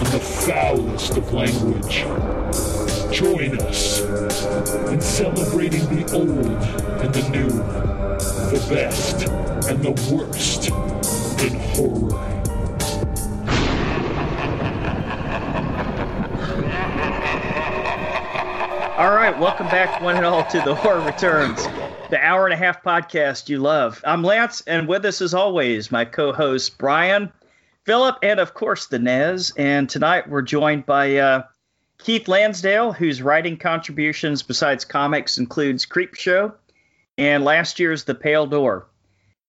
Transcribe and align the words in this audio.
and 0.00 0.08
the 0.08 0.18
foulest 0.18 1.16
of 1.18 1.30
language. 1.34 2.04
Join 3.12 3.60
us 3.60 4.00
in 4.88 4.98
celebrating 4.98 5.84
the 5.94 6.10
old 6.14 6.62
and 7.02 7.14
the 7.14 7.28
new, 7.28 7.50
the 8.50 8.66
best 8.70 9.28
and 9.68 9.82
the 9.82 9.90
worst 10.10 10.68
in 11.42 11.54
horror. 11.74 12.16
All 18.96 19.14
right, 19.14 19.38
welcome 19.38 19.66
back, 19.66 20.00
one 20.00 20.16
and 20.16 20.24
all, 20.24 20.44
to 20.44 20.62
the 20.62 20.74
Horror 20.74 21.04
Returns, 21.04 21.62
the 22.08 22.18
hour 22.22 22.46
and 22.46 22.54
a 22.54 22.56
half 22.56 22.82
podcast 22.82 23.50
you 23.50 23.58
love. 23.58 24.02
I'm 24.06 24.22
Lance, 24.22 24.62
and 24.66 24.88
with 24.88 25.04
us, 25.04 25.20
as 25.20 25.34
always, 25.34 25.92
my 25.92 26.06
co-host 26.06 26.78
Brian, 26.78 27.30
Philip, 27.84 28.18
and 28.22 28.40
of 28.40 28.54
course, 28.54 28.86
the 28.86 28.98
Nez. 28.98 29.52
And 29.56 29.88
tonight 29.88 30.28
we're 30.28 30.42
joined 30.42 30.86
by 30.86 31.16
uh, 31.16 31.42
Keith 31.98 32.28
Lansdale, 32.28 32.92
whose 32.92 33.22
writing 33.22 33.56
contributions 33.56 34.42
besides 34.42 34.84
comics 34.84 35.38
includes 35.38 35.86
Creepshow 35.86 36.54
and 37.18 37.44
last 37.44 37.78
year's 37.78 38.04
The 38.04 38.14
Pale 38.14 38.46
Door. 38.46 38.86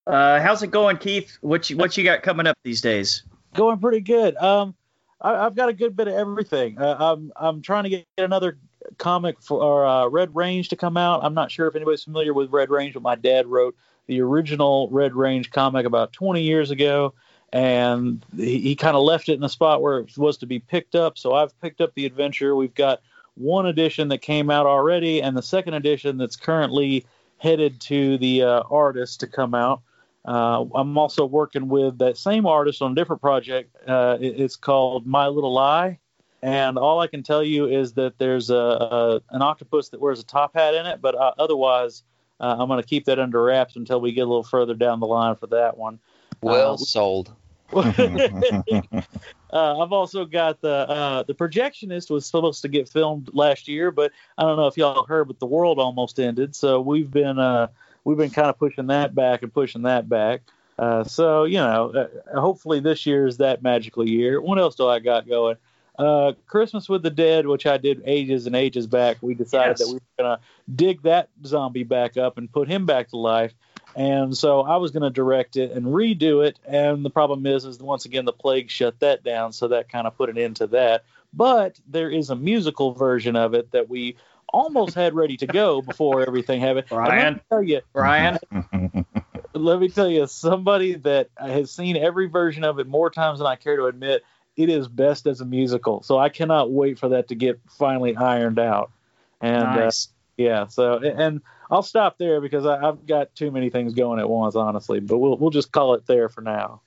Uh, 0.08 0.42
how's 0.42 0.64
it 0.64 0.72
going, 0.72 0.98
Keith? 0.98 1.38
What 1.42 1.70
you, 1.70 1.78
what 1.78 1.96
you 1.96 2.04
got 2.04 2.24
coming 2.24 2.48
up 2.48 2.58
these 2.64 2.82
days? 2.82 3.24
Going 3.54 3.80
pretty 3.80 4.02
good. 4.02 4.36
Um, 4.38 4.76
I, 5.22 5.44
have 5.44 5.56
got 5.56 5.70
a 5.70 5.74
good 5.74 5.96
bit 5.96 6.08
of 6.08 6.16
everything. 6.16 6.80
Uh, 6.80 6.96
I'm 7.00 7.32
I'm 7.36 7.62
trying 7.62 7.84
to 7.84 7.90
get 7.90 8.06
another 8.18 8.58
comic 8.98 9.42
for 9.42 9.86
uh, 9.86 10.08
Red 10.08 10.36
Range 10.36 10.68
to 10.70 10.76
come 10.76 10.98
out. 10.98 11.24
I'm 11.24 11.34
not 11.34 11.52
sure 11.52 11.68
if 11.68 11.76
anybody's 11.76 12.04
familiar 12.04 12.34
with 12.34 12.52
Red 12.52 12.70
Range, 12.70 12.94
but 12.94 13.04
my 13.04 13.16
dad 13.16 13.46
wrote 13.48 13.76
the 14.08 14.22
original 14.22 14.90
Red 14.90 15.14
Range 15.14 15.50
comic 15.52 15.86
about 15.86 16.12
20 16.14 16.42
years 16.42 16.72
ago, 16.72 17.14
and 17.54 18.26
he, 18.36 18.60
he 18.60 18.76
kind 18.76 18.96
of 18.96 19.04
left 19.04 19.30
it 19.30 19.34
in 19.34 19.44
a 19.44 19.50
spot 19.50 19.82
where 19.82 20.00
it 20.00 20.18
was 20.18 20.38
to 20.38 20.46
be 20.46 20.60
picked 20.60 20.96
up. 20.96 21.18
So 21.18 21.34
I've 21.34 21.60
picked 21.62 21.82
up 21.82 21.94
the 21.96 22.06
adventure. 22.06 22.56
We've 22.56 22.74
got 22.74 23.02
one 23.36 23.66
edition 23.66 24.10
that 24.10 24.20
came 24.20 24.50
out 24.50 24.66
already, 24.66 25.22
and 25.22 25.36
the 25.36 25.42
second 25.42 25.74
edition 25.74 26.18
that's 26.18 26.36
currently 26.36 27.06
headed 27.38 27.80
to 27.82 28.18
the 28.18 28.44
uh, 28.44 28.64
artist 28.70 29.20
to 29.22 29.28
come 29.28 29.54
out. 29.54 29.82
Uh, 30.24 30.66
I'm 30.76 30.98
also 30.98 31.26
working 31.26 31.68
with 31.68 31.98
that 31.98 32.16
same 32.18 32.46
artist 32.46 32.82
on 32.82 32.92
a 32.92 32.96
different 32.96 33.22
project. 33.22 33.76
Uh, 33.88 34.18
it, 34.22 34.40
it's 34.40 34.56
called 34.56 35.08
My 35.08 35.28
Little 35.28 35.54
Lie, 35.54 35.98
and 36.44 36.78
all 36.78 37.00
I 37.00 37.08
can 37.08 37.24
tell 37.24 37.44
you 37.44 37.66
is 37.66 37.94
that 37.94 38.20
there's 38.20 38.52
a, 38.52 38.56
a 38.56 39.22
an 39.32 39.42
octopus 39.42 39.90
that 39.90 40.00
wears 40.00 40.20
a 40.20 40.24
top 40.24 40.54
hat 40.54 40.76
in 40.76 40.86
it, 40.86 41.02
but 41.02 41.16
uh, 41.16 41.34
otherwise, 41.40 42.04
uh, 42.40 42.56
I'm 42.60 42.68
going 42.68 42.82
to 42.82 42.88
keep 42.88 43.06
that 43.06 43.18
under 43.18 43.42
wraps 43.42 43.76
until 43.76 44.00
we 44.00 44.12
get 44.12 44.22
a 44.22 44.26
little 44.26 44.44
further 44.44 44.76
down 44.76 45.00
the 45.00 45.08
line 45.08 45.36
for 45.36 45.48
that 45.48 45.78
one. 45.78 46.00
Well 46.42 46.74
uh, 46.74 46.78
sold. 46.78 47.34
Uh, 49.54 49.84
I've 49.84 49.92
also 49.92 50.24
got 50.24 50.62
the 50.62 50.90
uh, 50.90 51.24
the 51.24 51.34
projectionist 51.34 52.10
was 52.10 52.26
supposed 52.26 52.62
to 52.62 52.70
get 52.70 52.88
filmed 52.88 53.30
last 53.34 53.68
year, 53.68 53.92
but 53.92 54.14
I 54.38 54.44
don't 54.44 54.56
know 54.56 54.68
if 54.68 54.78
y'all 54.78 55.04
heard, 55.04 55.28
but 55.28 55.40
the 55.40 55.46
world 55.46 55.78
almost 55.78 56.20
ended, 56.20 56.56
so 56.56 56.80
we've 56.80 57.12
been 57.12 57.38
uh, 57.38 57.68
we've 58.06 58.18
been 58.18 58.30
kind 58.30 58.48
of 58.48 58.58
pushing 58.58 58.88
that 58.88 59.14
back 59.14 59.44
and 59.44 59.54
pushing 59.54 59.82
that 59.82 60.08
back. 60.08 60.42
Uh, 60.80 61.04
so 61.04 61.44
you 61.44 61.58
know, 61.58 62.08
hopefully 62.34 62.80
this 62.80 63.06
year 63.06 63.28
is 63.28 63.38
that 63.38 63.62
magical 63.62 64.08
year. 64.08 64.42
What 64.42 64.58
else 64.58 64.76
do 64.76 64.88
I 64.88 65.00
got 65.00 65.28
going? 65.28 65.58
Uh, 66.00 66.32
Christmas 66.48 66.88
with 66.88 67.04
the 67.04 67.10
Dead, 67.10 67.46
which 67.46 67.66
I 67.66 67.78
did 67.78 68.02
ages 68.06 68.48
and 68.48 68.56
ages 68.56 68.88
back, 68.88 69.18
we 69.22 69.34
decided 69.34 69.72
yes. 69.72 69.80
that 69.80 69.88
we 69.88 69.94
were 69.96 70.24
going 70.24 70.38
to 70.38 70.44
dig 70.74 71.02
that 71.04 71.30
zombie 71.46 71.84
back 71.84 72.16
up 72.16 72.38
and 72.38 72.52
put 72.52 72.70
him 72.70 72.86
back 72.86 73.10
to 73.10 73.18
life. 73.18 73.54
And 73.96 74.38
so 74.38 74.62
I 74.62 74.78
was 74.78 74.92
going 74.92 75.04
to 75.04 75.10
direct 75.10 75.58
it 75.58 75.72
and 75.72 75.88
redo 75.88 76.46
it. 76.46 76.58
And 76.66 77.04
the 77.04 77.10
problem 77.10 77.46
is, 77.46 77.66
is 77.66 77.80
once 77.80 78.06
again 78.06 78.26
the 78.26 78.34
plague 78.34 78.70
shut 78.70 79.00
that 79.00 79.24
down, 79.24 79.54
so 79.54 79.70
that 79.70 79.90
kind 79.90 80.08
of 80.08 80.18
put 80.18 80.30
an 80.30 80.38
end 80.38 80.58
to 80.58 80.68
that. 80.68 81.04
But 81.34 81.80
there 81.88 82.10
is 82.10 82.30
a 82.30 82.36
musical 82.36 82.94
version 82.94 83.36
of 83.36 83.54
it 83.54 83.72
that 83.72 83.90
we 83.90 84.16
almost 84.54 84.96
had 84.96 85.14
ready 85.14 85.38
to 85.38 85.48
go 85.48 85.82
before 85.82 86.22
everything 86.22 86.60
happened. 86.60 86.88
Brian, 86.90 87.42
tell 87.50 87.64
you, 87.64 87.82
Brian. 87.94 88.38
let 89.54 89.80
me 89.80 89.90
tell 89.90 90.10
you, 90.10 90.28
somebody 90.28 90.96
that 90.96 91.30
has 91.38 91.72
seen 91.72 91.98
every 91.98 92.28
version 92.28 92.64
of 92.64 92.80
it 92.80 92.88
more 92.88 93.10
times 93.10 93.40
than 93.40 93.48
I 93.48 93.56
care 93.56 93.78
to 93.78 93.86
admit 93.86 94.24
it 94.58 94.70
is 94.70 94.88
best 94.88 95.28
as 95.28 95.42
a 95.42 95.46
musical. 95.46 96.04
So 96.04 96.18
I 96.18 96.30
cannot 96.30 96.72
wait 96.72 97.00
for 97.00 97.10
that 97.10 97.30
to 97.30 97.36
get 97.36 97.60
finally 97.78 98.16
ironed 98.16 98.60
out. 98.60 98.92
And 99.40 99.64
uh, 99.64 99.76
nice. 99.86 100.08
uh, 100.08 100.12
yeah, 100.38 100.68
so 100.68 100.98
and 100.98 101.42
I'll 101.72 101.82
stop 101.82 102.18
there 102.18 102.42
because 102.42 102.66
I, 102.66 102.80
have 102.82 103.08
got 103.08 103.34
too 103.34 103.50
many 103.50 103.70
things 103.70 103.94
going 103.94 104.20
at 104.20 104.30
once, 104.30 104.56
honestly. 104.56 105.00
But 105.00 105.18
we'll 105.18 105.38
we'll 105.38 105.52
just 105.52 105.72
call 105.72 105.94
it 105.94 106.06
there 106.06 106.28
for 106.28 106.42
now. 106.42 106.82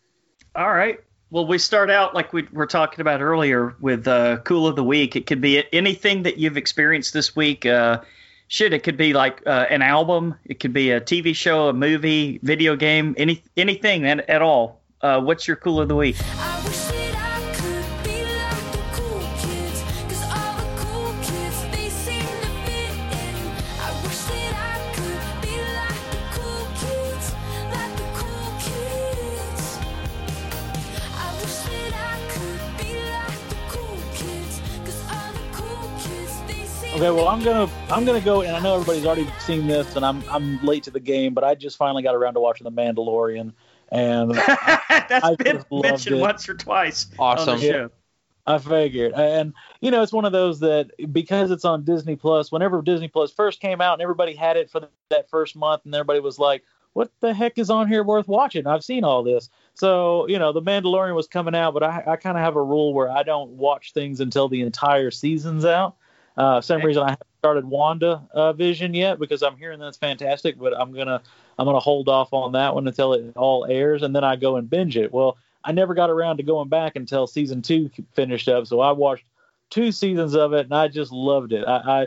All 0.55 0.71
right. 0.71 1.01
Well, 1.31 1.47
we 1.47 1.59
start 1.59 1.91
out 1.91 2.15
like 2.15 2.33
we 2.33 2.47
were 2.53 2.67
talking 2.67 3.01
about 3.01 3.21
earlier 3.21 3.75
with 3.81 4.07
uh, 4.07 4.37
Cool 4.45 4.69
of 4.69 4.77
the 4.77 4.85
Week. 4.85 5.17
It 5.17 5.27
could 5.27 5.41
be 5.41 5.65
anything 5.73 6.25
that 6.25 6.37
you've 6.37 6.59
experienced 6.59 7.13
this 7.13 7.35
week. 7.35 7.67
Uh, 7.67 8.03
shit, 8.47 8.73
it 8.73 8.85
could 8.85 8.99
be 8.99 9.15
like 9.15 9.43
uh, 9.47 9.67
an 9.71 9.83
album. 9.83 10.37
It 10.45 10.61
could 10.61 10.75
be 10.75 10.91
a 10.91 11.01
TV 11.01 11.35
show, 11.35 11.69
a 11.69 11.73
movie, 11.73 12.39
video 12.43 12.77
game, 12.77 13.15
any 13.17 13.43
anything 13.57 14.07
at, 14.07 14.29
at 14.29 14.43
all. 14.43 14.83
Uh, 15.01 15.21
what's 15.21 15.49
your 15.49 15.57
Cool 15.57 15.81
of 15.81 15.89
the 15.89 15.97
Week? 15.97 16.17
Okay, 36.95 37.11
well, 37.11 37.27
I'm 37.27 37.43
gonna 37.43 37.69
I'm 37.91 38.05
gonna 38.05 38.21
go, 38.21 38.43
and 38.43 38.57
I 38.57 38.61
know 38.61 38.75
everybody's 38.77 39.05
already 39.05 39.27
seen 39.41 39.67
this, 39.67 39.97
and 39.97 40.07
I'm 40.07 40.23
I'm 40.31 40.65
late 40.65 40.85
to 40.85 40.93
the 40.93 41.01
game, 41.01 41.35
but 41.35 41.43
I 41.43 41.57
just 41.57 41.77
finally 41.77 42.05
got 42.05 42.15
around 42.15 42.35
to 42.35 42.41
watching 42.41 42.63
The 42.63 42.71
Mandalorian, 42.71 43.53
and 43.91 44.31
that's 44.35 45.25
I 45.25 45.35
been 45.35 45.65
mentioned 45.73 46.21
once 46.21 46.49
or 46.49 46.55
twice. 46.55 47.09
Awesome. 47.19 47.59
Yeah, 47.59 47.89
I 48.47 48.59
figured, 48.59 49.13
and 49.15 49.55
you 49.81 49.91
know, 49.91 50.03
it's 50.03 50.13
one 50.13 50.25
of 50.25 50.31
those 50.31 50.61
that 50.61 50.93
because 51.13 51.51
it's 51.51 51.65
on 51.65 51.83
Disney 51.83 52.15
Plus. 52.15 52.53
Whenever 52.53 52.81
Disney 52.81 53.09
Plus 53.09 53.33
first 53.33 53.61
came 53.61 53.81
out, 53.81 53.95
and 53.95 54.03
everybody 54.03 54.33
had 54.33 54.57
it 54.57 54.71
for 54.71 54.89
that 55.09 55.29
first 55.29 55.57
month, 55.57 55.87
and 55.87 55.95
everybody 55.97 56.21
was 56.21 56.39
like, 56.39 56.63
"What 56.93 57.11
the 57.19 57.35
heck 57.35 57.59
is 57.59 57.71
on 57.71 57.89
here 57.89 58.05
worth 58.05 58.29
watching?" 58.29 58.69
I've 58.69 58.85
seen 58.85 59.03
all 59.03 59.25
this, 59.25 59.51
so 59.75 60.29
you 60.29 60.39
know, 60.39 60.53
The 60.53 60.63
Mandalorian 60.63 61.17
was 61.17 61.27
coming 61.27 61.57
out, 61.57 61.75
but 61.75 61.83
I 61.83 62.05
I 62.07 62.15
kind 62.15 62.37
of 62.39 62.45
have 62.45 62.55
a 62.55 62.63
rule 62.63 62.95
where 62.95 63.11
I 63.11 63.25
don't 63.25 63.51
watch 63.51 63.95
things 63.95 64.21
until 64.21 64.49
the 64.49 64.61
entire 64.61 65.11
season's 65.11 65.65
out. 65.65 65.97
Uh, 66.37 66.61
same 66.61 66.83
reason 66.83 67.03
I 67.03 67.11
haven't 67.11 67.27
started 67.39 67.65
Wanda 67.65 68.23
uh, 68.33 68.53
Vision 68.53 68.95
yet 68.95 69.19
because 69.19 69.43
I'm 69.43 69.57
hearing 69.57 69.79
that's 69.79 69.97
fantastic, 69.97 70.59
but 70.59 70.79
I'm 70.79 70.93
gonna 70.93 71.23
I'm 71.59 71.67
gonna 71.67 71.81
hold 71.81 72.09
off 72.09 72.33
on 72.33 72.53
that 72.53 72.75
one 72.75 72.87
until 72.87 73.13
it 73.13 73.33
all 73.37 73.67
airs, 73.67 74.03
and 74.03 74.15
then 74.15 74.25
I 74.25 74.37
go 74.37 74.57
and 74.57 74.69
binge 74.69 74.97
it. 74.97 75.13
Well, 75.13 75.37
I 75.63 75.73
never 75.73 75.95
got 75.95 76.11
around 76.11 76.39
to 76.39 76.43
going 76.43 76.69
back 76.69 76.97
until 76.97 77.27
season 77.27 77.63
two 77.63 77.91
finished 78.15 78.49
up, 78.49 78.67
so 78.67 78.81
I 78.81 78.93
watched 78.93 79.25
two 79.71 79.93
seasons 79.93 80.35
of 80.35 80.53
it, 80.53 80.67
and 80.67 80.75
I 80.75 80.89
just 80.89 81.13
loved 81.13 81.53
it. 81.53 81.65
I, 81.67 82.03
I 82.03 82.07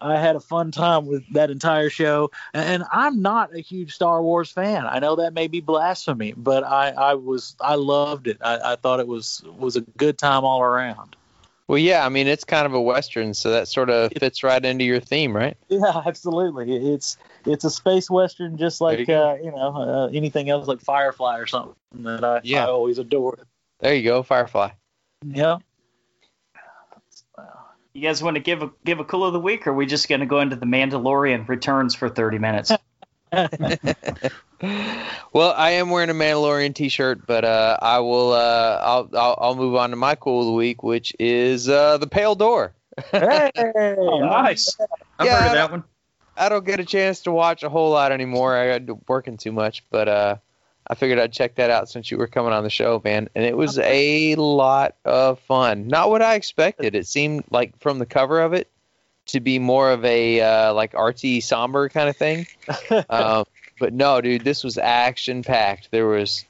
I 0.00 0.18
had 0.18 0.36
a 0.36 0.40
fun 0.40 0.70
time 0.70 1.06
with 1.06 1.24
that 1.32 1.50
entire 1.50 1.90
show. 1.90 2.30
And 2.52 2.84
I'm 2.92 3.22
not 3.22 3.54
a 3.54 3.60
huge 3.60 3.94
Star 3.94 4.22
Wars 4.22 4.50
fan. 4.50 4.86
I 4.86 4.98
know 4.98 5.16
that 5.16 5.32
may 5.32 5.48
be 5.48 5.60
blasphemy, 5.60 6.34
but 6.36 6.64
I, 6.64 6.90
I 6.90 7.14
was 7.14 7.56
I 7.60 7.76
loved 7.76 8.26
it. 8.26 8.38
I, 8.42 8.72
I 8.72 8.76
thought 8.76 9.00
it 9.00 9.08
was 9.08 9.42
was 9.58 9.76
a 9.76 9.80
good 9.80 10.18
time 10.18 10.44
all 10.44 10.62
around. 10.62 11.16
Well, 11.68 11.78
yeah, 11.78 12.06
I 12.06 12.08
mean 12.08 12.28
it's 12.28 12.44
kind 12.44 12.64
of 12.64 12.74
a 12.74 12.80
western, 12.80 13.34
so 13.34 13.50
that 13.50 13.66
sort 13.66 13.90
of 13.90 14.12
fits 14.18 14.44
right 14.44 14.64
into 14.64 14.84
your 14.84 15.00
theme, 15.00 15.34
right? 15.34 15.56
Yeah, 15.68 16.02
absolutely. 16.06 16.76
It's 16.92 17.16
it's 17.44 17.64
a 17.64 17.70
space 17.70 18.08
western, 18.08 18.56
just 18.56 18.80
like 18.80 19.08
you, 19.08 19.14
uh, 19.14 19.36
you 19.42 19.50
know 19.50 19.74
uh, 19.76 20.06
anything 20.12 20.48
else 20.48 20.68
like 20.68 20.80
Firefly 20.80 21.38
or 21.38 21.46
something 21.46 21.74
that 21.94 22.24
I, 22.24 22.40
yeah. 22.44 22.66
I 22.66 22.68
always 22.68 22.98
adore. 22.98 23.38
There 23.80 23.94
you 23.94 24.04
go, 24.04 24.22
Firefly. 24.22 24.70
Yeah. 25.24 25.58
You 27.94 28.02
guys 28.02 28.22
want 28.22 28.34
to 28.36 28.42
give 28.42 28.62
a 28.62 28.70
give 28.84 29.00
a 29.00 29.04
cool 29.04 29.24
of 29.24 29.32
the 29.32 29.40
week, 29.40 29.66
or 29.66 29.70
are 29.70 29.74
we 29.74 29.86
just 29.86 30.08
going 30.08 30.20
to 30.20 30.26
go 30.26 30.40
into 30.40 30.54
the 30.54 30.66
Mandalorian 30.66 31.48
returns 31.48 31.94
for 31.94 32.08
thirty 32.08 32.38
minutes? 32.38 32.70
well, 34.62 35.54
I 35.56 35.70
am 35.72 35.90
wearing 35.90 36.10
a 36.10 36.14
Mandalorian 36.14 36.74
T-shirt, 36.74 37.26
but 37.26 37.44
uh, 37.44 37.76
I 37.80 37.98
will. 38.00 38.32
Uh, 38.32 38.80
I'll, 38.82 39.10
I'll, 39.14 39.38
I'll 39.40 39.56
move 39.56 39.74
on 39.74 39.90
to 39.90 39.96
my 39.96 40.14
cool 40.14 40.40
of 40.40 40.46
the 40.46 40.52
week, 40.52 40.82
which 40.82 41.14
is 41.18 41.68
uh, 41.68 41.98
the 41.98 42.06
Pale 42.06 42.36
Door. 42.36 42.74
Hey, 43.12 43.50
Oh, 43.76 44.20
nice. 44.20 44.76
I've 45.18 45.26
Yeah, 45.26 45.38
heard 45.38 45.46
of 45.46 45.52
that 45.52 45.70
one. 45.70 45.84
I 46.36 46.48
don't 46.48 46.64
get 46.64 46.80
a 46.80 46.84
chance 46.84 47.20
to 47.22 47.32
watch 47.32 47.62
a 47.62 47.68
whole 47.68 47.90
lot 47.90 48.12
anymore. 48.12 48.56
I 48.56 48.78
got 48.78 49.08
working 49.08 49.36
too 49.38 49.52
much, 49.52 49.84
but 49.90 50.08
uh, 50.08 50.36
I 50.86 50.94
figured 50.94 51.18
I'd 51.18 51.32
check 51.32 51.54
that 51.56 51.70
out 51.70 51.88
since 51.88 52.10
you 52.10 52.18
were 52.18 52.26
coming 52.26 52.52
on 52.52 52.62
the 52.62 52.70
show, 52.70 53.00
man. 53.02 53.28
And 53.34 53.44
it 53.44 53.56
was 53.56 53.78
a 53.78 54.34
lot 54.36 54.96
of 55.04 55.40
fun. 55.40 55.88
Not 55.88 56.10
what 56.10 56.22
I 56.22 56.34
expected. 56.34 56.94
It 56.94 57.06
seemed 57.06 57.44
like 57.50 57.78
from 57.80 57.98
the 57.98 58.06
cover 58.06 58.40
of 58.40 58.52
it 58.52 58.70
to 59.26 59.40
be 59.40 59.58
more 59.58 59.90
of 59.90 60.04
a 60.04 60.40
uh, 60.40 60.74
like 60.74 60.92
artsy, 60.92 61.42
somber 61.42 61.88
kind 61.88 62.08
of 62.08 62.16
thing. 62.16 62.46
um, 63.10 63.44
but 63.78 63.92
no, 63.92 64.20
dude, 64.20 64.44
this 64.44 64.64
was 64.64 64.78
action 64.78 65.42
packed. 65.42 65.90
There 65.90 66.06
was 66.06 66.44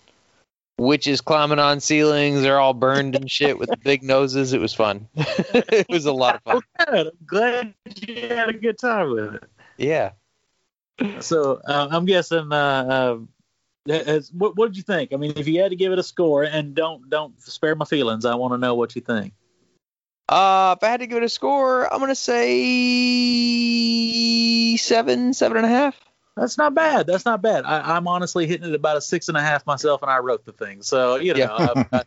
witches 0.78 1.20
climbing 1.20 1.58
on 1.58 1.80
ceilings. 1.80 2.42
They're 2.42 2.60
all 2.60 2.74
burned 2.74 3.16
and 3.16 3.30
shit 3.30 3.58
with 3.58 3.70
big 3.82 4.02
noses. 4.02 4.52
It 4.52 4.60
was 4.60 4.74
fun. 4.74 5.08
it 5.16 5.86
was 5.88 6.06
a 6.06 6.12
lot 6.12 6.36
of 6.36 6.42
fun. 6.42 6.60
Good. 6.86 7.06
I'm 7.08 7.26
glad 7.26 7.74
you 8.06 8.28
had 8.28 8.48
a 8.48 8.52
good 8.52 8.78
time 8.78 9.10
with 9.10 9.34
it. 9.34 9.44
Yeah. 9.76 10.12
So 11.20 11.60
uh, 11.66 11.88
I'm 11.90 12.04
guessing. 12.04 12.52
Uh, 12.52 12.56
uh, 12.56 13.18
as, 13.88 14.32
what 14.32 14.56
what 14.56 14.66
did 14.66 14.76
you 14.76 14.82
think? 14.82 15.12
I 15.12 15.16
mean, 15.16 15.34
if 15.36 15.46
you 15.46 15.60
had 15.60 15.70
to 15.70 15.76
give 15.76 15.92
it 15.92 15.98
a 15.98 16.02
score, 16.02 16.42
and 16.42 16.74
don't 16.74 17.08
don't 17.08 17.40
spare 17.40 17.74
my 17.74 17.84
feelings, 17.84 18.24
I 18.24 18.34
want 18.34 18.52
to 18.52 18.58
know 18.58 18.74
what 18.74 18.96
you 18.96 19.02
think. 19.02 19.32
Uh, 20.28 20.74
if 20.76 20.82
I 20.82 20.88
had 20.88 21.00
to 21.00 21.06
give 21.06 21.18
it 21.18 21.22
a 21.22 21.28
score, 21.28 21.92
I'm 21.92 22.00
gonna 22.00 22.16
say 22.16 22.46
seven, 24.76 25.34
seven 25.34 25.58
and 25.58 25.66
a 25.66 25.68
half. 25.68 25.94
That's 26.36 26.58
not 26.58 26.74
bad. 26.74 27.06
That's 27.06 27.24
not 27.24 27.42
bad. 27.42 27.64
I, 27.64 27.96
I'm 27.96 28.08
honestly 28.08 28.46
hitting 28.46 28.68
it 28.68 28.74
about 28.74 28.96
a 28.96 29.00
six 29.00 29.28
and 29.28 29.36
a 29.36 29.40
half 29.40 29.66
myself, 29.66 30.02
and 30.02 30.10
I 30.10 30.18
wrote 30.18 30.44
the 30.44 30.52
thing. 30.52 30.82
So 30.82 31.16
you 31.16 31.32
know, 31.32 31.38
Yeah. 31.38 31.74
uh, 31.92 32.02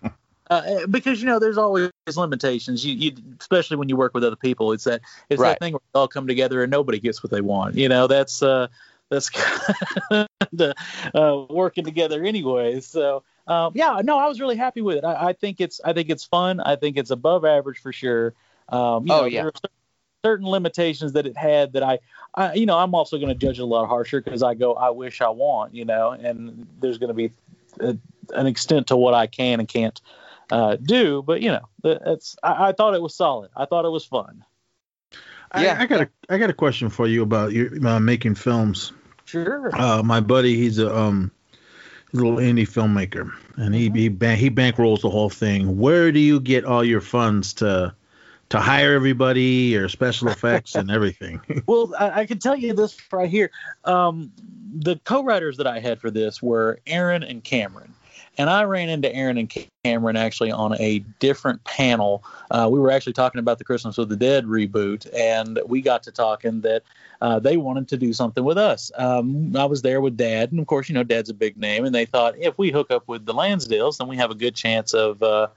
uh, 0.49 0.87
because 0.87 1.21
you 1.21 1.27
know, 1.27 1.39
there's 1.39 1.57
always 1.57 1.91
limitations. 2.15 2.85
You, 2.85 2.93
you, 2.93 3.11
especially 3.39 3.77
when 3.77 3.89
you 3.89 3.95
work 3.95 4.13
with 4.13 4.23
other 4.23 4.35
people, 4.35 4.73
it's 4.73 4.83
that 4.83 5.01
it's 5.29 5.39
Right. 5.39 5.51
that 5.51 5.59
thing 5.59 5.73
where 5.73 5.81
they 5.93 5.99
all 5.99 6.07
come 6.07 6.27
together 6.27 6.61
and 6.61 6.71
nobody 6.71 6.99
gets 6.99 7.23
what 7.23 7.31
they 7.31 7.41
want. 7.41 7.75
You 7.75 7.89
know, 7.89 8.07
that's 8.07 8.43
uh, 8.43 8.67
that's 9.09 9.29
the 10.51 10.75
uh, 11.15 11.45
working 11.49 11.85
together 11.85 12.23
anyway. 12.23 12.81
So 12.81 13.23
um, 13.49 13.73
yeah, 13.75 14.01
no, 14.03 14.17
I 14.17 14.27
was 14.27 14.39
really 14.39 14.55
happy 14.55 14.81
with 14.81 14.97
it. 14.97 15.03
I, 15.03 15.29
I 15.29 15.33
think 15.33 15.59
it's 15.59 15.81
I 15.83 15.93
think 15.93 16.09
it's 16.09 16.23
fun. 16.23 16.59
I 16.59 16.75
think 16.75 16.97
it's 16.97 17.09
above 17.11 17.43
average 17.45 17.79
for 17.79 17.91
sure. 17.91 18.33
Um, 18.69 19.07
you 19.07 19.13
Oh, 19.13 19.21
know, 19.21 19.25
yeah. 19.25 19.41
there 19.41 19.47
are 19.49 19.53
cer- 19.55 19.71
certain 20.23 20.47
limitations 20.47 21.13
that 21.13 21.25
it 21.25 21.35
had 21.35 21.73
that 21.73 21.83
I, 21.83 21.99
I 22.35 22.53
you 22.53 22.65
know, 22.65 22.77
I'm 22.77 22.93
also 22.93 23.17
going 23.17 23.29
to 23.29 23.35
judge 23.35 23.59
it 23.59 23.63
a 23.63 23.65
lot 23.65 23.87
harsher 23.87 24.21
because 24.21 24.43
I 24.43 24.53
go, 24.53 24.73
I 24.73 24.91
wish 24.91 25.21
I 25.21 25.29
want, 25.29 25.73
you 25.73 25.85
know, 25.85 26.11
and 26.11 26.67
there's 26.79 26.97
going 26.99 27.07
to 27.07 27.13
be 27.13 27.31
a, 27.79 27.97
an 28.33 28.45
extent 28.47 28.87
to 28.87 28.97
what 28.97 29.13
I 29.13 29.27
can 29.27 29.59
and 29.59 29.67
can't 29.67 29.99
uh, 30.51 30.75
do. 30.75 31.23
But 31.23 31.41
you 31.41 31.51
know, 31.51 31.67
that's 31.83 32.35
I, 32.43 32.69
I 32.69 32.71
thought 32.73 32.93
it 32.93 33.01
was 33.01 33.15
solid. 33.15 33.49
I 33.55 33.65
thought 33.65 33.85
it 33.85 33.89
was 33.89 34.05
fun. 34.05 34.45
Yeah. 35.57 35.77
I, 35.79 35.83
I 35.83 35.85
got 35.87 36.01
a 36.01 36.09
I 36.29 36.37
got 36.37 36.49
a 36.51 36.53
question 36.53 36.89
for 36.89 37.07
you 37.07 37.23
about 37.23 37.51
your 37.51 37.85
uh, 37.87 37.99
making 37.99 38.35
films. 38.35 38.93
Sure. 39.25 39.75
Uh, 39.75 40.03
my 40.03 40.19
buddy, 40.19 40.55
he's 40.55 40.77
a 40.79 40.95
um, 40.95 41.31
he's 41.31 41.31
a 41.31 41.38
little 42.13 42.37
indie 42.37 42.67
filmmaker, 42.67 43.31
and 43.57 43.73
he 43.73 43.89
he 43.89 44.09
ban- 44.09 44.37
he 44.37 44.49
bankrolls 44.49 45.01
the 45.01 45.09
whole 45.09 45.29
thing. 45.29 45.77
Where 45.77 46.11
do 46.11 46.19
you 46.19 46.39
get 46.39 46.65
all 46.65 46.83
your 46.83 47.01
funds 47.01 47.53
to 47.55 47.93
to 48.49 48.59
hire 48.59 48.93
everybody, 48.93 49.75
or 49.75 49.89
special 49.89 50.27
effects 50.29 50.75
and 50.75 50.89
everything? 50.89 51.41
Well, 51.67 51.93
I, 51.99 52.21
I 52.21 52.25
can 52.25 52.39
tell 52.39 52.55
you 52.55 52.73
this 52.73 52.97
right 53.11 53.29
here. 53.29 53.51
Um, 53.85 54.31
the 54.73 54.97
co-writers 55.03 55.57
that 55.57 55.67
I 55.67 55.79
had 55.79 55.99
for 55.99 56.11
this 56.11 56.41
were 56.41 56.79
Aaron 56.87 57.23
and 57.23 57.43
Cameron, 57.43 57.93
and 58.39 58.49
I 58.49 58.63
ran 58.63 58.87
into 58.87 59.13
Aaron 59.13 59.37
and 59.37 59.53
Cameron 59.83 60.15
actually 60.15 60.51
on 60.51 60.73
a 60.79 60.99
different 61.19 61.61
panel. 61.65 62.23
Uh, 62.49 62.69
we 62.71 62.79
were 62.79 62.89
actually 62.89 63.11
talking 63.11 63.39
about 63.39 63.57
the 63.57 63.65
Christmas 63.65 63.97
with 63.97 64.07
the 64.07 64.15
Dead 64.15 64.45
reboot, 64.45 65.07
and 65.13 65.59
we 65.67 65.81
got 65.81 66.03
to 66.03 66.11
talking 66.11 66.61
that 66.61 66.83
uh, 67.19 67.39
they 67.39 67.57
wanted 67.57 67.89
to 67.89 67.97
do 67.97 68.13
something 68.13 68.45
with 68.45 68.57
us. 68.57 68.93
Um, 68.95 69.53
I 69.57 69.65
was 69.65 69.81
there 69.81 69.99
with 69.99 70.15
Dad, 70.15 70.51
and 70.51 70.59
of 70.61 70.67
course, 70.67 70.87
you 70.87 70.95
know, 70.95 71.03
Dad's 71.03 71.29
a 71.29 71.33
big 71.33 71.57
name, 71.57 71.83
and 71.83 71.93
they 71.93 72.05
thought 72.05 72.37
if 72.37 72.57
we 72.57 72.71
hook 72.71 72.89
up 72.91 73.09
with 73.09 73.25
the 73.25 73.33
Lansdales, 73.33 73.97
then 73.97 74.07
we 74.07 74.15
have 74.15 74.31
a 74.31 74.35
good 74.35 74.55
chance 74.55 74.93
of 74.93 75.21
uh, 75.21 75.47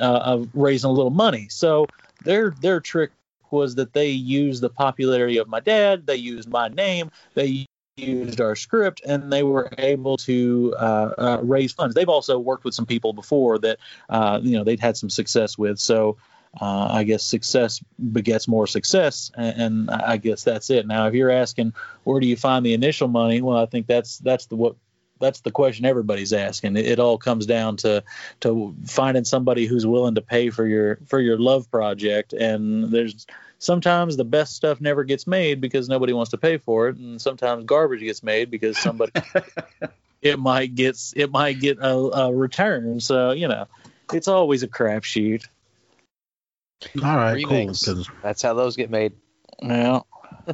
uh, 0.00 0.02
of 0.24 0.48
raising 0.54 0.90
a 0.90 0.92
little 0.92 1.10
money. 1.10 1.46
So 1.50 1.86
their 2.24 2.50
their 2.60 2.80
trick 2.80 3.12
was 3.52 3.76
that 3.76 3.92
they 3.92 4.10
used 4.10 4.60
the 4.60 4.70
popularity 4.70 5.38
of 5.38 5.46
my 5.46 5.60
dad, 5.60 6.08
they 6.08 6.16
used 6.16 6.48
my 6.48 6.66
name, 6.66 7.12
they 7.34 7.66
used 7.96 8.40
our 8.40 8.56
script, 8.56 9.02
and 9.06 9.32
they 9.32 9.42
were 9.42 9.70
able 9.78 10.16
to 10.16 10.74
uh, 10.78 11.10
uh, 11.16 11.38
raise 11.42 11.72
funds. 11.72 11.94
They've 11.94 12.08
also 12.08 12.38
worked 12.38 12.64
with 12.64 12.74
some 12.74 12.86
people 12.86 13.12
before 13.12 13.58
that 13.58 13.78
uh, 14.08 14.40
you 14.42 14.56
know 14.56 14.64
they'd 14.64 14.80
had 14.80 14.96
some 14.96 15.10
success 15.10 15.56
with. 15.56 15.78
So 15.78 16.16
uh, 16.60 16.88
I 16.90 17.04
guess 17.04 17.24
success 17.24 17.82
begets 18.12 18.48
more 18.48 18.66
success, 18.66 19.30
and, 19.36 19.60
and 19.60 19.90
I 19.90 20.16
guess 20.16 20.44
that's 20.44 20.70
it. 20.70 20.86
Now, 20.86 21.06
if 21.06 21.14
you're 21.14 21.30
asking 21.30 21.74
where 22.04 22.20
do 22.20 22.26
you 22.26 22.36
find 22.36 22.64
the 22.64 22.74
initial 22.74 23.08
money, 23.08 23.40
well, 23.40 23.58
I 23.58 23.66
think 23.66 23.86
that's 23.86 24.18
that's 24.18 24.46
the 24.46 24.56
what 24.56 24.76
that's 25.20 25.40
the 25.40 25.50
question 25.50 25.84
everybody's 25.84 26.32
asking. 26.32 26.76
It, 26.76 26.86
it 26.86 26.98
all 26.98 27.18
comes 27.18 27.46
down 27.46 27.76
to 27.78 28.04
to 28.40 28.74
finding 28.86 29.24
somebody 29.24 29.66
who's 29.66 29.86
willing 29.86 30.16
to 30.16 30.22
pay 30.22 30.50
for 30.50 30.66
your 30.66 30.98
for 31.06 31.20
your 31.20 31.38
love 31.38 31.70
project, 31.70 32.32
and 32.32 32.90
there's 32.90 33.26
sometimes 33.58 34.16
the 34.16 34.24
best 34.24 34.54
stuff 34.54 34.80
never 34.80 35.04
gets 35.04 35.26
made 35.26 35.60
because 35.60 35.88
nobody 35.88 36.12
wants 36.12 36.30
to 36.32 36.38
pay 36.38 36.58
for 36.58 36.88
it, 36.88 36.96
and 36.96 37.20
sometimes 37.20 37.64
garbage 37.64 38.00
gets 38.00 38.22
made 38.22 38.50
because 38.50 38.78
somebody 38.78 39.12
it 40.22 40.38
might 40.38 40.74
get 40.74 40.98
it 41.16 41.30
might 41.30 41.60
get 41.60 41.78
a, 41.78 41.94
a 41.94 42.32
return. 42.32 43.00
So 43.00 43.30
you 43.32 43.48
know, 43.48 43.66
it's 44.12 44.28
always 44.28 44.62
a 44.62 44.68
crapshoot. 44.68 45.46
all 47.02 47.16
right, 47.16 47.44
cool. 47.46 47.72
That's 48.22 48.42
how 48.42 48.54
those 48.54 48.76
get 48.76 48.90
made. 48.90 49.12
Yeah. 49.62 50.00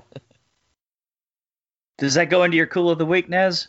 Does 1.99 2.15
that 2.15 2.31
go 2.31 2.45
into 2.45 2.57
your 2.57 2.67
cool 2.67 2.91
of 2.91 2.97
the 2.99 3.05
week, 3.05 3.29
Nez? 3.29 3.69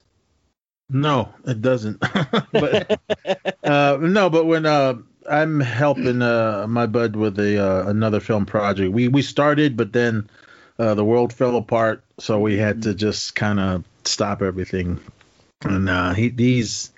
No, 0.92 1.34
it 1.46 1.62
doesn't. 1.62 2.00
but 2.52 3.00
uh, 3.64 3.98
no, 4.02 4.30
but 4.30 4.46
when 4.46 4.66
uh, 4.66 4.96
I'm 5.30 5.60
helping 5.60 6.22
uh, 6.22 6.66
my 6.68 6.86
bud 6.86 7.16
with 7.16 7.40
a 7.40 7.64
uh, 7.64 7.90
another 7.90 8.20
film 8.20 8.46
project, 8.46 8.92
we 8.92 9.08
we 9.08 9.22
started, 9.22 9.78
but 9.78 9.94
then 9.94 10.30
uh, 10.78 10.94
the 10.96 11.06
world 11.06 11.32
fell 11.32 11.56
apart, 11.56 12.04
so 12.20 12.40
we 12.40 12.58
had 12.58 12.84
to 12.84 12.94
just 12.94 13.36
kind 13.36 13.60
of 13.60 13.84
stop 14.04 14.42
everything. 14.42 15.00
And 15.62 15.90
uh, 15.90 16.14
he 16.14 16.34
he's 16.36 16.92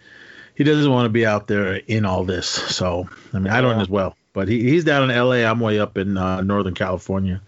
he 0.56 0.64
doesn't 0.64 0.92
want 0.92 1.06
to 1.06 1.10
be 1.10 1.26
out 1.26 1.48
there 1.48 1.76
in 1.76 2.06
all 2.06 2.24
this. 2.24 2.48
So 2.48 3.10
I 3.34 3.40
mean, 3.40 3.52
I 3.52 3.62
don't 3.62 3.80
as 3.80 3.90
well. 3.90 4.16
But 4.34 4.48
he, 4.48 4.64
he's 4.64 4.84
down 4.84 5.04
in 5.04 5.12
L.A. 5.12 5.46
I'm 5.46 5.60
way 5.60 5.80
up 5.80 5.98
in 5.98 6.18
uh, 6.18 6.42
Northern 6.42 6.74
California. 6.74 7.42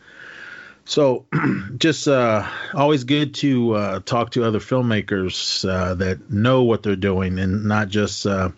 So, 0.85 1.25
just 1.77 2.07
uh, 2.07 2.47
always 2.73 3.03
good 3.03 3.33
to 3.35 3.73
uh, 3.73 3.99
talk 4.01 4.31
to 4.31 4.43
other 4.43 4.59
filmmakers 4.59 5.67
uh, 5.67 5.95
that 5.95 6.29
know 6.29 6.63
what 6.63 6.83
they're 6.83 6.95
doing, 6.95 7.39
and 7.39 7.65
not 7.65 7.89
just 7.89 8.25
uh, 8.27 8.51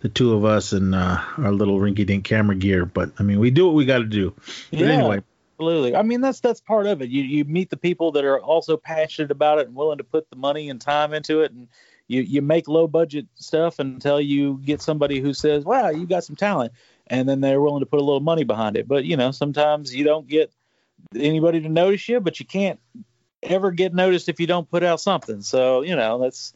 the 0.00 0.08
two 0.08 0.34
of 0.34 0.44
us 0.44 0.72
and 0.72 0.94
uh, 0.94 1.20
our 1.38 1.52
little 1.52 1.78
rinky-dink 1.78 2.24
camera 2.24 2.56
gear. 2.56 2.86
But 2.86 3.12
I 3.18 3.22
mean, 3.22 3.38
we 3.40 3.50
do 3.50 3.66
what 3.66 3.74
we 3.74 3.84
got 3.84 3.98
to 3.98 4.04
do. 4.04 4.34
But 4.70 4.80
Yeah. 4.80 4.92
anyway, 4.92 5.20
Absolutely. 5.58 5.96
I 5.96 6.02
mean, 6.02 6.20
that's 6.20 6.40
that's 6.40 6.60
part 6.60 6.86
of 6.86 7.00
it. 7.00 7.08
You 7.08 7.22
you 7.22 7.44
meet 7.44 7.70
the 7.70 7.78
people 7.78 8.12
that 8.12 8.24
are 8.26 8.38
also 8.38 8.76
passionate 8.76 9.30
about 9.30 9.58
it 9.58 9.68
and 9.68 9.74
willing 9.74 9.98
to 9.98 10.04
put 10.04 10.28
the 10.28 10.36
money 10.36 10.68
and 10.68 10.78
time 10.78 11.14
into 11.14 11.40
it, 11.40 11.52
and 11.52 11.68
you 12.08 12.20
you 12.20 12.42
make 12.42 12.68
low 12.68 12.86
budget 12.86 13.26
stuff 13.36 13.78
until 13.78 14.20
you 14.20 14.60
get 14.62 14.82
somebody 14.82 15.18
who 15.18 15.32
says, 15.32 15.64
"Wow, 15.64 15.88
you 15.88 16.06
got 16.06 16.24
some 16.24 16.36
talent," 16.36 16.72
and 17.06 17.26
then 17.26 17.40
they're 17.40 17.60
willing 17.60 17.80
to 17.80 17.86
put 17.86 18.00
a 18.00 18.04
little 18.04 18.20
money 18.20 18.44
behind 18.44 18.76
it. 18.76 18.86
But 18.86 19.06
you 19.06 19.16
know, 19.16 19.30
sometimes 19.30 19.94
you 19.94 20.04
don't 20.04 20.28
get 20.28 20.52
anybody 21.14 21.60
to 21.60 21.68
notice 21.68 22.08
you, 22.08 22.20
but 22.20 22.40
you 22.40 22.46
can't 22.46 22.80
ever 23.42 23.70
get 23.70 23.94
noticed 23.94 24.28
if 24.28 24.40
you 24.40 24.46
don't 24.46 24.70
put 24.70 24.82
out 24.82 25.00
something. 25.00 25.42
So 25.42 25.82
you 25.82 25.96
know, 25.96 26.18
that's 26.18 26.52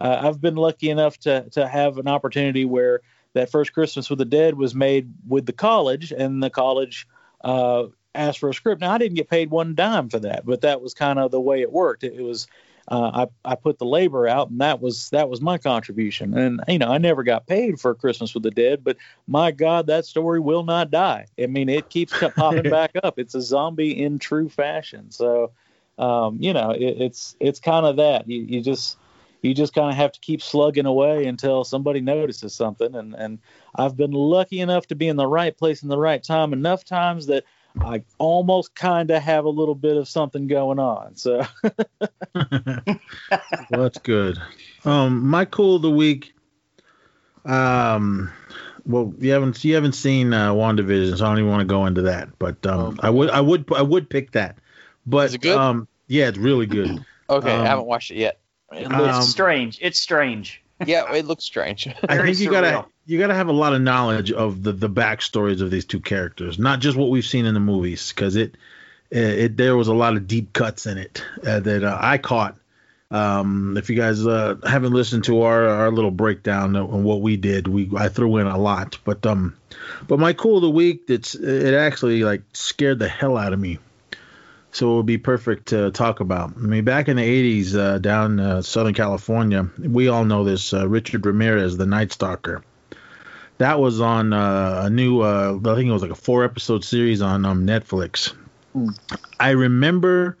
uh, 0.00 0.20
I've 0.22 0.40
been 0.40 0.56
lucky 0.56 0.90
enough 0.90 1.18
to 1.20 1.48
to 1.50 1.66
have 1.66 1.98
an 1.98 2.08
opportunity 2.08 2.64
where 2.64 3.00
that 3.34 3.50
first 3.50 3.72
Christmas 3.72 4.10
with 4.10 4.18
the 4.18 4.24
Dead 4.24 4.54
was 4.54 4.74
made 4.74 5.12
with 5.26 5.46
the 5.46 5.52
college, 5.52 6.12
and 6.12 6.42
the 6.42 6.50
college 6.50 7.06
uh, 7.44 7.84
asked 8.14 8.38
for 8.38 8.48
a 8.48 8.54
script. 8.54 8.80
Now 8.80 8.92
I 8.92 8.98
didn't 8.98 9.16
get 9.16 9.30
paid 9.30 9.50
one 9.50 9.74
dime 9.74 10.08
for 10.08 10.18
that, 10.20 10.44
but 10.44 10.62
that 10.62 10.80
was 10.80 10.94
kind 10.94 11.18
of 11.18 11.30
the 11.30 11.40
way 11.40 11.60
it 11.60 11.72
worked. 11.72 12.04
It, 12.04 12.14
it 12.14 12.22
was 12.22 12.46
uh, 12.90 13.26
I 13.44 13.52
I 13.52 13.54
put 13.54 13.78
the 13.78 13.86
labor 13.86 14.26
out, 14.26 14.50
and 14.50 14.60
that 14.60 14.80
was 14.80 15.10
that 15.10 15.30
was 15.30 15.40
my 15.40 15.58
contribution. 15.58 16.36
And 16.36 16.60
you 16.68 16.78
know 16.78 16.88
I 16.88 16.98
never 16.98 17.22
got 17.22 17.46
paid 17.46 17.80
for 17.80 17.94
Christmas 17.94 18.34
with 18.34 18.42
the 18.42 18.50
Dead, 18.50 18.82
but 18.82 18.96
my 19.28 19.52
God, 19.52 19.86
that 19.86 20.04
story 20.04 20.40
will 20.40 20.64
not 20.64 20.90
die. 20.90 21.26
I 21.38 21.46
mean, 21.46 21.68
it 21.68 21.88
keeps 21.88 22.12
popping 22.34 22.62
back 22.70 22.92
up. 23.02 23.18
It's 23.18 23.34
a 23.34 23.42
zombie 23.42 24.02
in 24.02 24.18
true 24.18 24.48
fashion. 24.48 25.10
So 25.10 25.52
um, 25.98 26.38
you 26.40 26.52
know 26.52 26.70
it, 26.70 26.82
it's 26.82 27.36
it's 27.38 27.60
kind 27.60 27.86
of 27.86 27.96
that 27.96 28.28
you 28.28 28.40
you 28.42 28.60
just 28.60 28.96
you 29.42 29.54
just 29.54 29.72
kind 29.72 29.90
of 29.90 29.96
have 29.96 30.12
to 30.12 30.20
keep 30.20 30.42
slugging 30.42 30.86
away 30.86 31.26
until 31.26 31.62
somebody 31.62 32.00
notices 32.00 32.54
something 32.54 32.94
and 32.94 33.14
and 33.14 33.38
I've 33.74 33.96
been 33.96 34.12
lucky 34.12 34.60
enough 34.60 34.88
to 34.88 34.96
be 34.96 35.08
in 35.08 35.16
the 35.16 35.26
right 35.26 35.56
place 35.56 35.82
in 35.82 35.88
the 35.88 35.98
right 35.98 36.22
time 36.22 36.52
enough 36.52 36.84
times 36.84 37.26
that 37.26 37.44
I 37.80 38.02
almost 38.18 38.74
kind 38.74 39.10
of 39.10 39.22
have 39.22 39.44
a 39.44 39.50
little 39.50 39.74
bit 39.74 39.96
of 39.96 40.08
something 40.08 40.46
going 40.46 40.78
on. 40.78 41.16
So 41.16 41.46
well, 42.34 42.82
that's 43.70 43.98
good. 43.98 44.38
Um, 44.84 45.26
my 45.28 45.44
cool 45.44 45.76
of 45.76 45.82
the 45.82 45.90
week. 45.90 46.34
Um, 47.44 48.30
well, 48.86 49.14
you 49.18 49.32
haven't 49.32 49.62
you 49.64 49.74
haven't 49.74 49.94
seen 49.94 50.32
uh, 50.32 50.52
WandaVision, 50.52 51.18
so 51.18 51.24
I 51.24 51.28
don't 51.28 51.38
even 51.38 51.50
want 51.50 51.60
to 51.60 51.66
go 51.66 51.86
into 51.86 52.02
that. 52.02 52.38
But 52.38 52.64
um, 52.66 52.98
I 53.02 53.10
would 53.10 53.30
I 53.30 53.40
would 53.40 53.72
I 53.72 53.82
would 53.82 54.10
pick 54.10 54.32
that. 54.32 54.58
But 55.06 55.26
Is 55.26 55.34
it 55.34 55.40
good? 55.42 55.56
um, 55.56 55.88
yeah, 56.06 56.28
it's 56.28 56.38
really 56.38 56.66
good. 56.66 57.04
Okay, 57.30 57.54
Um, 57.54 57.60
I 57.62 57.66
haven't 57.68 57.86
watched 57.86 58.10
it 58.10 58.16
yet. 58.16 58.40
It's 58.72 58.90
Um, 58.92 59.22
strange. 59.22 59.78
It's 59.80 60.00
strange. 60.00 60.64
Yeah, 60.86 61.12
it 61.12 61.26
looks 61.26 61.44
strange. 61.44 61.88
I 62.08 62.18
think 62.18 62.38
you 62.38 62.50
gotta 62.50 62.86
you 63.06 63.18
gotta 63.18 63.34
have 63.34 63.48
a 63.48 63.52
lot 63.52 63.74
of 63.74 63.82
knowledge 63.82 64.32
of 64.32 64.62
the 64.62 64.72
the 64.72 64.88
backstories 64.88 65.60
of 65.60 65.70
these 65.70 65.84
two 65.84 66.00
characters, 66.00 66.58
not 66.58 66.80
just 66.80 66.96
what 66.96 67.10
we've 67.10 67.24
seen 67.24 67.46
in 67.46 67.54
the 67.54 67.60
movies, 67.60 68.12
because 68.12 68.36
it, 68.36 68.56
it 69.10 69.38
it 69.38 69.56
there 69.56 69.76
was 69.76 69.88
a 69.88 69.94
lot 69.94 70.16
of 70.16 70.26
deep 70.26 70.52
cuts 70.52 70.86
in 70.86 70.98
it 70.98 71.24
uh, 71.46 71.60
that 71.60 71.84
uh, 71.84 71.98
I 72.00 72.18
caught. 72.18 72.56
Um, 73.12 73.76
if 73.76 73.90
you 73.90 73.96
guys 73.96 74.24
uh, 74.24 74.54
haven't 74.64 74.92
listened 74.92 75.24
to 75.24 75.42
our 75.42 75.66
our 75.66 75.90
little 75.90 76.12
breakdown 76.12 76.76
on 76.76 77.02
what 77.02 77.20
we 77.20 77.36
did, 77.36 77.66
we 77.66 77.90
I 77.96 78.08
threw 78.08 78.36
in 78.36 78.46
a 78.46 78.56
lot, 78.58 78.98
but 79.04 79.26
um, 79.26 79.56
but 80.06 80.18
my 80.18 80.32
cool 80.32 80.58
of 80.58 80.62
the 80.62 80.70
week 80.70 81.04
it's 81.08 81.34
it 81.34 81.74
actually 81.74 82.22
like 82.22 82.42
scared 82.52 83.00
the 83.00 83.08
hell 83.08 83.36
out 83.36 83.52
of 83.52 83.58
me. 83.58 83.78
So 84.72 84.92
it 84.92 84.96
would 84.98 85.06
be 85.06 85.18
perfect 85.18 85.68
to 85.68 85.90
talk 85.90 86.20
about. 86.20 86.52
I 86.56 86.60
mean, 86.60 86.84
back 86.84 87.08
in 87.08 87.16
the 87.16 87.62
80s, 87.62 87.74
uh, 87.74 87.98
down 87.98 88.38
uh, 88.38 88.62
Southern 88.62 88.94
California, 88.94 89.68
we 89.78 90.08
all 90.08 90.24
know 90.24 90.44
this 90.44 90.72
uh, 90.72 90.88
Richard 90.88 91.26
Ramirez, 91.26 91.76
the 91.76 91.86
Night 91.86 92.12
Stalker. 92.12 92.62
That 93.58 93.80
was 93.80 94.00
on 94.00 94.32
uh, 94.32 94.82
a 94.84 94.90
new, 94.90 95.20
uh, 95.20 95.58
I 95.58 95.74
think 95.74 95.88
it 95.88 95.92
was 95.92 96.02
like 96.02 96.12
a 96.12 96.14
four 96.14 96.44
episode 96.44 96.84
series 96.84 97.20
on 97.20 97.44
um, 97.44 97.66
Netflix. 97.66 98.32
I 99.38 99.50
remember 99.50 100.38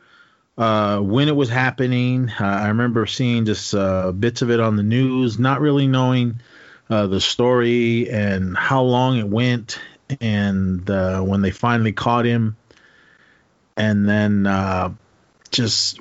uh, 0.60 1.00
when 1.00 1.28
it 1.28 1.34
was 1.34 1.48
happening. 1.48 2.30
Uh, 2.30 2.44
I 2.44 2.68
remember 2.68 3.06
seeing 3.06 3.46
just 3.46 3.74
uh, 3.74 4.12
bits 4.12 4.42
of 4.42 4.50
it 4.50 4.60
on 4.60 4.76
the 4.76 4.82
news, 4.82 5.38
not 5.38 5.60
really 5.60 5.86
knowing 5.86 6.40
uh, 6.88 7.06
the 7.06 7.20
story 7.20 8.10
and 8.10 8.56
how 8.56 8.82
long 8.82 9.18
it 9.18 9.26
went. 9.26 9.80
And 10.20 10.88
uh, 10.90 11.20
when 11.22 11.40
they 11.40 11.50
finally 11.50 11.92
caught 11.92 12.26
him, 12.26 12.56
and 13.76 14.08
then 14.08 14.46
uh, 14.46 14.92
just 15.50 16.00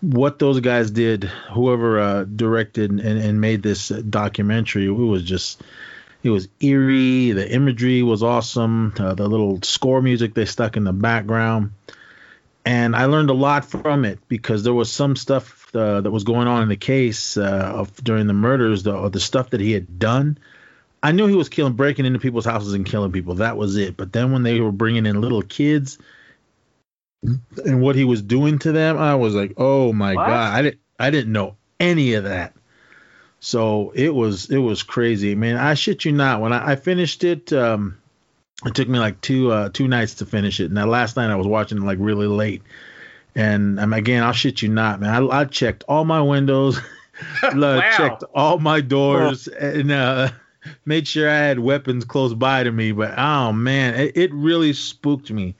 what 0.00 0.38
those 0.38 0.60
guys 0.60 0.90
did, 0.90 1.24
whoever 1.24 2.00
uh, 2.00 2.24
directed 2.24 2.90
and, 2.90 3.00
and 3.00 3.40
made 3.40 3.62
this 3.62 3.88
documentary, 3.88 4.86
it 4.86 4.90
was 4.90 5.22
just 5.22 5.62
it 6.22 6.30
was 6.30 6.48
eerie. 6.60 7.32
The 7.32 7.50
imagery 7.50 8.02
was 8.02 8.22
awesome. 8.22 8.94
Uh, 8.98 9.14
the 9.14 9.28
little 9.28 9.60
score 9.62 10.02
music 10.02 10.34
they 10.34 10.44
stuck 10.44 10.76
in 10.76 10.84
the 10.84 10.92
background, 10.92 11.72
and 12.64 12.94
I 12.94 13.06
learned 13.06 13.30
a 13.30 13.34
lot 13.34 13.64
from 13.64 14.04
it 14.04 14.18
because 14.28 14.62
there 14.62 14.74
was 14.74 14.90
some 14.90 15.16
stuff 15.16 15.74
uh, 15.74 16.00
that 16.00 16.10
was 16.10 16.24
going 16.24 16.48
on 16.48 16.62
in 16.62 16.68
the 16.68 16.76
case 16.76 17.36
uh, 17.36 17.72
of 17.74 17.94
during 18.02 18.26
the 18.26 18.34
murders, 18.34 18.82
the, 18.82 19.08
the 19.08 19.20
stuff 19.20 19.50
that 19.50 19.60
he 19.60 19.72
had 19.72 19.98
done. 19.98 20.38
I 21.02 21.12
knew 21.12 21.26
he 21.26 21.34
was 21.34 21.48
killing, 21.48 21.72
breaking 21.74 22.04
into 22.04 22.18
people's 22.18 22.44
houses 22.44 22.74
and 22.74 22.84
killing 22.84 23.12
people. 23.12 23.36
That 23.36 23.56
was 23.56 23.76
it. 23.76 23.96
But 23.96 24.12
then 24.12 24.32
when 24.32 24.42
they 24.42 24.60
were 24.60 24.72
bringing 24.72 25.06
in 25.06 25.20
little 25.20 25.40
kids 25.40 25.98
and 27.22 27.82
what 27.82 27.96
he 27.96 28.04
was 28.04 28.22
doing 28.22 28.58
to 28.60 28.72
them, 28.72 28.98
I 28.98 29.14
was 29.14 29.34
like, 29.34 29.54
oh 29.56 29.92
my 29.92 30.16
What? 30.16 30.26
god, 30.26 30.54
I 30.54 30.62
didn't, 30.62 30.80
I 30.98 31.10
didn't 31.10 31.32
know 31.32 31.56
any 31.78 32.14
of 32.14 32.24
that. 32.24 32.54
So 33.40 33.92
it 33.94 34.14
was, 34.14 34.50
it 34.50 34.58
was 34.58 34.82
crazy, 34.82 35.34
man. 35.34 35.56
I 35.56 35.74
shit 35.74 36.04
you 36.04 36.12
not. 36.12 36.40
When 36.40 36.52
I, 36.52 36.72
I 36.72 36.76
finished 36.76 37.24
it, 37.24 37.52
um, 37.52 37.96
it 38.66 38.74
took 38.74 38.88
me 38.88 38.98
like 38.98 39.20
two, 39.22 39.50
uh, 39.50 39.70
two 39.70 39.88
nights 39.88 40.14
to 40.14 40.26
finish 40.26 40.60
it. 40.60 40.66
And 40.66 40.76
that 40.76 40.88
last 40.88 41.16
night 41.16 41.30
I 41.30 41.36
was 41.36 41.46
watching 41.46 41.78
it 41.78 41.84
like 41.84 41.98
really 42.00 42.26
late. 42.26 42.62
And 43.34 43.78
um, 43.80 43.92
again, 43.92 44.22
I'll 44.22 44.32
shit 44.32 44.60
you 44.60 44.68
not, 44.68 45.00
man. 45.00 45.30
I, 45.30 45.40
I 45.40 45.44
checked 45.46 45.84
all 45.88 46.04
my 46.04 46.20
windows, 46.20 46.78
Wow. 47.52 47.90
checked 47.96 48.24
all 48.34 48.58
my 48.58 48.80
doors, 48.80 49.46
and 49.48 49.90
uh, 49.92 50.30
made 50.84 51.06
sure 51.06 51.28
I 51.30 51.36
had 51.36 51.58
weapons 51.60 52.04
close 52.04 52.34
by 52.34 52.64
to 52.64 52.72
me. 52.72 52.92
But 52.92 53.18
oh 53.18 53.52
man, 53.52 53.94
it, 53.94 54.16
it 54.16 54.34
really 54.34 54.72
spooked 54.72 55.30
me. 55.30 55.54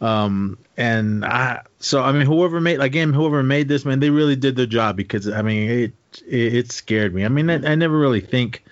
Um, 0.00 0.58
and 0.76 1.24
I, 1.24 1.62
so 1.78 2.02
I 2.02 2.12
mean, 2.12 2.26
whoever 2.26 2.60
made 2.60 2.80
again, 2.80 3.12
whoever 3.12 3.42
made 3.42 3.68
this, 3.68 3.84
man, 3.84 4.00
they 4.00 4.10
really 4.10 4.36
did 4.36 4.56
their 4.56 4.66
job 4.66 4.96
because 4.96 5.28
I 5.28 5.42
mean, 5.42 5.70
it 5.70 5.92
it, 6.26 6.54
it 6.54 6.72
scared 6.72 7.14
me. 7.14 7.24
I 7.24 7.28
mean, 7.28 7.48
I, 7.48 7.72
I 7.72 7.74
never 7.74 7.98
really 7.98 8.20
think 8.20 8.62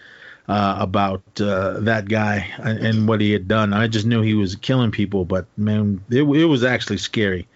uh, 0.49 0.77
about 0.79 1.23
uh, 1.41 1.81
that 1.81 2.09
guy 2.09 2.47
and, 2.59 2.79
and 2.79 3.09
what 3.09 3.21
he 3.21 3.33
had 3.33 3.49
done. 3.49 3.73
I 3.73 3.89
just 3.89 4.07
knew 4.07 4.21
he 4.21 4.35
was 4.35 4.57
killing 4.57 4.91
people, 4.91 5.25
but 5.25 5.47
man, 5.57 6.05
it, 6.11 6.23
it 6.23 6.45
was 6.45 6.65
actually 6.65 6.99
scary. 6.99 7.49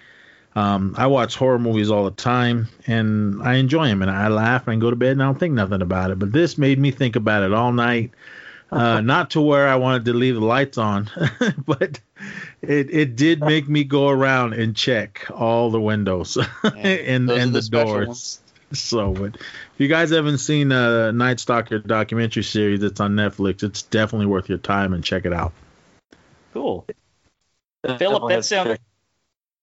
Um, 0.57 0.95
I 0.99 1.07
watch 1.07 1.37
horror 1.37 1.59
movies 1.59 1.91
all 1.91 2.05
the 2.05 2.11
time, 2.11 2.69
and 2.87 3.41
I 3.43 3.55
enjoy 3.57 3.87
them, 3.87 4.03
and 4.03 4.11
I 4.11 4.29
laugh 4.29 4.67
and 4.67 4.81
go 4.81 4.91
to 4.91 4.97
bed, 4.97 5.13
and 5.13 5.23
I 5.23 5.27
don't 5.27 5.39
think 5.39 5.55
nothing 5.55 5.83
about 5.83 6.11
it. 6.11 6.19
But 6.19 6.33
this 6.33 6.59
made 6.59 6.79
me 6.79 6.91
think 6.91 7.15
about 7.17 7.45
it 7.45 7.53
all 7.53 7.71
night. 7.73 8.11
Uh, 8.71 9.01
not 9.05 9.31
to 9.31 9.41
where 9.41 9.69
I 9.69 9.77
wanted 9.77 10.05
to 10.07 10.13
leave 10.13 10.35
the 10.35 10.41
lights 10.41 10.79
on, 10.79 11.11
but 11.67 12.01
it 12.63 12.91
it 12.91 13.17
did 13.17 13.41
make 13.41 13.69
me 13.69 13.85
go 13.85 14.09
around 14.09 14.55
and 14.55 14.77
check 14.77 15.27
all 15.35 15.71
the 15.71 15.81
windows 15.81 16.37
and 16.63 17.29
those 17.29 17.43
and 17.43 17.55
the 17.55 17.61
the, 17.61 17.69
doors. 17.69 18.07
ones. 18.07 18.41
So, 18.73 19.13
but 19.13 19.37
if 19.37 19.79
you 19.79 19.89
guys 19.89 20.11
haven't 20.11 20.39
seen 20.39 20.73
uh, 20.73 21.11
Night 21.13 21.41
Stalker 21.41 21.79
documentary 21.79 22.43
series, 22.43 22.83
it's 22.83 23.01
on 23.01 23.15
Netflix. 23.15 23.63
It's 23.63 23.83
definitely 23.83 24.27
worth 24.27 24.51
your 24.51 24.59
time 24.59 24.93
and 24.93 25.03
check 25.03 25.25
it 25.25 25.33
out. 25.33 25.55
Cool. 26.53 26.85
Philip, 27.97 28.29
that 28.29 28.45
sounds 28.45 28.71
check. 28.71 28.81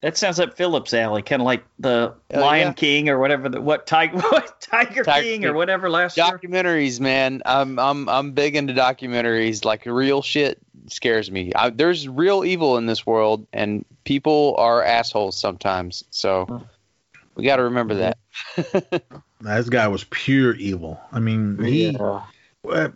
That 0.02 0.18
sounds 0.18 0.38
like 0.38 0.56
Philip's 0.56 0.94
alley, 0.94 1.22
kind 1.24 1.42
of 1.42 1.46
like 1.46 1.64
the 1.80 2.14
Oh, 2.34 2.40
Lion 2.40 2.68
yeah. 2.68 2.74
King 2.74 3.10
or 3.10 3.18
whatever. 3.18 3.50
The, 3.50 3.60
what 3.62 3.88
Tiger 3.88 4.18
what 4.30 4.62
Tiger, 4.62 5.04
Tiger 5.04 5.24
King 5.24 5.46
or 5.46 5.54
whatever 5.54 5.90
last 5.90 6.16
year. 6.18 6.26
Documentaries, 6.28 7.00
man. 7.00 7.42
I'm 7.46 7.80
I'm 7.80 8.08
I'm 8.08 8.32
big 8.34 8.56
into 8.56 8.74
documentaries. 8.74 9.66
Like 9.66 9.86
real 9.86 10.22
shit 10.22 10.60
scares 10.88 11.32
me. 11.32 11.52
I, 11.56 11.72
there's 11.72 12.08
real 12.08 12.44
evil 12.46 12.78
in 12.78 12.86
this 12.86 13.06
world, 13.06 13.48
and 13.52 13.84
people 14.04 14.56
are 14.60 14.84
assholes 14.84 15.38
sometimes. 15.38 16.04
So 16.12 16.68
we 17.34 17.44
got 17.46 17.56
to 17.58 17.64
remember 17.64 17.96
that. 17.96 18.18
This 19.42 19.70
guy 19.70 19.88
was 19.90 20.04
pure 20.06 20.56
evil. 20.56 21.00
I 21.12 21.20
mean, 21.20 21.62
he 21.64 21.90
Yeah. 21.90 22.22
uh, 22.68 22.90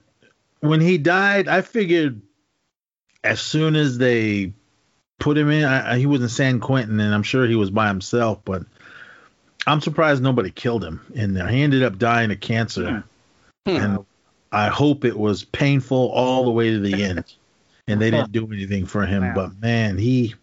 when 0.62 0.80
he 0.82 0.98
died, 0.98 1.48
I 1.48 1.62
figured 1.62 2.22
as 3.24 3.40
soon 3.42 3.76
as 3.76 3.98
they 4.00 4.54
put 5.20 5.38
him 5.38 5.50
in, 5.52 5.64
I, 5.66 5.94
I- 5.94 5.98
he 6.00 6.06
was 6.06 6.22
in 6.22 6.30
San 6.30 6.60
Quentin, 6.60 7.00
and 7.00 7.14
I'm 7.14 7.24
sure 7.24 7.46
he 7.46 7.56
was 7.56 7.70
by 7.70 7.88
himself. 7.88 8.40
But 8.46 8.64
I'm 9.68 9.82
surprised 9.82 10.24
nobody 10.24 10.50
killed 10.52 10.84
him 10.84 11.02
in 11.14 11.34
there. 11.34 11.48
He 11.48 11.62
ended 11.62 11.84
up 11.84 11.98
dying 12.00 12.32
of 12.32 12.40
cancer, 12.40 13.04
Hmm. 13.68 13.76
and 13.76 14.06
I 14.52 14.68
hope 14.70 15.06
it 15.06 15.18
was 15.18 15.44
painful 15.44 16.10
all 16.10 16.46
the 16.46 16.52
way 16.52 16.72
to 16.72 16.80
the 16.80 17.04
end, 17.04 17.24
and 17.88 18.02
they 18.02 18.10
didn't 18.10 18.32
do 18.32 18.52
anything 18.52 18.86
for 18.86 19.06
him. 19.06 19.22
Wow. 19.24 19.34
But 19.36 19.62
man, 19.62 19.98
he. 19.98 20.36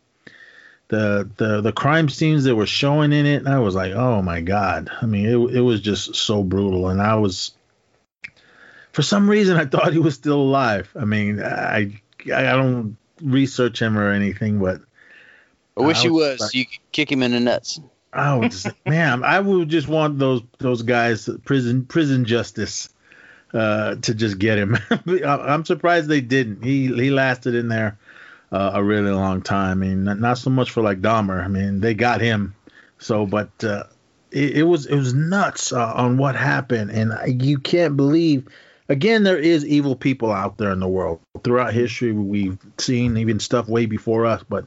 The, 0.89 1.29
the 1.37 1.63
the 1.63 1.73
crime 1.73 2.09
scenes 2.09 2.45
that 2.45 2.55
were 2.55 2.65
showing 2.65 3.13
in 3.13 3.27
it, 3.27 3.45
I 3.49 3.59
was 3.59 3.75
like, 3.75 3.93
oh 3.95 4.23
my 4.23 4.41
god! 4.41 4.89
I 5.03 5.07
mean, 5.07 5.27
it 5.27 5.57
it 5.57 5.61
was 5.61 5.81
just 5.81 6.15
so 6.15 6.45
brutal, 6.45 6.91
and 6.91 7.03
I 7.03 7.17
was 7.17 7.51
for 8.93 9.03
some 9.03 9.29
reason 9.29 9.57
I 9.57 9.65
thought 9.65 9.93
he 9.93 9.99
was 9.99 10.15
still 10.15 10.41
alive. 10.41 10.89
I 10.95 11.05
mean, 11.05 11.43
I 11.43 12.01
I 12.33 12.43
don't 12.53 12.97
research 13.23 13.81
him 13.81 13.99
or 13.99 14.11
anything, 14.11 14.59
but 14.59 14.81
I 15.77 15.83
wish 15.83 16.01
I 16.01 16.05
you 16.05 16.15
was 16.15 16.41
like- 16.41 16.55
you 16.55 16.67
could 16.67 16.93
kick 16.93 17.11
him 17.11 17.23
in 17.23 17.33
the 17.33 17.41
nuts. 17.41 17.81
I 18.13 18.49
just, 18.49 18.69
man, 18.87 19.25
I 19.25 19.41
would 19.41 19.69
just 19.69 19.89
want 19.89 20.19
those 20.19 20.41
those 20.59 20.83
guys 20.83 21.29
prison 21.45 21.85
prison 21.85 22.25
justice 22.25 22.89
uh, 23.53 23.97
to 23.97 24.15
just 24.15 24.39
get 24.39 24.57
him. 24.59 24.77
I'm 25.07 25.65
surprised 25.67 26.09
they 26.09 26.23
didn't. 26.23 26.63
He 26.63 26.87
he 26.87 27.11
lasted 27.11 27.55
in 27.55 27.69
there 27.69 27.99
uh, 28.51 28.71
a 28.75 28.83
really 28.83 29.11
long 29.11 29.43
time. 29.43 29.83
I 29.83 29.87
mean, 29.87 30.05
not, 30.05 30.19
not 30.19 30.39
so 30.39 30.49
much 30.49 30.71
for 30.71 30.83
like 30.83 31.03
Dahmer. 31.03 31.45
I 31.45 31.49
mean, 31.49 31.81
they 31.81 31.93
got 31.93 32.23
him. 32.23 32.55
So, 32.99 33.27
but 33.27 33.51
uh, 33.63 33.85
it, 34.31 34.59
it 34.59 34.63
was 34.63 34.87
it 34.87 34.97
was 34.97 35.13
nuts 35.13 35.73
uh, 35.75 35.93
on 35.95 36.17
what 36.17 36.37
happened, 36.37 36.93
and 36.93 37.13
I, 37.13 37.27
you 37.27 37.59
can't 37.59 37.97
believe. 37.99 38.49
Again, 38.89 39.25
there 39.25 39.39
is 39.39 39.65
evil 39.67 39.97
people 39.97 40.31
out 40.31 40.59
there 40.59 40.71
in 40.71 40.81
the 40.81 40.89
world. 40.89 41.21
Throughout 41.43 41.73
history, 41.75 42.13
we've 42.13 42.59
seen 42.79 43.17
even 43.17 43.41
stuff 43.41 43.69
way 43.69 43.87
before 43.87 44.27
us, 44.27 44.43
but 44.49 44.67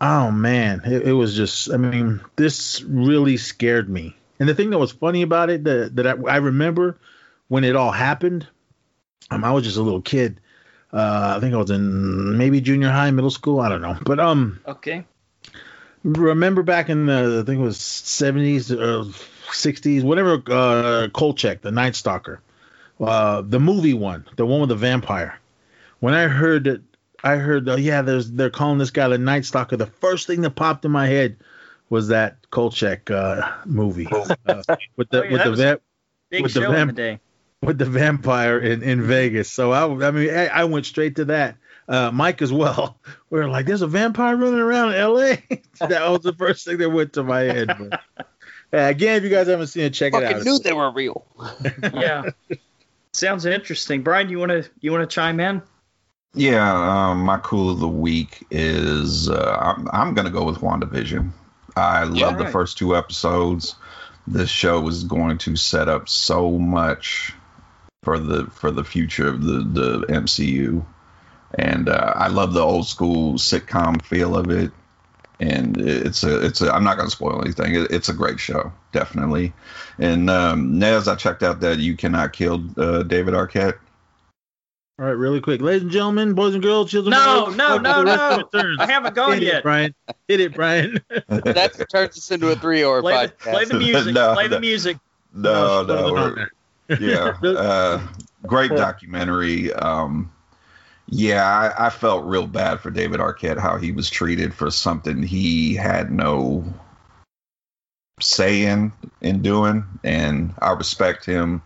oh 0.00 0.30
man, 0.30 0.82
it, 0.84 1.08
it 1.08 1.12
was 1.12 1.34
just. 1.34 1.70
I 1.70 1.76
mean, 1.78 2.20
this 2.36 2.82
really 2.82 3.36
scared 3.36 3.88
me. 3.88 4.16
And 4.38 4.48
the 4.48 4.54
thing 4.54 4.70
that 4.70 4.78
was 4.78 4.92
funny 4.92 5.22
about 5.22 5.48
it, 5.50 5.64
that 5.64 5.96
that 5.96 6.06
I, 6.06 6.10
I 6.28 6.36
remember 6.36 6.98
when 7.48 7.64
it 7.64 7.76
all 7.76 7.92
happened, 7.92 8.46
um, 9.30 9.44
I 9.44 9.52
was 9.52 9.64
just 9.64 9.76
a 9.78 9.82
little 9.82 10.02
kid. 10.02 10.40
Uh, 10.92 11.34
I 11.36 11.40
think 11.40 11.54
I 11.54 11.56
was 11.56 11.70
in 11.70 12.36
maybe 12.36 12.60
junior 12.60 12.90
high, 12.90 13.10
middle 13.10 13.30
school. 13.30 13.60
I 13.60 13.68
don't 13.68 13.82
know, 13.82 13.96
but 14.04 14.20
um, 14.20 14.60
Okay. 14.66 15.04
remember 16.04 16.62
back 16.62 16.88
in 16.90 17.06
the 17.06 17.40
I 17.42 17.46
think 17.46 17.60
it 17.60 17.64
was 17.64 17.78
70s 17.78 18.70
or 18.70 19.04
60s, 19.50 20.02
whatever. 20.04 20.42
Uh, 20.46 21.08
Kolchak, 21.12 21.62
the 21.62 21.70
Night 21.72 21.96
Stalker, 21.96 22.40
uh, 23.00 23.42
the 23.42 23.60
movie 23.60 23.94
one, 23.94 24.24
the 24.36 24.46
one 24.46 24.60
with 24.60 24.68
the 24.70 24.76
vampire. 24.76 25.38
When 26.00 26.14
I 26.14 26.24
heard 26.28 26.66
it, 26.66 26.82
I 27.22 27.36
heard, 27.36 27.68
oh 27.68 27.76
yeah, 27.76 28.02
there's 28.02 28.30
they're 28.30 28.50
calling 28.50 28.78
this 28.78 28.90
guy 28.90 29.08
the 29.08 29.18
Night 29.18 29.44
Stalker. 29.44 29.76
The 29.76 29.86
first 29.86 30.26
thing 30.26 30.42
that 30.42 30.50
popped 30.50 30.84
in 30.84 30.90
my 30.90 31.06
head 31.06 31.36
was 31.90 32.08
that 32.08 32.36
Kolchak 32.50 33.10
uh, 33.10 33.50
movie 33.64 34.06
uh, 34.10 34.62
with 34.96 35.08
the 35.10 35.22
Oh, 35.22 35.24
yeah, 35.24 35.32
with 35.32 35.42
the 35.44 35.50
was- 35.50 35.60
va- 35.60 35.80
Big 36.30 36.42
With 36.42 36.54
the 36.54 36.60
show 36.60 36.66
in 36.66 36.70
the 36.72 36.76
vamp- 36.76 36.94
day. 36.96 37.20
with 37.62 37.78
the 37.78 37.84
vampire 37.84 38.58
in, 38.58 38.82
in 38.82 39.02
Vegas. 39.02 39.50
So 39.50 39.72
I, 39.72 40.08
I 40.08 40.10
mean, 40.10 40.30
I, 40.30 40.46
I 40.48 40.64
went 40.64 40.86
straight 40.86 41.16
to 41.16 41.24
that. 41.26 41.56
Uh, 41.88 42.10
Mike 42.12 42.40
as 42.42 42.52
well. 42.52 42.98
We 43.30 43.40
are 43.40 43.48
like, 43.48 43.66
there's 43.66 43.82
a 43.82 43.86
vampire 43.86 44.36
running 44.36 44.60
around 44.60 44.90
in 44.90 45.00
L.A. 45.00 45.42
that 45.80 46.08
was 46.10 46.20
the 46.20 46.32
first 46.32 46.64
thing 46.64 46.78
that 46.78 46.88
went 46.90 47.12
to 47.14 47.22
my 47.24 47.40
head. 47.40 47.66
But, 47.78 47.92
uh, 48.18 48.26
again, 48.72 49.16
if 49.16 49.22
you 49.24 49.28
guys 49.28 49.48
haven't 49.48 49.66
seen 49.68 49.84
it, 49.84 49.90
check 49.94 50.14
it 50.14 50.22
out. 50.22 50.34
I 50.36 50.38
knew 50.40 50.58
they 50.60 50.72
were 50.72 50.90
real. 50.92 51.26
yeah. 51.92 52.30
Sounds 53.14 53.46
interesting. 53.46 54.02
Brian, 54.02 54.28
you 54.28 54.38
want 54.40 54.50
to 54.50 54.68
you 54.80 54.90
want 54.92 55.08
to 55.08 55.14
chime 55.14 55.38
in? 55.38 55.62
Yeah, 56.34 57.10
um, 57.10 57.20
my 57.20 57.38
cool 57.38 57.70
of 57.70 57.78
the 57.78 57.88
week 57.88 58.44
is 58.50 59.30
uh, 59.30 59.56
I'm, 59.60 59.88
I'm 59.92 60.14
going 60.14 60.26
to 60.26 60.32
go 60.32 60.44
with 60.44 60.58
WandaVision. 60.58 61.30
I 61.76 62.02
love 62.02 62.16
Yeah. 62.32 62.38
the 62.38 62.44
Right. 62.44 62.52
first 62.52 62.76
two 62.76 62.96
episodes. 62.96 63.76
This 64.26 64.50
show 64.50 64.86
is 64.88 65.04
going 65.04 65.38
to 65.38 65.54
set 65.54 65.88
up 65.88 66.08
so 66.08 66.58
much 66.58 67.32
for 68.02 68.18
the 68.18 68.46
for 68.46 68.72
the 68.72 68.82
future 68.84 69.28
of 69.28 69.42
the 69.44 69.60
the 69.62 70.06
MCU, 70.08 70.84
and 71.56 71.88
uh, 71.88 72.14
I 72.16 72.28
love 72.28 72.52
the 72.52 72.62
old 72.62 72.88
school 72.88 73.34
sitcom 73.34 74.02
feel 74.02 74.36
of 74.36 74.50
it. 74.50 74.72
And 75.40 75.76
it's 75.78 76.22
a 76.22 76.44
it's 76.46 76.60
a 76.62 76.72
I'm 76.72 76.84
not 76.84 76.96
going 76.96 77.08
to 77.08 77.14
spoil 77.14 77.40
anything. 77.42 77.74
It, 77.74 77.90
it's 77.90 78.08
a 78.08 78.12
great 78.14 78.38
show, 78.38 78.72
definitely. 78.92 79.52
And 79.98 80.30
um, 80.30 80.78
Nez, 80.78 81.08
I 81.08 81.16
checked 81.16 81.42
out 81.42 81.60
that 81.60 81.78
you 81.78 81.96
cannot 81.96 82.32
kill 82.32 82.62
uh, 82.76 83.02
David 83.02 83.34
Arquette. 83.34 83.78
All 84.96 85.06
right, 85.06 85.10
really 85.10 85.40
quick, 85.40 85.60
ladies 85.60 85.82
and 85.82 85.90
gentlemen, 85.90 86.34
boys 86.34 86.54
and 86.54 86.62
girls, 86.62 86.88
children. 86.88 87.10
No, 87.10 87.48
adults, 87.48 87.56
no, 87.56 87.78
no, 87.78 87.94
to 87.94 87.98
the 87.98 88.04
rest 88.04 88.40
of 88.40 88.52
no. 88.52 88.76
I 88.78 88.86
haven't 88.86 89.16
gone 89.16 89.32
Hit 89.32 89.42
yet. 89.42 89.54
it, 89.56 89.62
Brian. 89.64 89.94
Hit 90.28 90.38
it, 90.40 90.54
Brian. 90.54 91.00
That 91.28 91.84
turns 91.90 92.16
us 92.16 92.30
into 92.30 92.52
a 92.52 92.54
three-hour 92.54 93.02
Play 93.02 93.26
the, 93.26 93.32
podcast. 93.32 93.52
play 93.52 93.64
the 93.64 93.78
music. 93.80 94.14
No, 94.14 94.34
play 94.34 94.46
the 94.46 94.60
music. 94.60 94.98
No, 95.32 95.84
put 95.84 95.92
it 95.92 95.96
no, 95.96 96.06
on 96.06 96.12
we're- 96.14 96.46
there. 96.88 97.00
yeah, 97.42 97.48
uh, 97.58 98.06
great 98.46 98.70
documentary. 98.70 99.72
Um, 99.72 100.30
yeah, 101.14 101.44
I, 101.46 101.86
I 101.86 101.90
felt 101.90 102.24
real 102.24 102.48
bad 102.48 102.80
for 102.80 102.90
David 102.90 103.20
Arquette 103.20 103.58
how 103.58 103.76
he 103.76 103.92
was 103.92 104.10
treated 104.10 104.52
for 104.52 104.68
something 104.70 105.22
he 105.22 105.74
had 105.74 106.10
no 106.10 106.64
say 108.20 108.64
in 108.64 108.92
in 109.20 109.40
doing, 109.40 109.84
and 110.02 110.52
I 110.60 110.72
respect 110.72 111.24
him 111.24 111.62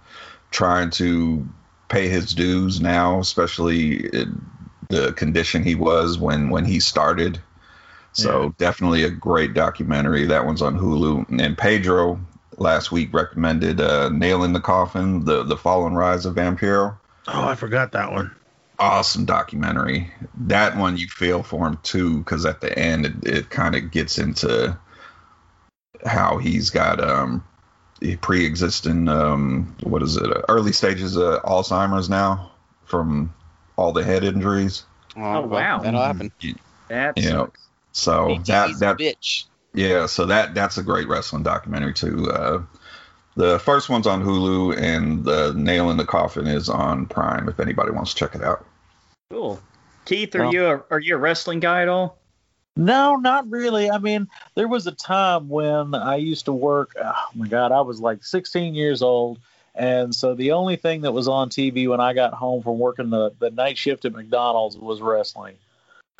trying 0.50 0.90
to 0.90 1.48
pay 1.88 2.08
his 2.08 2.34
dues 2.34 2.80
now, 2.80 3.20
especially 3.20 4.10
the 4.90 5.12
condition 5.14 5.62
he 5.62 5.74
was 5.74 6.18
when 6.18 6.50
when 6.50 6.66
he 6.66 6.78
started. 6.78 7.40
So 8.12 8.42
Yeah. 8.42 8.50
definitely 8.58 9.04
a 9.04 9.10
great 9.10 9.54
documentary. 9.54 10.26
That 10.26 10.44
one's 10.44 10.60
on 10.62 10.78
Hulu. 10.78 11.40
And 11.40 11.56
Pedro 11.56 12.20
last 12.58 12.92
week 12.92 13.14
recommended 13.14 13.80
uh, 13.80 14.10
Nail 14.10 14.44
in 14.44 14.52
the 14.52 14.60
Coffin, 14.60 15.24
the 15.24 15.42
the 15.42 15.56
Fall 15.56 15.86
and 15.86 15.96
Rise 15.96 16.26
of 16.26 16.34
Vampiro. 16.34 16.96
Oh, 17.28 17.44
I 17.48 17.54
forgot 17.54 17.92
that 17.92 18.12
one. 18.12 18.30
Awesome 18.78 19.24
documentary. 19.24 20.12
That 20.36 20.76
one 20.76 20.96
you 20.96 21.08
feel 21.08 21.42
for 21.42 21.66
him 21.66 21.78
too, 21.82 22.18
because 22.18 22.46
at 22.46 22.60
the 22.60 22.76
end 22.78 23.06
it, 23.06 23.12
it 23.24 23.50
kind 23.50 23.74
of 23.74 23.90
gets 23.90 24.18
into 24.18 24.78
how 26.06 26.38
he's 26.38 26.70
got 26.70 27.02
um 27.02 27.44
pre-existing 28.20 29.08
um 29.08 29.74
what 29.82 30.00
is 30.04 30.16
it 30.16 30.30
uh, 30.30 30.42
early 30.48 30.70
stages 30.70 31.16
of 31.16 31.42
Alzheimer's 31.42 32.08
now 32.08 32.52
from 32.84 33.34
all 33.76 33.92
the 33.92 34.04
head 34.04 34.24
injuries. 34.24 34.84
Oh, 35.16 35.42
wow. 35.42 35.78
That'll 35.80 36.00
happen. 36.00 36.32
That's 36.88 37.22
You 37.22 37.30
know, 37.30 37.52
so 37.92 38.28
ATV's 38.28 38.46
that 38.46 38.78
that 38.80 38.98
bitch. 38.98 39.44
Yeah, 39.74 40.06
so 40.06 40.26
that 40.26 40.54
that's 40.54 40.78
a 40.78 40.82
great 40.82 41.08
wrestling 41.08 41.42
documentary 41.42 41.94
too. 41.94 42.30
Uh, 42.30 42.62
the 43.36 43.58
first 43.60 43.88
one's 43.88 44.06
on 44.06 44.24
Hulu, 44.24 44.76
and 44.76 45.24
the 45.24 45.52
Nail 45.54 45.90
in 45.90 45.96
the 45.96 46.04
Coffin 46.04 46.46
is 46.48 46.68
on 46.68 47.06
Prime. 47.06 47.48
If 47.48 47.60
anybody 47.60 47.92
wants 47.92 48.12
to 48.12 48.18
check 48.18 48.34
it 48.34 48.42
out. 48.42 48.66
Cool. 49.30 49.60
Keith, 50.04 50.34
are 50.34 50.44
Well- 50.44 50.52
you 50.54 50.66
a, 50.66 50.84
are 50.90 51.00
you 51.00 51.14
a 51.14 51.18
wrestling 51.18 51.60
guy 51.60 51.82
at 51.82 51.88
all? 51.88 52.16
No, 52.76 53.16
not 53.16 53.50
really. 53.50 53.90
I 53.90 53.98
mean, 53.98 54.28
there 54.54 54.68
was 54.68 54.86
a 54.86 54.92
time 54.92 55.48
when 55.48 55.94
I 55.94 56.16
used 56.16 56.44
to 56.44 56.52
work. 56.52 56.94
Oh 57.02 57.26
my 57.34 57.48
God, 57.48 57.72
I 57.72 57.80
was 57.80 58.00
like 58.00 58.24
16 58.24 58.74
years 58.74 59.02
old, 59.02 59.38
and 59.74 60.14
so 60.14 60.34
the 60.34 60.52
only 60.52 60.76
thing 60.76 61.00
that 61.00 61.12
was 61.12 61.26
on 61.26 61.50
TV 61.50 61.88
when 61.88 62.00
I 62.00 62.12
got 62.14 62.34
home 62.34 62.62
from 62.62 62.78
working 62.78 63.10
the 63.10 63.32
the 63.40 63.50
night 63.50 63.76
shift 63.76 64.04
at 64.04 64.12
McDonald's 64.12 64.78
was 64.78 65.00
wrestling. 65.00 65.56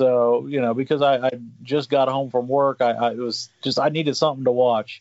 So 0.00 0.46
you 0.48 0.60
know, 0.60 0.74
because 0.74 1.00
I, 1.00 1.28
I 1.28 1.30
just 1.62 1.90
got 1.90 2.08
home 2.08 2.28
from 2.28 2.48
work, 2.48 2.80
I, 2.80 2.90
I 2.90 3.10
was 3.14 3.48
just 3.62 3.78
I 3.78 3.88
needed 3.88 4.16
something 4.16 4.44
to 4.44 4.52
watch, 4.52 5.00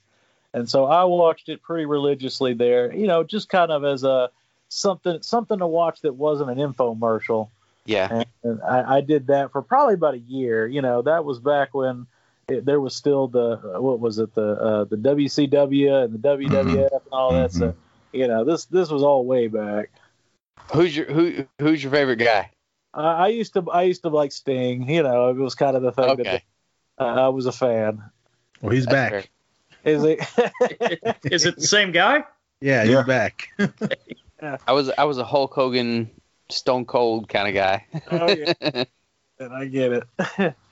and 0.53 0.69
so 0.69 0.85
I 0.85 1.05
watched 1.05 1.49
it 1.49 1.63
pretty 1.63 1.85
religiously 1.85 2.53
there. 2.53 2.93
You 2.93 3.07
know, 3.07 3.23
just 3.23 3.49
kind 3.49 3.71
of 3.71 3.83
as 3.83 4.03
a 4.03 4.29
something 4.69 5.23
something 5.23 5.57
to 5.57 5.67
watch 5.67 6.01
that 6.01 6.13
wasn't 6.13 6.51
an 6.51 6.57
infomercial. 6.57 7.49
Yeah. 7.87 8.23
And 8.43 8.61
I, 8.61 8.97
I 8.97 9.01
did 9.01 9.27
that 9.27 9.51
for 9.51 9.61
probably 9.61 9.93
about 9.95 10.13
a 10.13 10.19
year. 10.19 10.67
You 10.67 10.81
know, 10.81 11.01
that 11.03 11.23
was 11.25 11.39
back 11.39 11.73
when 11.73 12.05
it, 12.49 12.65
there 12.65 12.79
was 12.81 12.95
still 12.95 13.27
the 13.27 13.57
what 13.79 13.99
was 13.99 14.19
it 14.19 14.33
the 14.35 14.51
uh, 14.51 14.83
the 14.83 14.97
WCW 14.97 16.03
and 16.03 16.13
the 16.13 16.19
WWF 16.19 16.91
and 16.91 17.01
all 17.11 17.33
that 17.33 17.49
Mhm. 17.51 17.55
stuff. 17.55 17.75
You 18.11 18.27
know, 18.27 18.43
this 18.43 18.65
this 18.65 18.89
was 18.89 19.03
all 19.03 19.25
way 19.25 19.47
back. 19.47 19.89
Who's 20.73 20.95
your 20.95 21.05
who 21.11 21.45
Who's 21.59 21.81
your 21.81 21.91
favorite 21.91 22.17
guy? 22.17 22.51
I, 22.93 23.03
I 23.03 23.27
used 23.29 23.53
to 23.53 23.69
I 23.71 23.83
used 23.83 24.03
to 24.03 24.09
like 24.09 24.31
Sting. 24.33 24.89
You 24.89 25.03
know, 25.03 25.29
it 25.29 25.37
was 25.37 25.55
kind 25.55 25.75
of 25.75 25.81
the 25.81 25.91
thing 25.93 26.09
Okay. 26.11 26.23
that 26.23 26.43
uh, 26.99 27.25
I 27.25 27.29
was 27.29 27.45
a 27.45 27.51
fan. 27.51 28.03
Well, 28.61 28.71
he's 28.73 28.85
That's 28.85 29.11
back. 29.11 29.11
fair. 29.11 29.93
Is 29.93 30.03
it? 30.03 30.19
Is 31.31 31.45
it 31.45 31.55
the 31.55 31.67
same 31.67 31.91
guy? 31.91 32.25
Yeah, 32.59 32.83
he's 32.83 32.91
Yeah. 32.93 33.03
back. 33.03 33.49
I 34.67 34.71
was 34.73 34.89
I 34.97 35.05
was 35.05 35.17
a 35.17 35.23
Hulk 35.23 35.53
Hogan, 35.53 36.09
Stone 36.49 36.85
Cold 36.85 37.29
kind 37.29 37.47
of 37.47 37.53
guy. 37.53 37.85
oh 38.11 38.27
yeah, 38.29 38.53
and 39.39 39.53
I 39.53 39.65
get 39.65 39.91
it. 39.93 40.55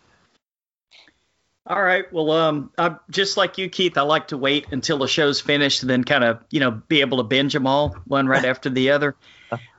All 1.67 1.81
right. 1.81 2.11
Well, 2.13 2.29
um, 2.29 2.71
I, 2.77 2.97
just 3.09 3.38
like 3.38 3.57
you, 3.57 3.69
Keith, 3.69 3.97
I 3.97 4.03
like 4.03 4.27
to 4.27 4.38
wait 4.38 4.67
until 4.71 4.99
the 4.99 5.07
show's 5.07 5.41
finished 5.41 5.81
and 5.81 5.89
then 5.89 6.03
kind 6.03 6.23
of, 6.23 6.43
you 6.51 6.59
know, 6.59 6.69
be 6.69 7.01
able 7.01 7.17
to 7.17 7.23
binge 7.23 7.53
them 7.53 7.65
all 7.65 7.95
one 8.05 8.27
right 8.27 8.45
after 8.45 8.69
the 8.69 8.91
other. 8.91 9.15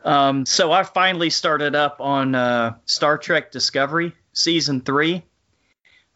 Um, 0.05 0.47
so 0.47 0.73
I 0.73 0.83
finally 0.83 1.31
started 1.31 1.77
up 1.77 2.01
on 2.01 2.35
uh, 2.35 2.75
Star 2.87 3.19
Trek 3.19 3.53
Discovery 3.53 4.15
season 4.33 4.81
three. 4.81 5.23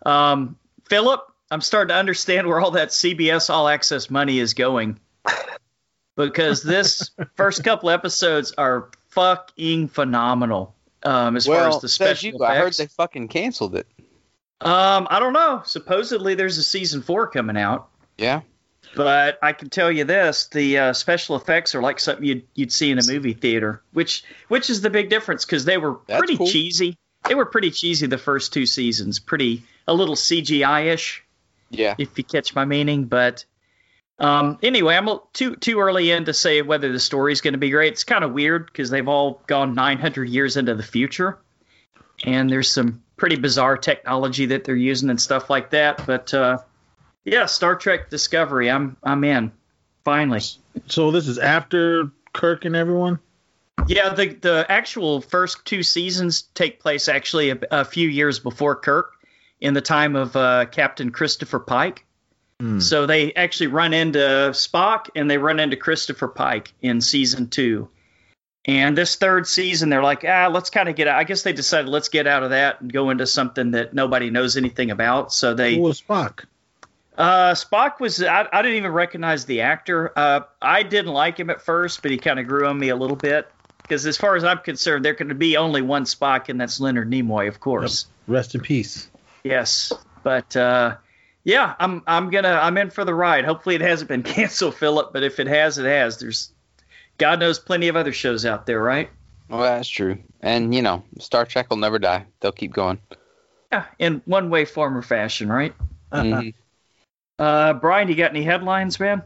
Um, 0.04 0.56
Philip, 0.88 1.20
I'm 1.52 1.60
starting 1.60 1.90
to 1.90 1.98
understand 1.98 2.48
where 2.48 2.60
all 2.60 2.72
that 2.72 2.88
CBS 2.88 3.48
All 3.48 3.68
Access 3.68 4.10
money 4.10 4.40
is 4.40 4.54
going 4.54 4.98
because 6.16 6.64
this 6.64 7.10
first 7.36 7.62
couple 7.62 7.90
episodes 7.90 8.52
are 8.58 8.90
fucking 9.10 9.88
phenomenal. 9.88 10.74
Um, 11.02 11.36
as 11.36 11.46
far 11.46 11.68
as 11.68 11.80
the 11.80 11.88
special 11.88 12.30
you, 12.32 12.44
I 12.44 12.56
heard 12.56 12.74
they 12.74 12.86
fucking 12.86 13.28
canceled 13.28 13.74
it. 13.76 13.86
Um, 14.60 15.06
I 15.10 15.18
don't 15.18 15.32
know. 15.32 15.62
Supposedly 15.64 16.34
there's 16.34 16.58
a 16.58 16.62
season 16.62 17.00
four 17.00 17.26
coming 17.28 17.56
out, 17.56 17.88
Yeah. 18.18 18.42
but 18.94 19.38
I 19.42 19.52
can 19.54 19.70
tell 19.70 19.90
you 19.90 20.04
this: 20.04 20.48
the 20.48 20.76
uh, 20.78 20.92
special 20.92 21.36
effects 21.36 21.74
are 21.74 21.80
like 21.80 21.98
something 21.98 22.24
you'd 22.24 22.46
you'd 22.54 22.72
see 22.72 22.90
in 22.90 22.98
a 22.98 23.06
movie 23.06 23.32
theater, 23.32 23.82
which 23.94 24.22
which 24.48 24.68
is 24.68 24.82
the 24.82 24.90
big 24.90 25.08
difference 25.08 25.46
because 25.46 25.64
they 25.64 25.78
were 25.78 26.00
That's 26.06 26.18
pretty 26.18 26.36
cool. 26.36 26.46
cheesy. 26.46 26.98
They 27.26 27.34
were 27.34 27.46
pretty 27.46 27.70
cheesy 27.70 28.06
the 28.06 28.18
first 28.18 28.52
two 28.52 28.66
seasons, 28.66 29.18
pretty 29.18 29.62
a 29.88 29.94
little 29.94 30.14
CGI 30.16 30.86
ish, 30.92 31.22
Yeah. 31.70 31.94
if 31.98 32.16
you 32.18 32.24
catch 32.24 32.54
my 32.54 32.66
meaning. 32.66 33.04
But 33.06 33.46
um, 34.20 34.58
anyway, 34.62 34.96
I'm 34.96 35.08
too 35.32 35.56
too 35.56 35.80
early 35.80 36.10
in 36.10 36.26
to 36.26 36.34
say 36.34 36.60
whether 36.60 36.92
the 36.92 37.00
story's 37.00 37.40
going 37.40 37.54
to 37.54 37.58
be 37.58 37.70
great. 37.70 37.94
It's 37.94 38.04
kind 38.04 38.22
of 38.22 38.32
weird 38.32 38.66
because 38.66 38.90
they've 38.90 39.08
all 39.08 39.42
gone 39.46 39.74
900 39.74 40.28
years 40.28 40.56
into 40.58 40.74
the 40.74 40.82
future, 40.82 41.38
and 42.24 42.50
there's 42.50 42.70
some 42.70 43.02
pretty 43.16 43.36
bizarre 43.36 43.78
technology 43.78 44.46
that 44.46 44.64
they're 44.64 44.76
using 44.76 45.08
and 45.10 45.20
stuff 45.20 45.48
like 45.48 45.70
that. 45.70 46.06
But 46.06 46.34
uh, 46.34 46.58
yeah, 47.24 47.46
Star 47.46 47.76
Trek 47.76 48.10
Discovery, 48.10 48.70
I'm 48.70 48.96
I'm 49.02 49.24
in 49.24 49.52
finally. 50.04 50.42
so 50.86 51.10
this 51.10 51.26
is 51.26 51.38
after 51.38 52.10
Kirk 52.34 52.66
and 52.66 52.76
everyone. 52.76 53.18
Yeah, 53.86 54.12
the 54.12 54.34
the 54.34 54.66
actual 54.68 55.22
first 55.22 55.64
two 55.64 55.82
seasons 55.82 56.42
take 56.54 56.80
place 56.80 57.08
actually 57.08 57.50
a, 57.50 57.58
a 57.70 57.84
few 57.86 58.08
years 58.08 58.38
before 58.38 58.76
Kirk, 58.76 59.12
in 59.62 59.72
the 59.72 59.80
time 59.80 60.14
of 60.14 60.36
uh, 60.36 60.66
Captain 60.66 61.10
Christopher 61.10 61.58
Pike. 61.58 62.04
Hmm. 62.60 62.78
So 62.78 63.06
they 63.06 63.32
actually 63.32 63.68
run 63.68 63.94
into 63.94 64.18
Spock 64.18 65.06
and 65.16 65.30
they 65.30 65.38
run 65.38 65.58
into 65.58 65.76
Christopher 65.76 66.28
Pike 66.28 66.74
in 66.82 67.00
season 67.00 67.48
two. 67.48 67.88
And 68.66 68.96
this 68.96 69.16
third 69.16 69.46
season, 69.46 69.88
they're 69.88 70.02
like, 70.02 70.24
ah, 70.28 70.48
let's 70.52 70.68
kind 70.68 70.90
of 70.90 70.94
get 70.94 71.08
out. 71.08 71.18
I 71.18 71.24
guess 71.24 71.42
they 71.42 71.54
decided 71.54 71.88
let's 71.88 72.10
get 72.10 72.26
out 72.26 72.42
of 72.42 72.50
that 72.50 72.82
and 72.82 72.92
go 72.92 73.08
into 73.08 73.26
something 73.26 73.70
that 73.70 73.94
nobody 73.94 74.28
knows 74.28 74.58
anything 74.58 74.90
about. 74.90 75.32
So 75.32 75.54
they 75.54 75.76
Who 75.76 75.82
was 75.82 76.02
Spock? 76.02 76.44
uh, 77.16 77.54
Spock 77.54 77.98
was 77.98 78.22
I, 78.22 78.46
I 78.52 78.60
didn't 78.60 78.76
even 78.76 78.92
recognize 78.92 79.46
the 79.46 79.62
actor. 79.62 80.12
Uh, 80.14 80.40
I 80.60 80.82
didn't 80.82 81.12
like 81.12 81.40
him 81.40 81.48
at 81.48 81.62
first, 81.62 82.02
but 82.02 82.10
he 82.10 82.18
kind 82.18 82.38
of 82.38 82.46
grew 82.46 82.66
on 82.66 82.78
me 82.78 82.90
a 82.90 82.96
little 82.96 83.16
bit. 83.16 83.50
Because 83.80 84.06
as 84.06 84.18
far 84.18 84.36
as 84.36 84.44
I'm 84.44 84.58
concerned, 84.58 85.06
there 85.06 85.14
can 85.14 85.36
be 85.38 85.56
only 85.56 85.80
one 85.80 86.04
Spock, 86.04 86.50
and 86.50 86.60
that's 86.60 86.78
Leonard 86.78 87.10
Nimoy, 87.10 87.48
of 87.48 87.58
course. 87.58 88.06
Rest 88.28 88.54
in 88.54 88.60
peace. 88.60 89.10
Yes, 89.42 89.90
but 90.22 90.54
uh, 90.54 90.96
yeah, 91.44 91.74
I'm 91.78 92.02
I'm 92.06 92.30
gonna 92.30 92.58
I'm 92.62 92.76
in 92.78 92.90
for 92.90 93.04
the 93.04 93.14
ride. 93.14 93.44
Hopefully, 93.44 93.74
it 93.74 93.80
hasn't 93.80 94.08
been 94.08 94.22
canceled, 94.36 94.74
Philip. 94.74 95.12
But 95.12 95.22
if 95.22 95.40
it 95.40 95.46
has, 95.46 95.78
it 95.78 95.86
has. 95.86 96.18
There's 96.18 96.52
God 97.18 97.40
knows 97.40 97.58
plenty 97.58 97.88
of 97.88 97.96
other 97.96 98.12
shows 98.12 98.44
out 98.46 98.66
there, 98.66 98.82
right? 98.82 99.10
Well, 99.48 99.60
that's 99.60 99.88
true. 99.88 100.18
And 100.40 100.74
you 100.74 100.82
know, 100.82 101.02
Star 101.18 101.44
Trek 101.44 101.70
will 101.70 101.76
never 101.76 101.98
die. 101.98 102.26
They'll 102.40 102.52
keep 102.52 102.72
going. 102.72 102.98
Yeah, 103.72 103.84
in 103.98 104.22
one 104.24 104.50
way, 104.50 104.64
form, 104.64 104.96
or 104.96 105.02
fashion, 105.02 105.50
right? 105.50 105.74
Mhm. 106.12 106.54
Uh, 107.38 107.72
Brian, 107.72 108.06
you 108.06 108.14
got 108.14 108.32
any 108.32 108.42
headlines, 108.42 109.00
man? 109.00 109.22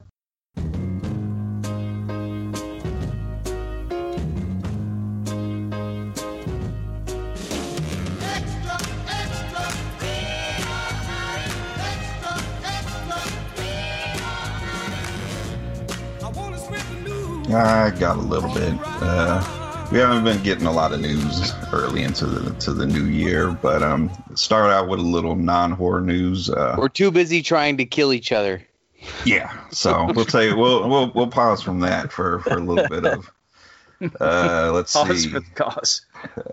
I 17.55 17.91
got 17.99 18.17
a 18.17 18.21
little 18.21 18.53
bit. 18.53 18.75
Uh, 18.85 19.89
we 19.93 19.99
haven't 19.99 20.25
been 20.25 20.43
getting 20.43 20.67
a 20.67 20.73
lot 20.73 20.93
of 20.93 21.01
news 21.01 21.53
early 21.73 22.03
into 22.03 22.27
the 22.27 22.53
to 22.61 22.73
the 22.73 22.87
new 22.87 23.05
year, 23.05 23.51
but 23.51 23.83
um, 23.83 24.11
start 24.35 24.71
out 24.71 24.89
with 24.89 24.99
a 24.99 25.03
little 25.03 25.37
non-horror 25.37 26.01
news. 26.01 26.51
Uh, 26.51 26.77
We're 26.79 26.89
too 26.89 27.11
busy 27.11 27.43
trying 27.43 27.77
to 27.79 27.85
kill 27.85 28.13
each 28.13 28.33
other. 28.33 28.63
yeah, 29.25 29.53
so 29.71 30.11
we'll 30.15 30.25
tell 30.25 30.43
you 30.43 30.57
we'll 30.57 30.89
we'll 30.89 31.13
we'll 31.15 31.27
pause 31.29 31.63
from 31.63 31.81
that 31.81 32.11
for 32.13 32.41
for 32.41 32.55
a 32.55 32.61
little 32.61 32.89
bit 32.89 33.05
of. 33.05 33.31
Uh, 34.21 34.71
let's 34.75 34.93
Pause 34.97 35.23
see. 35.23 35.29
for 35.31 35.41
the 35.41 35.51
cause. 35.55 36.05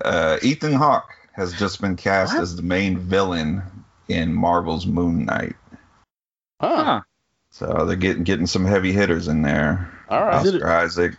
Uh, 0.04 0.38
Ethan 0.44 0.74
Hawke 0.74 1.10
has 1.34 1.54
just 1.54 1.80
been 1.82 1.96
cast 1.96 2.36
as 2.36 2.56
the 2.58 2.62
main 2.62 2.98
villain 3.00 3.64
in 4.10 4.34
Marvel's 4.34 4.86
Moon 4.86 5.26
Knight. 5.26 5.56
Huh. 6.60 7.02
Huh. 7.58 7.68
So 7.80 7.86
they're 7.86 7.96
getting 7.96 8.24
getting 8.24 8.48
some 8.48 8.66
heavy 8.66 8.92
hitters 8.92 9.28
in 9.28 9.42
there. 9.42 9.92
All 10.10 10.22
right. 10.24 10.46
Is 10.46 10.54
it- 10.54 10.56
Oscar 10.62 10.72
Isaac. 10.72 11.18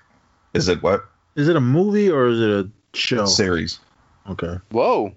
Is 0.55 0.69
it 0.69 0.83
what 0.83 1.05
Is 1.35 1.49
it 1.49 1.57
a 1.57 1.61
movie 1.61 2.11
or 2.11 2.27
is 2.27 2.41
it 2.41 2.51
a 2.51 2.71
show? 2.95 3.25
series? 3.27 3.81
Okay. 4.29 4.59
Whoa. 4.71 5.15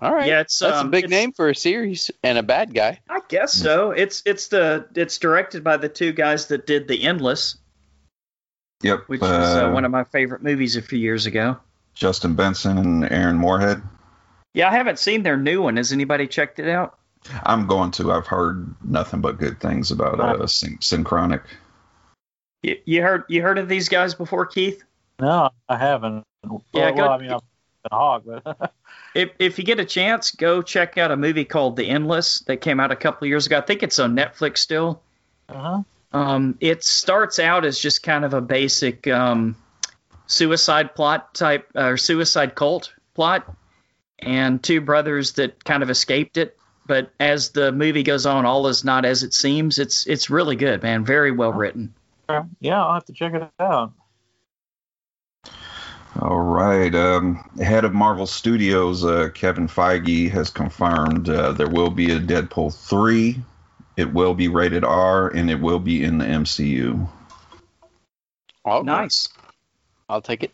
All 0.00 0.14
right. 0.14 0.26
Yeah, 0.28 0.40
it's 0.40 0.58
That's 0.58 0.78
um, 0.78 0.88
a 0.88 0.90
big 0.90 1.08
name 1.08 1.32
for 1.32 1.48
a 1.48 1.54
series 1.54 2.10
and 2.22 2.36
a 2.38 2.42
bad 2.42 2.74
guy. 2.74 3.00
I 3.08 3.20
guess 3.28 3.52
so. 3.54 3.90
It's 3.92 4.22
it's 4.26 4.48
the 4.48 4.86
it's 4.94 5.18
directed 5.18 5.64
by 5.64 5.76
the 5.78 5.88
two 5.88 6.12
guys 6.12 6.48
that 6.48 6.66
did 6.66 6.88
The 6.88 7.02
Endless, 7.04 7.56
Yep. 8.82 9.04
which 9.06 9.20
was 9.20 9.30
uh, 9.30 9.66
uh, 9.68 9.72
one 9.72 9.84
of 9.84 9.90
my 9.90 10.04
favorite 10.04 10.42
movies 10.42 10.76
a 10.76 10.82
few 10.82 10.98
years 10.98 11.26
ago. 11.26 11.56
Justin 11.94 12.34
Benson 12.34 12.76
and 12.76 13.10
Aaron 13.10 13.36
Moorhead. 13.36 13.82
Yeah, 14.52 14.68
I 14.68 14.72
haven't 14.72 14.98
seen 14.98 15.22
their 15.22 15.36
new 15.36 15.62
one. 15.62 15.76
Has 15.76 15.92
anybody 15.92 16.26
checked 16.26 16.58
it 16.58 16.68
out? 16.68 16.98
I'm 17.44 17.66
going 17.66 17.90
to. 17.92 18.12
I've 18.12 18.26
heard 18.26 18.74
nothing 18.84 19.20
but 19.20 19.38
good 19.38 19.60
things 19.60 19.90
about 19.90 20.20
uh, 20.20 20.46
Syn- 20.46 20.78
Synchronic. 20.78 21.42
You, 22.62 22.76
you 22.84 23.02
heard 23.02 23.24
you 23.28 23.42
heard 23.42 23.58
of 23.58 23.68
these 23.68 23.88
guys 23.88 24.14
before, 24.14 24.46
Keith? 24.46 24.82
No, 25.20 25.50
I 25.68 25.76
haven't. 25.76 26.24
Well, 26.44 26.62
Yeah, 26.72 26.90
go- 26.90 26.96
well, 26.96 27.10
I 27.10 27.18
mean, 27.18 27.30
I'm 27.30 27.40
a 27.90 27.94
hog, 27.94 28.24
but 28.26 28.72
If 29.14 29.30
if 29.38 29.58
you 29.58 29.64
get 29.64 29.78
a 29.78 29.84
chance, 29.84 30.32
go 30.32 30.60
check 30.60 30.98
out 30.98 31.12
a 31.12 31.16
movie 31.16 31.44
called 31.44 31.76
The 31.76 31.88
Endless 31.88 32.40
that 32.40 32.56
came 32.60 32.80
out 32.80 32.90
a 32.90 32.96
couple 32.96 33.26
of 33.26 33.28
years 33.28 33.46
ago. 33.46 33.58
I 33.58 33.60
think 33.60 33.82
it's 33.82 33.98
on 33.98 34.16
Netflix 34.16 34.58
still. 34.58 35.02
uh-huh. 35.48 35.82
Um, 36.12 36.56
it 36.60 36.84
starts 36.84 37.38
out 37.40 37.64
as 37.64 37.76
just 37.78 38.02
kind 38.04 38.24
of 38.24 38.34
a 38.34 38.40
basic 38.40 39.06
um, 39.08 39.56
suicide 40.26 40.94
plot 40.94 41.34
type 41.34 41.68
or 41.74 41.96
suicide 41.96 42.54
cult 42.54 42.92
plot, 43.14 43.52
and 44.20 44.62
two 44.62 44.80
brothers 44.80 45.32
that 45.34 45.64
kind 45.64 45.82
of 45.82 45.90
escaped 45.90 46.36
it. 46.36 46.56
But 46.86 47.10
as 47.18 47.50
the 47.50 47.72
movie 47.72 48.02
goes 48.02 48.26
on, 48.26 48.44
all 48.44 48.66
is 48.66 48.84
not 48.84 49.04
as 49.04 49.22
it 49.22 49.32
seems. 49.32 49.78
It's 49.78 50.06
it's 50.06 50.28
really 50.28 50.56
good, 50.56 50.82
man. 50.82 51.04
Very 51.04 51.32
well 51.32 51.52
written. 51.52 51.94
yeah, 52.60 52.82
I'll 52.82 52.94
have 52.94 53.06
to 53.06 53.12
check 53.12 53.34
it 53.34 53.48
out. 53.58 53.92
All 56.20 56.40
right. 56.40 56.94
Um, 56.94 57.50
head 57.58 57.84
of 57.84 57.92
Marvel 57.92 58.26
Studios, 58.26 59.04
uh, 59.04 59.30
Kevin 59.34 59.66
Feige, 59.66 60.30
has 60.30 60.48
confirmed 60.48 61.28
uh, 61.28 61.52
there 61.52 61.68
will 61.68 61.90
be 61.90 62.12
a 62.12 62.20
Deadpool 62.20 62.72
3. 62.72 63.36
It 63.96 64.12
will 64.12 64.34
be 64.34 64.48
rated 64.48 64.84
R, 64.84 65.28
and 65.28 65.50
it 65.50 65.60
will 65.60 65.80
be 65.80 66.04
in 66.04 66.18
the 66.18 66.24
MCU. 66.24 67.08
Oh, 68.64 68.82
Nice. 68.82 69.28
I'll 70.08 70.22
take 70.22 70.42
it. 70.44 70.52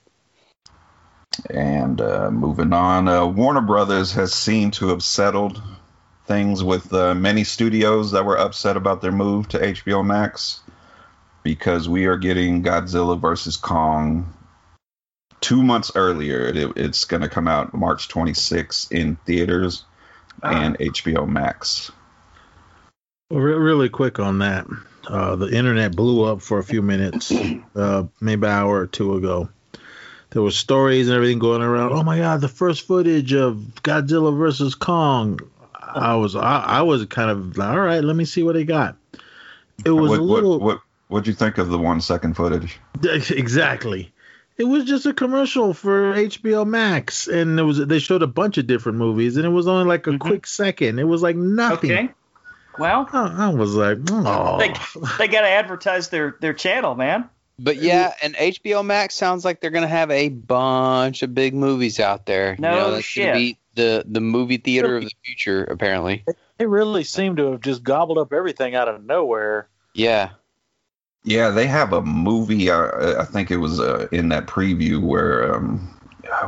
And 1.50 2.00
uh, 2.00 2.30
moving 2.30 2.72
on, 2.72 3.08
uh, 3.08 3.26
Warner 3.26 3.60
Brothers 3.60 4.12
has 4.12 4.32
seemed 4.32 4.74
to 4.74 4.88
have 4.88 5.02
settled 5.02 5.60
things 6.30 6.62
with 6.62 6.94
uh, 6.94 7.12
many 7.12 7.42
studios 7.42 8.12
that 8.12 8.24
were 8.24 8.38
upset 8.38 8.76
about 8.76 9.02
their 9.02 9.10
move 9.10 9.48
to 9.48 9.58
HBO 9.58 10.06
Max 10.06 10.60
because 11.42 11.88
we 11.88 12.06
are 12.06 12.16
getting 12.16 12.62
Godzilla 12.62 13.20
versus 13.20 13.56
Kong 13.56 14.32
two 15.40 15.60
months 15.60 15.90
earlier. 15.96 16.46
It, 16.46 16.72
it's 16.76 17.04
going 17.04 17.22
to 17.22 17.28
come 17.28 17.48
out 17.48 17.74
March 17.74 18.08
26th 18.08 18.92
in 18.92 19.16
theaters 19.26 19.84
and 20.40 20.78
HBO 20.78 21.28
Max. 21.28 21.90
Well, 23.28 23.40
re- 23.40 23.54
really 23.54 23.88
quick 23.88 24.20
on 24.20 24.38
that. 24.38 24.68
Uh, 25.08 25.34
the 25.34 25.52
internet 25.52 25.96
blew 25.96 26.22
up 26.22 26.42
for 26.42 26.60
a 26.60 26.64
few 26.64 26.80
minutes, 26.80 27.32
uh, 27.74 28.04
maybe 28.20 28.46
an 28.46 28.52
hour 28.52 28.78
or 28.78 28.86
two 28.86 29.16
ago. 29.16 29.48
There 30.30 30.42
were 30.42 30.52
stories 30.52 31.08
and 31.08 31.16
everything 31.16 31.40
going 31.40 31.62
around. 31.62 31.90
Oh 31.90 32.04
my 32.04 32.18
God, 32.18 32.40
the 32.40 32.46
first 32.48 32.86
footage 32.86 33.32
of 33.32 33.56
Godzilla 33.82 34.36
versus 34.36 34.76
Kong. 34.76 35.40
I 35.94 36.14
was 36.16 36.36
I, 36.36 36.60
I 36.60 36.82
was 36.82 37.04
kind 37.06 37.30
of 37.30 37.58
all 37.58 37.80
right. 37.80 38.02
Let 38.02 38.16
me 38.16 38.24
see 38.24 38.42
what 38.42 38.54
they 38.54 38.64
got. 38.64 38.96
It 39.84 39.90
was 39.90 40.10
what, 40.10 40.20
a 40.20 40.22
little 40.22 40.50
what, 40.52 40.62
what, 40.62 40.80
what'd 41.08 41.26
you 41.26 41.34
think 41.34 41.58
of 41.58 41.68
the 41.68 41.78
one 41.78 42.00
second 42.00 42.34
footage? 42.34 42.78
exactly. 43.02 44.12
It 44.58 44.64
was 44.64 44.84
just 44.84 45.06
a 45.06 45.14
commercial 45.14 45.72
for 45.72 46.12
HBO 46.12 46.66
Max, 46.66 47.28
and 47.28 47.58
it 47.58 47.62
was 47.62 47.78
they 47.78 47.98
showed 47.98 48.22
a 48.22 48.26
bunch 48.26 48.58
of 48.58 48.66
different 48.66 48.98
movies, 48.98 49.36
and 49.36 49.46
it 49.46 49.50
was 49.50 49.66
only 49.66 49.86
like 49.86 50.06
a 50.06 50.10
Mhm. 50.10 50.20
quick 50.20 50.46
second. 50.46 50.98
It 50.98 51.04
was 51.04 51.22
like 51.22 51.36
nothing. 51.36 51.92
Okay. 51.92 52.10
Well, 52.78 53.08
I, 53.12 53.46
I 53.46 53.48
was 53.48 53.74
like, 53.74 53.98
oh. 54.10 54.58
they 54.58 54.68
they 55.18 55.28
got 55.28 55.42
to 55.42 55.48
advertise 55.48 56.08
their 56.10 56.36
their 56.40 56.52
channel, 56.52 56.94
man. 56.94 57.28
But 57.58 57.76
yeah, 57.76 58.14
and 58.22 58.34
HBO 58.34 58.84
Max 58.84 59.14
sounds 59.14 59.44
like 59.44 59.60
they're 59.60 59.70
gonna 59.70 59.86
have 59.86 60.10
a 60.10 60.28
bunch 60.28 61.22
of 61.22 61.34
big 61.34 61.54
movies 61.54 62.00
out 62.00 62.24
there. 62.26 62.56
No 62.58 62.70
you 62.70 62.76
know, 62.76 63.00
shit. 63.00 63.26
gonna 63.26 63.38
be 63.38 63.58
the 63.80 64.04
the 64.06 64.20
movie 64.20 64.58
theater 64.58 64.96
of 64.98 65.04
the 65.04 65.10
future, 65.24 65.64
apparently. 65.64 66.24
They 66.58 66.66
really 66.66 67.04
seem 67.04 67.36
to 67.36 67.52
have 67.52 67.60
just 67.62 67.82
gobbled 67.82 68.18
up 68.18 68.32
everything 68.32 68.74
out 68.74 68.88
of 68.88 69.02
nowhere. 69.04 69.68
Yeah. 69.94 70.30
Yeah, 71.24 71.50
they 71.50 71.66
have 71.66 71.92
a 71.92 72.02
movie. 72.02 72.70
Uh, 72.70 73.20
I 73.20 73.24
think 73.24 73.50
it 73.50 73.56
was 73.58 73.80
uh, 73.80 74.08
in 74.12 74.28
that 74.30 74.46
preview 74.46 75.00
where 75.02 75.54
um, 75.54 75.98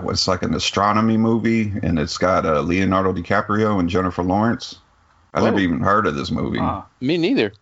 it's 0.05 0.27
like 0.29 0.43
an 0.43 0.55
astronomy 0.55 1.17
movie, 1.17 1.73
and 1.83 1.99
it's 1.99 2.17
got 2.19 2.47
uh, 2.47 2.61
Leonardo 2.61 3.13
DiCaprio 3.13 3.79
and 3.81 3.89
Jennifer 3.89 4.23
Lawrence. 4.23 4.77
I 5.35 5.43
never 5.43 5.57
Oh. 5.57 5.61
even 5.61 5.81
heard 5.81 6.07
of 6.07 6.15
this 6.15 6.31
movie. 6.31 6.59
Huh. 6.59 6.83
Me 7.01 7.17
neither. 7.19 7.53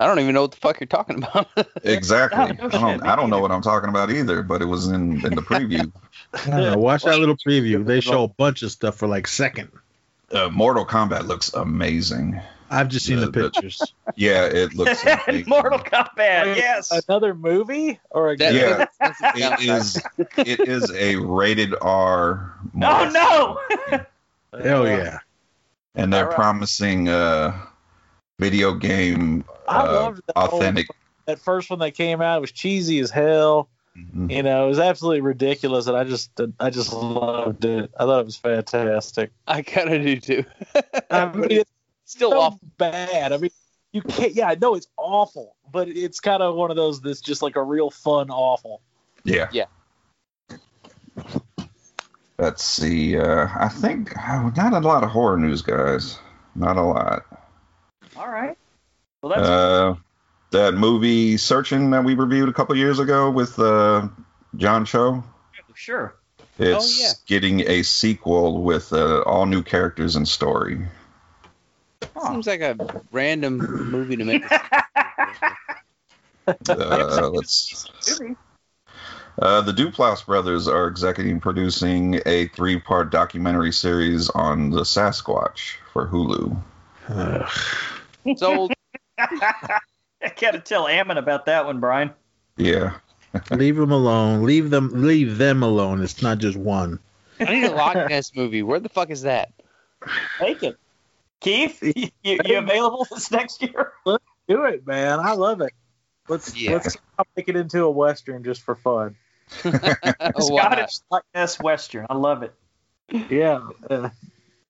I 0.00 0.06
don't 0.06 0.20
even 0.20 0.34
know 0.34 0.42
what 0.42 0.52
the 0.52 0.56
fuck 0.58 0.78
you're 0.80 0.86
talking 0.86 1.16
about. 1.16 1.48
Exactly. 1.82 2.38
I 2.40 2.52
don't. 2.52 2.70
shit, 2.70 3.02
me 3.02 3.08
I 3.08 3.16
don't 3.16 3.30
know 3.30 3.40
what 3.40 3.50
I'm 3.50 3.62
talking 3.62 3.88
about 3.88 4.10
either, 4.10 4.42
but 4.42 4.62
it 4.62 4.66
was 4.66 4.86
in 4.88 5.24
in 5.26 5.34
the 5.34 5.42
preview. 5.42 5.90
I 6.52 6.76
watch 6.76 7.02
that 7.04 7.18
little 7.18 7.36
preview. 7.36 7.84
They 7.84 8.00
show 8.00 8.24
a 8.24 8.28
bunch 8.28 8.62
of 8.62 8.70
stuff 8.70 8.96
for 8.96 9.08
like 9.08 9.26
second. 9.26 9.70
uh, 10.32 10.48
Mortal 10.50 10.84
Kombat 10.86 11.26
looks 11.26 11.52
amazing. 11.52 12.40
I've 12.70 12.88
just 12.88 13.06
seen 13.06 13.18
the 13.18 13.26
The- 13.26 13.32
the- 13.42 13.50
pictures. 13.50 13.82
Yeah, 14.16 14.44
it 14.44 14.74
looks. 14.74 15.02
amazing. 15.04 15.44
Mortal 15.48 15.78
Kombat. 15.78 16.56
Yes. 16.56 16.90
Another 17.08 17.34
movie 17.34 17.98
or 18.10 18.28
a 18.30 18.36
game? 18.36 18.54
Yeah. 18.56 18.86
that's 19.00 19.18
the 19.20 19.32
It 19.34 19.38
downside. 19.40 19.68
is. 19.68 20.02
It 20.36 20.60
is 20.68 20.90
a 20.92 21.16
rated 21.16 21.74
R. 21.80 22.54
Oh 22.62 22.70
Mortal 22.74 23.12
no. 23.12 23.58
Hell 24.62 24.86
yeah. 24.86 25.18
and 25.94 26.12
they're 26.12 26.24
All 26.24 26.28
right. 26.30 26.36
promising 26.36 27.08
uh 27.08 27.58
video 28.38 28.74
game 28.74 29.44
I 29.66 29.80
uh, 29.80 29.92
loved 29.92 30.22
that 30.26 30.36
whole- 30.36 30.58
authentic 30.60 30.88
that 31.26 31.38
first 31.38 31.68
one 31.68 31.78
that 31.80 31.90
came 31.92 32.22
out. 32.22 32.38
It 32.38 32.40
was 32.40 32.52
cheesy 32.52 33.00
as 33.00 33.10
hell. 33.10 33.68
Mhm. 33.98 34.30
You 34.30 34.42
know, 34.42 34.64
it 34.64 34.68
was 34.68 34.78
absolutely 34.78 35.20
ridiculous, 35.20 35.86
and 35.86 35.94
I 35.96 36.04
just, 36.04 36.30
I 36.58 36.70
just 36.70 36.90
loved 36.92 37.64
it. 37.66 37.90
I 37.98 38.04
thought 38.04 38.20
it 38.20 38.24
was 38.24 38.36
fantastic. 38.36 39.30
I 39.46 39.60
kind 39.62 39.92
of 39.92 40.02
do 40.02 40.16
too. 40.20 40.44
I 41.10 41.26
mean, 41.32 41.50
it's 41.50 41.70
Still 42.06 42.30
so 42.30 42.40
off. 42.40 42.56
bad. 42.78 43.32
I 43.32 43.36
mean, 43.36 43.50
you 43.92 44.00
can't. 44.00 44.32
Yeah, 44.34 44.48
I 44.48 44.54
know 44.54 44.74
it's 44.74 44.86
awful, 44.96 45.56
but 45.70 45.88
it's 45.88 46.20
kind 46.20 46.42
of 46.42 46.54
one 46.54 46.70
of 46.70 46.76
those 46.76 47.02
that's 47.02 47.20
just 47.20 47.42
like 47.42 47.56
a 47.56 47.62
real 47.62 47.90
fun 47.90 48.30
awful. 48.30 48.80
yeah 49.24 49.48
Yeah. 49.52 49.66
let's 52.38 52.62
see 52.64 53.18
uh 53.18 53.48
i 53.58 53.68
think 53.68 54.16
uh, 54.16 54.48
not 54.56 54.72
a 54.72 54.78
lot 54.86 55.02
of 55.04 55.10
horror 55.10 55.36
news 55.36 55.60
guys 55.60 56.18
not 56.54 56.76
a 56.76 56.82
lot 56.82 57.24
All 58.18 58.28
right. 58.28 58.56
Well, 59.22 59.30
that's 59.30 59.48
uh 59.48 59.94
that 60.50 60.74
movie 60.74 61.36
searching 61.36 61.90
that 61.90 62.04
we 62.04 62.14
reviewed 62.14 62.48
a 62.48 62.52
couple 62.52 62.76
years 62.76 62.98
ago 62.98 63.30
with 63.30 63.58
uh 63.58 64.08
john 64.56 64.86
cho 64.86 65.22
sure. 65.74 66.14
it's 66.58 67.02
yeah. 67.02 67.10
getting 67.26 67.60
a 67.68 67.82
sequel 67.82 68.62
with 68.62 68.94
uh, 68.94 69.20
all 69.22 69.44
new 69.44 69.62
characters 69.62 70.16
and 70.16 70.26
story 70.26 70.86
Huh. 72.18 72.32
Seems 72.32 72.46
like 72.46 72.60
a 72.60 72.76
random 73.12 73.58
movie 73.90 74.16
to 74.16 74.24
make. 74.24 74.42
uh, 76.68 77.30
let's 77.32 77.86
Uh, 79.40 79.60
the 79.60 79.72
Duplass 79.72 80.26
brothers 80.26 80.66
are 80.66 80.88
executive 80.88 81.40
producing 81.40 82.20
a 82.26 82.48
three-part 82.48 83.12
documentary 83.12 83.72
series 83.72 84.30
on 84.30 84.70
the 84.70 84.82
Sasquatch 84.82 85.76
for 85.92 86.08
Hulu. 86.08 86.60
Ugh. 88.30 88.38
Sold. 88.38 88.72
I 89.18 89.80
gotta 90.40 90.60
tell 90.60 90.86
Ammon 90.88 91.18
about 91.18 91.46
that 91.46 91.66
one, 91.66 91.80
Brian. 91.80 92.10
Yeah. 92.56 92.94
leave 93.50 93.76
them 93.76 93.92
alone. 93.92 94.44
Leave 94.44 94.70
them. 94.70 94.90
Leave 94.94 95.38
them 95.38 95.62
alone. 95.62 96.02
It's 96.02 96.22
not 96.22 96.38
just 96.38 96.56
one. 96.56 96.98
I 97.40 97.44
need 97.44 97.64
a 97.64 97.70
Loch 97.74 98.08
Ness 98.08 98.34
movie. 98.34 98.62
Where 98.62 98.80
the 98.80 98.88
fuck 98.88 99.10
is 99.10 99.22
that? 99.22 99.52
Take 100.38 100.62
it. 100.62 100.76
Keith, 101.40 101.78
you, 101.96 102.10
you 102.44 102.58
available 102.58 103.06
this 103.10 103.30
next 103.30 103.62
year? 103.62 103.92
Do 104.04 104.64
it, 104.64 104.86
man. 104.86 105.20
I 105.20 105.32
love 105.34 105.60
it. 105.60 105.72
Let's 106.28 106.56
Yeah. 106.56 106.72
let's 106.72 106.96
make 107.36 107.48
it 107.48 107.54
into 107.56 107.84
a 107.84 107.90
western 107.90 108.42
just 108.42 108.62
for 108.62 108.74
fun. 108.74 109.14
Scottish 109.50 110.98
Loch 111.10 111.24
Ness 111.34 111.60
Western. 111.60 112.06
I 112.10 112.14
love 112.16 112.42
it. 112.42 112.54
Yeah, 113.30 113.68
uh, 113.88 114.10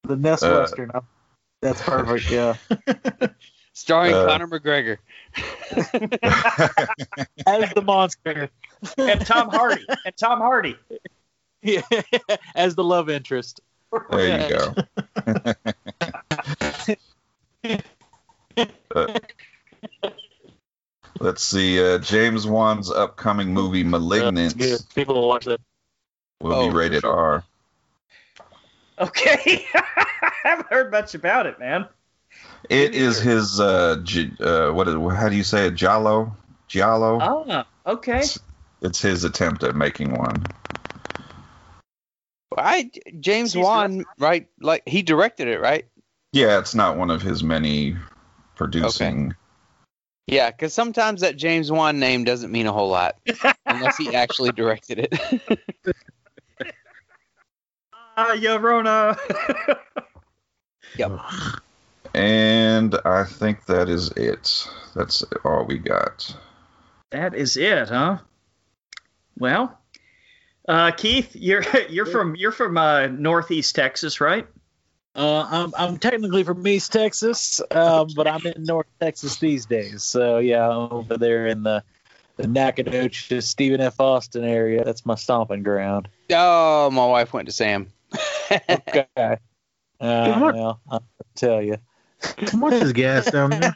the 0.05 0.17
Ness 0.17 0.43
Uh, 0.43 0.59
western. 0.61 0.91
I- 0.95 1.01
That's 1.61 1.83
perfect. 1.83 2.31
Yeah, 2.31 2.55
Starring 3.73 4.15
Uh, 4.15 4.27
Conor 4.27 4.47
McGregor. 4.49 4.99
as 7.47 7.73
the 7.75 7.83
monster. 7.85 8.49
And 8.97 9.27
Tom 9.27 9.49
Hardy. 9.51 9.85
And 10.05 10.17
Tom 10.17 10.39
Hardy. 10.41 10.77
Yeah, 11.63 11.83
as 12.55 12.75
the 12.77 12.85
love 12.85 13.11
interest. 13.11 13.61
There 14.11 14.43
you 14.43 14.49
go. 14.49 14.75
Uh, 18.95 19.19
let's 21.21 21.43
see. 21.43 21.83
Uh, 21.83 21.99
James 21.99 22.47
Wan's 22.47 22.91
upcoming 22.91 23.53
movie 23.53 23.85
*Malignant* 23.85 24.55
Yeah, 24.57 24.77
people 24.95 25.15
will 25.15 25.29
watch 25.29 25.45
that. 25.47 25.61
will 26.41 26.55
Oh, 26.55 26.71
be 26.71 26.77
rated 26.77 27.03
sure. 27.03 27.13
R. 27.13 27.45
Okay. 29.01 29.67
I 29.75 30.33
haven't 30.43 30.69
heard 30.69 30.91
much 30.91 31.15
about 31.15 31.47
it, 31.47 31.59
man. 31.59 31.89
It 32.69 32.95
is 32.95 33.19
his. 33.19 33.61
Uh, 33.61 34.01
J- 34.03 34.33
uh, 34.41 34.73
what 34.73 34.89
is? 34.89 34.95
How 34.95 35.29
do 35.29 35.37
you 35.37 35.45
say 35.45 35.67
it? 35.67 35.75
Giallo. 35.75 36.37
Giallo. 36.67 37.19
Ah, 37.21 37.67
okay. 37.87 38.23
It's 38.81 39.01
his 39.01 39.25
attempt 39.25 39.63
at 39.63 39.75
making 39.75 40.17
one. 40.17 40.45
I 42.57 42.91
James 43.21 43.53
He's 43.53 43.63
Wan, 43.63 44.05
right? 44.19 44.49
Like 44.61 44.83
he 44.87 45.03
directed 45.03 45.49
it, 45.49 45.61
right? 45.61 45.87
Yeah, 46.33 46.59
it's 46.59 46.75
not 46.75 46.97
one 46.97 47.11
of 47.11 47.23
his 47.23 47.43
many 47.43 47.97
producing. 48.57 49.35
Yeah, 50.27 50.51
because 50.51 50.75
sometimes 50.75 51.23
that 51.23 51.37
James 51.37 51.73
Wan 51.73 51.99
name 51.99 52.25
doesn't 52.25 52.53
mean 52.53 52.67
a 52.67 52.73
whole 52.73 52.91
lot 52.91 53.17
unless 53.67 53.97
he 53.97 54.15
actually 54.15 54.53
directed 54.53 55.09
it. 55.11 55.41
Ah, 58.21 58.35
Llorona. 58.35 59.17
Yep. 60.97 61.21
And 62.15 62.97
I 63.05 63.23
think 63.23 63.67
that 63.67 63.89
is 63.89 64.11
it. 64.17 64.67
That's 64.97 65.23
all 65.45 65.65
we 65.65 65.79
got. 65.79 66.35
that 67.11 67.37
is 67.37 67.57
it, 67.57 67.89
huh? 67.89 68.19
Well, 69.39 69.79
uh, 70.67 70.91
Keith, 70.91 71.37
you're 71.37 71.63
you're 71.91 72.07
from 72.07 72.35
you're 72.35 72.51
from 72.51 72.77
uh, 72.77 73.07
Northeast 73.07 73.77
Texas, 73.77 74.21
right? 74.21 74.49
Uh, 75.15 75.47
I'm 75.49 75.73
I'm 75.77 75.99
technically 75.99 76.43
from 76.43 76.67
East 76.67 76.91
Texas, 76.91 77.61
um, 77.71 78.09
but 78.17 78.27
I'm 78.27 78.45
in 78.47 78.65
North 78.65 78.89
Texas 78.99 79.37
these 79.37 79.67
days. 79.67 80.03
So 80.03 80.39
yeah, 80.39 80.69
I'm 80.69 80.93
over 80.93 81.19
there 81.19 81.47
in 81.47 81.63
the 81.63 81.85
the 82.37 82.49
Nacogdoches, 82.49 83.49
Stephen 83.49 83.81
F. 83.81 84.01
Austin 84.01 84.43
area. 84.43 84.83
That's 84.83 85.07
my 85.07 85.15
stomping 85.15 85.63
ground. 85.63 86.09
oh, 86.33 86.91
my 86.91 87.07
wife 87.07 87.33
went 87.33 87.47
to 87.47 87.53
Sam. 87.53 87.93
Okay. 88.51 89.37
Uh, 90.01 90.53
well, 90.55 90.81
I'll 90.89 91.03
tell 91.35 91.61
you. 91.61 91.77
How 92.21 92.59
much 92.59 92.75
is 92.75 92.93
gas 92.93 93.33
down 93.33 93.51
there? 93.51 93.75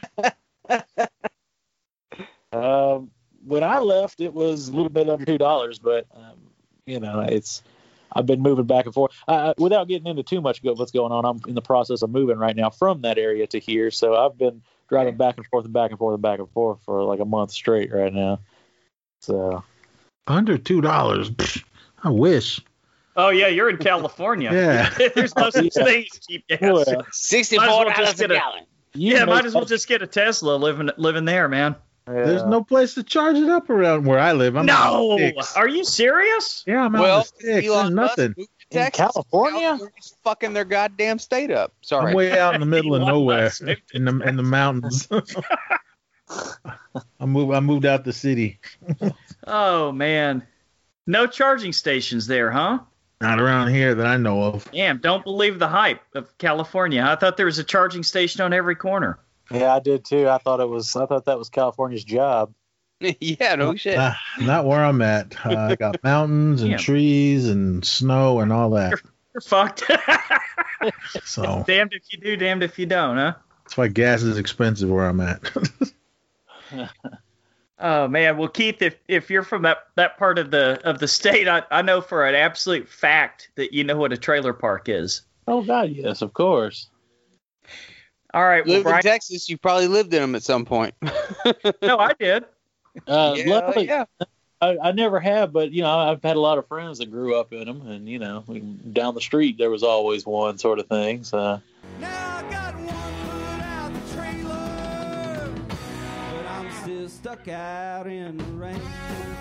Um, 2.53 3.09
when 3.45 3.63
I 3.63 3.79
left, 3.79 4.21
it 4.21 4.33
was 4.33 4.69
a 4.69 4.71
little 4.71 4.89
bit 4.89 5.09
under 5.09 5.25
two 5.25 5.37
dollars, 5.37 5.79
but 5.79 6.05
um, 6.15 6.37
you 6.85 6.99
know, 6.99 7.19
it's 7.21 7.63
I've 8.13 8.25
been 8.25 8.41
moving 8.41 8.65
back 8.65 8.85
and 8.85 8.93
forth. 8.93 9.11
Uh, 9.27 9.53
without 9.57 9.87
getting 9.87 10.07
into 10.07 10.23
too 10.23 10.39
much 10.39 10.63
of 10.63 10.77
what's 10.77 10.91
going 10.91 11.11
on, 11.11 11.25
I'm 11.25 11.41
in 11.47 11.55
the 11.55 11.61
process 11.61 12.03
of 12.03 12.11
moving 12.11 12.37
right 12.37 12.55
now 12.55 12.69
from 12.69 13.01
that 13.01 13.17
area 13.17 13.47
to 13.47 13.59
here, 13.59 13.89
so 13.91 14.15
I've 14.15 14.37
been 14.37 14.61
driving 14.87 15.17
back 15.17 15.37
and 15.37 15.45
forth 15.47 15.65
and 15.65 15.73
back 15.73 15.89
and 15.89 15.97
forth 15.97 16.13
and 16.13 16.21
back 16.21 16.39
and 16.39 16.49
forth 16.51 16.79
for 16.85 17.03
like 17.03 17.19
a 17.19 17.25
month 17.25 17.51
straight 17.51 17.91
right 17.91 18.13
now. 18.13 18.39
So 19.21 19.63
Under 20.27 20.57
two 20.57 20.81
dollars. 20.81 21.31
I 22.03 22.09
wish. 22.09 22.61
Oh 23.15 23.29
yeah, 23.29 23.47
you're 23.47 23.69
in 23.69 23.77
California. 23.77 24.51
Yeah. 24.51 24.89
There's 25.15 25.35
no 25.35 25.49
such 25.49 25.73
thing 25.73 26.05
as 26.11 26.19
cheap 26.27 26.47
gas. 26.47 26.59
well, 26.61 26.83
Might 26.85 27.05
Sixty-four 27.11 27.63
as 27.65 27.69
well 27.69 27.83
dollars 27.83 27.97
just 27.97 28.19
a 28.19 28.23
get 28.23 28.31
a- 28.31 28.33
gallon. 28.35 28.63
you 28.95 29.13
yeah, 29.15 29.25
might 29.25 29.45
as 29.45 29.53
well 29.53 29.65
just 29.65 29.87
get 29.87 30.01
a 30.01 30.07
Tesla 30.07 30.55
living 30.55 30.89
living 30.97 31.25
there, 31.25 31.47
man. 31.47 31.75
There's 32.05 32.43
no 32.43 32.63
place 32.65 32.95
to 32.95 33.03
charge 33.03 33.37
it 33.37 33.47
up 33.49 33.69
around 33.69 34.05
where 34.05 34.19
I 34.19 34.33
live. 34.33 34.57
I'm 34.57 34.65
no, 34.65 35.13
in 35.17 35.35
the 35.35 35.43
sticks. 35.43 35.55
are 35.55 35.69
you 35.69 35.85
serious? 35.85 36.63
Yeah, 36.67 36.83
I'm 36.83 36.93
out 36.95 37.01
Well, 37.01 37.15
in 37.17 37.21
the 37.21 37.25
sticks. 37.27 37.43
There's 37.45 37.65
Elon 37.67 37.95
Musk 37.95 38.17
nothing. 38.17 38.33
moved 38.37 38.49
to 38.59 38.77
In 38.77 38.83
Texas. 38.83 38.97
California? 38.99 39.59
California's 39.61 40.15
fucking 40.25 40.53
their 40.53 40.65
goddamn 40.65 41.19
state 41.19 41.49
up. 41.49 41.71
Sorry. 41.81 42.09
I'm 42.09 42.15
way 42.17 42.37
out 42.37 42.55
in 42.55 42.59
the 42.59 42.65
middle 42.65 42.93
of 42.95 43.01
nowhere 43.07 43.43
Musk 43.45 43.61
moved 43.61 43.87
to 43.89 43.95
in 43.97 44.03
the 44.05 44.19
in 44.27 44.35
the 44.35 44.43
mountains. 44.43 45.07
I 47.19 47.25
moved 47.25 47.53
I 47.53 47.59
moved 47.59 47.85
out 47.85 48.03
the 48.03 48.13
city. 48.13 48.59
Oh 49.45 49.91
man, 49.91 50.45
no 51.05 51.27
charging 51.27 51.73
stations 51.73 52.27
there, 52.27 52.49
huh? 52.51 52.79
Not 53.23 53.39
around 53.39 53.69
here 53.69 53.95
that 53.95 54.05
I 54.05 54.17
know 54.17 54.43
of. 54.43 54.69
Damn, 54.71 54.97
don't 54.97 55.23
believe 55.23 55.57
the 55.57 55.69
hype 55.69 56.01
of 56.13 56.37
California. 56.37 57.01
I 57.07 57.15
thought 57.15 57.37
there 57.37 57.45
was 57.45 57.57
a 57.57 57.63
charging 57.63 58.03
station 58.03 58.41
on 58.41 58.51
every 58.51 58.75
corner. 58.75 59.17
Yeah, 59.49 59.73
I 59.73 59.79
did 59.79 60.03
too. 60.03 60.27
I 60.27 60.39
thought 60.39 60.59
it 60.59 60.67
was. 60.67 60.93
I 60.97 61.05
thought 61.05 61.23
that 61.25 61.37
was 61.37 61.49
California's 61.49 62.03
job. 62.03 62.53
yeah, 62.99 63.55
no 63.55 63.75
shit. 63.75 63.97
Ah, 63.97 64.19
not 64.41 64.65
where 64.65 64.83
I'm 64.83 65.01
at. 65.01 65.35
Uh, 65.45 65.57
I 65.57 65.75
got 65.75 66.03
mountains 66.03 66.61
and 66.63 66.71
Yeah. 66.71 66.77
trees 66.77 67.47
and 67.47 67.85
snow 67.85 68.41
and 68.41 68.51
all 68.51 68.71
that. 68.71 68.99
You're 69.33 69.41
fucked. 69.41 69.89
So 71.23 71.63
damned 71.65 71.93
if 71.93 72.03
you 72.11 72.19
do, 72.19 72.35
damned 72.35 72.61
if 72.61 72.77
you 72.77 72.85
don't, 72.85 73.15
huh? 73.15 73.35
that's 73.63 73.77
why 73.77 73.87
gas 73.87 74.21
is 74.21 74.37
expensive 74.37 74.89
where 74.89 75.05
I'm 75.07 75.21
at. 75.21 75.39
Oh 77.83 78.07
man, 78.07 78.37
well 78.37 78.47
Keith, 78.47 78.81
if 78.81 78.95
if 79.09 79.29
you're 79.29 79.43
from 79.43 79.63
that 79.63 79.79
that 79.95 80.17
part 80.17 80.39
of 80.39 80.51
the 80.51 80.79
of 80.85 80.99
the 80.99 81.07
state, 81.07 81.49
I, 81.49 81.63
I 81.69 81.81
know 81.81 81.99
for 81.99 82.25
an 82.25 82.33
absolute 82.33 82.87
fact 82.87 83.49
that 83.55 83.73
you 83.73 83.83
know 83.83 83.97
what 83.97 84.13
a 84.13 84.17
trailer 84.17 84.53
park 84.53 84.87
is. 84.87 85.23
Oh 85.49 85.61
God, 85.61 85.89
yes, 85.89 86.21
of 86.21 86.33
course. 86.33 86.87
All 88.33 88.45
right, 88.45 88.65
well 88.65 88.77
Live 88.77 88.87
in 88.87 89.01
Texas, 89.01 89.49
you 89.49 89.57
probably 89.57 89.87
lived 89.87 90.13
in 90.13 90.21
them 90.21 90.33
at 90.33 90.43
some 90.43 90.63
point. 90.63 90.95
no, 91.81 91.99
I 91.99 92.13
did. 92.17 92.45
Uh, 93.05 93.35
yeah, 93.35 93.49
luckily, 93.49 93.87
yeah. 93.87 94.05
I, 94.61 94.77
I 94.81 94.91
never 94.93 95.19
have, 95.19 95.51
but 95.51 95.73
you 95.73 95.81
know, 95.81 95.89
I've 95.89 96.23
had 96.23 96.37
a 96.37 96.39
lot 96.39 96.57
of 96.57 96.67
friends 96.69 96.99
that 96.99 97.11
grew 97.11 97.35
up 97.35 97.51
in 97.51 97.65
them, 97.65 97.85
and 97.85 98.07
you 98.07 98.17
know, 98.17 98.45
down 98.93 99.13
the 99.13 99.21
street 99.21 99.57
there 99.57 99.69
was 99.69 99.83
always 99.83 100.25
one 100.25 100.57
sort 100.57 100.79
of 100.79 100.87
thing. 100.87 101.25
So 101.25 101.61
Now 101.99 102.62
stuck 107.23 107.47
out 107.47 108.05
in 108.05 108.37
the 108.37 108.43
rain. 108.43 108.75
I 108.75 109.37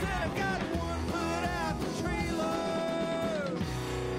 said 0.00 0.08
I 0.10 0.26
got 0.36 0.60
one 0.74 1.04
foot 1.06 1.44
out 1.48 1.80
the 1.80 1.86
trailer, 2.02 3.56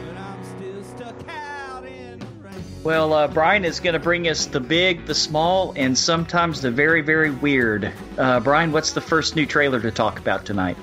but 0.07 0.17
I'm 0.17 0.41
still 0.45 0.83
stuck 0.95 1.27
out 1.27 1.85
in 1.85 2.19
the 2.19 2.25
rain. 2.41 2.63
Well, 2.85 3.11
uh, 3.11 3.27
Brian 3.27 3.65
is 3.65 3.81
going 3.81 3.95
to 3.95 3.99
bring 3.99 4.29
us 4.29 4.45
the 4.45 4.61
big, 4.61 5.07
the 5.07 5.13
small, 5.13 5.73
and 5.75 5.97
sometimes 5.97 6.61
the 6.61 6.71
very, 6.71 7.01
very 7.01 7.31
weird. 7.31 7.91
Uh, 8.17 8.39
Brian, 8.39 8.71
what's 8.71 8.93
the 8.93 9.01
first 9.01 9.35
new 9.35 9.45
trailer 9.45 9.81
to 9.81 9.91
talk 9.91 10.19
about 10.19 10.45
tonight? 10.45 10.77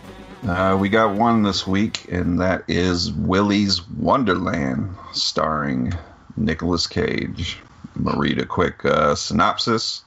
Uh, 0.46 0.76
we 0.78 0.90
got 0.90 1.16
one 1.16 1.44
this 1.44 1.66
week, 1.66 2.12
and 2.12 2.42
that 2.42 2.64
is 2.68 3.10
Willy's 3.10 3.88
Wonderland, 3.88 4.94
starring 5.14 5.94
Nicolas 6.36 6.86
Cage. 6.86 7.58
I'm 8.00 8.06
gonna 8.06 8.18
read 8.18 8.38
a 8.38 8.46
quick 8.46 8.82
uh, 8.82 9.14
synopsis. 9.14 10.04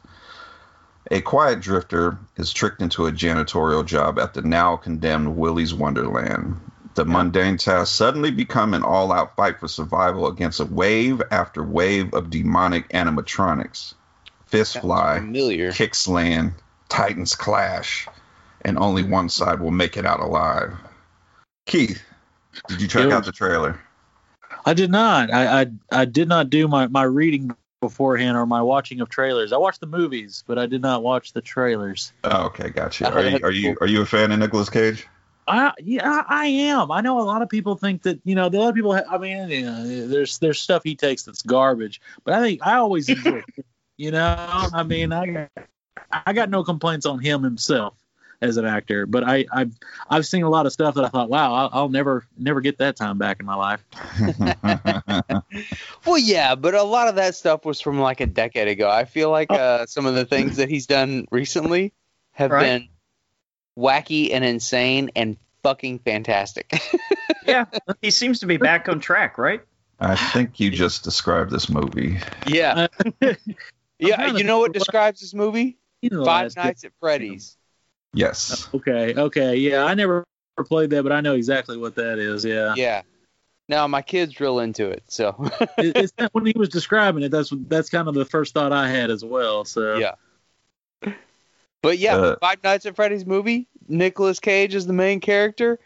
A 1.11 1.21
quiet 1.21 1.59
drifter 1.59 2.17
is 2.37 2.51
tricked 2.51 2.81
into 2.81 3.05
a 3.05 3.11
janitorial 3.11 3.85
job 3.85 4.17
at 4.17 4.33
the 4.33 4.41
now 4.41 4.77
condemned 4.77 5.37
Willy's 5.37 5.75
Wonderland. 5.75 6.59
The 6.95 7.05
mundane 7.05 7.57
tasks 7.57 7.95
suddenly 7.95 8.31
become 8.31 8.73
an 8.73 8.81
all 8.81 9.11
out 9.11 9.35
fight 9.35 9.59
for 9.59 9.67
survival 9.67 10.25
against 10.25 10.59
a 10.59 10.65
wave 10.65 11.21
after 11.29 11.61
wave 11.61 12.15
of 12.15 12.31
demonic 12.31 12.89
animatronics. 12.89 13.93
Fists 14.47 14.75
fly, 14.75 15.19
Familiar. 15.19 15.71
kicks 15.71 16.07
land, 16.07 16.53
titans 16.89 17.35
clash, 17.35 18.07
and 18.61 18.79
only 18.79 19.03
one 19.03 19.29
side 19.29 19.59
will 19.59 19.69
make 19.69 19.97
it 19.97 20.05
out 20.05 20.19
alive. 20.19 20.73
Keith, 21.67 22.01
did 22.67 22.81
you 22.81 22.87
check 22.87 23.05
It 23.05 23.11
out 23.11 23.25
the 23.25 23.31
trailer? 23.31 23.79
I 24.65 24.73
did 24.73 24.89
not. 24.89 25.31
I, 25.31 25.61
I 25.61 25.65
I 25.91 26.05
did 26.05 26.27
not 26.27 26.49
do 26.49 26.67
my 26.67 26.87
my 26.87 27.03
reading 27.03 27.55
beforehand 27.83 28.37
or 28.37 28.45
my 28.45 28.61
watching 28.61 29.01
of 29.01 29.09
trailers. 29.09 29.51
I 29.51 29.57
watched 29.57 29.81
the 29.81 29.87
movies, 29.87 30.43
but 30.47 30.57
I 30.57 30.65
did 30.65 30.81
not 30.81 31.03
watch 31.03 31.33
the 31.33 31.41
trailers. 31.41 32.13
Oh, 32.23 32.45
okay, 32.45 32.69
gotcha. 32.69 33.11
Are 33.11 33.25
you 33.25 33.39
are 33.43 33.51
you 33.51 33.77
are 33.81 33.87
you 33.87 34.01
a 34.01 34.05
fan 34.05 34.31
of 34.31 34.39
Nicolas 34.39 34.69
Cage? 34.69 35.05
I 35.47 35.73
yeah, 35.79 36.23
I 36.27 36.45
am. 36.45 36.91
I 36.91 37.01
know 37.01 37.19
a 37.19 37.23
lot 37.23 37.41
of 37.41 37.49
people 37.49 37.75
think 37.75 38.03
that 38.03 38.19
you 38.23 38.35
know 38.35 38.49
the 38.49 38.61
other 38.61 38.73
people. 38.73 38.95
Ha- 38.95 39.03
I 39.09 39.17
mean, 39.17 39.49
you 39.49 39.65
know, 39.65 40.07
there's 40.07 40.39
there's 40.39 40.59
stuff 40.59 40.83
he 40.83 40.95
takes 40.95 41.23
that's 41.23 41.41
garbage, 41.41 42.01
but 42.23 42.33
I 42.33 42.41
think 42.41 42.65
I 42.65 42.77
always 42.77 43.09
enjoy. 43.09 43.43
You 43.95 44.09
know, 44.09 44.35
I 44.73 44.81
mean, 44.81 45.11
I 45.11 45.27
got 45.27 45.67
I 46.25 46.33
got 46.33 46.49
no 46.49 46.63
complaints 46.63 47.05
on 47.05 47.19
him 47.19 47.43
himself 47.43 47.93
as 48.43 48.57
an 48.57 48.65
actor, 48.65 49.05
but 49.05 49.23
I 49.23 49.45
I've 49.51 49.71
I've 50.09 50.25
seen 50.25 50.43
a 50.43 50.49
lot 50.49 50.65
of 50.65 50.73
stuff 50.73 50.95
that 50.95 51.05
I 51.05 51.09
thought, 51.09 51.29
wow, 51.29 51.53
I'll, 51.53 51.69
I'll 51.73 51.89
never 51.89 52.25
never 52.37 52.61
get 52.61 52.77
that 52.79 52.95
time 52.95 53.17
back 53.17 53.39
in 53.39 53.45
my 53.45 53.55
life. 53.55 53.83
Well, 56.05 56.17
yeah, 56.17 56.55
but 56.55 56.73
a 56.75 56.83
lot 56.83 57.07
of 57.07 57.15
that 57.15 57.33
stuff 57.35 57.63
was 57.63 57.79
from 57.79 57.99
like 57.99 58.19
a 58.19 58.25
decade 58.25 58.67
ago. 58.67 58.89
I 58.89 59.05
feel 59.05 59.29
like 59.31 59.49
uh, 59.49 59.85
some 59.85 60.05
of 60.05 60.15
the 60.15 60.25
things 60.25 60.57
that 60.57 60.69
he's 60.69 60.85
done 60.85 61.27
recently 61.31 61.93
have 62.33 62.51
Right. 62.51 62.63
been 62.81 62.89
wacky 63.77 64.33
and 64.33 64.43
insane 64.43 65.11
and 65.15 65.37
fucking 65.63 65.99
fantastic. 65.99 66.79
Yeah, 67.45 67.65
he 68.01 68.09
seems 68.09 68.39
to 68.39 68.45
be 68.45 68.55
back 68.55 68.87
on 68.87 69.01
track, 69.01 69.37
right? 69.37 69.61
I 69.99 70.15
think 70.15 70.61
you 70.61 70.69
just 70.69 71.03
described 71.03 71.51
this 71.51 71.69
movie. 71.69 72.17
yeah. 72.45 72.87
Yeah, 73.99 74.27
you 74.27 74.43
know 74.43 74.59
what 74.59 74.73
describes 74.73 75.19
this 75.21 75.33
movie? 75.33 75.77
Five 76.25 76.55
Nights 76.55 76.83
at 76.83 76.91
Freddy's. 76.99 77.57
Yes. 78.13 78.67
Okay, 78.73 79.13
okay, 79.15 79.55
yeah, 79.55 79.83
I 79.85 79.93
never 79.95 80.23
played 80.65 80.91
that, 80.91 81.03
but 81.03 81.11
I 81.11 81.21
know 81.21 81.33
exactly 81.33 81.77
what 81.77 81.95
that 81.95 82.19
is. 82.19 82.45
Yeah, 82.45 82.75
Yeah. 82.75 83.01
Now 83.69 83.87
my 83.87 84.01
kid's 84.01 84.39
real 84.39 84.59
into 84.59 84.89
it, 84.89 85.03
so 85.07 85.35
It- 85.77 85.95
it's 85.97 86.13
that 86.17 86.33
when 86.33 86.45
he 86.45 86.53
was 86.55 86.69
describing 86.69 87.23
it, 87.23 87.29
that's 87.31 87.51
that's 87.67 87.89
kind 87.89 88.07
of 88.07 88.13
the 88.13 88.25
first 88.25 88.53
thought 88.53 88.71
I 88.73 88.89
had 88.89 89.09
as 89.09 89.23
well. 89.23 89.65
So 89.65 89.97
Yeah. 89.97 90.15
But 91.81 91.97
yeah, 91.97 92.15
Uh, 92.15 92.35
Five 92.39 92.63
Nights 92.63 92.85
at 92.85 92.95
Freddy's 92.95 93.25
movie, 93.25 93.67
Nicolas 93.87 94.39
Cage 94.39 94.73
is 94.75 94.85
the 94.87 94.93
main 94.93 95.19
character, 95.19 95.79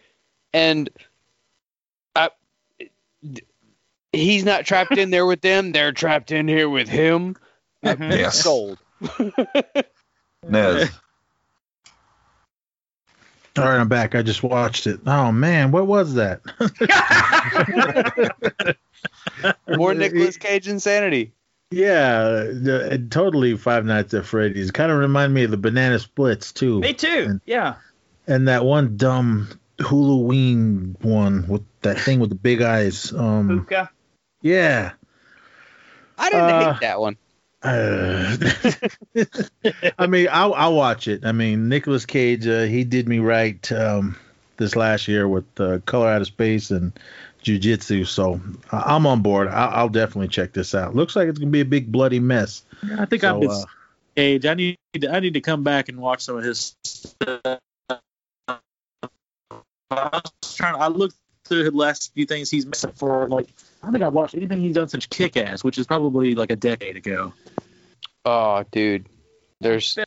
and 0.53 0.89
I, 2.15 2.29
d- 3.23 3.41
he's 4.11 4.43
not 4.45 4.65
trapped 4.65 4.97
in 4.97 5.09
there 5.09 5.25
with 5.25 5.41
them; 5.41 5.71
they're 5.71 5.91
trapped 5.91 6.31
in 6.31 6.47
here 6.47 6.69
with 6.69 6.87
him. 6.89 7.35
Mhm. 7.83 8.11
Yes. 8.11 8.39
Sold. 8.43 8.77
Nez. 10.47 10.89
All 13.57 13.65
right, 13.65 13.79
I'm 13.79 13.87
back. 13.87 14.15
I 14.15 14.21
just 14.21 14.43
watched 14.43 14.87
it. 14.87 14.99
Oh 15.05 15.31
man, 15.31 15.71
what 15.71 15.87
was 15.87 16.13
that? 16.15 16.41
More 19.77 19.93
Nicolas 19.93 20.37
Cage 20.37 20.67
insanity. 20.67 21.33
Yeah, 21.71 22.21
the, 22.23 23.05
totally 23.09 23.57
Five 23.57 23.85
Nights 23.85 24.13
at 24.13 24.25
Freddy's. 24.25 24.71
Kind 24.71 24.91
of 24.91 24.97
remind 24.99 25.33
me 25.33 25.43
of 25.43 25.51
the 25.51 25.57
Banana 25.57 25.99
Splits 25.99 26.53
too, 26.53 26.79
Me 26.79 26.93
too. 26.93 27.41
Yeah. 27.45 27.75
and 28.25 28.47
that 28.47 28.63
one 28.63 28.95
dumb 28.97 29.49
Halloween 29.79 30.95
one 31.01 31.45
with 31.47 31.63
that 31.81 31.99
thing 31.99 32.19
with 32.19 32.29
the 32.29 32.35
big 32.35 32.61
eyes. 32.61 33.11
Um, 33.11 33.65
Pooka. 33.65 33.89
yeah. 34.41 34.93
I 36.17 36.29
didn't 36.29 36.45
Uh, 36.45 36.73
hate 36.73 36.81
that 36.81 36.99
one. 37.01 37.17
Uh, 37.63 38.37
I 39.99 40.07
mean, 40.07 40.27
I'll, 40.31 40.53
I'll 40.53 40.75
watch 40.75 41.07
it. 41.07 41.25
I 41.25 41.31
mean, 41.31 41.69
Nicolas 41.69 42.05
Cage, 42.05 42.47
uh, 42.47 42.63
he 42.63 42.83
did 42.83 43.07
me 43.09 43.19
right 43.19 43.71
um, 43.71 44.15
this 44.57 44.75
last 44.75 45.07
year 45.07 45.27
with 45.27 45.45
uh, 45.59 45.79
Color 45.85 46.09
Out 46.09 46.21
of 46.21 46.27
Space 46.27 46.71
and 46.71 46.97
Jiu 47.41 47.59
Jitsu. 47.59 48.05
So 48.05 48.39
I- 48.71 48.95
I'm 48.95 49.05
on 49.07 49.21
board. 49.21 49.49
I'll, 49.49 49.69
I'll 49.71 49.89
definitely 49.89 50.29
check 50.29 50.53
this 50.53 50.75
out. 50.75 50.95
Looks 50.95 51.15
like 51.15 51.27
it's 51.27 51.39
gonna 51.39 51.51
be 51.51 51.61
a 51.61 51.65
big 51.65 51.91
bloody 51.91 52.19
mess. 52.19 52.63
I 52.97 53.05
think 53.05 53.23
So, 53.23 53.29
I'm 53.37 53.41
his 53.41 53.63
uh, 53.63 53.65
age. 54.17 54.45
I 54.45 54.53
need 54.53 54.77
to, 54.95 55.13
I 55.13 55.19
need 55.19 55.33
to 55.35 55.41
come 55.41 55.63
back 55.63 55.89
and 55.89 55.99
watch 55.99 56.23
some 56.23 56.37
of 56.37 56.43
his. 56.43 56.75
stuff. 56.85 57.59
I 59.91 60.21
was 60.23 60.55
trying. 60.55 60.75
I 60.75 60.87
looked 60.87 61.15
through 61.47 61.63
the 61.63 61.71
last 61.71 62.13
few 62.13 62.25
things 62.25 62.49
he's 62.49 62.65
made 62.65 62.93
for 62.95 63.27
like. 63.27 63.47
I 63.81 63.87
don't 63.87 63.93
think 63.93 64.03
I've 64.03 64.13
watched 64.13 64.35
anything 64.35 64.59
he's 64.59 64.75
done 64.75 64.87
since 64.87 65.05
Kick 65.05 65.37
Ass, 65.37 65.63
which 65.63 65.77
is 65.77 65.85
probably 65.87 66.35
like 66.35 66.51
a 66.51 66.55
decade 66.55 66.95
ago. 66.97 67.33
Oh, 68.25 68.63
dude, 68.71 69.07
there's 69.61 69.97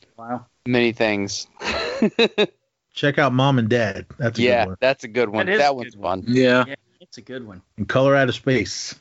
many 0.66 0.92
things. 0.92 1.46
check 2.94 3.18
out 3.18 3.32
Mom 3.32 3.58
and 3.58 3.68
Dad. 3.68 4.06
That's 4.18 4.38
a 4.38 4.42
yeah, 4.42 4.64
good 4.64 4.68
one. 4.68 4.76
that's 4.80 5.04
a 5.04 5.08
good 5.08 5.28
one. 5.28 5.46
That 5.46 5.52
is 5.52 5.58
That 5.58 5.70
a 5.70 5.74
one's 5.74 5.94
good 5.94 6.00
one. 6.00 6.22
fun. 6.22 6.34
Yeah. 6.34 6.64
Yeah, 6.66 6.74
it's 7.00 7.18
a 7.18 7.22
good 7.22 7.46
one. 7.46 7.62
And 7.76 7.88
Color 7.88 8.16
Out 8.16 8.28
of 8.28 8.34
Space. 8.34 8.94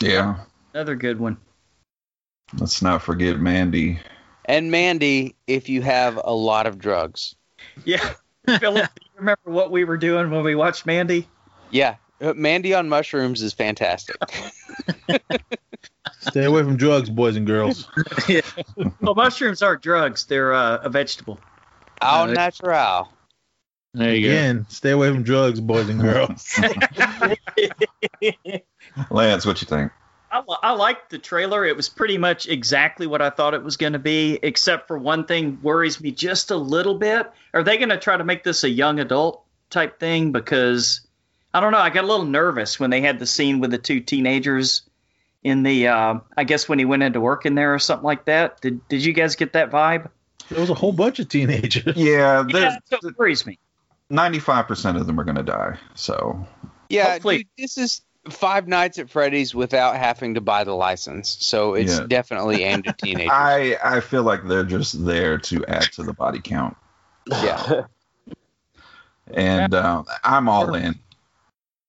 Yeah. 0.00 0.40
Another 0.74 0.94
good 0.94 1.18
one. 1.18 1.38
Let's 2.58 2.82
not 2.82 3.02
forget 3.02 3.38
Mandy. 3.38 4.00
And 4.44 4.70
Mandy, 4.70 5.34
if 5.46 5.68
you 5.68 5.82
have 5.82 6.18
a 6.22 6.32
lot 6.32 6.66
of 6.66 6.78
drugs. 6.78 7.34
Yeah. 7.84 8.14
Philip, 8.58 8.88
do 8.94 9.04
you 9.04 9.18
remember 9.18 9.50
what 9.50 9.70
we 9.70 9.84
were 9.84 9.98
doing 9.98 10.30
when 10.30 10.42
we 10.44 10.54
watched 10.54 10.86
Mandy? 10.86 11.28
Yeah, 11.70 11.96
uh, 12.20 12.34
Mandy 12.34 12.74
on 12.74 12.88
mushrooms 12.88 13.42
is 13.42 13.52
fantastic. 13.52 14.16
Stay 16.20 16.44
away 16.44 16.62
from 16.62 16.76
drugs, 16.76 17.10
boys 17.10 17.36
and 17.36 17.46
girls. 17.46 17.88
yeah. 18.28 18.40
Well, 19.00 19.14
mushrooms 19.14 19.62
aren't 19.62 19.82
drugs; 19.82 20.26
they're 20.26 20.52
uh, 20.52 20.78
a 20.82 20.88
vegetable. 20.88 21.38
Au 22.02 22.22
Uh, 22.22 22.26
natural. 22.26 23.12
There 23.94 24.14
you 24.14 24.26
go. 24.28 24.32
Again, 24.32 24.66
stay 24.68 24.90
away 24.90 25.10
from 25.10 25.22
drugs, 25.22 25.60
boys 25.60 25.88
and 25.88 26.00
girls. 26.00 26.58
Lance, 29.10 29.46
what 29.46 29.60
you 29.62 29.66
think? 29.66 29.92
I, 30.30 30.40
li- 30.46 30.56
I 30.62 30.72
liked 30.72 31.10
the 31.10 31.18
trailer. 31.18 31.64
It 31.64 31.74
was 31.76 31.88
pretty 31.88 32.18
much 32.18 32.48
exactly 32.48 33.06
what 33.06 33.22
I 33.22 33.30
thought 33.30 33.54
it 33.54 33.64
was 33.64 33.78
going 33.78 33.94
to 33.94 33.98
be, 33.98 34.38
except 34.42 34.86
for 34.86 34.98
one 34.98 35.24
thing 35.24 35.58
worries 35.62 36.00
me 36.00 36.10
just 36.10 36.50
a 36.50 36.56
little 36.56 36.96
bit. 36.98 37.30
Are 37.54 37.62
they 37.62 37.78
going 37.78 37.88
to 37.88 37.96
try 37.96 38.16
to 38.16 38.24
make 38.24 38.44
this 38.44 38.62
a 38.62 38.68
young 38.68 39.00
adult 39.00 39.42
type 39.70 39.98
thing? 39.98 40.32
Because 40.32 41.00
I 41.54 41.60
don't 41.60 41.72
know. 41.72 41.78
I 41.78 41.90
got 41.90 42.04
a 42.04 42.06
little 42.06 42.26
nervous 42.26 42.78
when 42.78 42.90
they 42.90 43.00
had 43.00 43.18
the 43.18 43.26
scene 43.26 43.60
with 43.60 43.70
the 43.70 43.78
two 43.78 44.00
teenagers 44.00 44.82
in 45.42 45.62
the. 45.62 45.88
Uh, 45.88 46.18
I 46.36 46.44
guess 46.44 46.68
when 46.68 46.78
he 46.78 46.84
went 46.84 47.02
into 47.02 47.20
work 47.20 47.46
in 47.46 47.54
there 47.54 47.74
or 47.74 47.78
something 47.78 48.04
like 48.04 48.26
that. 48.26 48.60
Did 48.60 48.86
Did 48.88 49.04
you 49.04 49.12
guys 49.12 49.36
get 49.36 49.54
that 49.54 49.70
vibe? 49.70 50.10
there 50.50 50.60
was 50.60 50.70
a 50.70 50.74
whole 50.74 50.92
bunch 50.92 51.18
of 51.18 51.28
teenagers. 51.28 51.96
Yeah, 51.96 52.44
Yeah, 52.48 52.52
there's 52.52 52.74
that's 52.90 53.02
what 53.04 53.18
worries 53.18 53.44
me. 53.46 53.58
ninety-five 54.10 54.66
percent 54.66 54.96
of 54.98 55.06
them 55.06 55.18
are 55.20 55.24
gonna 55.24 55.42
die. 55.42 55.78
So 55.94 56.46
Yeah, 56.88 57.18
dude, 57.18 57.46
this 57.56 57.76
is 57.78 58.02
Five 58.30 58.68
Nights 58.68 58.98
at 58.98 59.08
Freddy's 59.08 59.54
without 59.54 59.96
having 59.96 60.34
to 60.34 60.40
buy 60.42 60.64
the 60.64 60.74
license, 60.74 61.36
so 61.40 61.74
it's 61.74 61.98
Yeah. 61.98 62.06
definitely 62.06 62.62
aimed 62.62 62.86
at 62.86 62.98
teenagers. 63.02 63.30
I 63.32 63.78
I 63.82 64.00
feel 64.00 64.22
like 64.22 64.46
they're 64.46 64.64
just 64.64 65.04
there 65.04 65.38
to 65.38 65.64
add 65.66 65.84
to 65.94 66.02
the 66.02 66.12
body 66.12 66.40
count, 66.42 66.76
yeah, 67.26 67.82
and 69.32 69.72
uh, 69.74 70.02
I'm 70.24 70.48
all 70.48 70.74
in 70.74 70.98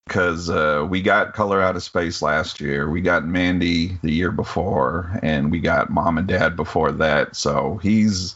because 0.10 0.50
uh, 0.50 0.86
we 0.90 1.02
got 1.02 1.34
Color 1.34 1.62
Out 1.62 1.76
of 1.78 1.84
Space 1.84 2.22
last 2.22 2.60
year, 2.60 2.90
we 2.90 3.00
got 3.00 3.26
Mandy 3.26 3.98
the 4.02 4.12
year 4.12 4.32
before, 4.32 5.18
and 5.24 5.52
we 5.52 5.60
got 5.60 5.90
Mom 5.90 6.18
and 6.18 6.28
Dad 6.28 6.56
before 6.58 6.92
that. 6.94 7.36
So 7.36 7.80
he's 7.82 8.36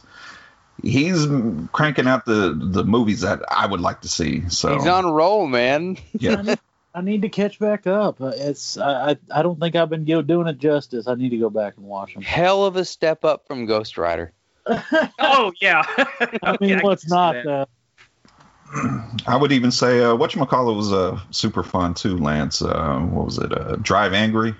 he's 0.82 1.26
cranking 1.72 2.06
out 2.06 2.24
the 2.24 2.56
the 2.58 2.84
movies 2.84 3.20
that 3.22 3.42
I 3.50 3.66
would 3.66 3.80
like 3.80 4.00
to 4.02 4.08
see. 4.08 4.48
So 4.48 4.74
he's 4.74 4.86
on 4.86 5.04
a 5.04 5.12
roll, 5.12 5.46
man. 5.46 5.98
yeah. 6.14 6.54
I 6.96 7.00
need 7.00 7.22
to 7.22 7.28
catch 7.28 7.58
back 7.58 7.88
up. 7.88 8.20
Uh, 8.20 8.30
It's 8.36 8.78
I 8.78 9.10
I, 9.10 9.16
I 9.34 9.42
don't 9.42 9.58
think 9.58 9.74
I've 9.74 9.90
been 9.90 10.04
go- 10.04 10.22
doing 10.22 10.46
it 10.46 10.58
justice. 10.58 11.08
I 11.08 11.16
need 11.16 11.30
to 11.30 11.38
go 11.38 11.50
back 11.50 11.76
and 11.76 11.84
watch 11.86 12.14
them. 12.14 12.22
Hell 12.22 12.64
of 12.64 12.76
a 12.76 12.84
step 12.84 13.24
up 13.24 13.46
from 13.48 13.66
Ghost 13.66 13.98
Rider. 13.98 14.32
Oh 15.18 15.52
yeah. 15.60 15.82
I 16.42 16.56
mean, 16.60 16.74
Okay, 16.74 16.80
what's 16.82 17.02
can 17.02 17.10
see 17.10 17.14
not? 17.16 17.32
that. 17.34 17.46
Uh, 17.46 17.66
I 19.26 19.36
would 19.36 19.52
even 19.52 19.70
say 19.70 20.02
uh, 20.02 20.14
what 20.14 20.34
you 20.34 20.44
call 20.46 20.70
it 20.70 20.74
was 20.74 20.92
uh, 20.92 21.20
super 21.30 21.62
fun 21.62 21.94
too, 21.94 22.16
Lance. 22.16 22.62
Uh, 22.62 22.98
what 23.00 23.26
was 23.26 23.38
it? 23.38 23.52
Uh, 23.56 23.76
Drive 23.76 24.12
Angry. 24.12 24.54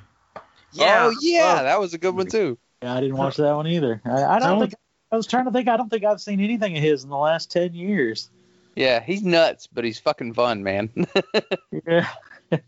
Yeah. 0.73 1.07
oh 1.07 1.17
yeah, 1.21 1.59
Oh, 1.61 1.65
that 1.65 1.81
was 1.81 1.95
a 1.95 1.99
good 1.99 2.17
one 2.17 2.27
too. 2.27 2.59
yeah, 2.83 2.95
I 2.95 3.01
didn't 3.01 3.17
watch 3.17 3.37
that 3.37 3.55
one 3.55 3.67
either. 3.67 4.01
I, 4.05 4.25
I 4.25 4.39
don't 4.39 4.59
No. 4.59 4.61
think. 4.61 4.75
I 5.13 5.17
was 5.17 5.27
trying 5.27 5.45
to 5.45 5.53
think. 5.53 5.69
I 5.69 5.77
don't 5.77 5.89
think 5.89 6.05
I've 6.05 6.21
seen 6.21 6.41
anything 6.41 6.77
of 6.77 6.83
his 6.83 7.05
in 7.05 7.11
the 7.11 7.17
last 7.17 7.51
ten 7.51 7.75
years. 7.75 8.31
Yeah, 8.75 9.01
he's 9.01 9.23
nuts, 9.23 9.69
but 9.69 9.85
he's 9.85 10.01
fucking 10.01 10.35
fun, 10.35 10.63
man. 10.63 10.91
Yeah. 11.87 12.09
well, 12.51 12.61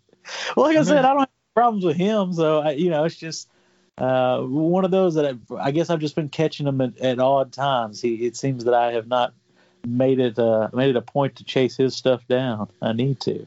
like 0.56 0.76
I 0.76 0.82
said, 0.82 1.04
I 1.04 1.10
don't 1.10 1.20
have 1.20 1.28
problems 1.54 1.84
with 1.84 1.96
him. 1.96 2.32
So 2.32 2.60
I, 2.60 2.70
you 2.72 2.90
know, 2.90 3.04
it's 3.04 3.16
just 3.16 3.48
uh, 3.98 4.40
one 4.40 4.84
of 4.84 4.90
those 4.90 5.14
that 5.14 5.26
I, 5.26 5.54
I 5.56 5.70
guess 5.70 5.90
I've 5.90 6.00
just 6.00 6.14
been 6.16 6.28
catching 6.28 6.66
him 6.66 6.80
at, 6.80 6.98
at 6.98 7.18
odd 7.20 7.52
times. 7.52 8.00
He, 8.00 8.26
it 8.26 8.36
seems 8.36 8.64
that 8.64 8.74
I 8.74 8.92
have 8.92 9.06
not 9.08 9.32
made 9.86 10.18
it 10.18 10.38
uh, 10.38 10.68
made 10.72 10.90
it 10.90 10.96
a 10.96 11.02
point 11.02 11.36
to 11.36 11.44
chase 11.44 11.76
his 11.76 11.96
stuff 11.96 12.26
down. 12.28 12.68
I 12.82 12.92
need 12.92 13.20
to. 13.20 13.46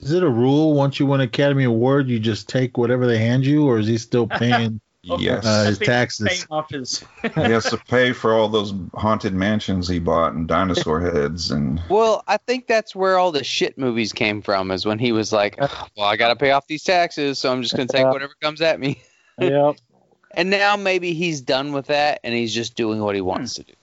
Is 0.00 0.12
it 0.12 0.22
a 0.22 0.28
rule 0.28 0.74
once 0.74 0.98
you 0.98 1.06
win 1.06 1.20
Academy 1.20 1.64
Award, 1.64 2.08
you 2.08 2.18
just 2.18 2.48
take 2.48 2.76
whatever 2.76 3.06
they 3.06 3.18
hand 3.18 3.46
you, 3.46 3.66
or 3.66 3.78
is 3.78 3.86
he 3.86 3.98
still 3.98 4.26
paying 4.38 4.80
Yes. 5.06 5.44
uh, 5.44 5.64
his 5.64 5.78
taxes? 5.78 6.46
off 6.50 6.70
his. 6.70 7.04
he 7.22 7.40
has 7.40 7.64
to 7.66 7.76
pay 7.76 8.12
for 8.12 8.32
all 8.32 8.48
those 8.48 8.72
haunted 8.94 9.34
mansions 9.34 9.86
he 9.86 9.98
bought 9.98 10.32
and 10.32 10.48
dinosaur 10.48 11.00
heads 11.00 11.50
and 11.50 11.82
well, 11.88 12.24
I 12.26 12.38
think 12.38 12.66
that's 12.66 12.96
where 12.96 13.18
all 13.18 13.30
the 13.30 13.44
shit 13.44 13.76
movies 13.76 14.12
came 14.12 14.40
from. 14.40 14.70
Is 14.70 14.86
when 14.86 14.98
he 14.98 15.12
was 15.12 15.32
like, 15.32 15.58
"Well, 15.60 16.06
I 16.06 16.16
gotta 16.16 16.36
pay 16.36 16.52
off 16.52 16.66
these 16.66 16.84
taxes, 16.84 17.38
so 17.38 17.52
I'm 17.52 17.62
just 17.62 17.76
gonna 17.76 17.86
take 17.86 18.06
whatever 18.06 18.32
comes 18.40 18.60
at 18.62 18.80
me." 18.80 19.00
Yep. 19.38 19.76
and 20.32 20.50
now 20.50 20.76
maybe 20.76 21.12
he's 21.12 21.40
done 21.40 21.72
with 21.72 21.86
that 21.86 22.20
and 22.24 22.34
he's 22.34 22.54
just 22.54 22.74
doing 22.74 23.00
what 23.00 23.14
he 23.14 23.20
wants 23.20 23.54
to 23.54 23.62
do. 23.62 23.74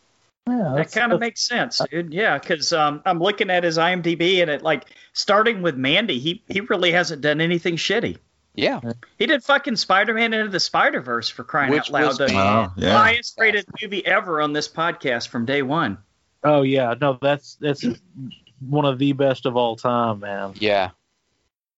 Yeah, 0.47 0.73
That 0.75 0.91
kind 0.91 1.13
of 1.13 1.19
makes 1.19 1.41
sense, 1.41 1.79
dude. 1.91 2.13
Yeah, 2.13 2.37
because 2.37 2.73
um, 2.73 3.01
I'm 3.05 3.19
looking 3.19 3.49
at 3.49 3.63
his 3.63 3.77
IMDb 3.77 4.41
and 4.41 4.49
it 4.49 4.63
like 4.63 4.85
starting 5.13 5.61
with 5.61 5.75
Mandy, 5.75 6.19
he 6.19 6.43
he 6.49 6.61
really 6.61 6.91
hasn't 6.91 7.21
done 7.21 7.41
anything 7.41 7.75
shitty. 7.75 8.17
Yeah, 8.53 8.81
He 9.17 9.27
did 9.27 9.43
fucking 9.45 9.77
Spider-Man 9.77 10.33
into 10.33 10.49
the 10.49 10.59
Spider-Verse 10.59 11.29
for 11.29 11.45
crying 11.45 11.71
Which 11.71 11.89
out 11.93 12.17
loud. 12.17 12.17
the 12.17 12.33
Wow, 12.33 12.73
yeah. 12.75 12.97
highest 12.97 13.39
rated 13.39 13.65
movie 13.81 14.05
ever 14.05 14.41
on 14.41 14.51
this 14.51 14.67
podcast 14.67 15.29
from 15.29 15.45
day 15.45 15.61
one. 15.61 15.97
Oh 16.43 16.63
yeah, 16.63 16.95
no, 16.99 17.17
that's 17.21 17.55
that's 17.61 17.85
one 18.59 18.83
of 18.85 18.99
the 18.99 19.13
best 19.13 19.45
of 19.45 19.55
all 19.55 19.77
time, 19.77 20.19
man. 20.19 20.53
yeah, 20.55 20.89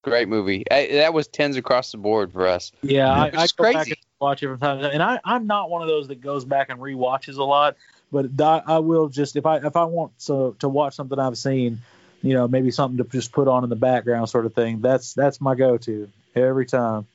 great 0.03 0.27
movie. 0.29 0.63
I, 0.71 0.87
that 0.93 1.13
was 1.13 1.27
tens 1.27 1.57
across 1.57 1.91
the 1.91 1.97
board 1.99 2.31
for 2.31 2.47
us. 2.47 2.71
Yeah, 2.81 3.11
I, 3.11 3.25
Which 3.25 3.35
I 3.35 3.43
is 3.43 3.51
go 3.51 3.71
back 3.73 3.87
and 3.87 3.97
watch 4.19 4.41
it 4.41 4.47
from 4.47 4.57
time 4.59 4.77
to 4.77 4.83
time, 4.85 4.93
and 4.93 5.03
I, 5.03 5.19
I'm 5.25 5.45
not 5.45 5.69
one 5.69 5.81
of 5.83 5.87
those 5.89 6.07
that 6.07 6.21
goes 6.21 6.43
back 6.43 6.69
and 6.69 6.79
rewatches 6.79 7.37
a 7.37 7.43
lot, 7.43 7.75
but 8.13 8.39
I, 8.39 8.61
I 8.75 8.79
will 8.79 9.09
just 9.09 9.35
if 9.35 9.45
I 9.45 9.57
if 9.57 9.75
I 9.75 9.85
want 9.85 10.13
so 10.17 10.55
to 10.59 10.69
watch 10.69 10.93
something 10.93 11.17
I've 11.17 11.37
seen, 11.37 11.81
you 12.21 12.35
know, 12.35 12.47
maybe 12.47 12.69
something 12.69 13.03
to 13.03 13.09
just 13.09 13.31
put 13.31 13.47
on 13.47 13.63
in 13.63 13.71
the 13.71 13.75
background, 13.75 14.29
sort 14.29 14.45
of 14.45 14.53
thing. 14.53 14.81
That's 14.81 15.13
that's 15.15 15.41
my 15.41 15.55
go-to 15.55 16.09
every 16.35 16.67
time. 16.67 17.07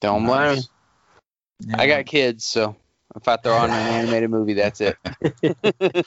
Don't 0.00 0.26
blame 0.26 0.56
me. 0.56 0.62
Nice. 1.64 1.80
I 1.80 1.86
got 1.86 2.06
kids, 2.06 2.44
so 2.44 2.76
if 3.14 3.28
I 3.28 3.36
throw 3.36 3.56
on 3.56 3.70
an 3.70 3.76
animated 3.76 4.30
movie, 4.30 4.54
that's 4.54 4.80
it. 4.80 4.96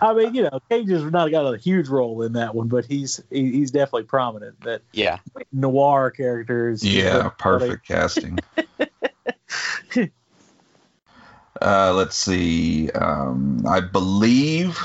I 0.00 0.12
mean, 0.14 0.34
you 0.34 0.42
know, 0.42 0.60
Cage 0.68 0.90
has 0.90 1.02
not 1.04 1.30
got 1.30 1.52
a 1.52 1.58
huge 1.58 1.88
role 1.88 2.22
in 2.22 2.34
that 2.34 2.54
one, 2.54 2.68
but 2.68 2.84
he's 2.84 3.20
he, 3.30 3.50
he's 3.50 3.72
definitely 3.72 4.04
prominent. 4.04 4.60
That 4.60 4.82
Yeah, 4.92 5.18
noir 5.52 6.12
characters. 6.12 6.84
Yeah, 6.84 7.30
perfect 7.38 7.86
casting. 7.86 8.38
uh, 11.62 11.92
let's 11.94 12.16
see. 12.16 12.90
Um, 12.90 13.64
I 13.66 13.80
believe. 13.80 14.78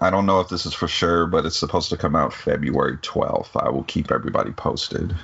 I 0.00 0.10
don't 0.10 0.26
know 0.26 0.40
if 0.40 0.48
this 0.48 0.64
is 0.64 0.74
for 0.74 0.86
sure, 0.86 1.26
but 1.26 1.44
it's 1.44 1.58
supposed 1.58 1.90
to 1.90 1.96
come 1.96 2.14
out 2.14 2.32
February 2.32 2.98
12th. 2.98 3.50
I 3.56 3.68
will 3.68 3.82
keep 3.84 4.12
everybody 4.12 4.52
posted. 4.52 5.14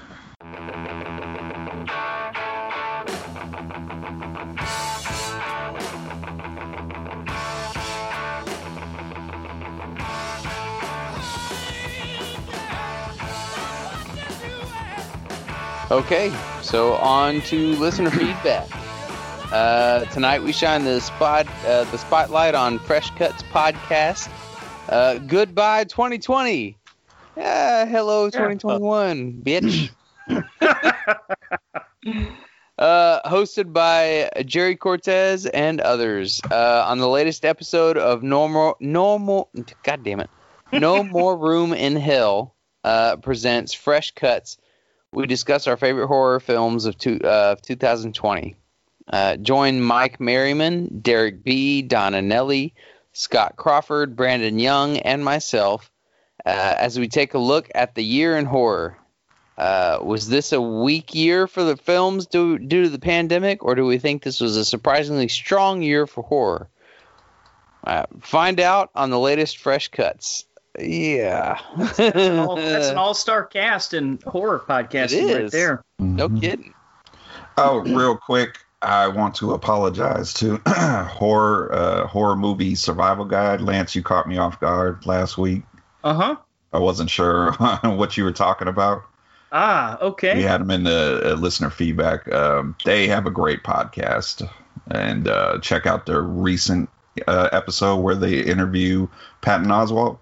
Okay, 15.90 16.30
so 16.60 16.94
on 16.94 17.40
to 17.42 17.74
listener 17.76 18.10
feedback. 18.10 18.68
Uh, 19.52 20.04
tonight 20.06 20.42
we 20.42 20.52
shine 20.52 20.84
the 20.84 21.00
spot 21.00 21.46
uh, 21.64 21.84
the 21.84 21.96
spotlight 21.96 22.54
on 22.54 22.78
Fresh 22.78 23.10
Cuts 23.12 23.42
podcast. 23.44 24.30
Uh, 24.90 25.16
goodbye 25.18 25.84
2020. 25.84 26.76
Yeah, 27.36 27.86
hello 27.86 28.28
2021, 28.28 29.40
bitch. 29.42 29.90
uh, 32.78 33.30
hosted 33.30 33.72
by 33.72 34.30
Jerry 34.44 34.76
Cortez 34.76 35.46
and 35.46 35.80
others. 35.80 36.42
Uh, 36.50 36.84
on 36.86 36.98
the 36.98 37.08
latest 37.08 37.46
episode 37.46 37.96
of 37.96 38.22
Normal 38.22 38.76
Normal 38.80 39.48
God 39.82 40.04
damn 40.04 40.20
it. 40.20 40.28
No 40.72 41.02
More 41.04 41.38
Room 41.38 41.72
in 41.72 41.96
Hell 41.96 42.54
uh, 42.84 43.16
presents 43.16 43.72
Fresh 43.72 44.10
Cuts 44.10 44.58
we 45.12 45.26
discuss 45.26 45.66
our 45.66 45.76
favorite 45.76 46.06
horror 46.06 46.40
films 46.40 46.84
of, 46.84 46.96
two, 46.98 47.18
uh, 47.24 47.52
of 47.52 47.62
2020. 47.62 48.56
Uh, 49.10 49.36
join 49.36 49.80
Mike 49.80 50.20
Merriman, 50.20 51.00
Derek 51.00 51.42
B., 51.42 51.82
Donna 51.82 52.20
Nelly, 52.22 52.74
Scott 53.12 53.56
Crawford, 53.56 54.14
Brandon 54.16 54.58
Young, 54.58 54.98
and 54.98 55.24
myself 55.24 55.90
uh, 56.44 56.74
as 56.78 56.98
we 56.98 57.08
take 57.08 57.34
a 57.34 57.38
look 57.38 57.70
at 57.74 57.94
the 57.94 58.04
year 58.04 58.36
in 58.36 58.44
horror. 58.44 58.96
Uh, 59.56 59.98
was 60.02 60.28
this 60.28 60.52
a 60.52 60.60
weak 60.60 61.14
year 61.14 61.46
for 61.48 61.64
the 61.64 61.76
films 61.76 62.26
due, 62.26 62.58
due 62.58 62.84
to 62.84 62.88
the 62.90 62.98
pandemic, 62.98 63.64
or 63.64 63.74
do 63.74 63.84
we 63.84 63.98
think 63.98 64.22
this 64.22 64.40
was 64.40 64.56
a 64.56 64.64
surprisingly 64.64 65.26
strong 65.26 65.82
year 65.82 66.06
for 66.06 66.22
horror? 66.22 66.68
Uh, 67.82 68.04
find 68.20 68.60
out 68.60 68.90
on 68.94 69.10
the 69.10 69.18
latest 69.18 69.58
Fresh 69.58 69.88
Cuts. 69.88 70.44
Yeah. 70.78 71.58
That's 71.76 71.98
an, 71.98 72.38
all, 72.38 72.54
that's 72.56 72.88
an 72.88 72.98
all-star 72.98 73.44
cast 73.46 73.94
in 73.94 74.20
horror 74.24 74.62
podcasting 74.68 75.34
right 75.42 75.50
there. 75.50 75.82
no 75.98 76.28
Mhm. 76.28 76.40
kidding. 76.40 76.74
Oh, 77.56 77.78
real 77.80 78.16
quick, 78.16 78.58
I 78.80 79.08
want 79.08 79.34
to 79.36 79.54
apologize 79.54 80.32
to 80.34 80.60
horror 80.66 81.72
uh, 81.72 82.06
horror 82.06 82.36
movie 82.36 82.74
survival 82.74 83.24
guide. 83.24 83.60
Lance, 83.60 83.96
you 83.96 84.02
caught 84.02 84.28
me 84.28 84.38
off 84.38 84.60
guard 84.60 85.04
last 85.06 85.36
week. 85.36 85.62
Uh 86.04 86.14
huh. 86.14 86.36
I 86.72 86.78
wasn't 86.78 87.10
sure 87.10 87.52
what 87.82 88.16
you 88.16 88.24
were 88.24 88.32
talking 88.32 88.68
about. 88.68 89.02
Ah, 89.50 89.98
okay. 90.00 90.36
We 90.36 90.42
had 90.42 90.60
them 90.60 90.70
in 90.70 90.84
the 90.84 91.32
uh, 91.32 91.34
listener 91.34 91.70
feedback. 91.70 92.30
Um, 92.32 92.76
they 92.84 93.08
have 93.08 93.26
a 93.26 93.30
great 93.30 93.62
podcast, 93.62 94.48
and 94.90 95.26
uh, 95.26 95.58
check 95.60 95.86
out 95.86 96.06
their 96.06 96.20
recent 96.20 96.90
uh, 97.26 97.48
episode 97.50 97.96
where 97.96 98.14
they 98.14 98.40
interview 98.40 99.08
Patton 99.40 99.68
Oswalt. 99.68 100.18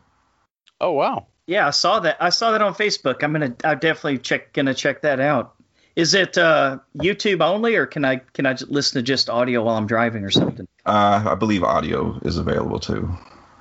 Oh, 0.81 0.93
wow. 0.93 1.27
Yeah, 1.47 1.67
I 1.67 1.71
saw 1.71 2.01
that. 2.01 2.17
I 2.21 2.31
saw 2.31 2.53
that 2.53 2.63
on 2.63 2.75
Facebook. 2.75 3.23
I'm 3.23 3.33
gonna. 3.33 3.55
I'm 3.65 3.79
definitely 3.79 4.19
check. 4.19 4.53
Gonna 4.53 4.75
check 4.75 5.03
that 5.03 5.21
out. 5.21 5.55
Is 5.97 6.13
it 6.15 6.37
uh, 6.37 6.79
YouTube 6.95 7.41
only, 7.43 7.75
or 7.77 7.87
can 7.87 8.05
I 8.05 8.17
can 8.17 8.45
I 8.47 8.53
j- 8.53 8.67
listen 8.69 8.99
to 8.99 9.03
just 9.03 9.31
audio 9.31 9.65
while 9.65 9.77
I'm 9.77 9.87
driving 9.87 10.25
or 10.25 10.31
something? 10.31 10.69
Uh, 10.85 11.25
I 11.27 11.35
believe 11.35 11.65
audio 11.65 12.19
is 12.23 12.37
available 12.37 12.79
too. 12.79 13.09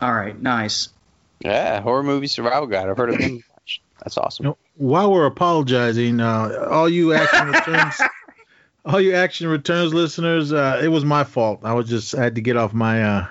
All 0.01 0.13
right, 0.13 0.39
nice. 0.39 0.89
Yeah, 1.39 1.79
horror 1.81 2.03
movie 2.03 2.27
survival 2.27 2.67
guide. 2.67 2.89
I've 2.89 2.97
heard 2.97 3.09
of 3.11 3.19
them. 3.19 3.41
That's 4.03 4.17
awesome. 4.17 4.45
You 4.45 4.49
know, 4.51 4.57
while 4.75 5.11
we're 5.13 5.25
apologizing, 5.25 6.19
uh, 6.19 6.67
all 6.69 6.89
you 6.89 7.13
action 7.13 7.47
returns, 7.47 8.01
all 8.85 8.99
you 8.99 9.13
action 9.13 9.47
returns 9.47 9.93
listeners, 9.93 10.51
uh, 10.51 10.81
it 10.83 10.89
was 10.89 11.05
my 11.05 11.23
fault. 11.23 11.61
I 11.63 11.73
was 11.73 11.87
just 11.87 12.13
I 12.15 12.23
had 12.23 12.35
to 12.35 12.41
get 12.41 12.57
off 12.57 12.73
my 12.73 13.01
uh, 13.03 13.27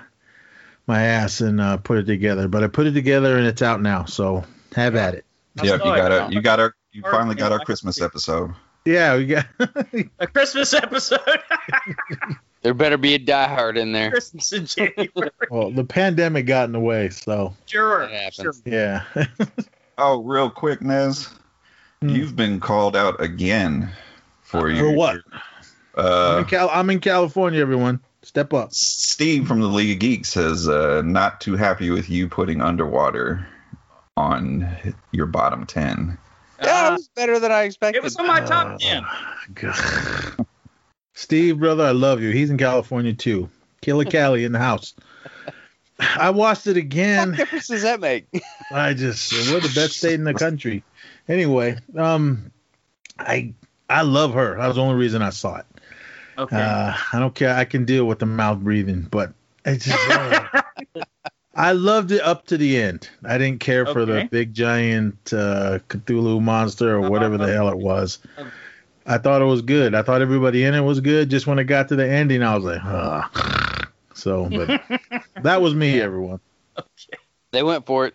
my 0.87 1.03
ass 1.03 1.43
and 1.43 1.61
uh, 1.61 1.77
put 1.77 1.99
it 1.99 2.05
together. 2.05 2.49
But 2.49 2.65
I 2.65 2.69
put 2.69 2.87
it 2.87 2.93
together 2.93 3.37
and 3.37 3.47
it's 3.47 3.61
out 3.63 3.83
now. 3.83 4.07
So 4.07 4.45
have 4.75 4.97
at 4.97 5.15
it. 5.15 5.27
I 5.59 5.65
Yep, 5.67 5.81
saw 5.81 5.87
you 5.95 6.01
got 6.01 6.13
it. 6.13 6.33
you 6.33 6.41
got 6.43 6.59
our, 6.61 6.75
you 6.93 7.03
finally 7.03 7.35
got 7.35 7.53
our. 7.53 7.61
Christmas 7.61 8.01
episode. 8.01 8.55
Yeah, 8.85 9.17
we 9.17 9.27
got. 9.27 9.47
A 10.19 10.27
Christmas 10.27 10.75
episode. 10.75 11.21
There 12.63 12.73
better 12.73 12.97
be 12.97 13.13
a 13.13 13.19
Die 13.19 13.47
Hard 13.49 13.77
in 13.77 13.93
there. 13.93 14.11
Christmas 14.11 14.51
in 14.55 14.65
January. 14.65 15.31
well, 15.51 15.71
the 15.71 15.85
pandemic 15.85 16.47
got 16.47 16.65
in 16.65 16.73
the 16.73 16.81
way, 16.81 17.11
so 17.11 17.55
Sure. 17.67 18.09
Sure. 18.33 18.55
yeah. 18.65 19.03
Oh, 19.99 20.23
real 20.23 20.49
quick, 20.49 20.81
Nez, 20.81 21.29
Hmm. 22.01 22.09
you've 22.09 22.35
been 22.35 22.61
called 22.61 22.97
out 22.97 23.21
again 23.23 23.91
for 24.41 24.71
your 24.71 24.91
For 24.93 24.97
what? 24.97 25.17
I'm, 25.95 26.05
Uh, 26.07 26.37
in 26.39 26.45
Cal- 26.47 26.71
I'm 26.73 26.89
in 26.89 27.01
California, 27.01 27.61
everyone. 27.61 28.01
Step 28.23 28.55
up. 28.55 28.73
Steve 28.73 29.47
from 29.47 29.61
the 29.61 29.67
League 29.69 29.93
of 29.93 29.99
Geeks 30.01 30.31
says 30.31 30.67
uh, 30.67 31.03
not 31.05 31.43
too 31.43 31.57
happy 31.57 31.91
with 31.91 32.09
you 32.09 32.29
putting 32.29 32.63
underwater 32.63 33.47
on 34.17 34.75
your 35.13 35.27
bottom 35.27 35.67
ten. 35.67 36.17
Yeah, 36.65 36.89
it 36.89 36.93
was 36.93 37.09
better 37.15 37.39
than 37.39 37.53
I 37.53 37.63
expected. 37.63 37.99
it 37.99 38.03
was 38.03 38.17
on 38.17 38.27
my 38.27 38.41
top 38.41 38.75
Uh, 38.75 38.79
ten. 38.79 39.05
God. 39.55 40.47
Steve, 41.15 41.59
brother, 41.61 41.85
I 41.85 41.91
love 41.93 42.21
you. 42.23 42.31
He's 42.31 42.51
in 42.51 42.59
California 42.59 43.13
too. 43.13 43.49
Killer 43.81 44.05
Cali 44.05 44.45
in 44.45 44.53
the 44.53 44.59
house. 44.59 44.95
I 46.01 46.31
watched 46.31 46.67
it 46.67 46.77
again. 46.77 47.31
what 47.31 47.37
difference 47.37 47.69
does 47.69 47.83
that 47.83 48.01
make? 48.01 48.27
I 48.73 48.95
just 48.95 49.33
we're 49.33 49.61
the 49.61 49.73
best 49.75 49.99
state 49.99 50.15
in 50.15 50.25
the 50.25 50.35
country. 50.35 50.83
Anyway, 51.29 51.77
um, 51.97 52.51
I 53.19 53.55
I 53.89 54.03
love 54.03 54.35
her. 54.35 54.57
That 54.57 54.67
was 54.67 54.77
the 54.77 54.83
only 54.83 54.97
reason 54.97 55.23
I 55.23 55.31
saw 55.31 55.59
it. 55.59 55.67
Okay. 56.37 56.57
Uh, 56.57 56.97
I 57.13 57.19
don't 57.21 57.35
care. 57.35 57.55
I 57.55 57.65
can 57.65 57.85
deal 57.85 58.07
with 58.07 58.19
the 58.19 58.27
mouth 58.27 58.59
breathing, 58.59 59.03
but 59.03 59.33
I 59.65 59.77
just 59.77 59.97
uh, 60.11 60.63
I 61.57 61.73
loved 61.73 62.11
it 62.11 62.23
up 62.23 62.47
to 62.47 62.57
the 62.57 62.77
end. 62.77 63.09
I 63.25 63.39
didn't 63.39 63.61
care 63.61 63.87
for 63.87 64.05
the 64.05 64.29
big 64.31 64.55
giant 64.55 65.33
uh, 65.33 65.79
Cthulhu 65.89 66.43
monster 66.43 66.97
or 66.97 67.09
whatever 67.09 67.39
the 67.39 67.53
hell 67.53 67.69
it 67.69 67.79
was. 67.79 68.19
I 69.07 69.19
thought 69.19 69.43
it 69.43 69.47
was 69.47 69.63
good. 69.63 69.95
I 69.95 70.03
thought 70.03 70.23
everybody 70.23 70.65
in 70.65 70.75
it 70.75 70.81
was 70.81 71.01
good. 71.01 71.31
Just 71.31 71.47
when 71.47 71.59
it 71.59 71.65
got 71.65 71.89
to 71.89 71.97
the 71.97 72.09
ending, 72.09 72.43
I 72.43 72.55
was 72.57 72.65
like, 72.65 72.81
ah. 72.83 73.89
So, 74.15 74.49
but 74.49 74.83
that 75.43 75.61
was 75.61 75.75
me, 75.75 76.01
everyone. 76.01 76.41
They 77.53 77.63
went 77.63 77.87
for 77.87 78.07
it. 78.07 78.15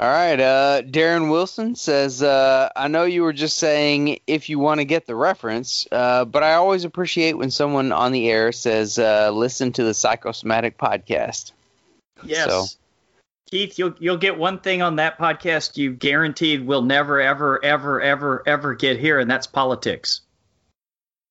All 0.00 0.06
right. 0.08 0.38
Uh, 0.38 0.82
Daeron 0.82 1.28
Wilson 1.28 1.74
says, 1.74 2.22
uh, 2.22 2.68
I 2.76 2.86
know 2.86 3.02
you 3.04 3.22
were 3.22 3.32
just 3.32 3.56
saying 3.56 4.20
if 4.28 4.48
you 4.48 4.60
want 4.60 4.78
to 4.78 4.84
get 4.84 5.06
the 5.06 5.16
reference, 5.16 5.88
uh, 5.90 6.24
but 6.24 6.44
I 6.44 6.54
always 6.54 6.84
appreciate 6.84 7.32
when 7.36 7.50
someone 7.50 7.90
on 7.90 8.12
the 8.12 8.30
air 8.30 8.52
says, 8.52 8.98
uh, 8.98 9.30
listen 9.32 9.72
to 9.72 9.82
the 9.82 9.90
Psychosemantic 9.90 10.76
podcast. 10.76 11.52
yes. 12.22 12.48
so- 12.48 12.66
Keith, 13.50 13.78
you'll 13.78 13.94
you'll 13.98 14.18
get 14.18 14.36
one 14.36 14.58
thing 14.58 14.82
on 14.82 14.96
that 14.96 15.16
podcast 15.18 15.78
you 15.78 15.94
guaranteed 15.94 16.66
will 16.66 16.82
never 16.82 17.18
ever 17.18 17.64
ever 17.64 17.98
ever 17.98 18.42
ever 18.46 18.74
get 18.74 18.98
here, 18.98 19.18
and 19.18 19.30
that's 19.30 19.46
politics. 19.46 20.20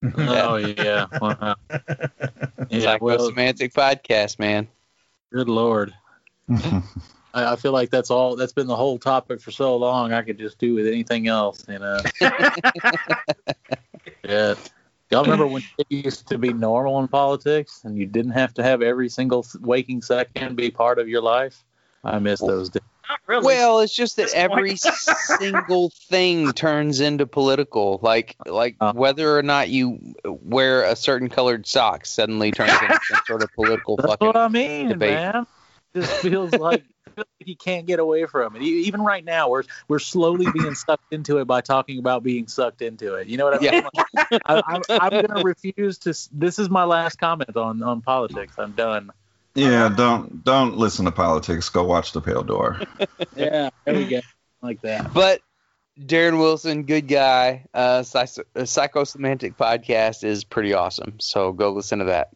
Oh 0.18 0.56
yeah. 0.56 1.06
Wow. 1.22 1.56
Yeah. 2.72 2.98
Well, 3.00 3.20
Psychosemantic 3.20 3.72
podcast, 3.72 4.40
man. 4.40 4.68
good 5.32 5.48
lord. 5.48 5.94
I, 7.38 7.54
I 7.54 7.56
feel 7.56 7.72
like 7.72 7.90
that's 7.90 8.10
all. 8.10 8.36
That's 8.36 8.54
been 8.54 8.68
the 8.68 8.76
whole 8.76 8.98
topic 8.98 9.42
for 9.42 9.52
so 9.52 9.76
long. 9.78 10.12
I 10.14 10.22
could 10.24 10.38
just 10.40 10.58
do 10.58 10.74
with 10.74 10.88
anything 10.88 11.28
else, 11.28 11.64
you 11.68 11.80
know. 11.80 12.00
yeah. 14.24 14.56
Y'all 15.10 15.24
remember 15.24 15.48
when 15.48 15.64
it 15.78 15.88
used 15.90 16.28
to 16.28 16.38
be 16.38 16.52
normal 16.52 17.00
in 17.00 17.08
politics, 17.08 17.82
and 17.86 17.98
you 17.98 18.06
didn't 18.06 18.32
have 18.34 18.54
to 18.56 18.64
have 18.64 18.82
every 18.82 19.08
single 19.08 19.46
waking 19.62 20.02
second 20.02 20.56
be 20.58 20.70
part 20.70 21.00
of 21.00 21.08
your 21.08 21.22
life? 21.22 21.64
I 22.04 22.20
miss 22.20 22.40
those 22.42 22.70
days. 22.70 22.82
Really. 23.26 23.46
Well, 23.46 23.80
it's 23.80 23.96
just 23.96 24.18
that 24.18 24.34
every 24.34 24.76
single 24.76 25.92
thing 26.10 26.52
turns 26.52 27.00
into 27.00 27.26
political. 27.26 28.00
Like 28.02 28.36
like 28.46 28.76
Uh. 28.82 28.92
whether 28.94 29.38
or 29.38 29.44
not 29.44 29.70
you 29.70 30.14
wear 30.26 30.84
a 30.84 30.96
certain 30.96 31.30
colored 31.30 31.66
sock 31.66 32.06
suddenly 32.06 32.52
turns 32.52 32.74
into 32.74 33.00
some 33.10 33.20
sort 33.26 33.44
of 33.44 33.54
political 33.54 33.96
That's 33.96 34.10
fucking. 34.10 34.28
what 34.28 34.36
I 34.36 34.50
mean, 34.50 34.90
debate. 34.90 35.14
man. 35.14 35.48
Just 36.02 36.12
feels 36.22 36.54
like 36.54 36.84
feels 37.16 37.28
like 37.40 37.48
you 37.48 37.56
can't 37.56 37.86
get 37.86 38.00
away 38.00 38.26
from 38.26 38.56
it. 38.56 38.62
Even 38.62 39.02
right 39.02 39.24
now, 39.24 39.50
we're 39.50 39.64
we're 39.88 40.00
slowly 40.00 40.46
being 40.52 40.76
sucked 40.76 41.12
into 41.12 41.40
it 41.40 41.46
by 41.46 41.62
talking 41.62 42.00
about 42.00 42.24
being 42.24 42.48
sucked 42.48 42.82
into 42.82 43.16
it. 43.16 43.28
You 43.28 43.38
know 43.38 43.46
what 43.46 43.56
I 43.56 43.72
mean? 43.72 43.84
Yeah. 44.14 44.38
I, 44.46 44.64
I'm, 44.68 44.82
I'm 44.90 45.10
going 45.10 45.28
to 45.28 45.42
refuse 45.44 45.98
to. 46.00 46.14
This 46.32 46.60
is 46.60 46.70
my 46.70 46.84
last 46.84 47.18
comment 47.20 47.56
on 47.56 47.82
on 47.84 48.02
politics. 48.02 48.56
I'm 48.58 48.74
done. 48.74 49.12
yeah, 49.56 49.90
don't 49.90 50.44
don't 50.44 50.78
listen 50.78 51.06
to 51.06 51.12
politics. 51.12 51.70
Go 51.70 51.84
watch 51.84 52.12
The 52.12 52.22
Pale 52.22 52.44
Door. 52.44 52.82
Yeah, 53.36 53.70
there 53.86 53.96
we 53.96 54.06
go. 54.06 54.22
Like 54.62 54.82
that. 54.82 55.14
But 55.14 55.42
Daeron 56.00 56.38
Wilson, 56.40 56.84
good 56.84 57.08
guy. 57.08 57.66
Uh, 57.74 58.04
Psych- 58.04 58.46
uh, 58.56 58.62
Psychosemantic 58.62 59.56
podcast 59.56 60.24
is 60.24 60.44
pretty 60.44 60.74
awesome. 60.74 61.20
So 61.20 61.52
go 61.54 61.72
listen 61.72 62.00
to 62.00 62.06
that. 62.06 62.30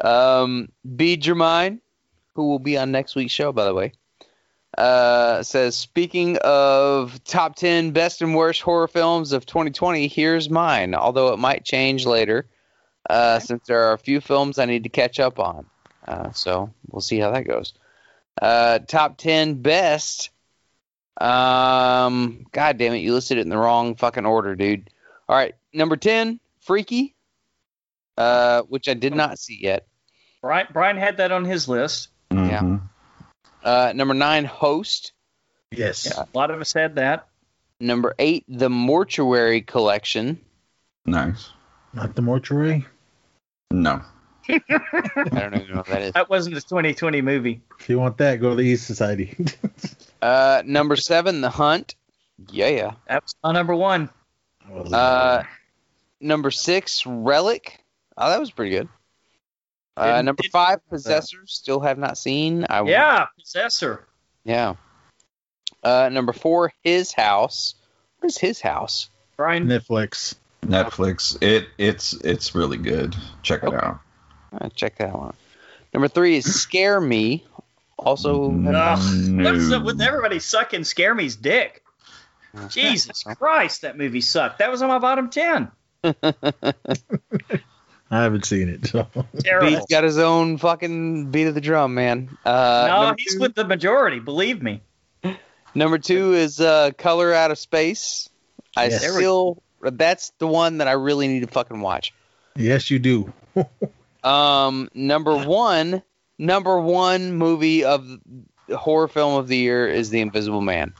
Um, 0.00 0.68
B. 0.96 1.16
Jermyn, 1.16 1.80
who 2.38 2.46
will 2.46 2.60
be 2.60 2.78
on 2.78 2.92
next 2.92 3.16
week's 3.16 3.32
show, 3.32 3.50
by 3.50 3.64
the 3.64 3.74
way, 3.74 3.90
uh, 4.78 5.42
says, 5.42 5.76
speaking 5.76 6.36
of 6.36 7.22
top 7.24 7.56
10 7.56 7.90
best 7.90 8.22
and 8.22 8.32
worst 8.32 8.62
horror 8.62 8.86
films 8.86 9.32
of 9.32 9.44
2020, 9.44 10.06
here's 10.06 10.48
mine, 10.48 10.94
although 10.94 11.32
it 11.32 11.40
might 11.40 11.64
change 11.64 12.06
later, 12.06 12.46
uh, 13.10 13.40
since 13.40 13.66
there 13.66 13.88
are 13.88 13.92
a 13.92 13.98
few 13.98 14.20
films 14.20 14.60
I 14.60 14.66
need 14.66 14.84
to 14.84 14.88
catch 14.88 15.18
up 15.18 15.40
on. 15.40 15.66
Uh, 16.06 16.30
so 16.30 16.72
we'll 16.88 17.00
see 17.00 17.18
how 17.18 17.32
that 17.32 17.44
goes. 17.44 17.74
Uh, 18.40 18.78
top 18.78 19.16
10 19.16 19.54
best. 19.54 20.30
Um, 21.20 22.46
God 22.52 22.78
damn 22.78 22.94
it, 22.94 22.98
you 22.98 23.14
listed 23.14 23.38
it 23.38 23.40
in 23.40 23.48
the 23.48 23.58
wrong 23.58 23.96
fucking 23.96 24.26
order, 24.26 24.54
dude. 24.54 24.90
All 25.28 25.34
right, 25.34 25.56
number 25.74 25.96
10, 25.96 26.38
Freaky, 26.60 27.16
uh, 28.16 28.62
which 28.62 28.86
I 28.86 28.94
did 28.94 29.16
not 29.16 29.40
see 29.40 29.58
yet. 29.60 29.88
Brian, 30.40 30.68
Brian 30.72 30.96
had 30.96 31.16
that 31.16 31.32
on 31.32 31.44
his 31.44 31.68
list. 31.68 32.10
Yeah. 32.30 32.60
Mhm. 32.60 32.80
Uh, 33.64 33.92
number 33.94 34.14
9, 34.14 34.44
Host. 34.44 35.12
Yes. 35.70 36.06
Yeah, 36.06 36.22
a 36.32 36.36
lot 36.36 36.50
of 36.50 36.60
us 36.60 36.72
had 36.72 36.96
that. 36.96 37.26
Number 37.80 38.14
8, 38.18 38.44
The 38.48 38.70
Mortuary 38.70 39.60
Collection. 39.62 40.40
Nice. 41.06 41.50
Not 41.92 42.14
the 42.14 42.22
mortuary. 42.22 42.86
No. 43.70 44.02
I 44.48 44.58
don't 44.68 45.54
even 45.54 45.68
know 45.70 45.76
what 45.76 45.86
that 45.86 46.02
is. 46.02 46.12
That 46.14 46.28
wasn't 46.30 46.56
a 46.56 46.60
2020 46.60 47.20
movie. 47.22 47.60
If 47.78 47.88
you 47.88 47.98
want 47.98 48.18
that, 48.18 48.40
go 48.40 48.50
to 48.50 48.56
the 48.56 48.62
East 48.62 48.86
Society. 48.86 49.36
Uh, 50.20 50.62
number 50.66 50.96
7, 50.96 51.42
The 51.42 51.48
Hunt. 51.50 51.94
Yeah, 52.50 52.66
yeah. 52.70 52.90
That 53.06 53.22
was 53.22 53.36
my 53.44 53.52
number 53.52 53.72
one. 53.76 54.10
Uh, 54.92 55.44
number 56.20 56.50
6, 56.50 57.06
Relic. 57.06 57.78
Oh, 58.16 58.28
that 58.28 58.40
was 58.40 58.50
pretty 58.50 58.72
good. 58.72 58.88
Uh, 59.98 60.06
Didn't- 60.06 60.24
number 60.26 60.42
didn't- 60.42 60.52
5, 60.52 60.88
Possessor. 60.88 61.38
Still 61.46 61.80
have 61.80 61.98
not 61.98 62.16
seen. 62.18 62.66
I 62.70 62.82
Yeah, 62.82 63.26
Possessor. 63.38 64.06
Yeah. 64.44 64.74
Uh, 65.82 66.08
number 66.10 66.32
four, 66.32 66.72
his 66.82 67.12
house. 67.12 67.74
What 68.20 68.28
is 68.30 68.38
his 68.38 68.60
house? 68.60 69.10
Brian, 69.36 69.66
Netflix. 69.66 70.34
Netflix. 70.62 71.40
It 71.42 71.68
it's 71.78 72.12
it's 72.14 72.54
really 72.54 72.78
good. 72.78 73.14
Check 73.42 73.62
it 73.62 73.68
Okay. 73.68 73.76
out. 73.76 74.00
Uh, 74.60 74.68
check 74.74 74.96
that 74.98 75.12
one. 75.12 75.28
out. 75.28 75.34
Number 75.94 76.08
three 76.08 76.36
is 76.36 76.60
scare 76.60 77.00
me. 77.00 77.44
Also. 77.96 78.50
Ugh, 78.50 78.98
what's 79.44 79.72
up 79.72 79.84
with 79.84 80.00
everybody 80.00 80.38
sucking 80.40 80.84
Scare 80.84 81.14
Me's 81.14 81.36
dick? 81.36 81.82
Jesus 82.70 83.22
Christ, 83.22 83.82
that 83.82 83.96
movie 83.98 84.20
sucked. 84.20 84.58
That 84.58 84.70
was 84.70 84.82
on 84.82 84.88
my 84.88 84.98
bottom 84.98 85.30
10. 85.30 85.70
I 88.10 88.22
haven't 88.22 88.44
seen 88.46 88.68
it. 88.68 88.86
So. 88.86 89.06
Beat's 89.60 89.86
got 89.90 90.04
his 90.04 90.18
own 90.18 90.58
fucking 90.58 91.30
beat 91.30 91.46
of 91.46 91.54
the 91.54 91.60
drum, 91.60 91.94
man. 91.94 92.36
Uh, 92.44 92.86
no, 92.88 93.14
he's 93.18 93.34
two, 93.34 93.40
with 93.40 93.54
the 93.54 93.64
majority, 93.64 94.18
believe 94.18 94.62
me. 94.62 94.80
number 95.74 95.98
two 95.98 96.34
is 96.34 96.60
uh, 96.60 96.90
Color 96.96 97.34
Out 97.34 97.50
of 97.50 97.58
Space. 97.58 98.30
I 98.76 98.86
Yes. 98.86 99.12
Still, 99.12 99.62
that's 99.80 100.30
the 100.38 100.46
one 100.46 100.78
that 100.78 100.88
I 100.88 100.92
really 100.92 101.28
need 101.28 101.40
to 101.40 101.48
fucking 101.48 101.80
watch. 101.80 102.14
Yes, 102.56 102.90
you 102.90 102.98
do. 102.98 103.32
Um, 104.24 104.90
number 104.94 105.36
one, 105.36 106.02
number 106.38 106.80
one 106.80 107.32
movie 107.32 107.84
of 107.84 108.06
the 108.66 108.76
horror 108.76 109.08
film 109.08 109.36
of 109.36 109.48
the 109.48 109.56
year 109.56 109.86
is 109.86 110.10
The 110.10 110.20
Invisible 110.20 110.60
Man. 110.60 110.92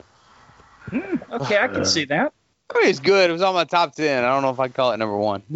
Okay, 0.93 1.59
I 1.59 1.69
can 1.69 1.85
see 1.85 2.05
that. 2.07 2.33
I 2.75 2.81
mean, 2.81 2.89
it's 2.89 3.01
good. 3.01 3.29
It 3.29 3.33
was 3.33 3.43
on 3.43 3.55
my 3.55 3.65
top 3.65 3.95
ten. 3.95 4.25
I 4.25 4.29
don't 4.29 4.43
know 4.43 4.51
if 4.51 4.61
I'd 4.61 4.73
call 4.73 4.93
it 4.93 4.99
number 4.99 5.17
one. 5.17 5.43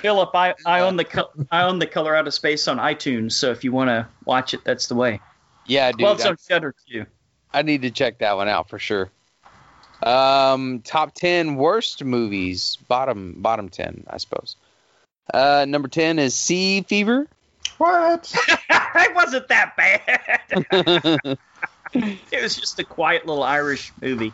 Philip, 0.00 0.30
I, 0.34 0.54
I 0.66 0.80
own 0.80 0.96
the 0.96 1.04
co- 1.04 1.30
I 1.50 1.62
own 1.62 1.78
the 1.78 1.86
Color 1.86 2.16
Out 2.16 2.26
of 2.26 2.34
Space 2.34 2.68
on 2.68 2.78
iTunes, 2.78 3.32
so 3.32 3.50
if 3.50 3.64
you 3.64 3.72
want 3.72 3.88
to 3.88 4.08
watch 4.24 4.54
it, 4.54 4.60
that's 4.64 4.86
the 4.88 4.94
way. 4.94 5.20
yeah, 5.66 5.92
dude. 5.92 6.02
well, 6.02 6.14
it's 6.14 6.24
I- 6.24 6.30
on 6.30 6.36
Shudder 6.48 6.74
too. 6.88 7.06
I 7.52 7.62
need 7.62 7.82
to 7.82 7.90
check 7.90 8.18
that 8.18 8.36
one 8.36 8.48
out 8.48 8.68
for 8.68 8.78
sure. 8.78 9.10
Um, 10.02 10.80
top 10.80 11.14
ten 11.14 11.56
worst 11.56 12.02
movies, 12.04 12.78
bottom 12.88 13.34
bottom 13.42 13.68
ten, 13.68 14.04
I 14.08 14.16
suppose. 14.18 14.56
Uh, 15.32 15.64
number 15.68 15.88
ten 15.88 16.18
is 16.18 16.34
Sea 16.34 16.82
Fever. 16.82 17.26
What? 17.78 18.34
it 18.70 19.14
wasn't 19.14 19.48
that 19.48 19.76
bad. 19.76 21.38
it 21.92 22.42
was 22.42 22.56
just 22.56 22.78
a 22.78 22.84
quiet 22.84 23.26
little 23.26 23.42
Irish 23.42 23.92
movie. 24.00 24.32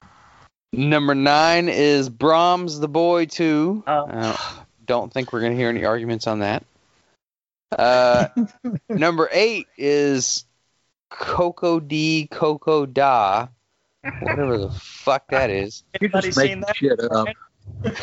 number 0.72 1.14
nine 1.14 1.68
is 1.68 2.08
Brahms 2.08 2.78
the 2.78 2.88
Boy 2.88 3.26
Two. 3.26 3.82
Oh. 3.86 4.06
Uh, 4.08 4.36
don't 4.86 5.12
think 5.12 5.32
we're 5.32 5.40
gonna 5.40 5.54
hear 5.54 5.68
any 5.68 5.84
arguments 5.84 6.26
on 6.26 6.40
that. 6.40 6.64
Uh, 7.76 8.28
number 8.88 9.28
eight 9.32 9.66
is 9.76 10.44
Coco 11.10 11.80
D 11.80 12.28
Coco 12.30 12.86
Da, 12.86 13.48
whatever 14.20 14.58
the 14.58 14.70
fuck 14.70 15.28
that 15.30 15.50
is. 15.50 15.82
You're 16.00 16.08
Anybody 16.08 16.28
just 16.28 16.38
seen 16.38 16.60
making 16.60 16.60
that? 16.60 16.76
shit 16.76 17.00
up. 17.00 17.28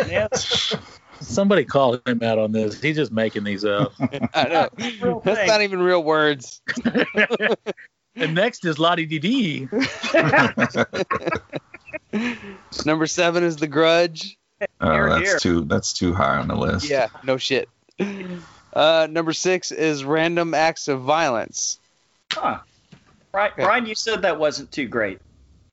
Yes. 0.10 0.76
Somebody 1.22 1.64
call 1.64 2.00
him 2.06 2.22
out 2.22 2.38
on 2.38 2.52
this. 2.52 2.82
He's 2.82 2.98
just 2.98 3.12
making 3.12 3.44
these 3.46 3.64
up. 3.64 3.94
I 4.34 4.44
know. 4.44 5.22
That's 5.24 5.40
thing. 5.40 5.48
not 5.48 5.62
even 5.62 5.82
real 5.82 6.04
words. 6.04 6.62
and 8.16 8.36
next 8.36 8.66
is 8.66 8.78
Lottie 8.78 9.06
Dee. 9.06 9.70
Number 12.86 13.08
seven 13.08 13.44
is 13.44 13.56
The 13.56 13.68
Grudge. 13.68 14.38
Oh, 14.84 14.92
Here, 14.92 15.10
that's 15.10 15.30
here. 15.30 15.40
too 15.40 15.62
that's 15.62 15.94
too 15.94 16.14
high 16.14 16.38
on 16.38 16.50
the 16.50 16.56
list. 16.56 16.90
Yeah, 16.90 17.08
no 17.24 17.38
shit. 17.38 17.70
Uh, 18.74 19.08
number 19.10 19.32
six 19.32 19.72
is 19.72 20.04
Random 20.04 20.54
Acts 20.54 20.88
of 20.88 21.02
Violence. 21.02 21.80
Huh. 22.32 22.60
Brian, 23.32 23.52
Brian, 23.56 23.86
you 23.86 23.96
said 23.96 24.24
that 24.24 24.40
wasn't 24.40 24.72
too 24.72 24.88
great. 24.88 25.20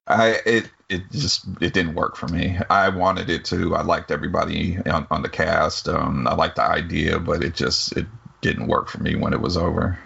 I 0.06 0.40
it 0.46 0.70
it 0.88 1.10
just 1.10 1.46
it 1.60 1.72
didn't 1.72 1.94
work 1.94 2.16
for 2.16 2.28
me. 2.28 2.58
I 2.68 2.88
wanted 2.88 3.30
it 3.30 3.44
to. 3.46 3.74
I 3.74 3.82
liked 3.82 4.10
everybody 4.10 4.78
on, 4.86 5.06
on 5.10 5.22
the 5.22 5.28
cast. 5.28 5.88
Um, 5.88 6.26
I 6.28 6.34
liked 6.34 6.56
the 6.56 6.62
idea, 6.62 7.18
but 7.18 7.42
it 7.42 7.54
just 7.54 7.96
it 7.96 8.06
didn't 8.42 8.66
work 8.66 8.88
for 8.88 9.02
me 9.02 9.16
when 9.16 9.32
it 9.32 9.40
was 9.40 9.56
over. 9.56 9.98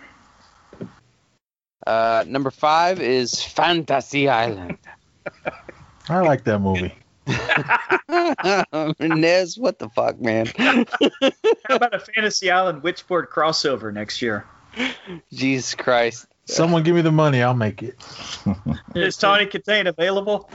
Uh, 1.86 2.24
number 2.26 2.50
five 2.50 3.00
is 3.00 3.42
Fantasy 3.42 4.28
Island. 4.28 4.78
I 6.08 6.20
like 6.20 6.44
that 6.44 6.60
movie. 6.60 6.94
Nez, 9.00 9.56
what 9.58 9.78
the 9.78 9.88
fuck, 9.94 10.20
man? 10.20 10.46
How 10.58 11.76
about 11.76 11.94
a 11.94 11.98
Fantasy 11.98 12.50
Island 12.50 12.82
Witchboard 12.82 13.28
crossover 13.28 13.92
next 13.92 14.20
year? 14.22 14.44
Jesus 15.32 15.74
Christ. 15.74 16.26
Someone 16.46 16.82
give 16.82 16.94
me 16.94 17.00
the 17.02 17.12
money, 17.12 17.42
I'll 17.42 17.54
make 17.54 17.82
it. 17.82 17.96
Is 18.94 19.16
Tawny 19.16 19.46
Kitaen 19.46 19.88
available? 19.88 20.50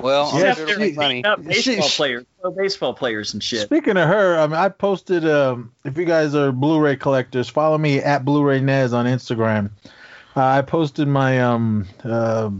Well, 0.00 0.30
I'm 0.32 0.40
Yeah, 0.42 0.54
sure 0.54 0.66
They're 0.66 0.74
it'll 0.74 0.80
make 0.86 0.96
money. 0.96 1.24
up 1.24 1.44
baseball 1.44 1.86
She- 1.86 1.96
players, 1.96 2.24
pro 2.40 2.50
baseball 2.50 2.94
players 2.94 3.32
and 3.34 3.42
shit. 3.42 3.60
Speaking 3.62 3.96
of 3.96 4.08
her, 4.08 4.36
I 4.38 4.46
mean, 4.48 4.56
I 4.56 4.68
posted. 4.68 5.24
Um, 5.28 5.70
if 5.84 5.96
you 5.96 6.04
guys 6.04 6.34
are 6.34 6.50
Blu-ray 6.50 6.96
collectors, 6.96 7.48
follow 7.48 7.78
me 7.78 8.00
at 8.00 8.24
Blu-ray 8.24 8.60
Nez 8.60 8.92
on 8.92 9.06
Instagram. 9.06 9.70
Uh, 10.36 10.42
I 10.44 10.62
posted 10.62 11.06
my 11.06 11.40
um, 11.40 11.86
uh, 12.02 12.50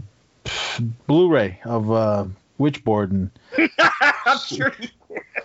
Blu-ray 1.07 1.59
of 1.65 1.91
uh, 1.91 2.25
Witchboard, 2.59 3.11
and 3.11 3.31
I'm 4.25 4.39
sure. 4.39 4.73
You, 4.79 4.87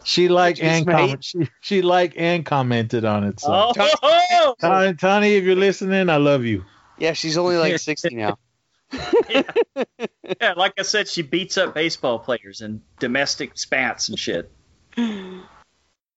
She 0.05 0.29
liked 0.29 0.61
and 0.61 0.87
comment, 0.87 1.25
she, 1.25 1.49
she 1.61 1.83
liked 1.83 2.17
and 2.17 2.45
commented 2.45 3.05
on 3.05 3.25
it. 3.25 3.41
So 3.41 3.49
Oh, 3.51 3.73
ho, 3.77 3.89
ho! 4.03 4.55
Tony, 4.61 4.95
Tony, 4.95 5.35
if 5.35 5.45
you're 5.45 5.57
listening, 5.57 6.09
I 6.09 6.17
love 6.17 6.45
you. 6.45 6.65
Yeah, 6.99 7.13
she's 7.13 7.39
only 7.39 7.57
like 7.57 7.79
60 7.79 8.15
now. 8.15 8.39
yeah, 9.31 10.55
like 10.57 10.75
I 10.79 10.83
said, 10.83 11.09
she 11.09 11.23
beats 11.23 11.57
up 11.57 11.75
baseball 11.75 12.19
players 12.19 12.61
and 12.61 12.81
domestic 12.99 13.57
spats 13.57 14.09
and 14.09 14.19
shit. 14.19 14.51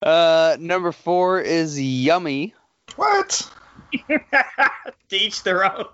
Uh, 0.02 0.58
number 0.60 0.92
four 0.92 1.40
is 1.40 1.80
Yummy. 1.80 2.54
What? 2.96 3.50
Teach 5.10 5.44
their 5.44 5.66
own. 5.66 5.86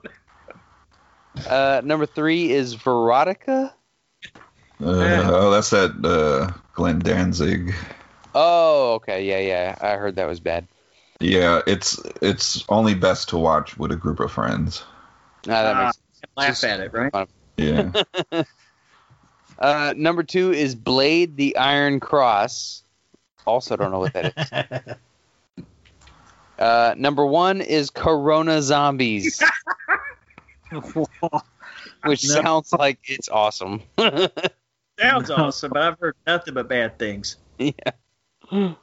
Uh, 1.47 1.81
number 1.83 2.05
three 2.05 2.51
is 2.51 2.75
Verotika. 2.75 3.73
Uh, 4.81 4.91
Yeah. 4.99 5.29
Oh, 5.31 5.51
that's 5.51 5.69
that 5.71 5.91
uh, 6.03 6.51
Glenn 6.73 6.99
Danzig. 6.99 7.73
Oh, 8.35 8.93
okay, 8.95 9.25
yeah, 9.25 9.39
yeah. 9.39 9.75
I 9.81 9.97
heard 9.97 10.15
that 10.17 10.27
was 10.27 10.39
bad. 10.39 10.67
Yeah, 11.19 11.61
it's 11.67 11.99
it's 12.21 12.63
only 12.69 12.93
best 12.93 13.29
to 13.29 13.37
watch 13.37 13.77
with 13.77 13.91
a 13.91 13.95
group 13.97 14.19
of 14.19 14.31
friends. 14.31 14.83
Ah, 15.47 15.63
that 15.63 15.75
Ah, 15.75 15.85
makes 15.85 15.97
Laugh 16.37 16.47
Just- 16.49 16.63
at 16.63 16.79
it, 16.79 16.93
right? 16.93 17.27
Yeah. 17.57 17.91
Uh, 19.57 19.93
number 19.97 20.23
two 20.23 20.53
is 20.53 20.73
Blade 20.73 21.35
the 21.35 21.57
Iron 21.57 21.99
Cross. 21.99 22.81
Also, 23.45 23.75
don't 23.75 23.91
know 23.91 23.99
what 23.99 24.13
that 24.13 24.33
is. 25.57 25.65
Uh, 26.57 26.93
number 26.97 27.25
one 27.25 27.59
is 27.61 27.89
Corona 27.89 28.61
Zombies, 28.61 29.41
which 30.71 30.93
No. 32.03 32.41
sounds 32.41 32.73
like 32.73 32.99
it's 33.05 33.29
awesome. 33.29 33.81
Sounds 34.99 35.29
awesome, 35.29 35.71
but 35.73 35.81
I've 35.81 35.99
heard 35.99 36.15
nothing 36.27 36.53
but 36.53 36.67
bad 36.67 36.99
things. 36.99 37.37
yeah. 37.57 37.71
Uh, 38.51 38.75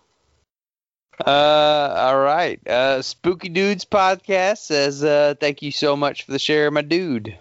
all 1.27 2.19
right. 2.19 2.67
Uh, 2.67 3.03
Spooky 3.03 3.49
Dudes 3.49 3.85
podcast 3.85 4.59
says, 4.59 5.03
uh, 5.03 5.35
thank 5.41 5.63
you 5.63 5.71
so 5.71 5.97
much 5.97 6.25
for 6.25 6.33
the 6.33 6.39
share, 6.39 6.71
my 6.71 6.83
dude. 6.83 7.37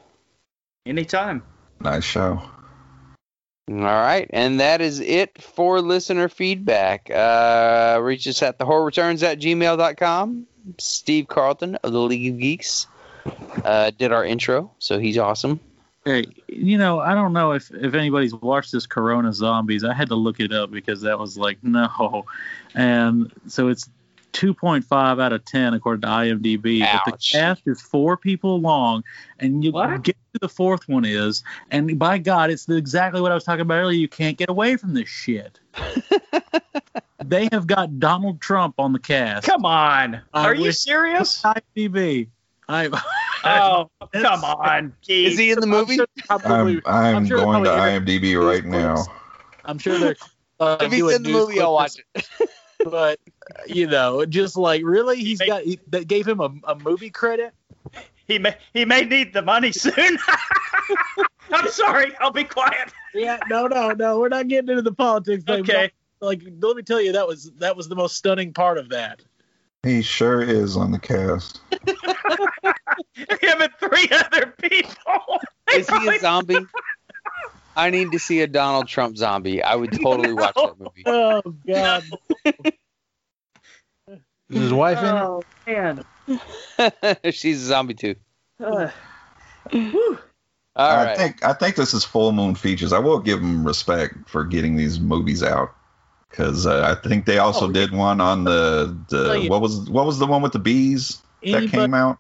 Anytime. 0.86 1.44
nice 1.80 2.04
show. 2.04 2.42
All 3.68 3.78
right, 3.78 4.30
and 4.32 4.60
that 4.60 4.80
is 4.80 5.00
it 5.00 5.42
for 5.42 5.82
listener 5.82 6.30
feedback. 6.30 7.10
Uh, 7.10 8.00
reach 8.00 8.28
us 8.28 8.44
at 8.44 8.60
the 8.60 8.66
horror 8.66 8.86
returns 8.86 9.24
at 9.24 9.40
gmail.com. 9.40 10.46
Steve 10.78 11.28
Carlton 11.28 11.76
of 11.78 11.92
the 11.92 12.00
League 12.00 12.34
of 12.34 12.40
Geeks 12.40 12.86
uh, 13.64 13.90
did 13.98 14.12
our 14.12 14.24
intro, 14.24 14.72
so 14.78 15.00
he's 15.00 15.18
awesome. 15.18 15.60
Hey, 16.06 16.26
you 16.48 16.78
know, 16.78 17.00
I 17.00 17.16
don't 17.16 17.34
know 17.34 17.54
if, 17.54 17.72
if 17.72 17.96
anybody's 17.96 18.36
watched 18.36 18.72
this 18.72 18.86
Corona 18.86 19.34
Zombies. 19.34 19.84
I 19.84 19.92
had 19.94 20.08
to 20.10 20.16
look 20.16 20.40
it 20.40 20.54
up 20.54 20.70
because 20.70 21.02
that 21.02 21.18
was 21.18 21.36
like, 21.36 21.58
no. 21.64 22.26
And 22.76 23.32
so 23.48 23.70
it's 23.70 23.90
2.5 24.34 25.20
out 25.20 25.34
of 25.34 25.44
10 25.46 25.74
according 25.74 26.02
to 26.02 26.08
IMDb. 26.08 26.82
But 26.82 27.06
the 27.06 27.18
cast 27.32 27.64
is 27.66 27.82
four 27.82 28.18
people 28.18 28.62
long, 28.62 29.04
and 29.40 29.64
you 29.64 29.72
What? 29.72 30.04
get 30.04 30.16
to 30.34 30.40
the 30.42 30.50
fourth 30.50 30.88
one 30.88 31.06
is. 31.06 31.44
And 31.72 31.98
by 31.98 32.20
God, 32.20 32.52
it's 32.52 32.70
exactly 32.70 33.20
what 33.20 33.32
I 33.32 33.36
was 33.36 33.44
talking 33.44 33.62
about 33.62 33.76
earlier. 33.76 33.98
You 33.98 34.08
can't 34.08 34.38
get 34.38 34.50
away 34.50 34.76
from 34.78 34.94
this 34.94 35.10
shit. 35.10 35.60
they 37.24 37.50
have 37.52 37.66
got 37.66 38.00
Donald 38.00 38.42
Trump 38.42 38.76
on 38.78 38.94
the 38.94 39.00
cast. 39.00 39.48
Come 39.48 39.66
on. 39.66 40.22
I 40.34 40.46
Are 40.46 40.54
you 40.54 40.72
serious? 40.72 41.42
IMDb. 41.42 42.28
I, 42.68 42.90
Oh, 43.46 43.90
come 44.12 44.44
on. 44.44 44.94
Keith. 45.02 45.34
Is 45.34 45.38
he 45.38 45.52
in 45.52 45.60
the 45.60 45.68
movie? 45.68 46.00
I'm 46.30 46.40
sure, 46.40 46.40
probably, 46.40 46.82
I'm 46.86 47.16
I'm 47.18 47.28
sure 47.28 47.38
going 47.38 47.64
to 47.64 47.70
IMDb 47.70 48.44
right 48.44 48.66
now. 48.66 49.06
I'm 49.64 49.78
sure 49.78 49.98
they're. 49.98 50.16
Uh, 50.58 50.78
If 50.80 50.94
he's 50.94 51.12
in 51.12 51.22
the 51.24 51.34
movie, 51.34 51.60
I'll 51.60 51.74
watch 51.74 51.98
it. 52.16 52.30
But 52.86 53.20
you 53.68 53.88
know, 53.88 54.26
just 54.26 54.56
like 54.56 54.84
really, 54.86 55.18
he's 55.18 55.42
He 55.42 55.48
got. 55.48 55.64
He, 55.64 55.80
they 55.88 56.06
gave 56.06 56.26
him 56.26 56.40
a, 56.40 56.50
a 56.64 56.76
movie 56.76 57.10
credit. 57.10 57.54
He 58.26 58.40
may 58.40 58.56
he 58.74 58.86
may 58.86 59.04
need 59.04 59.34
the 59.34 59.42
money 59.42 59.74
soon. 59.74 60.18
I'm 61.52 61.68
sorry. 61.68 62.14
I'll 62.22 62.32
be 62.32 62.46
quiet. 62.46 62.94
Yeah, 63.14 63.38
no, 63.50 63.68
no, 63.68 63.92
no. 63.92 64.20
We're 64.20 64.30
not 64.30 64.48
getting 64.48 64.70
into 64.70 64.82
the 64.82 64.94
politics. 64.94 65.44
thing, 65.44 65.62
Okay. 65.62 65.92
Like, 66.22 66.42
let 66.62 66.78
me 66.78 66.84
tell 66.84 67.02
you, 67.02 67.12
that 67.12 67.28
was 67.28 67.52
that 67.58 67.76
was 67.76 67.90
the 67.90 67.96
most 67.96 68.16
stunning 68.16 68.54
part 68.54 68.78
of 68.78 68.90
that. 68.90 69.22
He 69.86 70.02
sure 70.02 70.42
is 70.42 70.76
on 70.76 70.92
the 70.92 70.98
cast. 70.98 71.62
Him 71.72 73.62
and 73.62 73.72
three 73.80 74.10
other 74.12 74.54
people. 74.60 75.40
Is 75.76 75.88
he 75.88 76.08
a 76.08 76.20
zombie? 76.20 76.66
I 77.76 77.92
need 77.92 78.12
to 78.14 78.20
see 78.20 78.42
a 78.42 78.48
Donald 78.48 78.88
Trump 78.88 79.16
zombie. 79.16 79.62
I 79.62 79.76
would 79.76 79.92
totally 79.92 80.34
watch 80.34 80.56
that 80.56 80.80
movie. 80.80 81.04
Oh 81.06 81.42
God. 81.68 82.04
Is 84.50 84.58
his 84.62 84.74
wife 84.74 84.98
in? 84.98 85.06
Oh 85.06 85.44
man. 85.68 86.04
She's 87.32 87.62
a 87.62 87.66
zombie 87.66 87.94
too. 87.94 88.16
Uh, 88.60 88.90
whew. 89.70 90.18
All 90.76 90.92
I 90.92 91.06
right. 91.06 91.18
think 91.18 91.46
I 91.46 91.54
think 91.54 91.76
this 91.76 91.94
is 91.94 92.04
full 92.04 92.32
moon 92.32 92.56
features. 92.56 92.92
I 92.92 93.00
will 93.00 93.20
give 93.20 93.40
them 93.40 93.66
respect 93.66 94.30
for 94.30 94.46
getting 94.46 94.78
these 94.78 95.00
movies 95.00 95.44
out 95.44 95.76
because 96.36 96.66
uh, 96.66 96.84
I 96.84 97.08
think 97.08 97.26
they 97.26 97.38
also 97.38 97.70
Oh, 97.70 97.72
did 97.72 97.92
one 97.92 98.20
on 98.20 98.44
the 98.44 98.98
the 99.10 99.46
what 99.50 99.62
was 99.62 99.90
what 99.90 100.06
was 100.06 100.20
the 100.20 100.26
one 100.26 100.42
with 100.42 100.52
the 100.52 100.60
bees 100.60 101.22
that 101.44 101.70
came 101.70 101.94
out. 101.94 102.18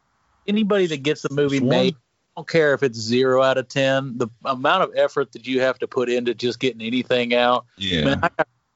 anybody 0.47 0.85
that 0.87 1.03
gets 1.03 1.21
the 1.21 1.33
movie 1.33 1.57
Swan? 1.57 1.69
made, 1.69 1.95
I 1.95 2.39
don't 2.39 2.47
care 2.47 2.73
if 2.73 2.83
it's 2.83 2.97
zero 2.97 3.41
out 3.43 3.57
of 3.57 3.67
ten. 3.67 4.17
The 4.17 4.27
amount 4.45 4.83
of 4.83 4.91
effort 4.95 5.33
that 5.33 5.45
you 5.45 5.61
have 5.61 5.79
to 5.79 5.87
put 5.87 6.09
into 6.09 6.33
just 6.33 6.59
getting 6.59 6.81
anything 6.81 7.33
out, 7.33 7.65
Yeah, 7.77 8.05
man, 8.05 8.19
I 8.23 8.29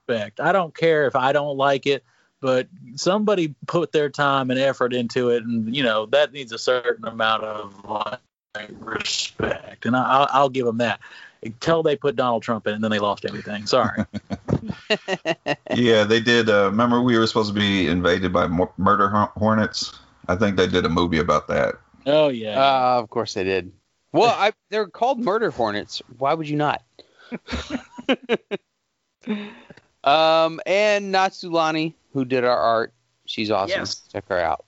respect. 0.08 0.40
I 0.40 0.52
don't 0.52 0.76
care 0.76 1.08
if 1.08 1.16
I 1.16 1.32
don't 1.32 1.58
like 1.58 1.86
it, 1.88 2.04
but 2.42 2.68
somebody 2.96 3.56
put 3.68 3.92
their 3.92 4.10
time 4.10 4.52
and 4.52 4.60
effort 4.60 4.94
into 4.94 5.30
it, 5.30 5.44
and 5.44 5.74
you 5.76 5.84
know 5.84 6.06
that 6.08 6.34
needs 6.34 6.52
a 6.52 6.60
certain 6.60 7.06
amount 7.06 7.44
of 7.44 7.86
like 8.56 8.70
respect, 8.80 9.86
and 9.86 9.96
I, 9.96 10.04
I'll, 10.04 10.28
I'll 10.32 10.50
give 10.50 10.66
them 10.66 10.80
that. 10.80 11.00
Until 11.42 11.84
they 11.84 11.96
put 11.96 12.18
Donald 12.18 12.44
Trump 12.44 12.68
in, 12.68 12.74
and 12.74 12.84
then 12.84 12.92
they 12.92 13.00
lost 13.00 13.24
everything. 13.26 13.66
Sorry. 13.66 14.04
yeah, 15.76 16.04
they 16.04 16.20
did. 16.20 16.50
Uh, 16.50 16.66
remember, 16.66 17.02
we 17.02 17.18
were 17.18 17.28
supposed 17.28 17.54
to 17.54 17.58
be 17.58 17.88
invaded 17.88 18.34
by 18.34 18.48
murder 18.78 19.10
hornets. 19.10 19.98
I 20.28 20.36
think 20.36 20.58
they 20.58 20.68
did 20.68 20.86
a 20.86 20.90
movie 20.90 21.20
about 21.20 21.48
that. 21.48 21.76
oh 22.06 22.28
yeah. 22.28 22.60
Uh, 22.60 23.00
of 23.00 23.10
course 23.10 23.34
they 23.34 23.46
did. 23.46 23.72
Well, 24.12 24.36
I, 24.38 24.54
they're 24.70 24.88
called 24.88 25.20
murder 25.20 25.52
hornets. 25.52 26.02
Why 26.18 26.34
would 26.34 26.50
you 26.50 26.58
not? 26.58 26.84
um, 30.04 30.60
and 30.66 31.14
Natsulani, 31.14 31.94
who 32.14 32.26
did 32.26 32.44
our 32.44 32.58
art, 32.58 32.94
she's 33.26 33.52
awesome. 33.52 33.80
Yes. 33.80 34.02
Check 34.12 34.28
her 34.30 34.40
out 34.40 34.66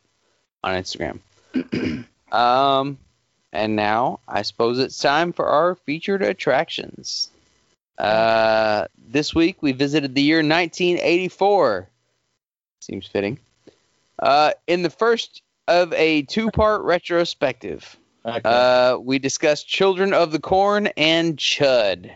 on 0.63 0.75
Instagram. 0.75 1.19
um, 2.31 2.97
and 3.53 3.75
now 3.75 4.19
I 4.27 4.41
suppose 4.41 4.79
it's 4.79 4.97
time 4.97 5.33
for 5.33 5.47
our 5.47 5.75
featured 5.75 6.21
attractions. 6.21 7.29
Uh, 7.97 8.87
this 8.97 9.35
week 9.35 9.57
we 9.61 9.71
visited 9.73 10.15
the 10.15 10.21
year 10.21 10.37
1984. 10.37 11.87
Seems 12.81 13.07
fitting. 13.07 13.39
Uh, 14.17 14.53
in 14.67 14.81
the 14.81 14.89
first 14.89 15.41
of 15.67 15.93
a 15.93 16.23
two-part 16.23 16.81
retrospective. 16.81 17.97
Okay. 18.25 18.41
Uh, 18.43 18.97
we 18.97 19.19
discussed 19.19 19.67
Children 19.67 20.13
of 20.13 20.31
the 20.31 20.39
Corn 20.39 20.87
and 20.97 21.37
Chud. 21.37 22.11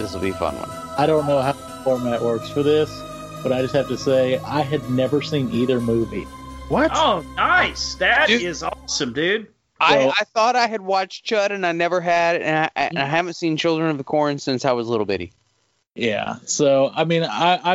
This 0.00 0.14
will 0.14 0.22
be 0.22 0.30
a 0.30 0.34
fun 0.34 0.56
one. 0.56 0.70
I 0.96 1.04
don't 1.04 1.26
know 1.26 1.42
how 1.42 1.52
the 1.52 1.58
format 1.84 2.22
works 2.22 2.48
for 2.48 2.62
this, 2.62 2.90
but 3.42 3.52
I 3.52 3.60
just 3.60 3.74
have 3.74 3.86
to 3.88 3.98
say 3.98 4.38
I 4.38 4.62
had 4.62 4.88
never 4.90 5.20
seen 5.20 5.52
either 5.52 5.78
movie. 5.78 6.22
What? 6.70 6.90
Oh, 6.94 7.22
nice. 7.36 7.96
That 7.96 8.30
is 8.30 8.60
Dude. 8.60 8.70
awesome, 8.72 9.12
dude. 9.12 9.48
I, 9.78 9.98
Well- 9.98 10.14
I 10.18 10.24
thought 10.24 10.56
I 10.56 10.68
had 10.68 10.80
watched 10.80 11.26
Chud 11.26 11.50
and 11.50 11.66
I 11.66 11.72
never 11.72 12.00
had, 12.00 12.40
and 12.40 12.56
I, 12.56 12.70
and 12.76 12.98
I 12.98 13.02
mm-hmm. 13.02 13.10
haven't 13.10 13.34
seen 13.34 13.58
Children 13.58 13.90
of 13.90 13.98
the 13.98 14.04
Corn 14.04 14.38
since 14.38 14.64
I 14.64 14.72
was 14.72 14.88
little 14.88 15.04
bitty. 15.04 15.32
Yeah. 15.94 16.36
So 16.46 16.90
I 16.94 17.04
mean, 17.04 17.22
I 17.22 17.74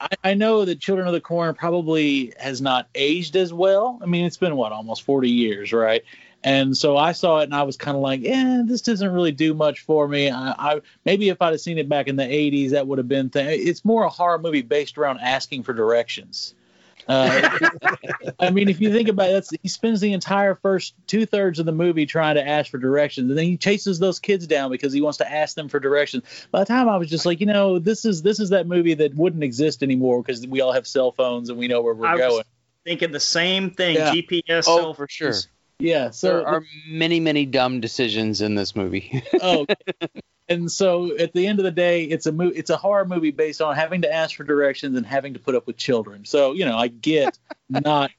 I- 0.00 0.08
I 0.22 0.34
know 0.34 0.64
that 0.64 0.78
Children 0.78 1.08
of 1.08 1.12
the 1.12 1.20
Corn 1.20 1.54
probably 1.54 2.34
has 2.38 2.60
not 2.60 2.88
aged 2.94 3.34
as 3.34 3.52
well. 3.52 3.98
I 4.00 4.06
mean, 4.06 4.26
it's 4.26 4.36
been 4.36 4.54
what 4.54 4.70
almost 4.70 5.02
forty 5.02 5.30
years, 5.30 5.72
right? 5.72 6.02
And 6.44 6.76
so 6.76 6.96
I 6.96 7.12
saw 7.12 7.38
it 7.38 7.44
and 7.44 7.54
I 7.54 7.62
was 7.62 7.76
kind 7.76 7.96
of 7.96 8.02
like, 8.02 8.20
yeah, 8.22 8.62
this 8.64 8.82
doesn't 8.82 9.12
really 9.12 9.32
do 9.32 9.54
much 9.54 9.80
for 9.80 10.08
me. 10.08 10.28
I, 10.30 10.54
I 10.58 10.80
maybe 11.04 11.28
if 11.28 11.40
I'd 11.40 11.52
have 11.52 11.60
seen 11.60 11.78
it 11.78 11.88
back 11.88 12.08
in 12.08 12.16
the 12.16 12.24
'80s, 12.24 12.70
that 12.70 12.86
would 12.86 12.98
have 12.98 13.08
been. 13.08 13.30
Th- 13.30 13.60
it's 13.60 13.84
more 13.84 14.04
a 14.04 14.08
horror 14.08 14.38
movie 14.38 14.62
based 14.62 14.98
around 14.98 15.20
asking 15.20 15.62
for 15.62 15.72
directions. 15.72 16.54
Uh, 17.08 17.58
I 18.40 18.50
mean, 18.50 18.68
if 18.68 18.80
you 18.80 18.92
think 18.92 19.08
about 19.08 19.30
it, 19.30 19.48
he 19.62 19.68
spends 19.68 20.00
the 20.00 20.12
entire 20.12 20.54
first 20.54 20.94
two 21.06 21.26
thirds 21.26 21.58
of 21.58 21.66
the 21.66 21.72
movie 21.72 22.06
trying 22.06 22.36
to 22.36 22.46
ask 22.46 22.70
for 22.70 22.78
directions, 22.78 23.30
and 23.30 23.38
then 23.38 23.44
he 23.44 23.56
chases 23.56 23.98
those 23.98 24.18
kids 24.18 24.46
down 24.46 24.70
because 24.70 24.92
he 24.92 25.00
wants 25.00 25.18
to 25.18 25.30
ask 25.30 25.54
them 25.54 25.68
for 25.68 25.80
directions. 25.80 26.24
By 26.50 26.60
the 26.60 26.66
time 26.66 26.88
I 26.88 26.96
was 26.96 27.08
just 27.08 27.26
like, 27.26 27.40
you 27.40 27.46
know, 27.46 27.78
this 27.78 28.04
is 28.04 28.22
this 28.22 28.40
is 28.40 28.50
that 28.50 28.66
movie 28.66 28.94
that 28.94 29.14
wouldn't 29.14 29.42
exist 29.42 29.82
anymore 29.82 30.22
because 30.22 30.46
we 30.46 30.60
all 30.60 30.72
have 30.72 30.86
cell 30.86 31.12
phones 31.12 31.50
and 31.50 31.58
we 31.58 31.68
know 31.68 31.82
where 31.82 31.94
we're 31.94 32.06
I 32.06 32.14
was 32.14 32.20
going. 32.20 32.44
thinking 32.84 33.12
the 33.12 33.20
same 33.20 33.70
thing. 33.70 33.96
Yeah. 33.96 34.12
GPS. 34.12 34.64
Oh, 34.66 34.78
cell 34.78 34.94
for 34.94 35.06
sure. 35.08 35.34
Yeah, 35.82 36.10
so 36.10 36.28
There 36.28 36.46
are 36.46 36.64
many, 36.88 37.18
many 37.18 37.44
dumb 37.44 37.80
decisions 37.80 38.40
in 38.40 38.54
this 38.54 38.76
movie. 38.76 39.22
oh 39.42 39.66
and 40.48 40.70
so 40.70 41.16
at 41.18 41.32
the 41.32 41.46
end 41.46 41.58
of 41.58 41.64
the 41.64 41.70
day 41.72 42.04
it's 42.04 42.26
a 42.26 42.32
mo- 42.32 42.52
it's 42.54 42.70
a 42.70 42.76
horror 42.76 43.04
movie 43.04 43.32
based 43.32 43.60
on 43.60 43.74
having 43.74 44.02
to 44.02 44.12
ask 44.12 44.36
for 44.36 44.44
directions 44.44 44.96
and 44.96 45.04
having 45.06 45.34
to 45.34 45.40
put 45.40 45.54
up 45.56 45.66
with 45.66 45.76
children. 45.76 46.24
So 46.24 46.52
you 46.52 46.64
know 46.64 46.76
i 46.76 46.86
get 46.88 47.38
not 47.68 48.10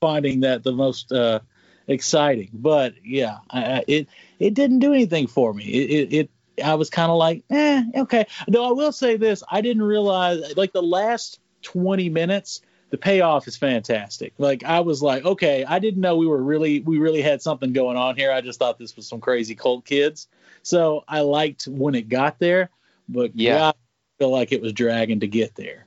finding 0.00 0.40
that 0.40 0.62
the 0.62 0.72
most 0.72 1.10
uh 1.10 1.40
exciting 1.88 2.50
but 2.52 2.94
yeah 3.04 3.38
I, 3.50 3.64
I- 3.78 3.84
it 3.88 4.08
it 4.38 4.54
didn't 4.54 4.78
do 4.78 4.92
anything 4.92 5.26
for 5.26 5.52
me. 5.52 5.64
It 5.64 5.90
it, 5.90 6.12
it 6.16 6.30
i 6.64 6.74
was 6.74 6.88
kind 6.90 7.10
of 7.10 7.16
like 7.18 7.44
eh 7.50 7.82
okay. 7.96 8.26
No 8.46 8.68
i 8.68 8.72
will 8.72 8.92
say 8.92 9.16
this 9.16 9.42
i 9.50 9.60
didn't 9.60 9.82
realize 9.82 10.56
like 10.56 10.72
the 10.72 10.82
last 10.82 11.40
20 11.62 12.08
minutes 12.10 12.60
the 12.90 12.98
payoff 12.98 13.46
is 13.46 13.56
fantastic 13.56 14.32
like 14.38 14.64
i 14.64 14.80
was 14.80 15.02
like 15.02 15.24
okay 15.24 15.64
i 15.64 15.78
didn't 15.78 16.00
know 16.00 16.16
we 16.16 16.26
were 16.26 16.42
really 16.42 16.80
we 16.80 16.98
really 16.98 17.20
had 17.22 17.42
something 17.42 17.72
going 17.72 17.96
on 17.96 18.16
here 18.16 18.32
i 18.32 18.40
just 18.40 18.58
thought 18.58 18.78
this 18.78 18.96
was 18.96 19.06
some 19.06 19.20
crazy 19.20 19.54
cult 19.54 19.84
kids 19.84 20.28
so 20.62 21.02
I 21.08 21.20
liked 21.20 21.66
when 21.66 21.94
it 21.94 22.10
got 22.10 22.38
there, 22.38 22.68
but 23.08 23.34
Yeah. 23.34 23.54
yeah, 23.54 23.68
I 23.68 23.72
feel 24.18 24.30
like 24.30 24.52
it 24.52 24.60
was 24.60 24.74
dragging 24.74 25.20
to 25.20 25.26
get 25.26 25.54
there. 25.54 25.86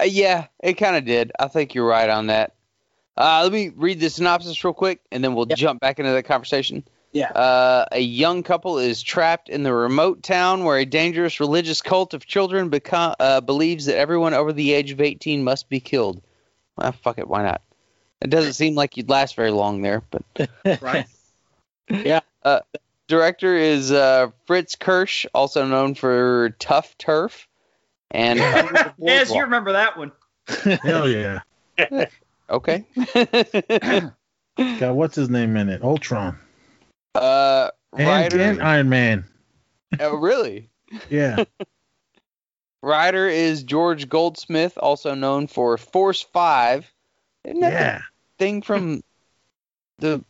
Uh, 0.00 0.04
yeah, 0.04 0.46
it 0.62 0.72
kind 0.74 0.96
of 0.96 1.04
did. 1.04 1.30
I 1.38 1.46
think 1.46 1.74
you're 1.74 1.86
right 1.86 2.08
on 2.10 2.26
that. 2.26 2.54
Uh, 3.16 3.40
let 3.44 3.52
me 3.52 3.70
read 3.76 4.00
the 4.00 4.10
synopsis 4.10 4.64
real 4.64 4.72
quick, 4.72 5.00
and 5.12 5.22
then 5.22 5.34
we'll 5.34 5.46
Yep. 5.46 5.58
jump 5.58 5.80
back 5.80 6.00
into 6.00 6.10
the 6.10 6.24
conversation. 6.24 6.82
Yeah. 7.12 7.30
Uh, 7.30 7.86
a 7.92 8.00
young 8.00 8.42
couple 8.42 8.78
is 8.78 9.02
trapped 9.02 9.48
in 9.48 9.62
the 9.62 9.72
remote 9.72 10.22
town 10.22 10.64
where 10.64 10.78
a 10.78 10.84
dangerous 10.84 11.40
religious 11.40 11.80
cult 11.80 12.14
of 12.14 12.26
children 12.26 12.70
beco- 12.70 13.14
uh, 13.18 13.40
believes 13.40 13.86
that 13.86 13.96
everyone 13.96 14.34
over 14.34 14.52
the 14.52 14.72
age 14.72 14.90
of 14.90 15.00
18 15.00 15.42
must 15.42 15.68
be 15.68 15.80
killed. 15.80 16.22
Well, 16.76 16.92
fuck 16.92 17.18
it, 17.18 17.26
why 17.26 17.42
not? 17.42 17.62
It 18.20 18.30
doesn't 18.30 18.54
seem 18.54 18.74
like 18.74 18.96
you'd 18.96 19.08
last 19.08 19.36
very 19.36 19.50
long 19.50 19.82
there, 19.82 20.02
but 20.10 20.50
Right. 20.82 21.06
director 23.06 23.56
is 23.56 23.90
uh, 23.90 24.28
Fritz 24.46 24.76
Kiersch, 24.76 25.26
also 25.32 25.66
known 25.66 25.94
for 25.94 26.50
Tough 26.58 26.96
Turf, 26.98 27.48
and 28.10 28.40
Under 28.40 28.94
Yes, 28.98 29.32
you 29.32 29.42
remember 29.42 29.72
that 29.72 29.96
one. 29.96 30.12
Hell 30.82 31.08
yeah. 31.08 31.40
okay. 32.50 32.84
Got 34.56 34.94
what's 34.96 35.14
his 35.14 35.30
name 35.30 35.56
in 35.56 35.68
it? 35.68 35.82
Ultron. 35.82 36.38
Uh, 37.18 37.70
And, 37.96 38.08
writer, 38.08 38.40
and 38.40 38.62
Iron 38.62 38.88
Man. 38.88 39.24
oh, 40.00 40.16
really? 40.16 40.70
Yeah. 41.10 41.44
Writer 42.82 43.28
is 43.28 43.62
George 43.62 44.08
Goldsmith, 44.08 44.78
also 44.78 45.14
known 45.14 45.48
for 45.48 45.76
Force 45.76 46.22
Five. 46.22 46.90
Isn't 47.44 47.60
that 47.60 47.72
yeah. 47.72 47.98
the 47.98 48.02
thing 48.44 48.62
from 48.62 49.02
the 49.98 50.24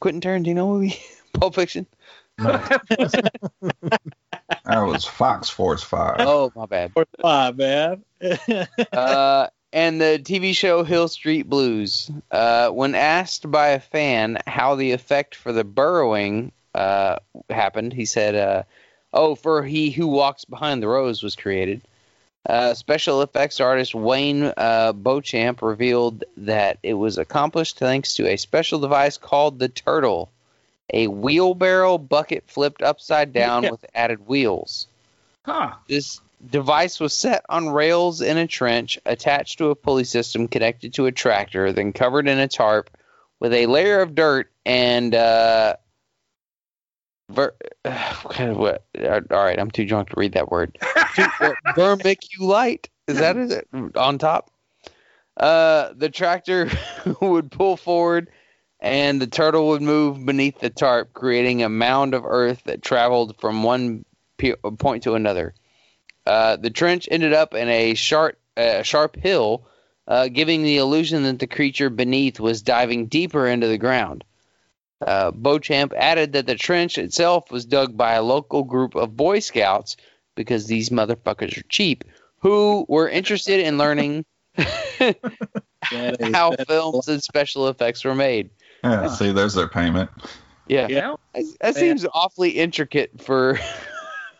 Quentin 0.00 0.20
Tarantino 0.20 0.66
movie, 0.66 0.98
Pulp 1.34 1.54
Fiction? 1.54 1.86
That 2.38 3.42
was 4.66 5.04
Fox 5.04 5.48
Force 5.48 5.82
Five. 5.84 6.16
Oh, 6.20 6.50
my 6.56 6.66
bad. 6.66 6.92
Force 6.92 7.06
five, 7.20 7.56
man. 7.56 8.02
uh, 8.92 9.46
and 9.72 10.00
the 10.00 10.20
TV 10.22 10.54
show 10.54 10.84
Hill 10.84 11.08
Street 11.08 11.48
Blues. 11.48 12.10
Uh, 12.30 12.68
when 12.70 12.94
asked 12.94 13.50
by 13.50 13.68
a 13.68 13.80
fan 13.80 14.38
how 14.46 14.74
the 14.74 14.92
effect 14.92 15.34
for 15.34 15.52
the 15.52 15.64
burrowing 15.64 16.52
uh, 16.74 17.18
happened, 17.50 17.92
he 17.92 18.04
said, 18.04 18.34
uh, 18.34 18.62
"Oh, 19.12 19.34
for 19.34 19.62
he 19.62 19.90
who 19.90 20.06
walks 20.08 20.44
behind 20.44 20.82
the 20.82 20.88
rose 20.88 21.22
was 21.22 21.36
created." 21.36 21.82
Uh, 22.44 22.74
special 22.74 23.22
effects 23.22 23.60
artist 23.60 23.94
Wayne 23.94 24.52
uh, 24.56 24.92
Beauchamp 24.92 25.62
revealed 25.62 26.24
that 26.38 26.78
it 26.82 26.94
was 26.94 27.16
accomplished 27.16 27.78
thanks 27.78 28.14
to 28.14 28.26
a 28.28 28.36
special 28.36 28.80
device 28.80 29.16
called 29.16 29.60
the 29.60 29.68
Turtle, 29.68 30.28
a 30.92 31.06
wheelbarrow 31.06 31.98
bucket 31.98 32.42
flipped 32.48 32.82
upside 32.82 33.32
down 33.32 33.62
Yeah. 33.62 33.70
with 33.70 33.84
added 33.94 34.26
wheels. 34.26 34.88
Huh. 35.44 35.74
This 35.88 36.20
device 36.44 36.98
was 37.00 37.12
set 37.12 37.44
on 37.48 37.68
rails 37.68 38.20
in 38.20 38.36
a 38.36 38.46
trench, 38.46 38.98
attached 39.06 39.58
to 39.58 39.70
a 39.70 39.74
pulley 39.76 40.04
system 40.04 40.48
connected 40.48 40.94
to 40.94 41.06
a 41.06 41.12
tractor, 41.12 41.72
then 41.72 41.92
covered 41.92 42.28
in 42.28 42.38
a 42.38 42.48
tarp 42.48 42.90
with 43.40 43.52
a 43.52 43.66
layer 43.66 44.00
of 44.00 44.14
dirt 44.14 44.50
and 44.64 45.14
uh, 45.14 45.76
ver- 47.30 47.54
kind 47.84 48.50
of 48.50 48.56
what? 48.56 48.84
uh, 48.98 49.20
All 49.30 49.44
right, 49.44 49.58
I'm 49.58 49.70
too 49.70 49.84
drunk 49.84 50.10
to 50.10 50.14
read 50.16 50.32
that 50.34 50.50
word. 50.50 50.78
uh, 50.82 51.04
Vermiculite 51.76 52.86
is 53.08 53.18
that 53.18 53.36
it 53.36 53.68
on 53.96 54.18
top? 54.18 54.50
Uh, 55.36 55.92
the 55.96 56.10
tractor 56.10 56.70
would 57.20 57.50
pull 57.50 57.76
forward, 57.76 58.30
and 58.80 59.20
the 59.20 59.26
turtle 59.26 59.68
would 59.68 59.82
move 59.82 60.24
beneath 60.24 60.60
the 60.60 60.70
tarp, 60.70 61.12
creating 61.14 61.62
a 61.62 61.68
mound 61.68 62.14
of 62.14 62.24
earth 62.24 62.62
that 62.64 62.82
traveled 62.82 63.40
from 63.40 63.62
one 63.62 64.04
point 64.78 65.04
to 65.04 65.14
another. 65.14 65.54
Uh, 66.26 66.56
the 66.56 66.70
trench 66.70 67.08
ended 67.10 67.32
up 67.32 67.54
in 67.54 67.68
a 67.68 67.94
sharp, 67.94 68.38
uh, 68.56 68.82
sharp 68.82 69.16
hill, 69.16 69.66
uh, 70.06 70.28
giving 70.28 70.62
the 70.62 70.76
illusion 70.76 71.22
that 71.24 71.38
the 71.38 71.46
creature 71.46 71.90
beneath 71.90 72.38
was 72.40 72.62
diving 72.62 73.06
deeper 73.06 73.46
into 73.46 73.66
the 73.68 73.78
ground. 73.78 74.24
Uh, 75.04 75.32
Beauchamp 75.32 75.92
added 75.96 76.32
that 76.34 76.46
the 76.46 76.54
trench 76.54 76.96
itself 76.96 77.50
was 77.50 77.64
dug 77.64 77.96
by 77.96 78.12
a 78.12 78.22
local 78.22 78.62
group 78.62 78.94
of 78.94 79.16
Boy 79.16 79.40
Scouts 79.40 79.96
because 80.36 80.66
these 80.66 80.90
motherfuckers 80.90 81.56
are 81.58 81.64
cheap, 81.68 82.04
who 82.38 82.86
were 82.88 83.08
interested 83.08 83.60
in 83.60 83.78
learning 83.78 84.24
That 84.56 86.16
is- 86.20 86.32
how 86.34 86.54
films 86.68 87.08
and 87.08 87.22
special 87.22 87.68
effects 87.68 88.04
were 88.04 88.14
made. 88.14 88.50
Yeah, 88.84 89.08
see, 89.08 89.32
there's 89.32 89.54
their 89.54 89.68
payment. 89.68 90.10
Yeah, 90.68 90.86
Yeah. 90.88 91.14
that, 91.34 91.44
that 91.60 91.74
seems 91.76 92.06
awfully 92.12 92.50
intricate 92.50 93.20
for 93.22 93.58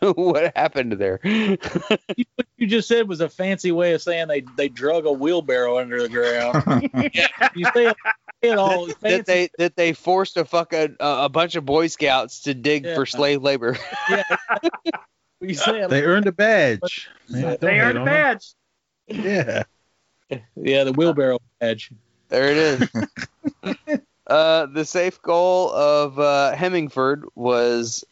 what 0.14 0.52
happened 0.56 0.92
there. 0.92 1.20
What 2.36 2.46
you 2.56 2.66
just 2.66 2.88
said 2.88 3.08
was 3.08 3.20
a 3.20 3.28
fancy 3.28 3.72
way 3.72 3.92
of 3.94 4.02
saying 4.02 4.28
they 4.28 4.42
they 4.56 4.68
drug 4.68 5.04
a 5.06 5.12
wheelbarrow 5.12 5.78
under 5.78 6.00
the 6.02 6.08
ground. 6.08 6.90
You 7.54 7.64
say 7.74 7.86
it, 7.88 7.96
say 8.42 8.50
it 8.50 8.58
all 8.58 8.86
that 8.86 9.00
fancy. 9.00 9.22
they 9.26 9.48
that 9.58 9.76
they 9.76 9.92
forced 9.92 10.36
a 10.36 10.44
fuck 10.44 10.72
a, 10.72 10.90
a 11.00 11.28
bunch 11.28 11.56
of 11.56 11.64
Boy 11.66 11.86
Scouts 11.88 12.40
to 12.42 12.54
dig 12.54 12.84
Yeah. 12.84 12.94
for 12.94 13.06
slave 13.06 13.42
labor. 13.42 13.76
yeah. 14.10 14.22
You 15.40 15.54
say 15.54 15.82
it, 15.82 15.90
They 15.90 16.02
earned 16.02 16.26
a 16.26 16.32
badge. 16.32 17.08
Yeah, 17.28 17.56
They 17.56 17.80
earned 17.80 17.98
a 17.98 18.00
on 18.02 18.08
'em. 18.08 18.14
badge. 18.14 18.54
Yeah. 19.08 19.62
yeah, 20.56 20.84
the 20.84 20.92
wheelbarrow 20.92 21.38
badge. 21.60 21.90
There 22.28 22.50
it 22.50 22.56
is. 22.56 22.88
uh, 24.26 24.66
the 24.66 24.84
safe 24.84 25.20
goal 25.20 25.70
of 25.72 26.18
uh, 26.18 26.52
Hemingford 26.54 27.24
was 27.34 28.04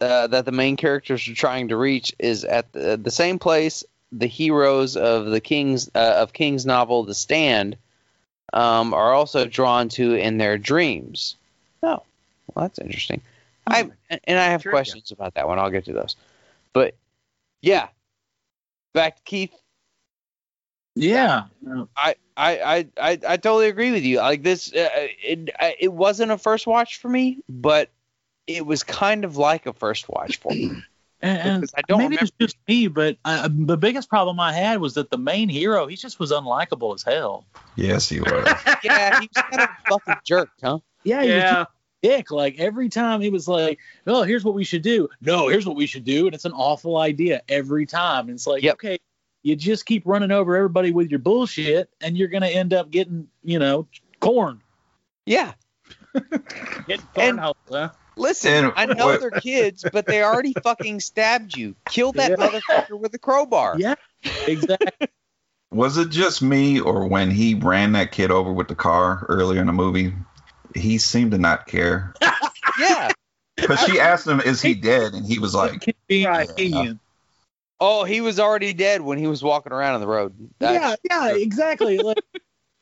uh, 0.00 0.26
that 0.26 0.44
the 0.44 0.52
main 0.52 0.76
characters 0.76 1.26
are 1.28 1.34
trying 1.34 1.68
to 1.68 1.76
reach 1.76 2.14
is 2.18 2.44
at 2.44 2.72
the, 2.72 2.96
the 2.96 3.10
same 3.10 3.38
place 3.38 3.84
the 4.12 4.26
heroes 4.26 4.96
of 4.96 5.26
the 5.26 5.40
King's 5.40 5.90
uh, 5.94 6.14
of 6.18 6.32
King's 6.32 6.64
novel 6.64 7.04
The 7.04 7.14
Stand 7.14 7.76
um, 8.52 8.94
are 8.94 9.12
also 9.12 9.46
drawn 9.46 9.88
to 9.90 10.14
in 10.14 10.38
their 10.38 10.58
dreams. 10.58 11.36
Oh, 11.82 12.02
well, 12.54 12.64
that's 12.64 12.78
interesting. 12.78 13.20
I 13.66 13.90
and 14.10 14.38
I 14.38 14.44
have 14.44 14.62
Trivia. 14.62 14.76
questions 14.76 15.10
about 15.10 15.34
that 15.34 15.48
one. 15.48 15.58
I'll 15.58 15.70
get 15.70 15.86
to 15.86 15.92
those. 15.92 16.16
But 16.72 16.94
yeah, 17.62 17.88
back 18.92 19.16
to 19.16 19.22
Keith. 19.24 19.52
Yeah. 20.94 21.44
I, 21.96 22.14
I, 22.36 22.58
I, 22.58 22.86
I, 22.98 23.10
I 23.28 23.36
totally 23.36 23.68
agree 23.68 23.90
with 23.92 24.04
you. 24.04 24.18
Like 24.18 24.42
this, 24.42 24.72
uh, 24.72 24.88
it, 24.94 25.50
uh, 25.60 25.70
it 25.78 25.92
wasn't 25.92 26.32
a 26.32 26.38
first 26.38 26.66
watch 26.66 26.98
for 26.98 27.08
me, 27.08 27.38
but 27.48 27.90
it 28.46 28.64
was 28.66 28.82
kind 28.82 29.24
of 29.24 29.36
like 29.36 29.66
a 29.66 29.72
first 29.72 30.08
watch 30.08 30.38
for 30.38 30.52
me. 30.52 30.72
And, 31.22 31.62
and 31.62 31.70
I 31.74 31.80
don't 31.88 31.96
maybe 31.98 32.16
remember- 32.16 32.24
it's 32.24 32.32
just 32.38 32.56
me, 32.68 32.88
but 32.88 33.16
uh, 33.24 33.48
the 33.50 33.78
biggest 33.78 34.10
problem 34.10 34.38
I 34.38 34.52
had 34.52 34.82
was 34.82 34.92
that 34.94 35.08
the 35.10 35.16
main 35.16 35.48
hero, 35.48 35.86
he 35.86 35.96
just 35.96 36.20
was 36.20 36.30
unlikable 36.30 36.94
as 36.94 37.02
hell. 37.02 37.46
yes, 37.74 38.06
he 38.06 38.20
was. 38.20 38.46
yeah, 38.84 39.18
he 39.20 39.26
was 39.34 39.42
kind 39.42 39.62
of 39.62 39.68
a 39.70 39.88
fucking 39.88 40.20
jerk, 40.24 40.50
huh? 40.62 40.78
Yeah, 41.04 41.22
he 41.22 41.30
was 41.30 41.42
just 41.42 41.54
Yeah. 41.54 41.64
dick. 42.16 42.30
Like 42.30 42.58
every 42.58 42.90
time 42.90 43.22
he 43.22 43.30
was 43.30 43.48
like, 43.48 43.78
"Oh, 44.06 44.24
here's 44.24 44.44
what 44.44 44.54
we 44.54 44.62
should 44.62 44.82
do." 44.82 45.08
No, 45.22 45.48
here's 45.48 45.64
what 45.64 45.74
we 45.74 45.86
should 45.86 46.04
do, 46.04 46.26
and 46.26 46.34
it's 46.34 46.44
an 46.44 46.52
awful 46.52 46.98
idea 46.98 47.40
every 47.48 47.86
time. 47.86 48.28
And 48.28 48.34
it's 48.36 48.46
like, 48.46 48.62
Yep. 48.62 48.74
okay, 48.74 48.98
you 49.42 49.56
just 49.56 49.86
keep 49.86 50.02
running 50.04 50.30
over 50.30 50.54
everybody 50.54 50.90
with 50.90 51.08
your 51.10 51.18
bullshit, 51.20 51.88
and 52.02 52.16
you're 52.18 52.28
gonna 52.28 52.46
end 52.48 52.74
up 52.74 52.90
getting, 52.90 53.26
you 53.42 53.58
know, 53.58 53.88
corn. 54.20 54.60
Yeah. 55.24 55.54
Getting 56.86 57.06
And- 57.16 57.38
cornhole, 57.38 57.54
huh? 57.70 57.88
Listen, 58.16 58.64
And 58.66 58.72
I 58.76 58.86
know 58.86 59.06
what- 59.06 59.20
they're 59.20 59.30
kids, 59.30 59.84
but 59.92 60.06
they 60.06 60.22
already 60.22 60.54
fucking 60.62 61.00
stabbed 61.00 61.56
you. 61.56 61.74
Kill 61.88 62.12
that 62.12 62.30
Yeah. 62.30 62.36
motherfucker 62.36 62.98
with 62.98 63.12
a 63.14 63.18
crowbar. 63.18 63.76
Yeah, 63.78 63.94
exactly. 64.46 65.08
Was 65.70 65.98
it 65.98 66.10
just 66.10 66.40
me, 66.42 66.80
or 66.80 67.06
when 67.06 67.30
he 67.30 67.54
ran 67.54 67.92
that 67.92 68.12
kid 68.12 68.30
over 68.30 68.52
with 68.52 68.68
the 68.68 68.74
car 68.74 69.26
earlier 69.28 69.60
in 69.60 69.66
the 69.66 69.72
movie, 69.72 70.14
he 70.74 70.96
seemed 70.98 71.32
to 71.32 71.38
not 71.38 71.66
care? 71.66 72.14
Yeah. 72.78 73.10
Because 73.56 73.80
she 73.84 73.98
asked 73.98 74.26
him, 74.26 74.38
"Is 74.42 74.60
he 74.60 74.74
dead?" 74.74 75.14
and 75.14 75.24
he 75.24 75.38
was 75.38 75.54
like, 75.54 75.96
Yeah. 76.08 76.92
Oh, 77.80 78.04
he 78.04 78.20
was 78.20 78.38
already 78.38 78.74
dead 78.74 79.00
when 79.00 79.16
he 79.16 79.26
was 79.26 79.42
walking 79.42 79.72
around 79.72 79.94
on 79.94 80.00
the 80.02 80.06
road. 80.06 80.34
That's- 80.58 80.98
yeah, 81.10 81.28
yeah, 81.30 81.34
exactly. 81.36 81.96
like, 81.98 82.18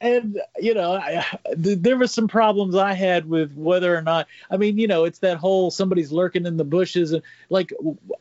and 0.05 0.41
you 0.61 0.75
know, 0.75 0.93
I, 0.93 1.25
th- 1.63 1.79
there 1.81 1.97
was 1.97 2.13
some 2.13 2.29
problems 2.29 2.77
I 2.77 2.93
had 2.93 3.29
with 3.29 3.55
whether 3.55 3.97
or 3.97 4.03
not. 4.03 4.29
I 4.51 4.59
mean, 4.59 4.79
you 4.79 4.87
know, 4.87 5.05
it's 5.05 5.21
that 5.21 5.39
whole 5.39 5.71
somebody's 5.71 6.13
lurking 6.13 6.45
in 6.45 6.59
the 6.59 6.65
bushes 6.65 7.13
and 7.13 7.23
like, 7.49 7.73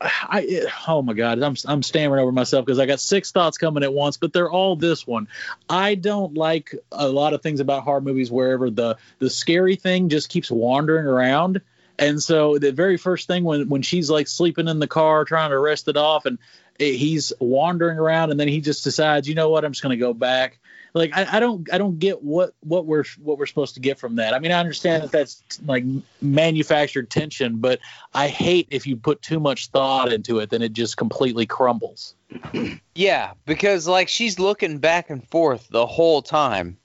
I 0.02 0.46
it, 0.48 0.70
oh 0.88 1.02
my 1.02 1.14
god, 1.14 1.44
I'm 1.44 1.56
I'm 1.66 1.84
stammering 1.84 2.22
over 2.22 2.32
myself 2.32 2.66
because 2.66 2.80
I 2.80 2.86
got 2.86 3.02
six 3.02 3.32
thoughts 3.32 3.58
coming 3.58 3.84
at 3.84 3.94
once, 3.94 4.18
but 4.18 4.32
they're 4.32 4.50
all 4.50 4.76
this 4.76 5.06
one. 5.06 5.28
I 5.70 5.96
don't 5.96 6.36
like 6.36 6.74
a 6.92 7.10
lot 7.10 7.34
of 7.34 7.42
things 7.42 7.60
about 7.60 7.84
horror 7.84 8.02
movies 8.02 8.32
wherever 8.32 8.70
the 8.70 8.98
the 9.20 9.30
scary 9.30 9.76
thing 9.76 10.10
just 10.10 10.30
keeps 10.30 10.50
wandering 10.50 11.06
around. 11.06 11.62
And 12.00 12.24
so 12.24 12.58
the 12.58 12.72
very 12.72 12.98
first 12.98 13.28
thing 13.28 13.44
when 13.44 13.68
when 13.68 13.82
she's 13.82 14.10
like 14.10 14.28
sleeping 14.28 14.70
in 14.70 14.80
the 14.80 14.88
car 14.88 15.26
trying 15.26 15.50
to 15.50 15.60
rest 15.60 15.90
it 15.90 15.98
off 15.98 16.26
and 16.26 16.40
eh, 16.80 16.94
he's 16.94 17.34
wandering 17.40 18.00
around 18.00 18.32
and 18.32 18.40
then 18.40 18.48
he 18.48 18.62
just 18.62 18.86
decides, 18.86 19.28
you 19.28 19.36
know 19.36 19.50
what, 19.50 19.66
I'm 19.66 19.74
just 19.74 19.84
going 19.84 19.98
to 19.98 20.04
go 20.04 20.14
back. 20.14 20.60
Like 20.94 21.12
I, 21.18 21.38
I 21.38 21.40
don't 21.40 21.68
I 21.74 21.78
don't 21.80 21.98
get 21.98 22.22
what 22.24 22.54
what 22.60 22.86
we're 22.86 23.04
what 23.22 23.40
we're 23.40 23.48
supposed 23.48 23.74
to 23.76 23.80
get 23.80 23.98
from 23.98 24.18
that. 24.18 24.34
I 24.34 24.40
mean 24.40 24.52
I 24.52 24.60
understand 24.60 25.04
that 25.04 25.12
that's 25.12 25.42
like 25.66 25.84
manufactured 26.22 27.10
tension, 27.10 27.58
but 27.58 27.80
I 28.14 28.28
hate 28.28 28.68
if 28.70 28.86
you 28.86 28.96
put 28.96 29.22
too 29.22 29.40
much 29.40 29.68
thought 29.70 30.14
into 30.14 30.40
it, 30.40 30.52
then 30.52 30.62
it 30.62 30.74
just 30.74 30.98
completely 30.98 31.46
crumbles. 31.46 32.16
Yeah, 32.96 33.34
because 33.48 33.88
like 33.88 34.08
she's 34.08 34.38
looking 34.38 34.78
back 34.78 35.10
and 35.10 35.28
forth 35.30 35.68
the 35.70 35.88
whole 35.88 36.22
time. 36.22 36.78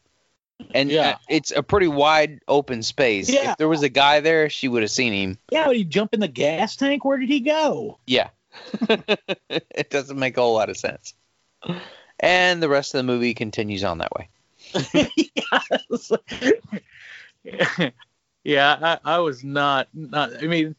And 0.72 0.90
Yeah. 0.90 1.11
uh, 1.11 1.16
it's 1.28 1.50
a 1.50 1.62
pretty 1.62 1.86
wide 1.86 2.40
open 2.48 2.82
space. 2.82 3.28
Yeah. 3.28 3.50
If 3.52 3.59
there 3.59 3.68
was 3.68 3.82
a 3.82 3.90
guy 3.90 4.20
there, 4.20 4.48
she 4.48 4.68
would 4.68 4.82
have 4.82 4.90
seen 4.90 5.12
him. 5.12 5.38
Yeah, 5.52 5.66
but 5.66 5.76
he 5.76 5.84
jump 5.84 6.14
in 6.14 6.20
the 6.20 6.28
gas 6.28 6.76
tank. 6.76 7.04
Where 7.04 7.18
did 7.18 7.28
he 7.28 7.40
go? 7.40 7.98
Yeah. 8.06 8.30
it 8.88 9.90
doesn't 9.90 10.18
make 10.18 10.38
a 10.38 10.40
whole 10.40 10.54
lot 10.54 10.70
of 10.70 10.78
sense. 10.78 11.12
And 12.20 12.62
the 12.62 12.68
rest 12.68 12.94
of 12.94 12.98
the 12.98 13.04
movie 13.04 13.34
continues 13.34 13.84
on 13.84 13.98
that 13.98 14.12
way. 14.12 14.28
yeah, 17.44 17.90
yeah 18.44 18.98
I, 19.04 19.16
I 19.16 19.18
was 19.18 19.44
not 19.44 19.88
not. 19.94 20.42
I 20.42 20.46
mean, 20.46 20.74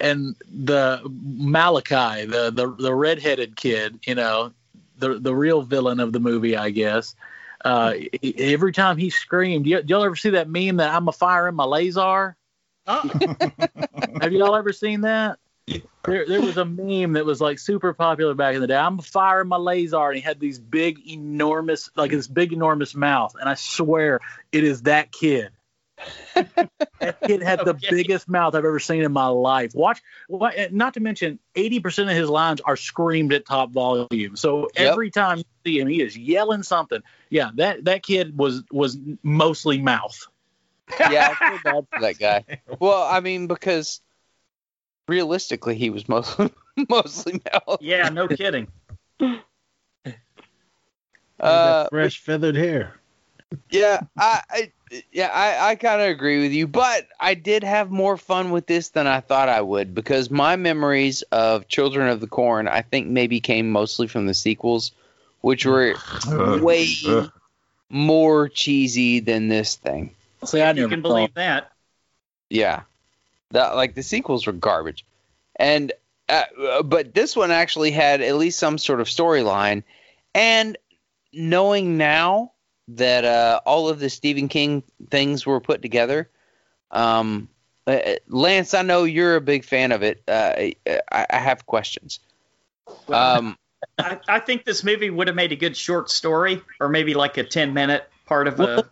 and 0.00 0.36
the 0.50 1.00
Malachi, 1.04 2.26
the 2.26 2.50
the 2.50 2.74
the 2.78 2.94
redheaded 2.94 3.56
kid, 3.56 3.98
you 4.06 4.14
know, 4.14 4.52
the 4.98 5.18
the 5.18 5.34
real 5.34 5.62
villain 5.62 6.00
of 6.00 6.12
the 6.12 6.20
movie, 6.20 6.56
I 6.56 6.70
guess. 6.70 7.14
Uh, 7.64 7.94
every 8.38 8.72
time 8.72 8.96
he 8.96 9.08
screamed, 9.10 9.66
y- 9.66 9.82
y'all 9.86 10.04
ever 10.04 10.16
see 10.16 10.30
that 10.30 10.48
meme 10.48 10.76
that 10.78 10.92
I'm 10.92 11.06
a 11.08 11.12
fire 11.12 11.48
in 11.48 11.54
my 11.54 11.64
laser? 11.64 12.36
Have 14.20 14.32
y'all 14.32 14.56
ever 14.56 14.72
seen 14.72 15.02
that? 15.02 15.38
There, 15.66 16.26
there 16.26 16.40
was 16.42 16.56
a 16.56 16.64
meme 16.64 17.12
that 17.12 17.24
was 17.24 17.40
like 17.40 17.58
super 17.58 17.94
popular 17.94 18.34
back 18.34 18.54
in 18.56 18.60
the 18.60 18.66
day. 18.66 18.76
I'm 18.76 18.98
firing 18.98 19.48
my 19.48 19.56
laser, 19.56 20.08
and 20.08 20.16
he 20.16 20.20
had 20.20 20.40
these 20.40 20.58
big, 20.58 20.98
enormous, 21.08 21.90
like 21.94 22.10
this 22.10 22.26
big, 22.26 22.52
enormous 22.52 22.94
mouth. 22.94 23.36
And 23.38 23.48
I 23.48 23.54
swear, 23.54 24.20
it 24.50 24.64
is 24.64 24.82
that 24.82 25.12
kid. 25.12 25.50
that 27.00 27.22
kid 27.24 27.42
had 27.42 27.60
the 27.64 27.74
Okay. 27.74 27.90
biggest 27.90 28.28
mouth 28.28 28.56
I've 28.56 28.64
ever 28.64 28.80
seen 28.80 29.04
in 29.04 29.12
my 29.12 29.28
life. 29.28 29.74
Watch, 29.74 30.02
eh, 30.54 30.68
not 30.72 30.94
to 30.94 31.00
mention, 31.00 31.38
80% 31.54 32.10
of 32.10 32.16
his 32.16 32.28
lines 32.28 32.60
are 32.60 32.76
screamed 32.76 33.32
at 33.32 33.46
top 33.46 33.70
volume. 33.70 34.34
So 34.36 34.70
Yep. 34.74 34.92
every 34.92 35.10
time 35.10 35.38
you 35.38 35.44
see 35.64 35.78
him, 35.80 35.86
he 35.86 36.02
is 36.02 36.16
yelling 36.18 36.64
something. 36.64 37.02
Yeah, 37.30 37.50
that 37.54 37.84
that 37.84 38.02
kid 38.02 38.36
was 38.36 38.64
was 38.72 38.98
mostly 39.22 39.80
mouth. 39.80 40.26
Yeah, 41.10 41.30
I 41.30 41.34
feel 41.46 41.58
bad 41.58 41.86
for 41.94 42.00
that 42.00 42.18
guy. 42.18 42.44
Well, 42.80 43.02
I 43.02 43.20
mean, 43.20 43.46
because 43.46 44.00
realistically, 45.08 45.74
he 45.76 45.90
was 45.90 46.08
mostly 46.08 46.50
mostly 46.88 47.40
male. 47.44 47.78
Yeah, 47.80 48.08
no 48.08 48.28
kidding. 48.28 48.68
Uh, 51.40 51.88
fresh 51.88 52.18
feathered 52.20 52.54
hair. 52.54 52.94
yeah, 53.70 54.00
I, 54.16 54.42
I 54.48 54.72
yeah, 55.10 55.26
I, 55.28 55.70
I 55.70 55.74
kind 55.74 56.00
of 56.00 56.08
agree 56.08 56.40
with 56.40 56.52
you, 56.52 56.68
but 56.68 57.08
I 57.18 57.34
did 57.34 57.64
have 57.64 57.90
more 57.90 58.16
fun 58.16 58.50
with 58.52 58.66
this 58.66 58.90
than 58.90 59.08
I 59.08 59.18
thought 59.20 59.48
I 59.48 59.60
would 59.60 59.92
because 59.92 60.30
my 60.30 60.54
memories 60.54 61.22
of 61.32 61.66
Children 61.66 62.08
of 62.10 62.20
the 62.20 62.28
Corn, 62.28 62.68
I 62.68 62.82
think, 62.82 63.08
maybe 63.08 63.40
came 63.40 63.70
mostly 63.70 64.06
from 64.06 64.26
the 64.26 64.34
sequels, 64.34 64.92
which 65.40 65.66
were 65.66 65.94
"Ugh, 66.28 66.60
way 66.62 66.86
ugh." 67.08 67.32
more 67.90 68.48
cheesy 68.48 69.18
than 69.18 69.48
this 69.48 69.74
thing. 69.74 70.14
See, 70.44 70.60
I 70.60 70.70
you 70.72 70.86
can 70.88 71.02
thought- 71.02 71.08
believe 71.08 71.34
that. 71.34 71.72
Yeah, 72.50 72.82
that 73.52 73.76
like 73.76 73.94
the 73.94 74.02
sequels 74.02 74.46
were 74.46 74.52
garbage, 74.52 75.04
and 75.56 75.92
uh, 76.28 76.82
but 76.82 77.14
this 77.14 77.36
one 77.36 77.50
actually 77.50 77.90
had 77.90 78.20
at 78.20 78.36
least 78.36 78.58
some 78.58 78.78
sort 78.78 79.00
of 79.00 79.06
storyline, 79.06 79.82
and 80.34 80.76
knowing 81.32 81.96
now 81.96 82.52
that 82.88 83.24
uh, 83.24 83.60
all 83.64 83.88
of 83.88 84.00
the 84.00 84.10
Stephen 84.10 84.48
King 84.48 84.82
things 85.10 85.46
were 85.46 85.60
put 85.60 85.82
together, 85.82 86.28
um, 86.90 87.48
uh, 87.86 87.98
Lance, 88.28 88.74
I 88.74 88.82
know 88.82 89.04
you're 89.04 89.36
a 89.36 89.40
big 89.40 89.64
fan 89.64 89.92
of 89.92 90.02
it. 90.02 90.22
Uh, 90.28 90.54
I, 91.12 91.26
I 91.30 91.38
have 91.38 91.66
questions. 91.66 92.20
Um, 93.08 93.58
I, 93.98 94.18
I 94.28 94.38
think 94.38 94.64
this 94.64 94.84
movie 94.84 95.10
would 95.10 95.26
have 95.26 95.36
made 95.36 95.52
a 95.52 95.56
good 95.56 95.76
short 95.76 96.10
story, 96.10 96.62
or 96.80 96.88
maybe 96.88 97.14
like 97.14 97.36
a 97.36 97.44
ten 97.44 97.74
minute 97.74 98.08
part 98.26 98.48
of 98.48 98.60
a 98.60 98.88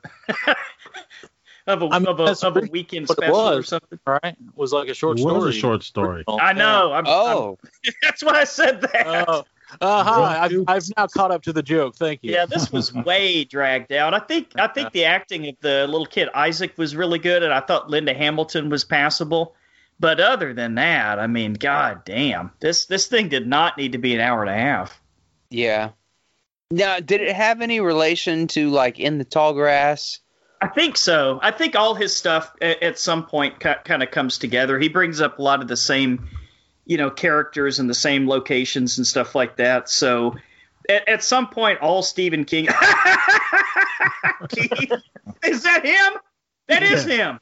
of 1.70 1.82
a 1.82 1.88
I 1.94 1.98
mean, 1.98 2.08
of 2.08 2.20
a, 2.20 2.46
of 2.46 2.56
a 2.56 2.68
weekend 2.70 3.08
what 3.08 3.18
it 3.18 3.22
special 3.24 3.48
or 3.48 3.62
something. 3.62 3.98
right? 4.06 4.20
It 4.24 4.36
was 4.56 4.72
like 4.72 4.88
a 4.88 4.94
short 4.94 5.18
It 5.18 5.22
story. 5.22 5.34
was 5.38 5.46
a 5.56 5.58
short 5.58 5.82
story. 5.82 6.24
I 6.28 6.52
know. 6.52 6.92
I'm, 6.92 7.04
oh, 7.06 7.58
I'm- 7.84 7.94
that's 8.02 8.22
why 8.22 8.40
I 8.40 8.44
said 8.44 8.80
that. 8.82 9.24
Oh, 9.28 9.44
uh, 9.80 10.02
hi. 10.04 10.44
I've, 10.44 10.64
I've 10.66 10.84
now 10.96 11.06
caught 11.06 11.30
up 11.30 11.42
to 11.42 11.52
the 11.52 11.62
joke. 11.62 11.94
Thank 11.96 12.20
you. 12.24 12.32
Yeah, 12.32 12.44
this 12.46 12.72
was 12.72 12.92
way 13.06 13.44
dragged 13.44 13.92
out. 13.92 14.14
I 14.14 14.18
think 14.18 14.48
I 14.56 14.66
think 14.66 14.92
the 14.92 15.04
acting 15.04 15.46
of 15.48 15.54
the 15.60 15.86
little 15.86 16.06
kid 16.06 16.28
Isaac 16.34 16.76
was 16.76 16.96
really 16.96 17.18
good, 17.20 17.42
and 17.44 17.52
I 17.52 17.60
thought 17.60 17.88
Linda 17.88 18.12
Hamilton 18.12 18.68
was 18.68 18.84
passable. 18.84 19.54
But 20.00 20.18
other 20.18 20.54
than 20.54 20.74
that, 20.76 21.18
I 21.18 21.26
mean, 21.26 21.52
god 21.54 22.04
damn, 22.04 22.50
this 22.60 22.86
this 22.86 23.06
thing 23.06 23.28
did 23.28 23.46
not 23.46 23.76
need 23.78 23.92
to 23.92 23.98
be 23.98 24.14
an 24.14 24.20
hour 24.20 24.42
and 24.42 24.50
a 24.50 24.54
half. 24.54 25.00
yeah. 25.50 25.90
Now, 26.72 27.00
did 27.00 27.20
it 27.20 27.34
have 27.34 27.62
any 27.62 27.80
relation 27.80 28.46
to 28.48 28.70
like 28.70 29.00
in 29.00 29.18
the 29.18 29.24
tall 29.24 29.54
grass? 29.54 30.20
I 30.62 30.68
think 30.68 30.96
so. 30.96 31.38
I 31.42 31.50
think 31.52 31.74
all 31.76 31.94
his 31.94 32.14
stuff 32.16 32.52
at, 32.60 32.82
at 32.82 32.98
some 32.98 33.24
point 33.26 33.58
kind 33.60 34.02
of 34.02 34.10
comes 34.10 34.38
together. 34.38 34.78
He 34.78 34.88
brings 34.88 35.20
up 35.20 35.38
a 35.38 35.42
lot 35.42 35.62
of 35.62 35.68
the 35.68 35.76
same, 35.76 36.28
you 36.84 36.98
know, 36.98 37.10
characters 37.10 37.78
and 37.78 37.88
the 37.88 37.94
same 37.94 38.28
locations 38.28 38.98
and 38.98 39.06
stuff 39.06 39.34
like 39.34 39.56
that. 39.56 39.88
So 39.88 40.36
at, 40.88 41.08
at 41.08 41.24
some 41.24 41.48
point, 41.48 41.80
all 41.80 42.02
Stephen 42.02 42.44
King. 42.44 42.66
Keith, 44.50 44.92
is 45.44 45.62
that 45.62 45.84
him? 45.84 46.20
That 46.68 46.82
is 46.82 47.04
him. 47.04 47.40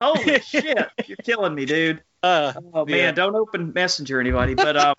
Holy 0.00 0.38
shit! 0.40 0.78
You're 1.06 1.16
killing 1.24 1.54
me, 1.54 1.64
dude. 1.64 2.02
Uh, 2.22 2.52
Oh 2.74 2.84
man, 2.84 2.96
Yeah. 2.96 3.12
don't 3.12 3.34
open 3.34 3.72
Messenger, 3.72 4.20
anybody. 4.20 4.54
But 4.54 4.76
um, 4.76 4.94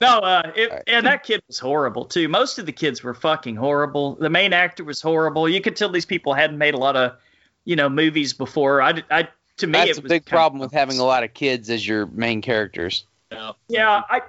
no, 0.00 0.18
uh, 0.18 0.52
it, 0.54 0.70
Alright. 0.70 0.84
and 0.86 1.06
that 1.06 1.24
kid 1.24 1.42
was 1.46 1.58
horrible 1.58 2.04
too. 2.04 2.28
Most 2.28 2.58
of 2.58 2.66
the 2.66 2.72
kids 2.72 3.02
were 3.02 3.14
fucking 3.14 3.56
horrible. 3.56 4.14
The 4.14 4.30
main 4.30 4.52
actor 4.52 4.84
was 4.84 5.00
horrible. 5.00 5.48
You 5.48 5.60
could 5.60 5.76
tell 5.76 5.88
these 5.88 6.06
people 6.06 6.34
hadn't 6.34 6.58
made 6.58 6.74
a 6.74 6.78
lot 6.78 6.96
of, 6.96 7.16
you 7.64 7.76
know, 7.76 7.88
movies 7.88 8.32
before. 8.32 8.80
I, 8.80 9.02
I 9.10 9.28
to 9.58 9.66
me, 9.66 9.72
That's 9.72 9.98
a 9.98 10.02
big 10.02 10.24
problem 10.24 10.60
with 10.60 10.72
having 10.72 10.98
a 10.98 11.04
lot 11.04 11.24
of 11.24 11.34
kids 11.34 11.68
as 11.68 11.86
your 11.86 12.06
main 12.06 12.42
characters. 12.42 13.04
Yeah, 13.68 14.02
I 14.08 14.22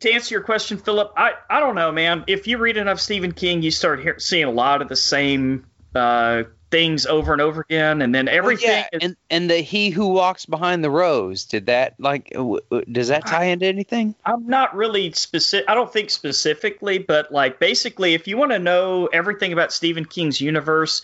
to 0.00 0.12
answer 0.12 0.34
your 0.34 0.42
question, 0.42 0.78
Philip, 0.78 1.12
I 1.16 1.32
I 1.48 1.60
don't 1.60 1.74
know, 1.74 1.90
man. 1.92 2.24
If 2.26 2.46
you 2.46 2.58
read 2.58 2.76
enough 2.76 3.00
Stephen 3.00 3.32
King, 3.32 3.62
you 3.62 3.70
start 3.70 4.00
hear, 4.00 4.18
seeing 4.18 4.44
a 4.44 4.50
lot 4.50 4.82
of 4.82 4.88
the 4.88 4.96
same 4.96 5.66
uh, 5.94 6.44
things 6.72 7.06
over 7.06 7.32
and 7.32 7.40
over 7.40 7.60
again, 7.60 8.02
and 8.02 8.12
then 8.12 8.26
everything. 8.26 8.68
Well, 8.68 8.78
yeah, 8.92 8.98
is, 8.98 9.04
and 9.04 9.16
and 9.30 9.48
the 9.48 9.58
he 9.58 9.90
who 9.90 10.08
walks 10.08 10.46
behind 10.46 10.82
the 10.82 10.90
rose. 10.90 11.44
Did 11.44 11.66
that 11.66 11.94
like 12.00 12.30
w- 12.30 12.62
w- 12.70 12.92
does 12.92 13.08
that 13.08 13.26
tie 13.26 13.44
into 13.44 13.66
anything? 13.66 14.16
I'm 14.24 14.48
not 14.48 14.74
really 14.74 15.12
specific. 15.12 15.68
I 15.68 15.74
don't 15.74 15.92
think 15.92 16.10
specifically, 16.10 16.98
but 16.98 17.30
like 17.30 17.60
basically, 17.60 18.14
if 18.14 18.26
you 18.26 18.36
want 18.36 18.50
to 18.50 18.58
know 18.58 19.06
everything 19.06 19.52
about 19.52 19.72
Stephen 19.72 20.06
King's 20.06 20.40
universe, 20.40 21.02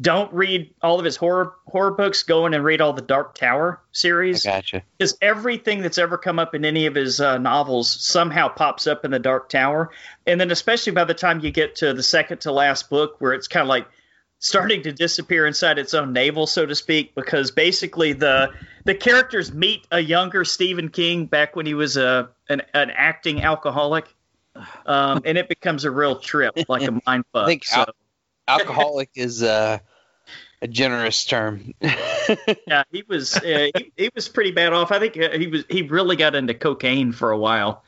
don't 0.00 0.32
read 0.32 0.72
all 0.80 1.00
of 1.00 1.04
his 1.04 1.16
horror 1.16 1.54
horror 1.66 1.90
books. 1.90 2.22
Go 2.22 2.46
in 2.46 2.54
and 2.54 2.62
read 2.62 2.80
all 2.80 2.92
the 2.92 3.02
Dark 3.02 3.34
Tower 3.34 3.80
I 3.82 3.86
series, 3.90 4.44
gotcha. 4.44 4.84
because 4.96 5.18
everything 5.20 5.82
that's 5.82 5.98
ever 5.98 6.16
come 6.16 6.38
up 6.38 6.54
in 6.54 6.64
any 6.64 6.86
of 6.86 6.94
his 6.94 7.20
uh, 7.20 7.38
novels 7.38 7.90
somehow 7.90 8.48
pops 8.48 8.86
up 8.86 9.04
in 9.04 9.10
the 9.10 9.18
Dark 9.18 9.48
Tower. 9.48 9.90
And 10.26 10.40
then, 10.40 10.52
especially 10.52 10.92
by 10.92 11.04
the 11.04 11.14
time 11.14 11.40
you 11.40 11.50
get 11.50 11.76
to 11.76 11.92
the 11.92 12.04
second 12.04 12.42
to 12.42 12.52
last 12.52 12.88
book, 12.88 13.16
where 13.18 13.32
it's 13.32 13.48
kind 13.48 13.62
of 13.62 13.68
like 13.68 13.88
starting 14.38 14.82
to 14.84 14.92
disappear 14.92 15.46
inside 15.46 15.78
its 15.78 15.94
own 15.94 16.12
navel, 16.12 16.46
so 16.46 16.64
to 16.64 16.74
speak, 16.74 17.14
because 17.14 17.50
basically 17.50 18.12
the 18.12 18.52
the 18.84 18.94
characters 18.94 19.52
meet 19.52 19.86
a 19.90 20.00
younger 20.00 20.44
Stephen 20.44 20.88
King 20.88 21.26
back 21.26 21.56
when 21.56 21.66
he 21.66 21.74
was 21.74 21.96
a 21.96 22.30
an, 22.48 22.62
an 22.74 22.90
acting 22.90 23.42
alcoholic. 23.42 24.06
um, 24.86 25.22
and 25.24 25.38
it 25.38 25.48
becomes 25.48 25.84
a 25.84 25.90
real 25.90 26.16
trip, 26.16 26.58
like 26.68 26.82
a 26.82 27.00
mind 27.06 27.24
fuck. 27.32 27.44
I 27.44 27.46
think 27.46 27.64
so, 27.64 27.80
al- 27.80 27.94
alcoholic 28.48 29.10
is 29.14 29.42
uh, 29.42 29.78
a 30.60 30.68
generous 30.68 31.24
term. 31.24 31.74
yeah, 31.80 32.82
he 32.90 33.04
was 33.06 33.36
uh, 33.36 33.68
he, 33.76 33.92
he 33.96 34.10
was 34.14 34.28
pretty 34.28 34.50
bad 34.50 34.72
off. 34.72 34.90
I 34.90 34.98
think 34.98 35.16
uh, 35.16 35.30
he 35.38 35.46
was 35.46 35.64
he 35.68 35.82
really 35.82 36.16
got 36.16 36.34
into 36.34 36.54
cocaine 36.54 37.12
for 37.12 37.30
a 37.30 37.38
while. 37.38 37.84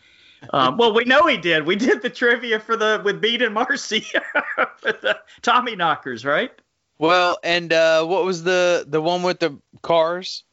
Um, 0.53 0.79
well, 0.79 0.95
we 0.95 1.05
know 1.05 1.27
he 1.27 1.37
did. 1.37 1.67
We 1.67 1.77
did 1.77 2.03
the 2.03 2.11
trivia 2.11 2.59
for 2.59 2.77
the 2.77 3.01
with 3.05 3.21
Beat 3.21 3.43
and 3.43 3.55
Marcy 3.55 4.01
the 4.83 5.19
Tommyknockers, 5.43 6.25
right? 6.25 6.51
well, 6.99 7.39
and 7.43 7.73
uh, 7.73 8.05
what 8.05 8.25
was 8.25 8.43
the 8.43 8.85
the 8.89 9.01
one 9.03 9.23
with 9.23 9.41
the 9.41 9.59
cars? 9.83 10.45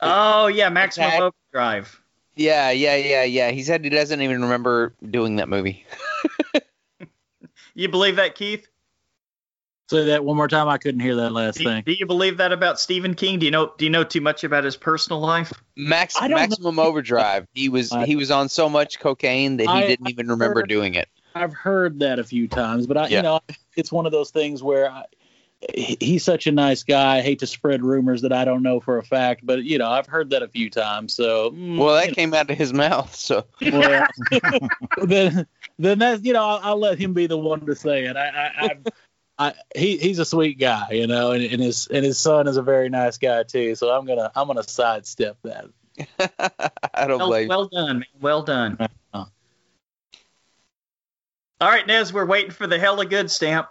Oh 0.00 0.48
yeah, 0.48 0.68
Maximum 0.68 1.08
Attack. 1.08 1.20
Overdrive. 1.20 2.00
Yeah, 2.36 2.70
yeah, 2.70 2.96
yeah, 2.96 3.22
yeah. 3.22 3.50
He 3.50 3.62
said 3.62 3.84
he 3.84 3.90
doesn't 3.90 4.20
even 4.20 4.42
remember 4.42 4.92
doing 5.10 5.36
that 5.36 5.48
movie. 5.48 5.86
You 7.74 7.88
believe 7.88 8.16
that, 8.16 8.36
Keith? 8.36 8.68
Say 9.94 10.04
that 10.06 10.24
one 10.24 10.36
more 10.36 10.48
time. 10.48 10.68
I 10.68 10.78
couldn't 10.78 11.00
hear 11.00 11.14
that 11.16 11.30
last 11.30 11.58
Do, 11.58 11.64
thing. 11.64 11.84
do 11.86 11.92
you 11.92 12.04
believe 12.04 12.38
that 12.38 12.50
about 12.52 12.80
Stephen 12.80 13.14
King? 13.14 13.38
Do 13.38 13.44
you 13.46 13.52
know 13.52 13.72
Do 13.78 13.84
you 13.84 13.90
know 13.90 14.02
too 14.02 14.20
much 14.20 14.42
about 14.42 14.64
his 14.64 14.76
personal 14.76 15.20
life? 15.20 15.52
Max 15.76 16.16
I 16.16 16.22
don't 16.22 16.30
know. 16.30 16.36
Maximum 16.36 16.78
Overdrive. 16.80 17.46
He 17.54 17.68
was 17.68 17.92
I- 17.92 18.04
he 18.06 18.16
was 18.16 18.30
on 18.32 18.48
so 18.48 18.68
much 18.68 18.98
cocaine 18.98 19.58
that 19.58 19.64
he 19.64 19.68
I- 19.68 19.86
didn't 19.86 20.08
even 20.08 20.28
remember 20.28 20.60
heard- 20.60 20.68
doing 20.68 20.94
it. 20.96 21.08
I've 21.36 21.52
heard 21.54 22.00
that 22.00 22.18
a 22.18 22.24
few 22.24 22.48
times, 22.48 22.86
but 22.88 22.96
I, 22.96 23.08
Yeah. 23.08 23.16
you 23.18 23.22
know, 23.22 23.40
it's 23.76 23.90
one 23.92 24.06
of 24.06 24.10
those 24.12 24.30
things 24.30 24.62
where 24.62 24.88
I, 24.90 25.04
he's 25.74 26.22
such 26.24 26.46
a 26.46 26.52
nice 26.52 26.82
guy. 26.82 27.18
I 27.18 27.22
hate 27.22 27.38
to 27.40 27.46
spread 27.46 27.82
rumors 27.82 28.22
that 28.22 28.32
I 28.32 28.44
don't 28.44 28.62
know 28.62 28.80
for 28.80 28.98
a 28.98 29.02
fact, 29.04 29.40
but 29.46 29.62
you 29.64 29.78
know, 29.78 29.88
I've 29.88 30.06
heard 30.06 30.30
that 30.30 30.42
a 30.42 30.48
few 30.48 30.70
times. 30.70 31.14
So, 31.14 31.50
mm, 31.52 31.78
Well, 31.78 31.94
that 31.94 32.08
you 32.08 32.14
came 32.14 32.34
out 32.34 32.50
of 32.50 32.58
his 32.58 32.72
mouth. 32.72 33.14
So 33.14 33.44
well, 33.60 34.06
then, 35.02 35.46
then 35.78 35.98
that's 35.98 36.22
you 36.24 36.32
know, 36.32 36.42
I'll, 36.44 36.60
I'll 36.62 36.78
let 36.78 36.98
him 36.98 37.14
be 37.14 37.26
the 37.26 37.38
one 37.38 37.64
to 37.66 37.74
say 37.74 38.04
it. 38.04 38.16
I, 38.16 38.28
I, 38.28 38.52
I, 38.66 38.76
I 39.38 39.54
he 39.74 39.96
he's 39.98 40.18
a 40.20 40.24
sweet 40.24 40.58
guy, 40.58 40.90
you 40.92 41.06
know, 41.06 41.32
and, 41.32 41.42
and 41.44 41.60
his 41.60 41.88
and 41.88 42.04
his 42.04 42.18
son 42.18 42.46
is 42.46 42.56
a 42.56 42.62
very 42.62 42.88
nice 42.88 43.18
guy 43.18 43.42
too. 43.42 43.74
So 43.74 43.90
I'm 43.90 44.06
gonna 44.06 44.30
I'm 44.34 44.46
gonna 44.46 44.62
sidestep 44.62 45.36
that. 45.42 45.66
I 46.94 47.06
don't 47.06 47.18
Well, 47.18 47.28
blame. 47.28 47.48
well 47.48 47.66
done, 47.68 47.98
man. 48.00 48.06
Well 48.20 48.42
done. 48.42 48.78
Uh. 49.12 49.24
All 51.60 51.70
right, 51.70 51.86
Nez, 51.86 52.12
we're 52.12 52.26
waiting 52.26 52.50
for 52.50 52.66
the 52.66 52.78
hella 52.78 53.06
good 53.06 53.30
stamp. 53.30 53.68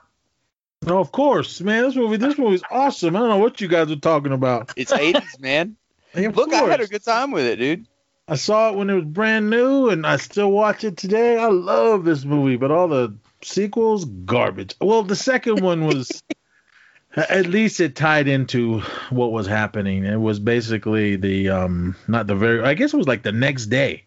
No, 0.85 0.99
of 0.99 1.11
course, 1.11 1.61
man. 1.61 1.83
This 1.83 1.95
movie, 1.95 2.17
this 2.17 2.37
movie's 2.37 2.63
awesome. 2.69 3.15
I 3.15 3.19
don't 3.19 3.29
know 3.29 3.37
what 3.37 3.61
you 3.61 3.67
guys 3.67 3.89
are 3.91 3.95
talking 3.95 4.33
about. 4.33 4.73
It's 4.75 4.91
80s, 4.91 5.39
man. 5.39 5.77
Hey, 6.11 6.25
of 6.25 6.35
Look, 6.35 6.51
I 6.53 6.63
had 6.63 6.81
a 6.81 6.87
good 6.87 7.03
time 7.03 7.31
with 7.31 7.45
it, 7.45 7.57
dude. 7.57 7.87
I 8.27 8.35
saw 8.35 8.69
it 8.69 8.75
when 8.75 8.89
it 8.89 8.95
was 8.95 9.05
brand 9.05 9.49
new, 9.49 9.89
and 9.89 10.05
I 10.05 10.15
still 10.17 10.51
watch 10.51 10.83
it 10.83 10.97
today. 10.97 11.37
I 11.37 11.47
love 11.47 12.03
this 12.05 12.23
movie, 12.25 12.55
but 12.57 12.71
all 12.71 12.87
the 12.87 13.15
sequels, 13.45 14.05
garbage. 14.05 14.75
Well, 14.81 15.03
the 15.03 15.15
second 15.15 15.61
one 15.61 15.85
was, 15.85 16.23
at 17.15 17.47
least 17.47 17.79
it 17.79 17.95
tied 17.95 18.27
into 18.27 18.79
what 19.09 19.31
was 19.31 19.47
happening. 19.47 20.05
It 20.05 20.19
was 20.19 20.39
basically 20.39 21.15
the, 21.15 21.49
um, 21.49 21.95
not 22.07 22.27
the 22.27 22.35
very, 22.35 22.61
I 22.61 22.73
guess 22.73 22.93
it 22.93 22.97
was 22.97 23.07
like 23.07 23.23
the 23.23 23.31
next 23.31 23.67
day, 23.67 24.05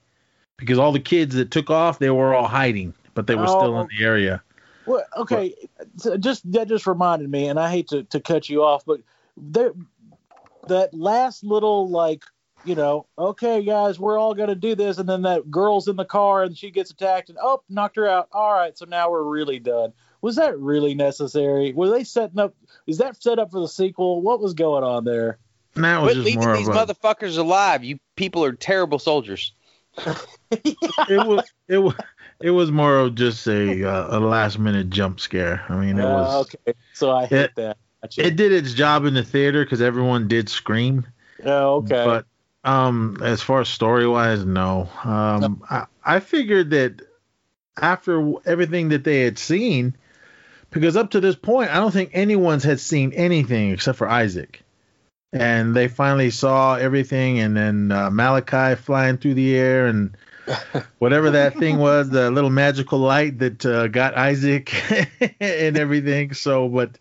because 0.57 0.78
all 0.78 0.93
the 0.93 1.01
kids 1.01 1.34
that 1.34 1.51
took 1.51 1.70
off, 1.70 1.99
they 1.99 2.11
were 2.11 2.34
all 2.34 2.49
hiding, 2.49 2.95
but 3.14 3.26
they 3.26 3.34
were 3.34 3.47
still 3.47 3.80
in 3.80 3.89
the 3.97 4.05
area. 4.05 4.43
Well, 4.87 5.05
okay, 5.16 5.55
so 5.97 6.16
just 6.16 6.51
that 6.53 6.68
just 6.68 6.87
reminded 6.87 7.28
me, 7.28 7.49
and 7.49 7.59
I 7.59 7.70
hate 7.70 7.89
to, 7.89 8.05
to 8.05 8.20
cut 8.20 8.49
you 8.49 8.62
off, 8.62 8.84
but 8.84 9.01
there, 9.37 9.72
that 10.68 10.95
last 10.95 11.43
little 11.43 11.89
like, 11.89 12.24
you 12.66 12.74
know, 12.74 13.06
okay, 13.18 13.62
guys, 13.64 13.98
we're 13.98 14.18
all 14.18 14.34
gonna 14.34 14.54
do 14.54 14.74
this, 14.74 14.98
and 14.98 15.08
then 15.08 15.22
that 15.22 15.50
girl's 15.50 15.88
in 15.88 15.96
the 15.96 16.04
car 16.04 16.42
and 16.42 16.56
she 16.56 16.70
gets 16.70 16.90
attacked, 16.90 17.28
and 17.28 17.38
oh, 17.40 17.62
knocked 17.68 17.96
her 17.96 18.06
out. 18.08 18.28
All 18.32 18.52
right, 18.52 18.76
so 18.76 18.84
now 18.84 19.10
we're 19.10 19.22
really 19.22 19.58
done. 19.58 19.92
Was 20.22 20.36
that 20.36 20.58
really 20.58 20.94
necessary? 20.94 21.72
Were 21.72 21.90
they 21.90 22.04
setting 22.04 22.38
up? 22.38 22.54
Is 22.86 22.98
that 22.98 23.22
set 23.22 23.38
up 23.38 23.50
for 23.50 23.60
the 23.60 23.68
sequel? 23.68 24.20
What 24.22 24.40
was 24.40 24.54
going 24.54 24.82
on 24.84 25.04
there? 25.04 25.38
And 25.74 25.84
that 25.84 26.00
was 26.02 26.14
Quit 26.14 26.14
just 26.16 26.26
leaving 26.26 26.40
more 26.44 26.56
these 26.56 26.68
of 26.68 26.74
a, 26.74 26.86
motherfuckers 26.86 27.38
alive. 27.38 27.84
You 27.84 27.98
people 28.16 28.44
are 28.44 28.52
terrible 28.52 28.98
soldiers. 28.98 29.52
it 30.50 31.26
was, 31.26 31.44
it 31.68 31.78
was, 31.78 31.94
it 32.40 32.50
was 32.50 32.70
more 32.70 32.98
of 32.98 33.14
just 33.14 33.46
a, 33.46 33.84
uh, 33.88 34.18
a 34.18 34.20
last 34.20 34.58
minute 34.58 34.90
jump 34.90 35.20
scare. 35.20 35.64
I 35.68 35.76
mean, 35.76 35.98
it 35.98 36.04
Uh, 36.04 36.08
was. 36.12 36.46
okay, 36.46 36.74
so 36.94 37.10
I 37.12 37.26
hate 37.26 37.36
It- 37.40 37.54
that. 37.56 37.76
Gotcha. 38.02 38.26
It 38.26 38.36
did 38.36 38.52
its 38.52 38.74
job 38.74 39.06
in 39.06 39.14
the 39.14 39.22
theater 39.24 39.64
because 39.64 39.80
everyone 39.80 40.28
did 40.28 40.48
scream. 40.50 41.06
oh, 41.44 41.76
okay. 41.76 42.04
But 42.04 42.26
um, 42.66 43.18
as 43.22 43.40
far 43.42 43.60
as 43.60 43.68
story 43.68 44.06
wise, 44.06 44.44
no. 44.44 44.88
Um, 45.04 45.62
I, 45.70 45.86
I 46.04 46.20
figured 46.20 46.70
that 46.70 47.00
after 47.80 48.34
everything 48.44 48.88
that 48.88 49.04
they 49.04 49.20
had 49.20 49.38
seen, 49.38 49.96
because 50.70 50.96
up 50.96 51.12
to 51.12 51.20
this 51.20 51.36
point, 51.36 51.70
I 51.70 51.76
don't 51.76 51.92
think 51.92 52.10
anyone's 52.12 52.64
had 52.64 52.80
seen 52.80 53.12
anything 53.12 53.70
except 53.70 53.96
for 53.98 54.08
Isaac. 54.08 54.62
And 55.32 55.76
they 55.76 55.88
finally 55.88 56.30
saw 56.30 56.76
everything, 56.76 57.40
and 57.40 57.56
then 57.56 57.92
uh, 57.92 58.10
Malachi 58.10 58.74
flying 58.74 59.18
through 59.18 59.34
the 59.34 59.54
air, 59.54 59.86
and 59.86 60.16
whatever 60.98 61.30
that 61.30 61.58
thing 61.58 61.78
was, 61.78 62.08
the 62.08 62.30
little 62.30 62.50
magical 62.50 62.98
light 62.98 63.38
that 63.40 63.64
uh, 63.66 63.88
got 63.88 64.16
Isaac 64.16 64.72
and 65.40 65.76
everything. 65.76 66.32
So, 66.32 66.68
but 66.68 66.98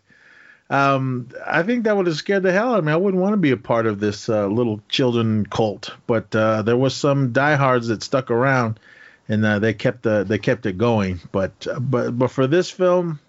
um, 0.68 1.28
I 1.46 1.62
think 1.62 1.84
that 1.84 1.96
would 1.96 2.06
have 2.06 2.16
scared 2.16 2.42
the 2.42 2.52
hell 2.52 2.72
out 2.72 2.78
of 2.80 2.84
me. 2.84 2.92
I 2.92 2.96
wouldn't 2.96 3.22
want 3.22 3.34
to 3.34 3.38
be 3.38 3.52
a 3.52 3.56
part 3.56 3.86
of 3.86 4.00
this 4.00 4.28
uh, 4.28 4.46
little 4.46 4.80
children 4.88 5.46
cult. 5.46 5.90
But 6.06 6.34
uh, 6.34 6.62
there 6.62 6.76
was 6.76 6.94
some 6.94 7.32
diehards 7.32 7.88
that 7.88 8.02
stuck 8.02 8.30
around, 8.30 8.80
and 9.28 9.44
uh, 9.44 9.60
they 9.60 9.74
kept 9.74 10.02
the 10.02 10.24
they 10.24 10.38
kept 10.38 10.66
it 10.66 10.76
going. 10.76 11.20
But 11.30 11.66
but 11.78 12.18
but 12.18 12.30
for 12.30 12.46
this 12.48 12.70
film, 12.70 13.20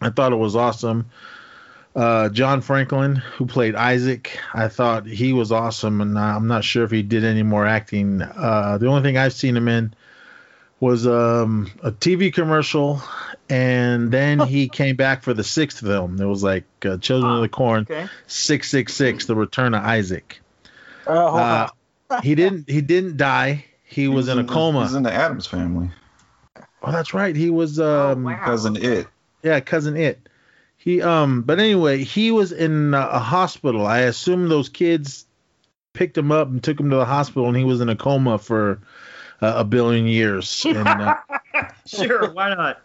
I 0.00 0.10
thought 0.10 0.32
it 0.32 0.36
was 0.36 0.56
awesome. 0.56 1.10
Uh, 1.94 2.30
John 2.30 2.62
Franklin, 2.62 3.16
who 3.16 3.44
played 3.44 3.74
Isaac, 3.74 4.38
I 4.54 4.68
thought 4.68 5.04
he 5.04 5.34
was 5.34 5.52
awesome, 5.52 6.00
and 6.00 6.18
I'm 6.18 6.48
not 6.48 6.64
sure 6.64 6.84
if 6.84 6.90
he 6.90 7.02
did 7.02 7.22
any 7.22 7.42
more 7.42 7.66
acting. 7.66 8.22
Uh, 8.22 8.78
the 8.78 8.86
only 8.86 9.02
thing 9.02 9.18
I've 9.18 9.34
seen 9.34 9.54
him 9.54 9.68
in 9.68 9.92
was 10.82 11.06
um, 11.06 11.70
a 11.84 11.92
TV 11.92 12.34
commercial, 12.34 13.00
and 13.48 14.10
then 14.10 14.40
he 14.40 14.68
came 14.68 14.96
back 14.96 15.22
for 15.22 15.32
the 15.32 15.44
sixth 15.44 15.78
film. 15.78 16.20
It 16.20 16.24
was 16.24 16.42
like 16.42 16.64
uh, 16.84 16.96
Children 16.96 17.34
of 17.34 17.40
the 17.42 17.48
Corn, 17.48 17.86
six 18.26 18.68
six 18.68 18.92
six, 18.92 19.26
The 19.26 19.36
Return 19.36 19.74
of 19.74 19.84
Isaac. 19.84 20.40
Oh, 21.06 21.36
Uh, 21.36 21.68
he 22.24 22.34
didn't 22.42 22.68
he 22.68 22.80
didn't 22.80 23.16
die. 23.16 23.64
He 23.84 24.08
was 24.08 24.26
in 24.26 24.40
a 24.40 24.42
the- 24.42 24.52
coma. 24.52 24.82
He's 24.82 24.94
in 24.94 25.04
the 25.04 25.12
Addams 25.12 25.46
family. 25.46 25.90
Oh, 26.82 26.90
that's 26.90 27.14
right. 27.14 27.36
He 27.36 27.48
was 27.48 27.78
um, 27.78 28.24
wow. 28.24 28.44
Cousin 28.44 28.74
It. 28.74 29.06
yeah, 29.44 29.60
cousin 29.60 29.96
it. 29.96 30.18
He 30.78 31.00
um, 31.00 31.42
but 31.42 31.60
anyway, 31.60 32.02
he 32.02 32.32
was 32.32 32.50
in 32.50 32.92
uh, 32.92 33.08
a 33.12 33.20
hospital. 33.20 33.86
I 33.86 34.00
assume 34.00 34.48
those 34.48 34.68
kids 34.68 35.26
picked 35.92 36.18
him 36.18 36.32
up 36.32 36.48
and 36.48 36.60
took 36.60 36.80
him 36.80 36.90
to 36.90 36.96
the 36.96 37.04
hospital, 37.04 37.46
and 37.46 37.56
he 37.56 37.62
was 37.62 37.80
in 37.80 37.88
a 37.88 37.94
coma 37.94 38.36
for 38.38 38.80
uh, 39.42 39.54
a 39.56 39.64
billion 39.64 40.06
years. 40.06 40.64
And 40.74 40.88
uh, 40.88 41.14
Sure, 41.86 42.32
why 42.32 42.54
not? 42.54 42.80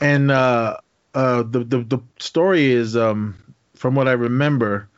and 0.00 0.30
uh, 0.30 0.78
uh, 1.14 1.42
the, 1.42 1.64
the 1.64 1.78
the 1.80 1.98
story 2.18 2.70
is 2.72 2.96
um, 2.96 3.36
from 3.74 3.94
what 3.94 4.08
I 4.08 4.12
remember. 4.12 4.88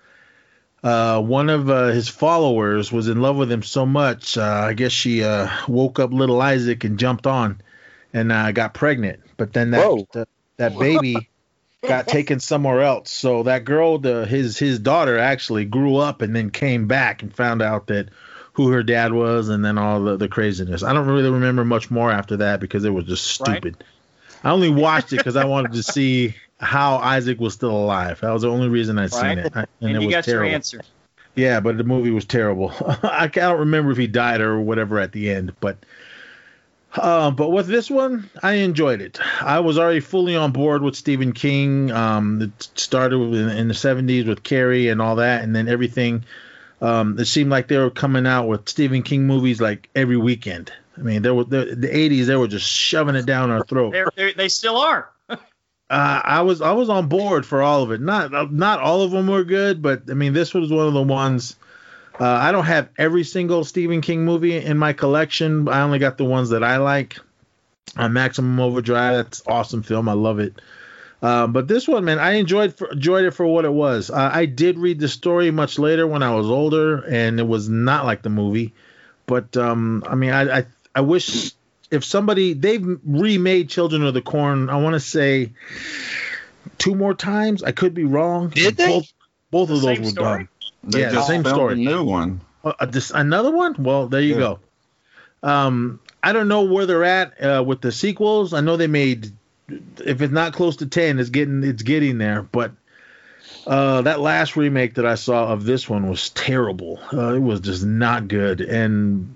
Uh, 0.82 1.18
one 1.18 1.48
of 1.48 1.70
uh, 1.70 1.86
his 1.86 2.10
followers 2.10 2.92
was 2.92 3.08
in 3.08 3.22
love 3.22 3.36
with 3.36 3.50
him 3.50 3.62
so 3.62 3.86
much. 3.86 4.36
Uh, 4.36 4.42
I 4.68 4.74
guess 4.74 4.92
she 4.92 5.24
uh, 5.24 5.48
woke 5.66 5.98
up 5.98 6.12
little 6.12 6.42
Isaac 6.42 6.84
and 6.84 6.98
jumped 6.98 7.26
on, 7.26 7.62
and 8.12 8.30
uh, 8.30 8.52
got 8.52 8.74
pregnant. 8.74 9.20
But 9.38 9.54
then 9.54 9.70
that 9.70 9.86
Whoa. 9.86 10.06
that, 10.12 10.28
that 10.58 10.78
baby 10.78 11.30
got 11.88 12.06
taken 12.18 12.38
somewhere 12.38 12.82
else. 12.82 13.10
So 13.10 13.44
that 13.44 13.64
girl, 13.64 13.96
the 13.98 14.26
his 14.26 14.58
his 14.58 14.78
daughter, 14.78 15.16
actually 15.16 15.64
grew 15.64 15.96
up 15.96 16.20
and 16.20 16.36
then 16.36 16.50
came 16.50 16.86
back 16.86 17.22
and 17.22 17.34
found 17.34 17.62
out 17.62 17.86
that 17.86 18.10
who 18.54 18.70
her 18.70 18.82
dad 18.82 19.12
was, 19.12 19.48
and 19.48 19.64
then 19.64 19.78
all 19.78 20.00
the, 20.02 20.16
the 20.16 20.28
craziness. 20.28 20.82
I 20.82 20.92
don't 20.92 21.06
really 21.06 21.30
remember 21.30 21.64
much 21.64 21.90
more 21.90 22.10
after 22.10 22.38
that 22.38 22.60
because 22.60 22.84
it 22.84 22.90
was 22.90 23.04
just 23.04 23.40
Right. 23.40 23.58
stupid. 23.58 23.84
I 24.42 24.50
only 24.50 24.70
watched 24.70 25.12
it 25.12 25.16
because 25.18 25.36
I 25.36 25.44
wanted 25.44 25.72
to 25.72 25.82
see 25.82 26.34
how 26.60 26.96
Isaac 26.96 27.40
was 27.40 27.54
still 27.54 27.70
alive. 27.76 28.20
That 28.20 28.30
was 28.30 28.42
the 28.42 28.50
only 28.50 28.68
reason 28.68 28.98
I'd 28.98 29.12
seen 29.12 29.22
Right. 29.22 29.38
it, 29.38 29.52
I- 29.56 29.60
And, 29.60 29.68
and, 29.80 29.90
it 29.96 30.00
you 30.02 30.06
was 30.08 30.14
got 30.14 30.24
terrible. 30.24 30.46
your 30.46 30.54
answer. 30.54 30.80
Yeah, 31.34 31.58
but 31.60 31.76
the 31.78 31.84
movie 31.84 32.10
was 32.10 32.24
terrible. 32.26 32.72
I 33.02 33.26
don't 33.26 33.58
remember 33.60 33.90
if 33.90 33.98
he 33.98 34.06
died 34.06 34.40
or 34.40 34.60
whatever 34.60 34.98
at 35.00 35.10
the 35.12 35.30
end, 35.30 35.52
but 35.60 35.76
uh, 36.96 37.32
but 37.32 37.48
with 37.50 37.66
this 37.66 37.90
one, 37.90 38.30
I 38.40 38.52
enjoyed 38.54 39.00
it. 39.00 39.18
I 39.42 39.58
was 39.58 39.78
already 39.78 39.98
fully 39.98 40.36
on 40.36 40.52
board 40.52 40.80
with 40.82 40.94
Stephen 40.94 41.32
King. 41.32 41.90
Um, 41.90 42.40
it 42.40 42.70
started 42.78 43.16
in, 43.16 43.48
in 43.48 43.66
the 43.66 43.74
'70s 43.74 44.28
with 44.28 44.44
Carrie 44.44 44.86
and 44.88 45.02
all 45.02 45.16
that, 45.16 45.42
and 45.42 45.56
then 45.56 45.66
everything. 45.66 46.24
Um, 46.84 47.18
it 47.18 47.24
seemed 47.24 47.50
like 47.50 47.68
they 47.68 47.78
were 47.78 47.88
coming 47.88 48.26
out 48.26 48.46
with 48.46 48.68
Stephen 48.68 49.02
King 49.02 49.26
movies 49.26 49.58
like 49.58 49.88
every 49.94 50.18
weekend. 50.18 50.70
I 50.98 51.00
mean, 51.00 51.22
there 51.22 51.32
were 51.32 51.44
the, 51.44 51.74
the 51.74 51.88
'80s. 51.88 52.26
They 52.26 52.36
were 52.36 52.46
just 52.46 52.68
shoving 52.68 53.14
it 53.14 53.24
down 53.24 53.50
our 53.50 53.64
throat. 53.64 53.92
They're, 53.92 54.10
they're, 54.14 54.34
they 54.34 54.48
still 54.48 54.76
are. 54.76 55.10
Uh, 55.90 56.20
I 56.24 56.40
was 56.40 56.62
I 56.62 56.72
was 56.72 56.88
on 56.88 57.08
board 57.08 57.44
for 57.44 57.60
all 57.60 57.82
of 57.82 57.92
it. 57.92 58.00
Not 58.00 58.50
not 58.50 58.80
all 58.80 59.02
of 59.02 59.10
them 59.10 59.26
were 59.26 59.44
good, 59.44 59.82
but 59.82 60.04
I 60.10 60.14
mean 60.14 60.32
this 60.32 60.54
was 60.54 60.72
one 60.72 60.88
of 60.88 60.94
the 60.94 61.02
ones. 61.02 61.56
Uh, 62.18 62.26
I 62.26 62.52
don't 62.52 62.64
have 62.64 62.88
every 62.96 63.22
single 63.22 63.64
Stephen 63.64 64.00
King 64.00 64.24
movie 64.24 64.56
in 64.56 64.78
my 64.78 64.94
collection. 64.94 65.68
I 65.68 65.82
only 65.82 65.98
got 65.98 66.16
the 66.16 66.24
ones 66.24 66.48
that 66.50 66.64
I 66.64 66.78
like. 66.78 67.18
Uh, 67.98 68.08
Maximum 68.08 68.58
Overdrive, 68.60 69.14
that's 69.16 69.42
awesome 69.46 69.82
film. 69.82 70.08
I 70.08 70.14
love 70.14 70.38
it. 70.38 70.58
Uh, 71.24 71.46
but 71.46 71.66
this 71.66 71.88
one, 71.88 72.04
man, 72.04 72.18
I 72.18 72.32
enjoyed 72.32 72.74
for, 72.76 72.92
enjoyed 72.92 73.24
it 73.24 73.30
for 73.30 73.46
what 73.46 73.64
it 73.64 73.72
was. 73.72 74.10
Uh, 74.10 74.30
I 74.30 74.44
did 74.44 74.78
read 74.78 75.00
the 75.00 75.08
story 75.08 75.50
much 75.50 75.78
later 75.78 76.06
when 76.06 76.22
I 76.22 76.34
was 76.34 76.50
older, 76.50 76.98
and 76.98 77.40
it 77.40 77.46
was 77.46 77.66
not 77.66 78.04
like 78.04 78.20
the 78.20 78.28
movie. 78.28 78.74
But 79.24 79.56
um, 79.56 80.04
I 80.06 80.16
mean, 80.16 80.32
I, 80.32 80.58
I 80.58 80.66
I 80.94 81.00
wish 81.00 81.52
if 81.90 82.04
somebody 82.04 82.52
they've 82.52 82.84
remade 83.06 83.70
Children 83.70 84.02
of 84.04 84.12
the 84.12 84.20
Corn. 84.20 84.68
I 84.68 84.76
want 84.76 84.94
to 84.94 85.00
say 85.00 85.52
two 86.76 86.94
more 86.94 87.14
times. 87.14 87.62
I 87.62 87.72
could 87.72 87.94
be 87.94 88.04
wrong. 88.04 88.50
Did 88.50 88.76
they? 88.76 88.88
Both, 88.88 89.12
both 89.50 89.70
of 89.70 89.80
those 89.80 90.00
were 90.00 90.10
story? 90.10 90.38
done. 90.40 90.48
They 90.84 91.00
Yeah, 91.00 91.10
just 91.10 91.26
same 91.28 91.44
story. 91.46 91.72
a 91.72 91.76
new 91.76 92.04
one. 92.04 92.42
Uh, 92.62 92.84
this 92.84 93.10
another 93.10 93.50
one? 93.50 93.76
Well, 93.78 94.08
there 94.08 94.20
you 94.20 94.34
Yeah. 94.34 94.40
go. 94.40 94.58
Um, 95.42 96.00
I 96.22 96.34
don't 96.34 96.48
know 96.48 96.64
where 96.64 96.84
they're 96.84 97.04
at 97.04 97.42
uh, 97.42 97.64
with 97.66 97.80
the 97.80 97.92
sequels. 97.92 98.52
I 98.52 98.60
know 98.60 98.76
they 98.76 98.88
made, 98.88 99.32
if 99.68 100.20
it's 100.20 100.32
not 100.32 100.52
close 100.52 100.76
to 100.76 100.86
ten, 100.86 101.18
it's 101.18 101.30
getting 101.30 101.62
it's 101.64 101.82
getting 101.82 102.18
there. 102.18 102.42
But 102.42 102.72
uh, 103.66 104.02
that 104.02 104.20
last 104.20 104.56
remake 104.56 104.94
that 104.94 105.06
I 105.06 105.14
saw 105.14 105.48
of 105.48 105.64
this 105.64 105.88
one 105.88 106.08
was 106.08 106.30
terrible. 106.30 106.98
Uh, 107.12 107.34
it 107.34 107.40
was 107.40 107.60
just 107.60 107.84
not 107.84 108.28
good, 108.28 108.60
and 108.60 109.34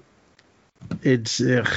it's 1.02 1.40
ugh, 1.40 1.68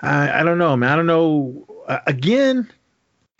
I 0.00 0.40
I 0.40 0.42
don't 0.42 0.58
know, 0.58 0.76
man. 0.76 0.92
I 0.92 0.96
don't 0.96 1.06
know. 1.06 1.66
Uh, 1.86 2.00
again, 2.06 2.70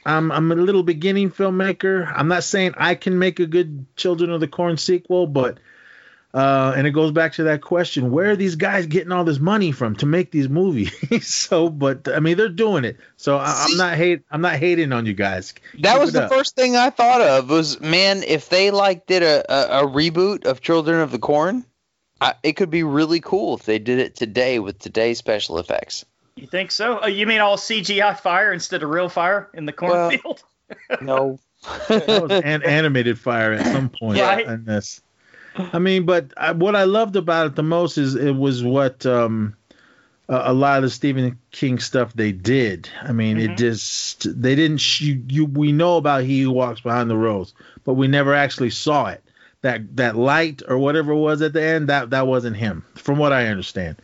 I'm 0.05 0.31
I'm 0.33 0.53
a 0.53 0.57
little 0.57 0.83
beginning 0.83 1.31
filmmaker. 1.31 2.11
I'm 2.15 2.29
not 2.29 2.45
saying 2.45 2.75
I 2.77 2.95
can 2.95 3.19
make 3.19 3.41
a 3.41 3.47
good 3.47 3.87
Children 3.97 4.31
of 4.31 4.41
the 4.41 4.49
Corn 4.49 4.77
sequel, 4.77 5.27
but 5.27 5.59
uh, 6.35 6.75
and 6.77 6.87
it 6.87 6.91
goes 6.91 7.11
back 7.11 7.33
to 7.35 7.45
that 7.45 7.63
question: 7.63 8.11
Where 8.11 8.31
are 8.31 8.37
these 8.37 8.57
guys 8.57 8.87
getting 8.87 9.13
all 9.13 9.25
this 9.25 9.39
money 9.39 9.73
from 9.73 9.97
to 9.97 10.07
make 10.07 10.31
these 10.31 10.49
movies? 10.49 10.93
so, 11.27 11.69
but 11.71 12.09
I 12.09 12.21
mean, 12.21 12.37
they're 12.37 12.49
doing 12.49 12.85
it. 12.85 12.99
So 13.17 13.39
I, 13.39 13.67
I'm 13.69 13.77
not 13.77 13.95
hate. 13.97 14.23
I'm 14.31 14.41
not 14.43 14.57
hating 14.57 14.93
on 14.93 15.07
you 15.07 15.15
guys. 15.15 15.55
That 15.81 15.93
Keep 15.95 16.01
was 16.01 16.13
the 16.13 16.25
up. 16.25 16.31
first 16.31 16.55
thing 16.55 16.77
I 16.77 16.91
thought 16.91 17.21
of 17.23 17.49
was 17.49 17.81
man, 17.81 18.23
if 18.23 18.49
they 18.49 18.71
like 18.71 19.07
did 19.07 19.23
a, 19.23 19.45
a, 19.53 19.85
a 19.85 19.87
reboot 19.89 20.45
of 20.45 20.61
Children 20.61 21.01
of 21.01 21.11
the 21.11 21.19
Corn, 21.19 21.65
I, 22.21 22.35
it 22.43 22.53
could 22.55 22.71
be 22.71 22.83
really 22.83 23.21
cool 23.21 23.55
if 23.57 23.65
they 23.65 23.79
did 23.79 23.99
it 23.99 24.15
today 24.15 24.59
with 24.59 24.79
today's 24.79 25.19
special 25.19 25.59
effects. 25.59 26.05
You 26.37 26.47
think 26.47 26.71
so? 26.71 27.01
Oh, 27.03 27.07
you 27.09 27.27
mean 27.27 27.41
all 27.41 27.57
CGI 27.57 28.19
fire 28.21 28.53
instead 28.53 28.83
of 28.83 28.91
real 28.91 29.09
fire 29.09 29.51
in 29.55 29.67
the 29.67 29.75
Well- 29.81 30.11
cornfield? 30.11 30.43
No. 31.01 31.39
that 31.89 32.07
was 32.23 32.31
an 32.31 32.63
animated 32.63 33.19
fire 33.19 33.55
at 33.55 33.67
some 33.67 33.89
point 33.89 34.19
Yeah. 34.19 34.39
in 34.55 34.65
this. 34.65 35.01
I 35.73 35.79
mean, 35.79 36.05
but 36.07 36.33
I, 36.37 36.53
what 36.53 36.77
I 36.77 36.85
loved 36.85 37.17
about 37.17 37.47
it 37.49 37.55
the 37.57 37.63
most 37.63 37.99
is 37.99 38.15
it 38.15 38.33
was 38.37 38.63
what 38.63 39.05
um, 39.07 39.57
a, 40.29 40.43
a 40.47 40.53
lot 40.53 40.79
of 40.79 40.83
the 40.85 40.91
Stephen 40.91 41.39
King 41.51 41.79
stuff 41.79 42.13
they 42.15 42.33
did. 42.33 42.89
I 43.03 43.13
mean, 43.13 43.37
Mhm. 43.39 43.51
it 43.53 43.57
just 43.57 44.41
they 44.41 44.55
didn't. 44.55 44.79
Sh- 44.79 45.01
you, 45.03 45.23
you 45.29 45.45
we 45.47 45.73
know 45.73 45.97
about 45.97 46.25
He 46.25 46.43
Who 46.43 46.51
Walks 46.51 46.81
Behind 46.81 47.11
the 47.11 47.17
Rose, 47.17 47.55
but 47.85 47.95
we 47.95 48.09
never 48.09 48.35
actually 48.35 48.71
saw 48.71 49.09
it. 49.09 49.23
That 49.63 49.97
that 49.97 50.17
light 50.17 50.63
or 50.69 50.79
whatever 50.79 51.13
it 51.13 51.17
was 51.19 51.43
at 51.43 51.53
the 51.53 51.63
end, 51.63 51.89
that 51.89 52.11
that 52.11 52.27
wasn't 52.27 52.57
him, 52.57 52.85
from 52.95 53.19
what 53.19 53.33
I 53.33 53.49
understand. 53.49 53.97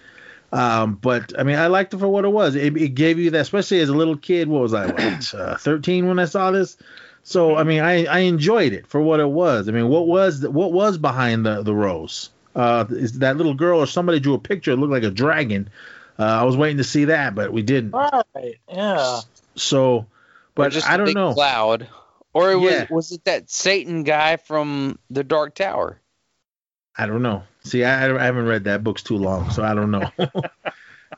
Um, 0.52 0.94
but 1.00 1.32
I 1.38 1.42
mean, 1.42 1.56
I 1.56 1.66
liked 1.68 1.94
it 1.94 1.98
for 1.98 2.08
what 2.08 2.24
it 2.24 2.28
was. 2.32 2.54
It, 2.54 2.76
it 2.76 2.90
gave 2.90 3.18
you 3.18 3.30
that, 3.30 3.40
especially 3.40 3.80
as 3.80 3.88
a 3.88 3.94
little 3.94 4.16
kid. 4.16 4.48
What 4.48 4.62
was 4.62 4.74
I, 4.74 4.84
uh, 4.86 5.56
13 5.56 6.06
when 6.08 6.18
I 6.20 6.26
saw 6.26 6.50
this? 6.52 6.76
So 7.24 7.56
I 7.56 7.64
mean, 7.64 7.80
I, 7.80 8.04
I 8.04 8.18
enjoyed 8.20 8.72
it 8.74 8.86
for 8.86 9.00
what 9.00 9.18
it 9.18 9.28
was. 9.28 9.68
I 9.68 9.72
mean, 9.72 9.88
what 9.88 10.06
was 10.06 10.40
the, 10.40 10.50
what 10.50 10.72
was 10.72 10.98
behind 10.98 11.44
the 11.46 11.62
the 11.62 11.74
rose? 11.74 12.30
Uh, 12.54 12.84
is 12.90 13.18
that 13.18 13.36
little 13.36 13.54
girl 13.54 13.80
or 13.80 13.86
somebody 13.86 14.20
drew 14.20 14.34
a 14.34 14.38
picture? 14.38 14.70
It 14.72 14.76
looked 14.76 14.92
like 14.92 15.02
a 15.02 15.10
dragon. 15.10 15.68
Uh, 16.18 16.22
I 16.22 16.44
was 16.44 16.56
waiting 16.56 16.76
to 16.76 16.84
see 16.84 17.06
that, 17.06 17.34
but 17.34 17.52
we 17.52 17.62
didn't. 17.62 17.90
Right. 17.90 18.58
Yeah. 18.70 19.20
So, 19.56 19.96
Or 19.96 20.06
but 20.54 20.72
just 20.72 20.88
I 20.88 20.94
a 20.94 20.98
don't 20.98 21.06
big 21.06 21.16
know. 21.16 21.32
Cloud. 21.34 21.88
Or 22.32 22.52
it 22.52 22.60
Yeah. 22.60 22.82
was 22.82 22.90
was 22.90 23.12
it 23.12 23.24
that 23.24 23.50
Satan 23.50 24.02
guy 24.04 24.36
from 24.36 24.98
the 25.10 25.24
Dark 25.24 25.54
Tower? 25.54 25.98
I 26.96 27.06
don't 27.06 27.22
know. 27.22 27.42
See, 27.64 27.82
I, 27.82 28.14
I 28.14 28.24
haven't 28.24 28.46
read 28.46 28.64
that. 28.64 28.84
Book's 28.84 29.02
too 29.02 29.16
long, 29.16 29.50
so 29.50 29.64
I 29.64 29.74
don't 29.74 29.90
know. 29.90 30.08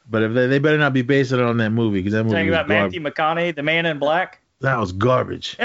but 0.08 0.22
if 0.22 0.32
they, 0.32 0.46
they 0.46 0.58
better 0.58 0.78
not 0.78 0.92
be 0.94 1.02
basing 1.02 1.38
it 1.40 1.44
on 1.44 1.58
that 1.58 1.70
movie 1.70 1.98
because 1.98 2.12
that 2.12 2.24
movie 2.24 2.36
Talking 2.36 2.48
about. 2.50 2.68
Matthew 2.68 3.00
McConaughey, 3.00 3.54
the 3.56 3.62
man 3.62 3.84
in 3.86 3.98
black. 3.98 4.40
That 4.60 4.78
was 4.78 4.92
garbage. 4.92 5.56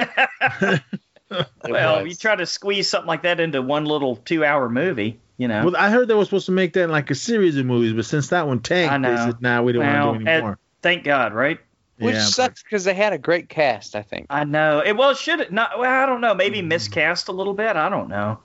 well, 1.68 2.04
was. 2.04 2.08
you 2.08 2.16
try 2.16 2.36
to 2.36 2.46
squeeze 2.46 2.90
something 2.90 3.08
like 3.08 3.24
that 3.24 3.40
into 3.40 3.62
one 3.62 3.86
little 3.86 4.18
two-hour 4.18 4.70
movie, 4.70 5.20
you 5.38 5.48
know. 5.48 5.66
Well, 5.66 5.78
I 5.78 5.90
heard 5.90 6.08
they 6.08 6.14
were 6.14 6.26
supposed 6.26 6.48
to 6.48 6.52
make 6.52 6.74
that 6.74 6.84
in 6.86 6.92
like 6.92 7.10
a 7.10 7.16
series 7.16 7.58
of 7.58 7.66
movies, 7.66 7.94
but 7.94 8.06
since 8.06 8.30
that 8.30 8.48
one 8.48 8.60
tanked, 8.60 8.94
I 8.94 8.98
they 9.10 9.18
said, 9.18 9.42
"Nah, 9.42 9.62
we 9.62 9.72
don't 9.74 9.84
Well, 9.86 10.08
want 10.08 10.20
to 10.20 10.26
do 10.26 10.30
and- 10.30 10.38
anymore." 10.38 10.58
Thank 10.82 11.04
God, 11.04 11.34
right? 11.34 11.60
Which 12.00 12.16
yeah, 12.16 12.26
sucks 12.26 12.64
because 12.64 12.84
they 12.84 12.96
had 12.96 13.14
a 13.14 13.20
great 13.20 13.48
cast, 13.48 13.96
I 13.96 14.02
think. 14.02 14.26
I 14.32 14.44
know. 14.44 14.82
It 14.84 14.98
well, 14.98 15.14
should 15.14 15.40
it 15.40 15.52
not? 15.54 15.78
Well, 15.78 15.92
I 15.92 16.08
don't 16.08 16.20
know. 16.22 16.34
Maybe 16.34 16.58
Mm-hmm. 16.58 16.70
miscast 16.70 17.28
a 17.28 17.32
little 17.32 17.54
bit. 17.54 17.76
I 17.76 17.90
don't 17.90 18.10
know. 18.10 18.40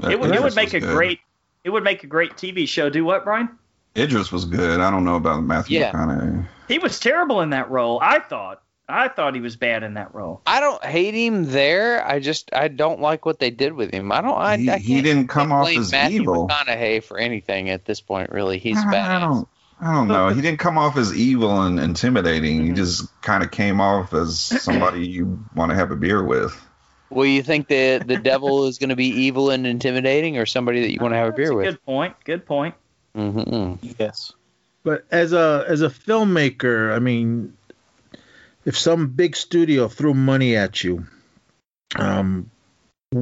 That 0.00 0.12
It 0.12 0.18
would. 0.20 0.34
It 0.34 0.42
would 0.42 0.54
make 0.54 0.72
a 0.72 0.80
good. 0.80 0.94
great. 0.94 1.20
It 1.64 1.70
would 1.70 1.84
make 1.84 2.02
a 2.02 2.06
great 2.06 2.32
TV 2.32 2.66
show. 2.66 2.88
Do 2.88 3.04
what, 3.04 3.24
Brian? 3.24 3.50
Idris 3.96 4.32
was 4.32 4.46
good. 4.46 4.80
I 4.80 4.90
don't 4.90 5.04
know 5.04 5.16
about 5.16 5.42
Matthew 5.44 5.80
Yeah. 5.80 5.92
McConaughey. 5.92 6.46
He 6.68 6.78
was 6.78 6.98
terrible 6.98 7.42
in 7.42 7.50
that 7.50 7.70
role. 7.70 7.98
I 8.02 8.18
thought. 8.20 8.62
I 8.92 9.08
thought 9.08 9.34
he 9.34 9.40
was 9.40 9.56
bad 9.56 9.82
in 9.82 9.94
that 9.94 10.14
role. 10.14 10.42
I 10.46 10.60
don't 10.60 10.84
hate 10.84 11.14
him 11.14 11.46
there. 11.46 12.06
I 12.06 12.20
just 12.20 12.50
I 12.52 12.68
don't 12.68 13.00
like 13.00 13.24
what 13.24 13.38
they 13.38 13.50
did 13.50 13.72
with 13.72 13.92
him. 13.92 14.12
I 14.12 14.20
don't. 14.20 14.36
I, 14.36 14.56
He- 14.56 14.70
I 14.70 14.78
he 14.78 15.02
didn't 15.02 15.28
come 15.28 15.50
off 15.50 15.64
blame 15.64 15.80
as 15.80 15.92
Matthew 15.92 16.22
evil. 16.22 16.48
McConaughey 16.48 17.02
for 17.02 17.18
anything 17.18 17.70
at 17.70 17.84
this 17.84 18.00
point. 18.00 18.30
Really, 18.30 18.58
he's 18.58 18.78
I, 18.78 18.90
bad. 18.90 19.10
I 19.10 19.20
don't. 19.20 19.48
I 19.80 19.92
don't 19.92 20.06
know. 20.06 20.28
He 20.28 20.40
didn't 20.40 20.60
come 20.60 20.78
off 20.78 20.96
as 20.96 21.12
evil 21.16 21.62
and 21.62 21.80
intimidating. 21.80 22.58
Mm-hmm. 22.58 22.66
He 22.68 22.72
just 22.72 23.20
kind 23.22 23.42
of 23.42 23.50
came 23.50 23.80
off 23.80 24.14
as 24.14 24.38
somebody 24.38 25.08
you 25.08 25.44
want 25.56 25.70
to 25.70 25.74
have 25.74 25.90
a 25.90 25.96
beer 25.96 26.22
with. 26.22 26.54
Well, 27.10 27.26
you 27.26 27.42
think 27.42 27.68
that 27.68 28.06
the 28.06 28.16
devil 28.16 28.66
is 28.66 28.78
going 28.78 28.90
to 28.90 28.96
be 28.96 29.08
evil 29.08 29.50
and 29.50 29.66
intimidating, 29.66 30.38
or 30.38 30.46
somebody 30.46 30.82
that 30.82 30.92
you 30.92 30.98
want 31.00 31.12
to 31.12 31.16
have 31.18 31.28
a 31.28 31.30
That's 31.30 31.36
beer 31.36 31.54
with? 31.54 31.66
Good 31.66 31.84
point. 31.84 32.14
Good 32.24 32.46
point. 32.46 32.74
Mm-hmm. 33.16 33.86
Yes. 33.98 34.32
But 34.84 35.04
as 35.10 35.32
a 35.32 35.64
as 35.68 35.82
a 35.82 35.88
filmmaker, 35.88 36.94
I 36.94 36.98
mean, 36.98 37.56
if 38.64 38.78
some 38.78 39.08
big 39.08 39.36
studio 39.36 39.88
threw 39.88 40.14
money 40.14 40.56
at 40.56 40.84
you, 40.84 41.06
um, 41.96 42.50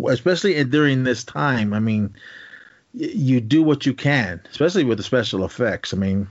especially 0.08 0.62
during 0.64 1.04
this 1.04 1.24
time, 1.24 1.72
I 1.72 1.80
mean, 1.80 2.14
you 2.92 3.40
do 3.40 3.62
what 3.62 3.86
you 3.86 3.94
can, 3.94 4.40
especially 4.50 4.84
with 4.84 4.98
the 4.98 5.04
special 5.04 5.44
effects. 5.44 5.94
I 5.94 5.96
mean, 5.96 6.28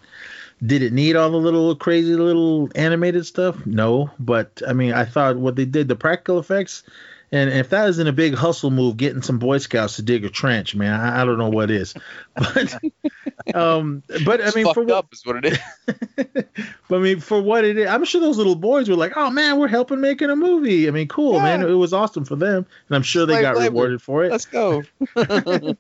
did 0.66 0.82
it 0.82 0.94
need 0.94 1.16
all 1.16 1.30
the 1.30 1.38
little 1.38 1.76
crazy 1.76 2.16
little 2.16 2.70
animated 2.76 3.26
stuff? 3.26 3.66
No, 3.66 4.12
but 4.20 4.62
I 4.68 4.74
mean, 4.74 4.94
I 4.94 5.06
thought 5.06 5.38
what 5.38 5.56
they 5.56 5.66
did, 5.66 5.88
the 5.88 5.96
practical 5.96 6.40
effects, 6.40 6.84
and 7.32 7.50
if 7.50 7.70
that 7.70 7.90
isn't 7.90 8.08
a 8.08 8.14
big 8.14 8.34
hustle 8.36 8.72
move, 8.72 8.98
getting 8.98 9.22
some 9.22 9.40
Boy 9.40 9.58
Scouts 9.60 9.98
to 9.98 10.02
dig 10.02 10.26
a 10.26 10.30
trench, 10.30 10.76
man, 10.76 11.00
I, 11.00 11.22
I 11.22 11.26
don't 11.26 11.38
know 11.38 11.50
what 11.50 11.72
is. 11.72 11.94
But, 12.36 13.56
um, 13.56 14.04
but 14.26 14.42
I 14.42 14.52
mean, 14.56 14.66
for 14.66 14.74
fucked 14.76 14.90
what, 14.90 14.92
up 14.92 15.14
is 15.14 15.26
what 15.26 15.44
it 15.44 15.54
is. 15.54 15.60
but 16.88 16.96
I 16.96 17.00
mean, 17.00 17.20
for 17.20 17.42
what 17.42 17.66
it 17.66 17.78
is, 17.78 17.88
I'm 17.88 18.06
sure 18.06 18.22
those 18.22 18.38
little 18.38 18.56
boys 18.56 18.88
were 18.90 18.96
like, 18.96 19.14
"Oh 19.16 19.30
man, 19.30 19.58
we're 19.58 19.68
helping 19.68 20.00
making 20.02 20.30
a 20.30 20.36
movie." 20.36 20.88
I 20.88 20.92
mean, 20.92 21.08
cool, 21.08 21.34
Yeah. 21.36 21.58
man. 21.58 21.62
It 21.64 21.74
was 21.74 21.92
awesome 21.94 22.26
for 22.26 22.36
them, 22.36 22.66
and 22.88 22.96
I'm 22.96 23.04
sure 23.04 23.26
they 23.26 23.34
Slave 23.34 23.42
got 23.44 23.58
labor. 23.58 23.72
rewarded 23.74 24.02
for 24.02 24.24
it. 24.24 24.32
Let's 24.32 24.46
go. 24.46 24.84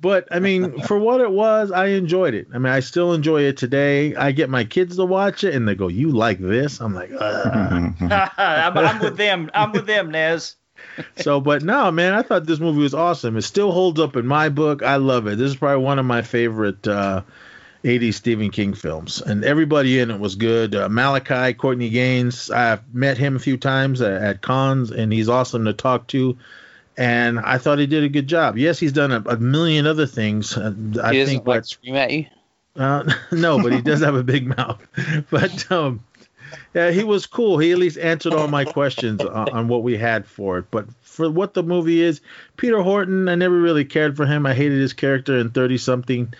But 0.00 0.26
I 0.32 0.40
mean, 0.40 0.80
for 0.82 0.98
what 0.98 1.20
it 1.20 1.30
was, 1.30 1.70
I 1.70 1.86
enjoyed 1.86 2.34
it. 2.34 2.48
I 2.52 2.58
mean, 2.58 2.72
I 2.72 2.80
still 2.80 3.12
enjoy 3.12 3.42
it 3.42 3.56
today. 3.56 4.16
I 4.16 4.32
get 4.32 4.50
my 4.50 4.64
kids 4.64 4.96
to 4.96 5.04
watch 5.04 5.44
it, 5.44 5.54
and 5.54 5.68
they 5.68 5.76
go, 5.76 5.86
"You 5.86 6.10
like 6.10 6.40
this?" 6.40 6.80
I'm 6.80 6.92
like, 6.92 7.12
Ugh. 7.16 7.94
I'm, 8.00 8.76
I'm 8.76 8.98
with 8.98 9.16
them. 9.16 9.48
I'm 9.54 9.70
with 9.70 9.86
them, 9.86 10.10
Nez. 10.10 10.56
So. 11.16 11.40
But 11.40 11.62
no, 11.62 11.90
man, 11.90 12.12
I 12.12 12.22
thought 12.22 12.46
this 12.46 12.60
movie 12.60 12.82
was 12.82 12.94
awesome. 12.94 13.36
It 13.36 13.42
still 13.42 13.72
holds 13.72 14.00
up 14.00 14.16
in 14.16 14.26
my 14.26 14.48
book. 14.48 14.82
I 14.82 14.96
love 14.96 15.26
it. 15.26 15.38
This 15.38 15.50
is 15.50 15.56
probably 15.56 15.84
one 15.84 15.98
of 15.98 16.06
my 16.06 16.22
favorite 16.22 16.86
uh, 16.86 17.22
80s 17.84 18.14
Stephen 18.14 18.50
King 18.50 18.74
films, 18.74 19.20
and 19.20 19.44
everybody 19.44 19.98
in 19.98 20.10
it 20.10 20.20
was 20.20 20.36
good. 20.36 20.74
Uh, 20.74 20.88
Malachi, 20.88 21.54
Courtney 21.54 21.90
Gaines, 21.90 22.50
I've 22.50 22.94
met 22.94 23.18
him 23.18 23.36
a 23.36 23.40
few 23.40 23.56
times 23.56 24.00
at, 24.00 24.22
at 24.22 24.42
cons, 24.42 24.90
and 24.90 25.12
he's 25.12 25.28
awesome 25.28 25.64
to 25.64 25.72
talk 25.72 26.06
to. 26.08 26.36
And 26.96 27.40
I 27.40 27.58
thought 27.58 27.78
he 27.78 27.86
did 27.86 28.04
a 28.04 28.08
good 28.08 28.28
job. 28.28 28.58
Yes, 28.58 28.78
he's 28.78 28.92
done 28.92 29.12
a, 29.12 29.20
a 29.26 29.36
million 29.38 29.86
other 29.86 30.06
things. 30.06 30.56
Uh, 30.56 30.72
I 31.02 31.12
he 31.12 31.18
doesn't 31.18 31.26
think, 31.26 31.46
like 31.46 31.58
but 31.58 31.66
scream 31.66 31.96
at 31.96 32.10
you. 32.10 32.26
uh, 32.76 33.10
no, 33.32 33.60
but 33.62 33.72
he 33.72 33.80
does 33.80 34.00
have 34.00 34.14
a 34.14 34.22
big 34.22 34.46
mouth. 34.56 34.86
But 35.30 35.72
um, 35.72 36.04
yeah, 36.74 36.90
he 36.90 37.04
was 37.04 37.26
cool. 37.26 37.58
He 37.58 37.72
at 37.72 37.78
least 37.78 37.98
answered 37.98 38.34
all 38.34 38.48
my 38.48 38.64
questions 38.64 39.20
on, 39.24 39.48
on 39.50 39.68
what 39.68 39.82
we 39.82 39.96
had 39.96 40.26
for 40.26 40.58
it. 40.58 40.66
But 40.70 40.86
for 41.02 41.30
what 41.30 41.54
the 41.54 41.62
movie 41.62 42.02
is, 42.02 42.20
Peter 42.56 42.82
Horton, 42.82 43.28
I 43.28 43.34
never 43.34 43.58
really 43.60 43.84
cared 43.84 44.16
for 44.16 44.26
him. 44.26 44.46
I 44.46 44.54
hated 44.54 44.78
his 44.78 44.92
character 44.92 45.38
in 45.38 45.50
Thirty 45.50 45.78
Something, 45.78 46.32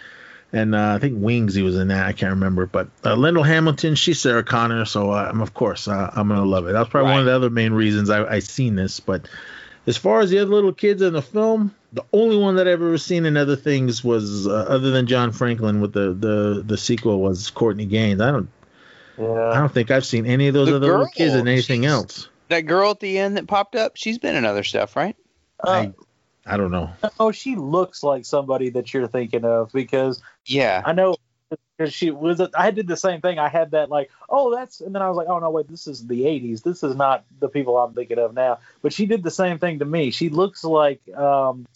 and 0.53 0.75
uh, 0.75 0.95
I 0.95 0.99
think 0.99 1.23
Wings 1.23 1.55
he 1.55 1.63
was 1.63 1.77
in 1.77 1.89
that. 1.89 2.07
I 2.07 2.13
can't 2.13 2.35
remember. 2.35 2.67
But 2.67 2.89
uh, 3.05 3.15
Linda 3.15 3.43
Hamilton, 3.43 3.95
she's 3.95 4.21
Sarah 4.21 4.45
Connor, 4.45 4.85
so 4.85 5.11
uh, 5.11 5.33
of 5.35 5.55
course 5.55 5.89
uh, 5.89 6.11
I'm 6.15 6.29
gonna 6.29 6.45
love 6.45 6.67
it. 6.69 6.73
That's 6.73 6.89
probably 6.89 7.11
one 7.11 7.21
of 7.21 7.27
the 7.27 7.35
other 7.35 7.51
main 7.51 7.73
reasons 7.73 8.11
I, 8.11 8.25
I 8.25 8.39
seen 8.41 8.75
this. 8.77 9.01
But 9.01 9.29
as 9.87 9.97
far 9.97 10.21
as 10.21 10.31
the 10.31 10.39
other 10.39 10.51
little 10.51 10.73
kids 10.73 11.03
in 11.03 11.13
the 11.13 11.23
film, 11.23 11.75
the 11.93 12.05
only 12.13 12.37
one 12.37 12.57
that 12.57 12.67
I've 12.67 12.81
ever 12.81 12.99
seen 12.99 13.27
in 13.27 13.37
other 13.37 13.57
things 13.57 14.03
was 14.03 14.47
uh, 14.47 14.67
other 14.69 14.91
than 14.91 15.07
John 15.07 15.33
Franklin 15.33 15.81
with 15.81 15.93
the 15.93 16.13
the 16.13 16.63
the 16.65 16.79
sequel 16.79 17.21
was 17.21 17.51
Courtney 17.51 17.87
Gaines. 17.87 18.21
I 18.21 18.31
don't 18.31 18.49
I 19.19 19.59
don't 19.59 19.73
think 19.73 19.91
I've 19.91 20.07
seen 20.07 20.27
any 20.27 20.49
of 20.49 20.55
those 20.55 20.69
The 20.69 20.77
other 20.77 20.87
little 20.87 21.07
kids 21.09 21.35
in 21.35 21.49
anything 21.49 21.87
else. 21.87 22.29
That 22.49 22.63
girl 22.63 22.91
at 22.91 23.01
the 23.01 23.19
end 23.19 23.37
that 23.37 23.47
popped 23.47 23.77
up, 23.77 23.97
she's 23.97 24.19
been 24.19 24.35
in 24.35 24.45
other 24.45 24.65
stuff, 24.65 24.97
right? 24.97 25.17
Uh, 25.63 25.87
I, 26.47 26.55
I 26.55 26.57
don't 26.57 26.71
know. 26.71 26.91
oh, 27.21 27.33
she 27.33 27.57
looks 27.57 28.03
like 28.03 28.25
somebody 28.25 28.71
that 28.71 28.93
you're 28.93 29.09
thinking 29.09 29.45
of 29.45 29.73
because 29.73 30.21
Yeah. 30.47 30.83
I 30.85 30.93
know 30.93 31.17
because 31.77 31.93
she 31.93 32.11
was. 32.11 32.41
I 32.55 32.71
did 32.71 32.87
the 32.87 32.97
same 32.97 33.21
thing. 33.21 33.39
I 33.39 33.49
had 33.49 33.73
that 33.73 33.91
like, 33.91 34.11
oh, 34.29 34.55
that's, 34.55 34.81
and 34.81 34.95
then 34.95 35.03
I 35.03 35.09
was 35.09 35.17
like, 35.17 35.29
oh 35.29 35.39
no, 35.39 35.51
wait, 35.51 35.69
this 35.69 35.87
is 35.87 36.07
the 36.07 36.23
'80s. 36.23 36.63
This 36.63 36.83
is 36.83 36.97
not 36.97 37.25
the 37.41 37.49
people 37.49 37.79
I'm 37.79 37.95
thinking 37.95 38.19
of 38.19 38.35
now. 38.35 38.59
But 38.81 38.93
she 38.93 39.07
did 39.07 39.23
the 39.23 39.31
same 39.31 39.59
thing 39.59 39.79
to 39.81 39.85
me. 39.85 40.11
She 40.11 40.29
looks 40.29 40.65
like, 40.65 41.01
um, 41.15 41.67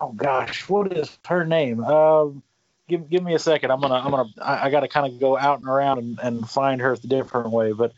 oh 0.00 0.12
gosh, 0.12 0.68
what 0.68 0.92
is 0.92 1.16
her 1.26 1.44
name? 1.44 1.82
Um, 1.84 2.42
give 2.90 3.08
give 3.08 3.22
me 3.22 3.34
a 3.34 3.38
second. 3.38 3.70
I'm 3.70 3.80
gonna 3.80 3.94
I'm 3.94 4.10
gonna 4.10 4.28
I, 4.42 4.66
I 4.66 4.70
got 4.70 4.80
to 4.80 4.88
kind 4.88 5.06
of 5.10 5.18
go 5.18 5.38
out 5.38 5.60
and 5.60 5.68
around 5.68 5.98
and, 5.98 6.18
and 6.22 6.48
find 6.50 6.80
her 6.82 6.94
the 6.96 7.08
different 7.08 7.50
way. 7.50 7.72
But 7.72 7.92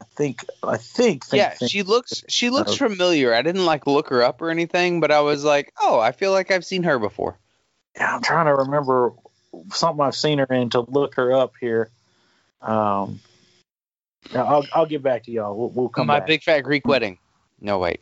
I 0.00 0.04
think 0.16 0.44
I 0.62 0.76
think, 0.78 1.24
think 1.24 1.38
yeah, 1.38 1.50
think- 1.50 1.70
she 1.70 1.82
looks 1.84 2.24
she 2.28 2.50
looks 2.50 2.72
Uh, 2.72 2.88
familiar. 2.88 3.32
I 3.32 3.42
didn't 3.42 3.66
like 3.66 3.86
look 3.86 4.08
her 4.08 4.22
up 4.22 4.42
or 4.42 4.50
anything, 4.50 5.00
but 5.00 5.10
I 5.12 5.20
was 5.20 5.44
like, 5.44 5.72
oh, 5.80 6.00
I 6.00 6.10
feel 6.12 6.32
like 6.32 6.50
I've 6.50 6.64
seen 6.64 6.82
her 6.84 6.98
before. 6.98 7.36
yeah, 7.96 8.14
I'm 8.14 8.22
trying 8.22 8.46
to 8.46 8.54
remember 8.54 9.12
something 9.72 10.04
I've 10.04 10.16
seen 10.16 10.38
her 10.38 10.46
in 10.46 10.70
to 10.70 10.80
look 10.80 11.14
her 11.16 11.32
up 11.32 11.52
here. 11.60 11.90
Um, 12.62 13.20
I'll 14.34 14.64
I'll 14.72 14.86
get 14.86 15.02
back 15.02 15.24
to 15.24 15.30
y'all. 15.30 15.56
We'll, 15.56 15.68
we'll 15.70 15.88
come 15.88 16.06
My 16.06 16.18
back. 16.20 16.26
big 16.26 16.42
fat 16.42 16.60
Greek 16.60 16.86
wedding. 16.86 17.18
No 17.60 17.78
wait. 17.78 18.00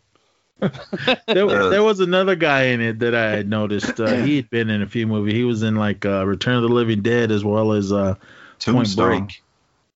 There, 1.27 1.47
Uh, 1.47 1.69
there 1.69 1.83
was 1.83 2.01
another 2.01 2.35
guy 2.35 2.65
in 2.65 2.81
it 2.81 2.99
that 3.01 3.15
I 3.15 3.31
had 3.31 3.49
noticed. 3.49 4.01
Uh, 4.01 4.15
he 4.17 4.37
had 4.37 4.51
been 4.51 4.71
in 4.71 4.83
a 4.83 4.87
few 4.87 5.07
movies. 5.07 5.35
He 5.35 5.45
was 5.45 5.63
in 5.63 5.77
like 5.77 6.05
uh, 6.05 6.27
Return 6.27 6.57
of 6.57 6.63
the 6.63 6.69
Living 6.69 7.03
Dead 7.03 7.31
as 7.31 7.45
well 7.45 7.73
as 7.73 7.93
uh, 7.93 8.15
Point 8.15 8.59
Tombstone. 8.59 9.19
Break. 9.27 9.43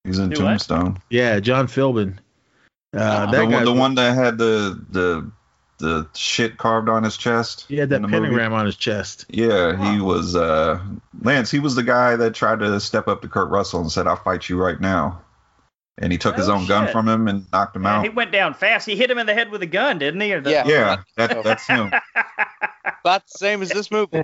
He's 0.04 0.18
in 0.18 0.30
Do 0.30 0.42
what? 0.42 0.50
Tombstone. 0.50 0.98
Yeah, 1.10 1.40
John 1.40 1.66
Philbin. 1.66 2.18
Uh, 2.94 3.26
the, 3.26 3.32
that 3.32 3.44
guy, 3.48 3.54
one, 3.54 3.64
the 3.64 3.72
one 3.72 3.94
that 3.96 4.14
had 4.14 4.38
the 4.38 4.80
the 4.90 5.30
the 5.78 6.06
shit 6.14 6.58
carved 6.58 6.88
on 6.88 7.02
his 7.02 7.16
chest. 7.16 7.64
he 7.68 7.76
had 7.76 7.88
that 7.88 7.96
in 7.96 8.02
the 8.02 8.08
movie. 8.08 8.22
pentagram 8.22 8.52
on 8.52 8.66
his 8.66 8.76
chest. 8.76 9.24
Yeah, 9.30 9.92
he 9.92 10.00
was 10.00 10.36
uh 10.36 10.80
Lance, 11.22 11.50
he 11.50 11.58
was 11.58 11.74
the 11.74 11.82
guy 11.82 12.14
that 12.16 12.34
tried 12.34 12.60
to 12.60 12.78
step 12.80 13.08
up 13.08 13.22
to 13.22 13.28
Kurt 13.28 13.48
Russell 13.50 13.80
and 13.80 13.90
said, 13.90 14.06
I'll 14.06 14.16
fight 14.16 14.48
you 14.48 14.62
right 14.62 14.80
now. 14.80 15.22
And 15.98 16.10
he 16.10 16.18
took 16.18 16.36
his 16.36 16.48
Oh, 16.48 16.54
own 16.54 16.66
gun 16.66 16.88
from 16.88 17.06
him 17.08 17.28
and 17.28 17.46
knocked 17.52 17.76
him 17.76 17.84
Yeah, 17.84 17.98
out. 17.98 18.02
he 18.02 18.08
went 18.08 18.32
down 18.32 18.54
fast. 18.54 18.86
He 18.86 18.96
hit 18.96 19.10
him 19.10 19.18
in 19.18 19.26
the 19.26 19.34
head 19.34 19.50
with 19.50 19.62
a 19.62 19.66
gun, 19.66 19.98
didn't 19.98 20.20
he? 20.20 20.32
Or 20.32 20.40
the- 20.40 20.50
Yeah. 20.50 20.66
yeah, 20.66 21.02
that, 21.16 21.44
that's 21.44 21.66
him. 21.66 21.92
About 23.04 23.26
the 23.26 23.38
same 23.38 23.62
as 23.62 23.70
this 23.70 23.90
movie. 23.90 24.22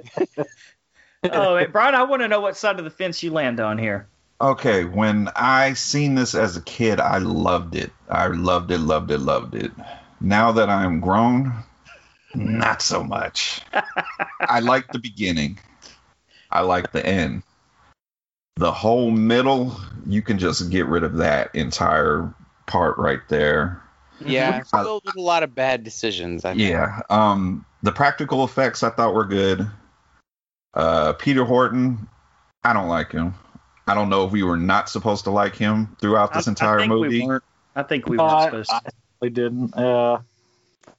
oh, 1.25 1.57
hey, 1.57 1.67
Brian, 1.67 1.95
I 1.95 2.05
want 2.05 2.23
to 2.23 2.29
know 2.29 2.41
what 2.41 2.57
side 2.57 2.79
of 2.79 2.85
the 2.85 2.91
fence 2.91 3.23
you 3.23 3.33
land 3.33 3.61
on 3.61 3.77
here. 3.77 4.09
Okay, 4.41 4.85
when 4.85 5.29
I 5.35 5.75
seen 5.75 6.15
this 6.15 6.35
as 6.35 6.57
a 6.57 6.63
kid, 6.63 7.01
I 7.01 7.19
loved 7.19 7.75
it. 7.75 7.91
I 8.09 8.29
loved 8.29 8.71
it, 8.71 8.79
loved 8.79 9.11
it, 9.11 9.19
loved 9.19 9.55
it. 9.57 9.73
Now 10.21 10.53
that 10.53 10.71
I'm 10.71 11.01
grown, 11.01 11.53
not 12.35 12.81
so 12.83 13.03
much. 13.03 13.61
I 14.41 14.61
like 14.61 14.93
the 14.93 15.01
beginning. 15.01 15.59
I 16.51 16.61
like 16.61 16.93
the 16.93 17.05
end. 17.05 17.43
The 18.59 18.73
whole 18.73 19.11
middle, 19.13 19.77
you 20.07 20.21
can 20.21 20.39
just 20.39 20.69
get 20.71 20.87
rid 20.87 21.05
of 21.05 21.17
that 21.19 21.55
entire 21.55 22.35
part 22.67 22.99
right 22.99 23.21
there. 23.29 23.81
Yeah, 24.25 24.63
filled 24.65 25.05
with 25.07 25.17
a 25.17 25.21
lot 25.21 25.45
of 25.45 25.55
bad 25.55 25.85
decisions. 25.85 26.45
I 26.45 26.51
think. 26.55 26.69
Yeah. 26.69 27.01
Um 27.09 27.65
the 27.85 27.93
practical 27.93 28.43
effects 28.45 28.83
I 28.83 28.91
thought 28.91 29.15
were 29.15 29.25
good. 29.27 29.67
Uh 30.75 31.13
Peter 31.15 31.45
Horton, 31.45 32.09
I 32.65 32.73
don't 32.73 32.89
like 32.89 33.13
him. 33.13 33.35
I 33.87 33.95
don't 33.95 34.11
know 34.11 34.27
if 34.27 34.33
we 34.33 34.43
were 34.43 34.57
not 34.57 34.89
supposed 34.89 35.25
to 35.25 35.31
like 35.31 35.55
him 35.55 35.97
throughout 36.01 36.35
this 36.35 36.47
I- 36.49 36.51
I 36.51 36.53
entire 36.53 36.79
think 36.81 36.93
we 36.93 37.01
movie. 37.01 37.27
weren't- 37.27 37.45
I 37.77 37.83
think 37.85 38.07
we 38.09 38.17
No, 38.17 38.25
weren't 38.25 38.35
I- 38.35 38.45
supposed 38.47 38.71
to. 38.71 38.93
I 39.23 39.29
didn't. 39.29 39.77
Uh, 39.77 40.19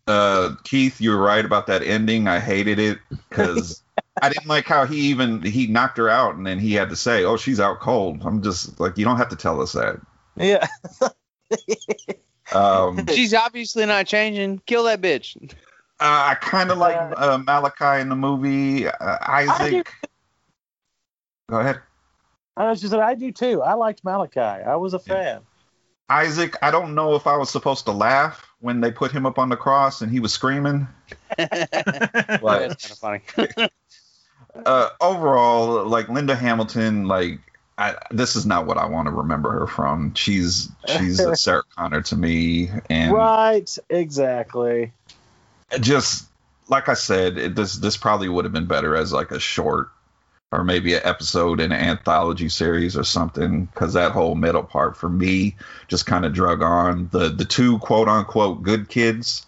uh 0.07 0.56
Keith, 0.64 0.99
you 1.02 1.11
were 1.11 1.18
right 1.22 1.44
about 1.44 1.68
that 1.68 1.84
ending. 1.84 2.27
I 2.30 2.40
hated 2.40 2.80
it 2.80 2.99
because 3.30 3.84
I 4.21 4.29
didn't 4.29 4.47
like 4.47 4.65
how 4.65 4.85
he 4.85 4.97
even 5.09 5.41
he 5.41 5.67
knocked 5.67 5.97
her 5.97 6.09
out 6.09 6.35
and 6.35 6.45
then 6.45 6.59
he 6.59 6.73
had 6.73 6.89
to 6.89 6.95
say, 6.95 7.23
"Oh, 7.23 7.37
she's 7.37 7.59
out 7.59 7.79
cold." 7.79 8.21
I'm 8.23 8.41
just 8.41 8.79
like, 8.79 8.97
you 8.97 9.05
don't 9.05 9.17
have 9.17 9.29
to 9.29 9.35
tell 9.35 9.61
us 9.61 9.73
that. 9.73 9.99
yeah. 10.35 10.65
Um, 12.51 13.05
She's 13.07 13.33
obviously 13.35 13.85
not 13.85 14.07
changing. 14.07 14.59
Kill 14.65 14.83
that 14.85 15.01
bitch. 15.01 15.35
uh, 15.51 15.53
I 15.99 16.35
kind 16.41 16.71
of 16.71 16.79
like 16.79 16.97
uh, 17.15 17.37
Malachi 17.37 18.01
in 18.01 18.09
the 18.09 18.15
movie. 18.15 18.87
Uh, 18.87 19.17
Isaac. 19.21 19.91
Go 21.47 21.59
ahead. 21.59 21.79
I 22.57 22.69
was 22.69 22.81
just 22.81 22.91
said 22.91 22.99
I 22.99 23.13
do 23.15 23.31
too. 23.31 23.61
I 23.61 23.73
liked 23.73 24.03
Malachi. 24.03 24.39
I 24.39 24.75
was 24.77 24.93
a 24.95 24.99
fan. 24.99 25.41
Isaac, 26.09 26.55
I 26.63 26.71
don't 26.71 26.95
know 26.95 27.13
if 27.13 27.27
I 27.27 27.37
was 27.37 27.51
supposed 27.51 27.85
to 27.85 27.91
laugh 27.91 28.47
when 28.59 28.81
they 28.81 28.91
put 28.91 29.11
him 29.11 29.27
up 29.27 29.37
on 29.37 29.49
the 29.49 29.55
cross 29.55 30.01
and 30.01 30.11
he 30.11 30.19
was 30.19 30.33
screaming. 30.33 30.87
That's 31.37 32.41
kind 32.41 32.71
of 32.71 32.97
funny. 32.97 33.69
Uh, 34.65 34.90
overall, 35.02 35.86
like 35.86 36.10
Linda 36.10 36.36
Hamilton, 36.36 37.06
like 37.06 37.40
I, 37.77 37.95
this 38.11 38.36
is 38.36 38.45
not 38.45 38.65
what 38.65 38.77
I 38.77 38.86
want 38.86 39.07
to 39.07 39.11
remember 39.11 39.52
her 39.52 39.68
from. 39.68 40.14
She's 40.14 40.69
she's 40.86 41.19
a 41.19 41.36
Sarah 41.38 41.64
Connor 41.76 42.02
to 42.03 42.15
me, 42.15 42.69
and 42.90 43.14
Right. 43.14 43.77
Exactly. 43.90 44.91
just 45.80 46.27
like 46.68 46.90
I 46.90 46.94
said, 46.94 47.38
it, 47.38 47.56
this 47.56 47.76
this 47.76 47.95
probably 47.95 48.27
would 48.27 48.45
have 48.45 48.53
been 48.53 48.68
better 48.68 48.95
as 48.95 49.14
like 49.14 49.31
a 49.31 49.40
short 49.40 49.90
or 50.52 50.64
maybe 50.64 50.95
an 50.95 51.02
episode 51.03 51.60
in 51.60 51.72
an 51.72 51.80
anthology 51.80 52.49
series 52.49 52.98
or 52.98 53.03
something 53.03 53.65
because 53.65 53.94
that 53.94 54.11
whole 54.11 54.36
middle 54.36 54.64
part 54.64 54.98
for 54.98 55.07
me 55.07 55.56
just 55.88 56.06
kind 56.06 56.26
of 56.26 56.34
drug 56.34 56.61
on. 56.61 57.07
The 57.11 57.30
the 57.30 57.45
two 57.45 57.80
quote 57.80 58.10
unquote 58.10 58.61
good 58.61 58.90
kids 58.90 59.45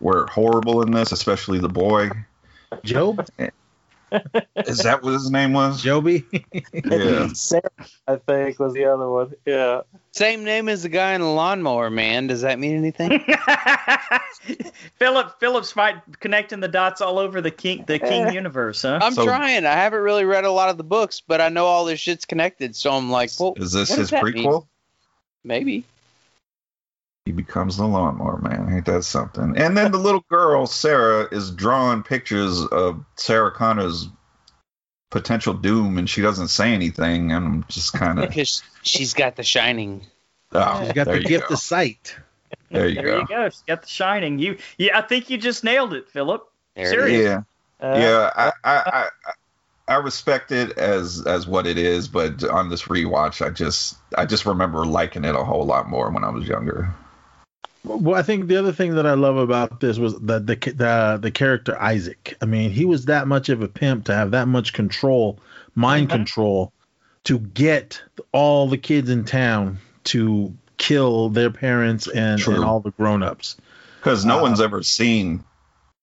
were 0.00 0.26
horrible 0.26 0.82
in 0.82 0.90
this, 0.90 1.12
especially 1.12 1.58
the 1.58 1.68
boy. 1.68 2.10
Job? 2.82 3.26
Is 4.66 4.78
that 4.78 5.02
what 5.02 5.12
his 5.12 5.30
name 5.30 5.52
was? 5.52 5.82
Joby? 5.82 6.24
Yeah. 6.72 7.28
Sarah, 7.34 7.62
I 8.06 8.16
think, 8.16 8.58
was 8.58 8.72
the 8.74 8.84
other 8.86 9.08
one. 9.08 9.32
Yeah. 9.46 9.82
Same 10.12 10.44
name 10.44 10.68
as 10.68 10.82
the 10.84 10.88
guy 10.88 11.12
in 11.14 11.20
the 11.20 11.26
lawnmower 11.28 11.90
man. 11.90 12.26
Does 12.28 12.42
that 12.42 12.58
mean 12.58 12.76
anything? 12.76 13.24
Philip 14.98 15.38
Phillips 15.40 15.74
might 15.76 15.96
connecting 16.20 16.60
the 16.60 16.68
dots 16.68 17.00
all 17.00 17.18
over 17.18 17.40
the 17.40 17.50
king 17.50 17.84
the 17.86 17.98
King 17.98 18.32
universe, 18.34 18.82
huh? 18.82 18.98
I'm 19.02 19.14
So- 19.14 19.24
trying. 19.24 19.64
I 19.66 19.72
haven't 19.74 20.00
really 20.02 20.24
read 20.24 20.44
a 20.44 20.50
lot 20.52 20.68
of 20.68 20.76
the 20.76 20.84
books, 20.84 21.20
but 21.26 21.40
I 21.40 21.48
know 21.48 21.66
all 21.66 21.84
this 21.84 22.00
shit's 22.00 22.24
connected. 22.24 22.76
So 22.76 22.92
I'm 22.92 23.10
like, 23.10 23.30
well, 23.38 23.54
Is 23.56 23.72
this 23.72 23.90
what 23.90 23.98
his 23.98 24.10
does 24.10 24.20
that 24.22 24.24
mean? 24.24 24.44
prequel? 24.44 24.66
maybe. 25.42 25.84
He 27.24 27.32
becomes 27.32 27.78
the 27.78 27.86
lawnmower 27.86 28.38
man. 28.38 28.70
Ain't 28.70 28.84
that 28.86 29.02
something? 29.04 29.56
And 29.56 29.76
then 29.76 29.92
the 29.92 29.98
little 29.98 30.24
girl, 30.28 30.66
Sarah, 30.66 31.26
is 31.32 31.50
drawing 31.50 32.02
pictures 32.02 32.60
of 32.66 33.02
Sarah 33.16 33.50
Connor's 33.50 34.08
potential 35.10 35.54
doom, 35.54 35.96
and 35.96 36.08
she 36.10 36.20
doesn't 36.20 36.48
say 36.48 36.74
anything. 36.74 37.32
And 37.32 37.46
I'm 37.46 37.64
just 37.68 37.94
kind 37.94 38.18
of, 38.18 38.28
Because 38.28 38.62
she's 38.82 39.14
got 39.14 39.36
the 39.36 39.42
shining. 39.42 40.06
oh, 40.52 40.82
She's 40.84 40.92
got 40.92 41.06
the 41.06 41.20
gift 41.20 41.48
go. 41.48 41.54
of 41.54 41.60
sight. 41.60 42.14
There 42.70 42.88
you 42.88 42.96
there 42.96 43.04
go. 43.04 43.18
you 43.20 43.26
go. 43.26 43.48
She's 43.48 43.62
got 43.66 43.82
the 43.82 43.88
shining. 43.88 44.38
You, 44.38 44.58
yeah, 44.76 44.98
I 44.98 45.02
think 45.02 45.30
you 45.30 45.38
just 45.38 45.64
nailed 45.64 45.94
it, 45.94 46.10
Philip. 46.10 46.46
There 46.76 46.84
it 46.84 46.90
Serious. 46.90 47.22
Yeah, 47.22 47.42
Uh, 47.80 47.96
yeah. 47.98 48.30
I, 48.36 48.52
I, 48.64 49.08
I, 49.26 49.94
I 49.94 49.96
respect 49.96 50.52
it 50.52 50.76
as 50.76 51.22
as 51.26 51.46
what 51.46 51.66
it 51.66 51.78
is, 51.78 52.08
but 52.08 52.42
on 52.44 52.68
this 52.68 52.82
rewatch, 52.84 53.44
I 53.44 53.50
just 53.50 53.96
I 54.16 54.26
just 54.26 54.44
remember 54.46 54.84
liking 54.84 55.24
it 55.24 55.34
a 55.34 55.44
whole 55.44 55.64
lot 55.64 55.88
more 55.88 56.10
when 56.10 56.24
I 56.24 56.30
was 56.30 56.46
younger. 56.46 56.94
Well, 57.84 58.14
I 58.18 58.22
think 58.22 58.46
the 58.46 58.56
other 58.56 58.72
thing 58.72 58.94
that 58.94 59.06
I 59.06 59.12
love 59.14 59.36
about 59.36 59.80
this 59.80 59.98
was 59.98 60.14
the 60.14 60.40
the 60.40 60.56
the, 60.56 61.18
the 61.20 61.30
character 61.30 61.80
Isaac. 61.80 62.36
I 62.40 62.46
mean, 62.46 62.70
he 62.70 62.84
was 62.86 63.04
that 63.06 63.28
much 63.28 63.50
of 63.50 63.62
a 63.62 63.68
pimp 63.68 64.06
to 64.06 64.14
have 64.14 64.30
that 64.30 64.48
much 64.48 64.72
control, 64.72 65.38
mind 65.74 66.08
Mhm. 66.08 66.12
control, 66.12 66.72
to 67.24 67.38
get 67.38 68.02
all 68.32 68.68
the 68.68 68.78
kids 68.78 69.10
in 69.10 69.24
town 69.24 69.78
to 70.04 70.54
kill 70.78 71.28
their 71.28 71.50
parents 71.50 72.06
and, 72.08 72.40
True. 72.40 72.54
and 72.54 72.64
all 72.64 72.80
the 72.80 72.90
grown-ups. 72.90 73.56
Because 74.00 74.24
no 74.24 74.38
Uh, 74.38 74.42
one's 74.42 74.60
ever 74.60 74.82
seen 74.82 75.44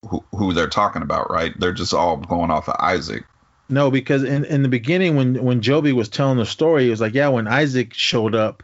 who, 0.07 0.23
who 0.33 0.53
they're 0.53 0.67
talking 0.69 1.01
about, 1.03 1.29
right? 1.29 1.53
They're 1.59 1.73
just 1.73 1.93
all 1.93 2.17
going 2.17 2.49
off 2.51 2.67
of 2.69 2.75
Isaac. 2.79 3.23
No, 3.69 3.91
because 3.91 4.23
in, 4.23 4.45
in 4.45 4.63
the 4.63 4.69
beginning 4.69 5.15
when 5.15 5.35
when 5.43 5.61
Joby 5.61 5.93
was 5.93 6.09
telling 6.09 6.37
the 6.37 6.45
story, 6.45 6.85
he 6.85 6.89
was 6.89 6.99
like, 7.01 7.13
yeah, 7.13 7.29
when 7.29 7.47
Isaac 7.47 7.93
showed 7.93 8.35
up, 8.35 8.63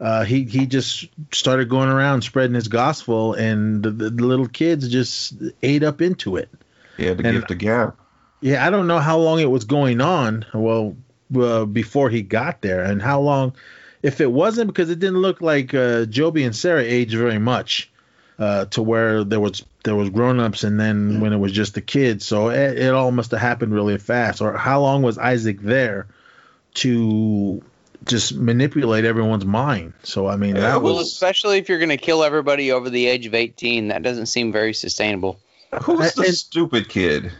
uh, 0.00 0.24
he 0.24 0.44
he 0.44 0.66
just 0.66 1.06
started 1.32 1.68
going 1.68 1.88
around 1.88 2.22
spreading 2.22 2.54
his 2.54 2.68
gospel, 2.68 3.34
and 3.34 3.82
the, 3.82 3.90
the, 3.90 4.10
the 4.10 4.24
little 4.24 4.48
kids 4.48 4.88
just 4.88 5.34
ate 5.62 5.82
up 5.82 6.02
into 6.02 6.36
it. 6.36 6.48
He 6.96 7.06
had 7.06 7.18
the 7.18 7.26
And- 7.26 7.36
gift 7.38 7.50
of 7.50 7.58
gab. 7.58 7.96
Yeah, 8.40 8.66
I 8.66 8.68
don't 8.68 8.86
know 8.86 8.98
how 8.98 9.16
long 9.18 9.40
it 9.40 9.50
was 9.50 9.64
going 9.64 10.02
on. 10.02 10.44
Well, 10.52 10.96
uh, 11.34 11.64
before 11.64 12.10
he 12.10 12.20
got 12.20 12.60
there, 12.60 12.84
and 12.84 13.00
how 13.00 13.20
long, 13.20 13.54
if 14.02 14.20
it 14.20 14.30
wasn't 14.30 14.66
because 14.66 14.90
it 14.90 14.98
didn't 14.98 15.22
look 15.22 15.40
like 15.40 15.72
uh, 15.72 16.04
Joby 16.04 16.44
and 16.44 16.54
Sarah 16.54 16.82
aged 16.82 17.16
very 17.16 17.38
much, 17.38 17.90
uh, 18.38 18.66
to 18.66 18.82
where 18.82 19.24
there 19.24 19.40
was 19.40 19.64
there 19.84 19.94
was 19.96 20.10
grown 20.10 20.40
ups, 20.40 20.62
and 20.62 20.78
then 20.78 21.20
when 21.20 21.32
it 21.32 21.38
was 21.38 21.52
just 21.52 21.74
the 21.74 21.80
kids, 21.80 22.26
so 22.26 22.48
it, 22.50 22.78
it 22.78 22.92
all 22.92 23.10
must 23.12 23.30
have 23.30 23.40
happened 23.40 23.72
really 23.72 23.96
fast. 23.96 24.42
Or 24.42 24.54
how 24.58 24.82
long 24.82 25.00
was 25.02 25.16
Isaac 25.16 25.60
there 25.62 26.06
to 26.74 27.62
just 28.06 28.34
manipulate 28.34 29.04
everyone's 29.04 29.44
mind. 29.44 29.92
So 30.02 30.26
I 30.26 30.36
mean, 30.36 30.54
that 30.54 30.82
Well, 30.82 30.94
was 30.96 31.08
especially 31.08 31.58
if 31.58 31.68
you're 31.68 31.78
going 31.78 31.88
to 31.90 31.96
kill 31.96 32.22
everybody 32.24 32.72
over 32.72 32.90
the 32.90 33.06
age 33.06 33.26
of 33.26 33.34
18, 33.34 33.88
that 33.88 34.02
doesn't 34.02 34.26
seem 34.26 34.52
very 34.52 34.74
sustainable. 34.74 35.40
Who's 35.82 36.14
the 36.14 36.24
And- 36.24 36.34
stupid 36.34 36.88
kid? 36.88 37.32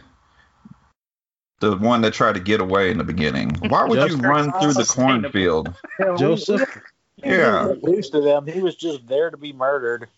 The 1.61 1.77
one 1.77 2.01
that 2.01 2.13
tried 2.13 2.33
to 2.33 2.41
get 2.41 2.59
away 2.59 2.91
in 2.91 2.97
the 2.97 3.03
beginning. 3.05 3.51
Why 3.69 3.85
would 3.85 4.09
you 4.11 4.17
run 4.17 4.51
through 4.59 4.73
the 4.73 4.83
cornfield? 4.83 5.73
Joseph. 6.17 6.81
Yeah. 7.23 7.69
introduced 7.69 8.11
to 8.11 8.21
them. 8.21 8.45
He 8.45 8.59
was 8.61 8.75
just 8.75 9.07
there 9.07 9.31
to 9.31 9.37
be 9.37 9.53
murdered. 9.53 10.09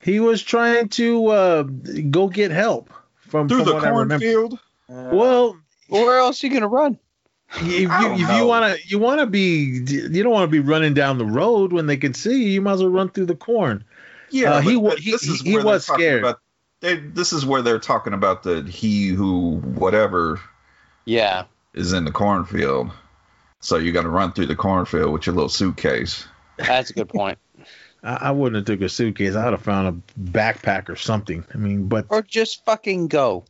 He 0.00 0.18
was 0.18 0.42
trying 0.42 0.88
to 0.90 1.26
uh, 1.28 1.62
go 1.62 2.26
get 2.28 2.50
help 2.50 2.90
from, 3.20 3.48
Through 3.48 3.58
from 3.58 3.66
the 3.68 3.74
what 3.74 3.84
I 3.84 3.88
remember. 3.90 4.18
cornfield? 4.32 4.58
Uh, 4.90 5.10
Well, 5.16 5.56
Where 5.88 6.18
else 6.18 6.42
are 6.42 6.46
you 6.48 6.50
going 6.50 6.62
to 6.62 6.68
run? 6.68 6.98
If 7.56 7.62
you, 7.80 7.88
if 7.90 8.36
you 8.36 8.46
want 8.46 8.76
to, 8.76 8.88
you 8.88 8.98
want 8.98 9.20
to 9.20 9.26
be, 9.26 9.82
you 9.88 10.22
don't 10.22 10.32
want 10.32 10.44
to 10.44 10.50
be 10.52 10.60
running 10.60 10.94
down 10.94 11.18
the 11.18 11.26
road 11.26 11.72
when 11.72 11.86
they 11.86 11.96
can 11.96 12.14
see 12.14 12.44
you. 12.44 12.50
You 12.50 12.60
might 12.62 12.72
as 12.74 12.82
well 12.82 12.90
run 12.90 13.08
through 13.10 13.26
the 13.26 13.34
corn. 13.36 13.84
Yeah, 14.30 14.54
Uh, 14.54 14.60
he 14.62 14.74
but 14.74 14.80
wa- 14.80 14.96
he- 14.96 15.10
this 15.12 15.24
is 15.26 15.40
he 15.42 15.52
where 15.54 15.62
they're 15.62 15.72
was 15.72 15.86
scared. 15.86 16.22
About, 16.22 16.40
they, 16.80 16.96
this 16.96 17.32
is 17.32 17.44
where 17.44 17.62
they're 17.62 17.78
talking 17.78 18.12
about 18.14 18.42
the 18.42 18.62
he 18.62 19.08
who 19.08 19.56
whatever 19.58 20.40
Yeah. 21.04 21.44
is 21.74 21.92
in 21.92 22.04
the 22.04 22.10
cornfield. 22.12 22.90
So 23.60 23.76
you 23.76 23.92
got 23.92 24.02
to 24.02 24.08
run 24.08 24.32
through 24.32 24.46
the 24.46 24.56
cornfield 24.56 25.12
with 25.12 25.26
your 25.26 25.34
little 25.34 25.48
suitcase. 25.48 26.26
That's 26.56 26.90
a 26.90 26.94
good 26.94 27.08
point. 27.10 27.38
I, 28.02 28.14
I 28.14 28.30
wouldn't 28.32 28.56
have 28.56 28.64
took 28.78 28.84
a 28.84 28.88
suitcase. 28.88 29.36
I'd 29.36 29.52
have 29.52 29.62
found 29.62 29.88
a 29.88 30.20
backpack 30.20 30.88
or 30.88 30.96
something. 30.96 31.44
I 31.54 31.58
mean, 31.58 31.86
but 31.86 32.06
Or 32.08 32.22
just 32.22 32.64
fucking 32.64 33.08
go. 33.08 33.44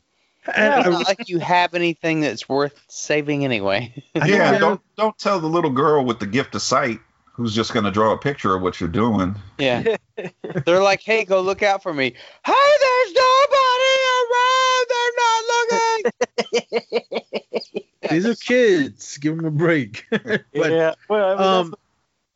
And 0.47 0.75
It's 0.81 0.87
I- 0.87 0.91
not 0.91 1.07
like 1.09 1.29
you 1.29 1.39
have 1.39 1.75
anything 1.75 2.21
that's 2.21 2.49
worth 2.49 2.81
saving 2.89 3.45
anyway. 3.45 3.95
Yeah, 4.15 4.59
don't 4.59 4.81
don't 4.97 5.17
tell 5.19 5.41
the 5.41 5.47
little 5.49 5.71
girl 5.71 6.05
with 6.05 6.19
the 6.21 6.27
gift 6.27 6.55
of 6.55 6.63
sight 6.63 7.01
who's 7.35 7.55
just 7.55 7.73
going 7.73 7.85
to 7.85 7.91
draw 7.91 8.13
a 8.13 8.19
picture 8.19 8.55
of 8.55 8.61
what 8.63 8.79
you're 8.81 8.91
doing. 8.91 9.35
Yeah. 9.59 9.97
They're 10.67 10.83
like, 10.83 11.01
hey, 11.01 11.25
go 11.25 11.41
look 11.41 11.63
out 11.63 11.83
for 11.83 11.93
me. 11.95 12.13
Hey, 12.45 12.53
there's 12.81 13.15
nobody 13.15 13.95
around. 14.21 14.87
They're 14.91 15.13
not 15.17 15.45
looking. 16.53 17.23
These 18.11 18.27
are 18.27 18.35
kids. 18.35 19.17
Give 19.19 19.37
them 19.37 19.47
a 19.47 19.51
break. 19.51 20.05
but 20.11 20.45
yeah. 20.53 20.95
Well, 21.09 21.25
I 21.25 21.35
mean, 21.35 21.67
um, 21.67 21.75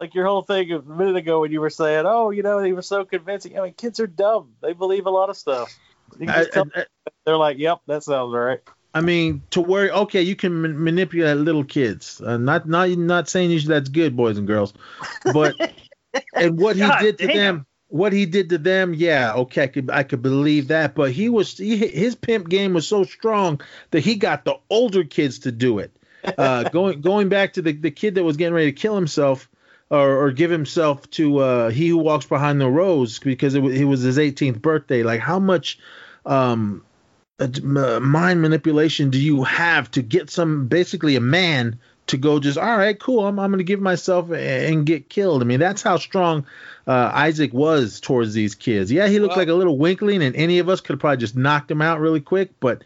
like 0.01 0.15
your 0.15 0.27
whole 0.27 0.43
thing 0.43 0.73
a 0.73 0.81
minute 0.81 1.17
ago 1.17 1.41
when 1.41 1.53
you 1.53 1.61
were 1.61 1.71
saying, 1.71 2.05
"Oh, 2.07 2.31
you 2.31 2.43
know, 2.43 2.61
they 2.63 2.73
were 2.73 2.83
so 2.83 3.05
convincing." 3.05 3.59
I 3.59 3.63
mean, 3.63 3.75
kids 3.75 4.01
are 4.01 4.07
dumb. 4.07 4.53
They 4.63 4.73
believe 4.73 5.05
a 5.07 5.11
lot 5.11 5.29
of 5.29 5.37
stuff. 5.37 5.77
You 6.19 6.27
can 6.27 6.71
I, 6.75 6.81
I- 6.81 6.87
they're 7.25 7.37
like, 7.37 7.59
"Yep, 7.59 7.81
that 7.87 8.03
sounds 8.03 8.33
right." 8.35 8.61
I 8.95 9.01
mean, 9.03 9.43
to 9.51 9.61
where 9.61 9.91
okay, 9.91 10.23
you 10.23 10.37
can 10.37 10.63
man- 10.63 10.83
manipulate 10.83 11.37
little 11.37 11.65
kids. 11.65 12.21
Uh, 12.21 12.39
not 12.39 12.69
not 12.69 12.89
not 12.91 13.29
saying 13.29 13.51
you 13.51 13.59
should- 13.59 13.69
that's 13.69 13.89
good, 13.89 14.17
boys 14.17 14.39
and 14.39 14.47
girls, 14.47 14.73
but 15.33 15.55
and 16.35 16.59
what 16.59 16.77
he 16.77 16.83
God 16.83 17.01
did 17.01 17.19
to 17.19 17.27
damn. 17.27 17.37
them, 17.37 17.67
what 17.89 18.13
he 18.13 18.27
did 18.27 18.49
to 18.51 18.59
them, 18.59 18.95
yeah, 18.95 19.35
okay, 19.35 19.65
I 19.65 19.67
could 19.67 19.91
I 19.91 20.03
could 20.03 20.23
believe 20.23 20.69
that. 20.69 20.95
But 20.95 21.13
he 21.13 21.29
was 21.29 21.59
he, 21.59 21.77
his 21.77 22.15
pimp 22.15 22.49
game 22.49 22.73
was 22.75 22.89
so 22.89 23.05
strong 23.05 23.61
that 23.91 24.01
he 24.01 24.15
got 24.17 24.45
the 24.45 24.57
older 24.71 25.05
kids 25.05 25.41
to 25.41 25.53
do 25.53 25.79
it. 25.79 25.95
Uh, 26.39 26.65
going 26.71 27.01
going 27.03 27.29
back 27.29 27.53
to 27.55 27.63
the 27.63 27.73
the 27.73 27.91
kid 27.91 28.15
that 28.15 28.25
was 28.25 28.37
getting 28.37 28.55
ready 28.55 28.73
to 28.73 28.81
kill 28.81 28.95
himself. 28.95 29.49
Or, 29.89 30.25
or 30.25 30.33
give 30.33 30.51
himself 30.51 31.09
to 31.11 31.39
uh, 31.39 31.71
he 31.71 31.89
who 31.89 31.99
walks 31.99 32.27
behind 32.27 32.61
the 32.61 32.69
rose 32.69 33.21
because 33.21 33.55
it 33.55 33.61
was, 33.61 33.81
it 33.81 33.85
was 33.85 34.01
his 34.03 34.19
18th 34.19 34.61
birthday. 34.61 35.05
Like 35.05 35.21
how 35.21 35.39
much 35.39 35.79
um, 36.25 36.85
uh, 37.39 38.01
mind 38.01 38.43
manipulation 38.43 39.11
do 39.11 39.19
you 39.21 39.45
have 39.45 39.91
to 39.93 40.03
get 40.03 40.31
some 40.31 40.67
basically 40.67 41.15
a 41.17 41.21
man 41.21 41.79
to 42.09 42.17
go 42.17 42.41
just 42.41 42.57
all 42.57 42.77
right 42.79 42.99
cool 42.99 43.27
i'm, 43.27 43.39
I'm 43.39 43.51
going 43.51 43.59
to 43.59 43.65
give 43.65 43.81
myself 43.81 44.31
a- 44.31 44.69
and 44.71 44.87
get 44.87 45.11
killed 45.11 45.43
i 45.43 45.45
mean 45.45 45.61
that's 45.61 45.83
how 45.83 45.99
strong 45.99 46.47
uh, 46.87 47.11
isaac 47.13 47.53
was 47.53 48.01
towards 48.01 48.33
these 48.33 48.55
kids 48.55 48.91
yeah 48.91 49.07
he 49.09 49.19
looked 49.19 49.33
Well- 49.33 49.39
like 49.39 49.49
a 49.49 49.55
little 49.55 49.77
winkling 49.77 50.23
and 50.23 50.35
any 50.37 50.61
of 50.61 50.69
us 50.69 50.81
could 50.81 50.95
have 50.95 51.01
probably 51.01 51.19
just 51.19 51.37
knocked 51.37 51.71
him 51.71 51.83
out 51.83 52.01
really 52.01 52.21
quick 52.21 52.59
but 52.61 52.83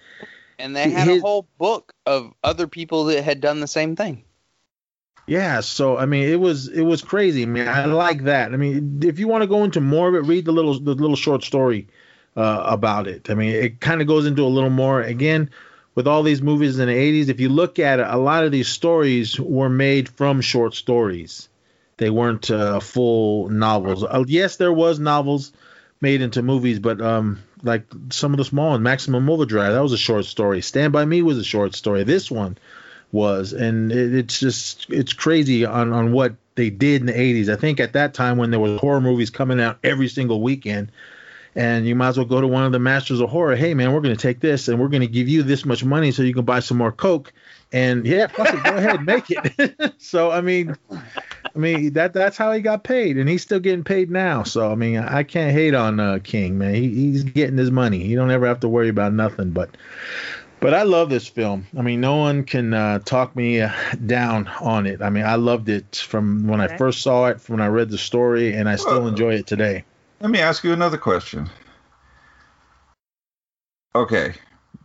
And 0.58 0.74
they 0.74 0.90
had 0.90 1.06
a 1.08 1.20
whole 1.20 1.46
book 1.58 1.92
of 2.06 2.32
other 2.42 2.66
people 2.66 3.04
that 3.04 3.22
had 3.22 3.40
done 3.40 3.60
the 3.60 3.68
same 3.68 3.94
thing. 3.94 4.24
Yeah 5.30 5.60
so 5.60 5.96
i 5.96 6.06
mean 6.06 6.28
it 6.28 6.40
was 6.40 6.66
it 6.66 6.82
was 6.82 7.02
crazy 7.02 7.46
man. 7.46 7.68
i 7.68 7.84
like 7.84 8.24
that. 8.24 8.52
I 8.52 8.56
mean 8.56 9.00
if 9.04 9.20
you 9.20 9.28
want 9.28 9.42
to 9.42 9.46
go 9.46 9.62
into 9.62 9.80
more 9.80 10.08
of 10.08 10.16
it 10.16 10.28
read 10.28 10.44
the 10.44 10.52
little 10.52 10.78
the 10.78 10.94
little 10.94 11.14
short 11.16 11.44
story 11.44 11.86
uh, 12.36 12.62
about 12.66 13.06
it. 13.06 13.30
I 13.30 13.34
mean 13.34 13.54
it 13.54 13.80
kind 13.80 14.00
of 14.00 14.08
goes 14.08 14.26
into 14.26 14.42
a 14.42 14.54
little 14.56 14.70
more. 14.70 15.00
Again 15.00 15.50
with 15.94 16.08
all 16.08 16.24
these 16.24 16.42
movies 16.42 16.78
in 16.80 16.88
the 16.88 16.94
80s 16.94 17.28
if 17.28 17.38
you 17.38 17.48
look 17.48 17.78
at 17.78 18.00
it 18.00 18.06
a 18.08 18.16
lot 18.16 18.44
of 18.44 18.50
these 18.50 18.68
stories 18.68 19.38
were 19.38 19.68
made 19.68 20.08
from 20.08 20.40
short 20.40 20.74
stories. 20.74 21.48
They 21.98 22.10
weren't 22.10 22.50
uh, 22.50 22.80
full 22.80 23.50
novels. 23.50 24.02
Uh, 24.02 24.24
yes 24.26 24.56
there 24.56 24.72
was 24.72 24.98
novels 24.98 25.52
made 26.00 26.22
into 26.22 26.42
movies 26.42 26.80
but 26.80 27.00
um 27.00 27.38
like 27.62 27.84
some 28.10 28.32
of 28.32 28.38
the 28.38 28.44
small 28.44 28.70
ones 28.70 28.82
maximum 28.82 29.30
overdrive 29.30 29.74
that 29.74 29.82
was 29.82 29.92
a 29.92 30.06
short 30.08 30.24
story. 30.24 30.60
Stand 30.60 30.92
by 30.92 31.04
me 31.04 31.22
was 31.22 31.38
a 31.38 31.44
short 31.44 31.76
story. 31.76 32.02
This 32.02 32.32
one 32.32 32.58
was. 33.12 33.52
And 33.52 33.92
it, 33.92 34.14
it's 34.14 34.40
just 34.40 34.86
it's 34.90 35.12
crazy 35.12 35.64
on 35.64 35.92
on 35.92 36.12
what 36.12 36.34
they 36.56 36.70
did 36.70 37.00
in 37.00 37.06
the 37.06 37.12
80s 37.12 37.48
i 37.48 37.56
think 37.56 37.80
at 37.80 37.94
that 37.94 38.12
time 38.12 38.36
when 38.36 38.50
there 38.50 38.60
was 38.60 38.78
horror 38.80 39.00
movies 39.00 39.30
coming 39.30 39.60
out 39.60 39.78
every 39.82 40.08
single 40.08 40.42
weekend 40.42 40.90
and 41.56 41.86
you 41.86 41.94
might 41.94 42.08
as 42.08 42.16
well 42.16 42.26
go 42.26 42.40
to 42.40 42.46
one 42.46 42.64
of 42.64 42.72
the 42.72 42.78
masters 42.78 43.20
of 43.20 43.28
horror. 43.28 43.56
Hey 43.56 43.74
man 43.74 43.92
we're 43.92 44.00
going 44.00 44.14
to 44.14 44.20
take 44.20 44.40
this 44.40 44.68
and 44.68 44.78
we're 44.78 44.88
going 44.88 45.00
to 45.00 45.06
give 45.06 45.28
you 45.28 45.42
this 45.42 45.64
much 45.64 45.84
money 45.84 46.12
so 46.12 46.22
you 46.22 46.34
can 46.34 46.44
buy 46.44 46.60
some 46.60 46.78
more 46.78 46.92
coke. 46.92 47.32
And 47.72 48.06
yeah 48.06 48.26
fuck 48.28 48.52
it, 48.52 48.64
go 48.64 48.76
ahead 48.76 49.04
make 49.04 49.24
it. 49.28 49.94
So 49.98 50.30
i 50.30 50.40
mean 50.40 50.76
i 50.90 51.58
mean 51.58 51.92
that 51.94 52.12
that's 52.12 52.36
how 52.36 52.52
he 52.52 52.60
got 52.60 52.84
paid 52.84 53.16
and 53.16 53.28
he's 53.28 53.42
still 53.42 53.60
getting 53.60 53.84
paid 53.84 54.10
now. 54.10 54.42
So 54.42 54.70
i 54.70 54.74
mean 54.74 54.98
i 54.98 55.22
can't 55.22 55.52
hate 55.52 55.74
on 55.74 56.00
uh, 56.00 56.18
king 56.22 56.58
man. 56.58 56.74
He, 56.74 56.88
he's 56.88 57.24
getting 57.24 57.58
his 57.58 57.70
money. 57.70 58.00
He 58.04 58.14
don't 58.14 58.30
ever 58.30 58.46
have 58.46 58.60
to 58.60 58.68
worry 58.68 58.88
about 58.88 59.12
nothing 59.12 59.50
but 59.50 59.76
but 60.60 60.74
I 60.74 60.82
love 60.82 61.08
this 61.10 61.26
film. 61.26 61.66
I 61.78 61.82
mean, 61.82 62.00
no 62.00 62.16
one 62.16 62.44
can 62.44 62.74
uh, 62.74 62.98
talk 63.00 63.34
me 63.34 63.60
uh, 63.60 63.70
down 64.06 64.48
on 64.60 64.86
it. 64.86 65.02
I 65.02 65.10
mean, 65.10 65.24
I 65.24 65.34
loved 65.36 65.68
it 65.68 65.96
from 65.96 66.46
when 66.46 66.60
I 66.60 66.76
first 66.76 67.02
saw 67.02 67.26
it, 67.26 67.40
from 67.40 67.56
when 67.56 67.62
I 67.62 67.68
read 67.68 67.90
the 67.90 67.98
story, 67.98 68.52
and 68.54 68.68
I 68.68 68.76
still 68.76 69.00
Well- 69.00 69.08
enjoy 69.08 69.34
it 69.34 69.46
today. 69.46 69.84
Let 70.20 70.30
me 70.30 70.38
ask 70.38 70.62
you 70.64 70.72
another 70.74 70.98
question. 70.98 71.48
Okay, 73.94 74.34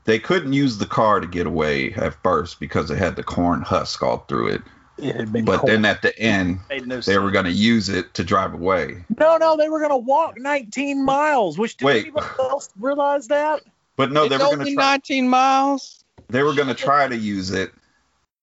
they 0.05 0.17
couldn't 0.17 0.53
use 0.53 0.77
the 0.77 0.85
car 0.85 1.19
to 1.19 1.27
get 1.27 1.45
away 1.45 1.93
at 1.93 2.15
first 2.23 2.59
because 2.59 2.89
it 2.89 2.97
had 2.97 3.15
the 3.17 3.23
corn 3.23 3.61
husk 3.61 4.01
all 4.01 4.19
through 4.29 4.47
it. 4.47 4.61
It 4.97 5.13
had 5.15 5.33
been 5.33 5.43
But 5.43 5.59
cold. 5.59 5.69
then 5.69 5.83
at 5.83 6.01
the 6.01 6.17
end, 6.17 6.59
no 6.69 6.95
they 6.95 7.01
sense. 7.01 7.17
were 7.17 7.31
going 7.31 7.45
to 7.45 7.51
use 7.51 7.89
it 7.89 8.13
to 8.13 8.23
drive 8.23 8.53
away. 8.53 9.03
no, 9.19 9.35
no, 9.37 9.57
they 9.57 9.67
were 9.67 9.81
gonna 9.81 9.97
walk 9.97 10.39
19 10.39 11.03
miles. 11.03 11.57
Which 11.57 11.75
did 11.75 11.85
Wait. 11.85 12.01
anybody 12.05 12.27
else 12.39 12.69
realize 12.79 13.27
that? 13.27 13.61
But 13.95 14.11
no, 14.11 14.23
it's 14.23 14.29
they 14.29 14.37
were 14.37 14.45
going 14.45 14.59
only 14.59 14.71
to 14.71 14.75
try. 14.75 14.91
19 14.91 15.29
miles. 15.29 16.03
They 16.29 16.43
were 16.43 16.53
going 16.53 16.67
to 16.67 16.73
try 16.73 17.07
to 17.07 17.15
use 17.15 17.51
it, 17.51 17.71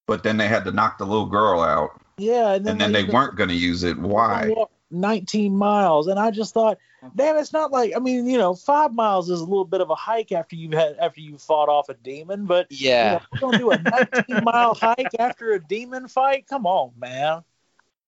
but 0.07 0.23
then 0.23 0.37
they 0.37 0.49
had 0.49 0.65
to 0.65 0.73
knock 0.73 0.99
the 0.99 1.07
little 1.07 1.27
girl 1.27 1.61
out, 1.61 2.01
Yeah, 2.17 2.55
and 2.55 2.65
then, 2.65 2.73
and 2.73 2.81
then 2.81 2.93
they 2.93 3.05
weren't 3.05 3.37
going 3.37 3.49
to 3.49 3.57
use 3.57 3.83
it. 3.83 3.99
Why? 3.99 4.53
19 4.91 5.57
miles, 5.57 6.07
and 6.07 6.19
I 6.19 6.31
just 6.31 6.55
thought, 6.55 6.79
damn, 7.17 7.37
it's 7.39 7.53
not 7.53 7.73
like 7.73 7.93
I 7.97 7.99
mean, 7.99 8.27
you 8.29 8.39
know, 8.39 8.55
five 8.55 8.93
miles 8.95 9.31
is 9.31 9.41
a 9.41 9.45
little 9.45 9.65
bit 9.65 9.81
of 9.81 9.91
a 9.91 9.95
hike 9.95 10.31
after 10.33 10.55
you've 10.55 10.75
had 10.75 10.97
after 10.99 11.21
you 11.21 11.39
fought 11.39 11.69
off 11.69 11.89
a 11.89 11.95
demon, 11.95 12.45
but 12.47 12.67
Yeah. 12.71 13.05
you 13.05 13.11
know, 13.17 13.21
we're 13.33 13.39
gonna 13.41 13.59
do 13.59 13.71
a 13.71 13.79
19 13.79 14.45
mile 14.45 14.75
hike 14.75 15.19
after 15.19 15.53
a 15.53 15.61
demon 15.61 16.09
fight. 16.09 16.47
Come 16.47 16.67
on, 16.67 16.93
man. 16.99 17.43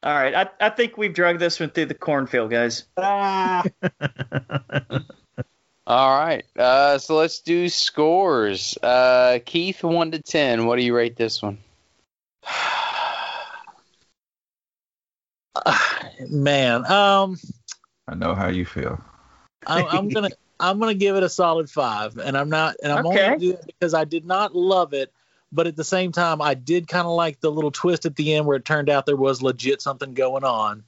All 0.03 0.15
right, 0.15 0.35
I, 0.35 0.49
I 0.61 0.69
think 0.69 0.99
we've 0.99 1.15
drugged 1.15 1.41
this 1.41 1.59
one 1.59 1.71
through 1.71 1.87
the 1.87 1.95
cornfield, 1.95 2.51
guys. 2.51 2.85
Ah, 2.99 3.65
All 5.87 6.19
right. 6.19 6.45
Uh, 6.59 6.99
so 6.99 7.17
let's 7.17 7.41
do 7.41 7.69
scores. 7.69 8.79
Uh, 8.83 9.39
Keith, 9.45 9.83
1 9.83 10.13
to 10.13 10.23
10. 10.23 10.67
What 10.67 10.79
do 10.79 10.85
you 10.85 10.97
rate 10.97 11.17
this 11.17 11.43
one? 11.43 11.59
man. 16.31 16.91
Um, 16.91 17.37
I 18.09 18.15
know 18.15 18.35
how 18.35 18.49
you 18.49 18.65
feel. 18.65 19.01
I'm, 19.67 19.87
I'm 19.91 20.09
gonna 20.09 20.31
I'm 20.61 20.79
gonna 20.79 20.95
give 20.95 21.17
it 21.17 21.23
a 21.23 21.29
solid 21.29 21.71
five, 21.71 22.19
and 22.19 22.37
I'm 22.37 22.49
not, 22.49 22.77
and 22.83 22.93
I'm 22.93 23.07
Okay. 23.07 23.27
only 23.27 23.39
doing 23.39 23.59
it 23.59 23.67
because 23.67 23.95
I 23.95 24.05
did 24.05 24.25
not 24.25 24.55
love 24.55 24.93
it, 24.93 25.13
but 25.53 25.67
at 25.67 25.77
the 25.77 25.85
same 25.85 26.13
time, 26.13 26.43
I 26.43 26.55
did 26.55 26.89
kind 26.89 27.07
of 27.07 27.15
like 27.15 27.41
the 27.41 27.51
little 27.51 27.71
twist 27.71 28.07
at 28.07 28.17
the 28.17 28.35
end 28.35 28.47
where 28.47 28.57
it 28.57 28.65
turned 28.65 28.91
out 28.91 29.07
there 29.07 29.17
was 29.17 29.43
legit 29.43 29.81
something 29.81 30.15
going 30.15 30.45
on, 30.45 30.85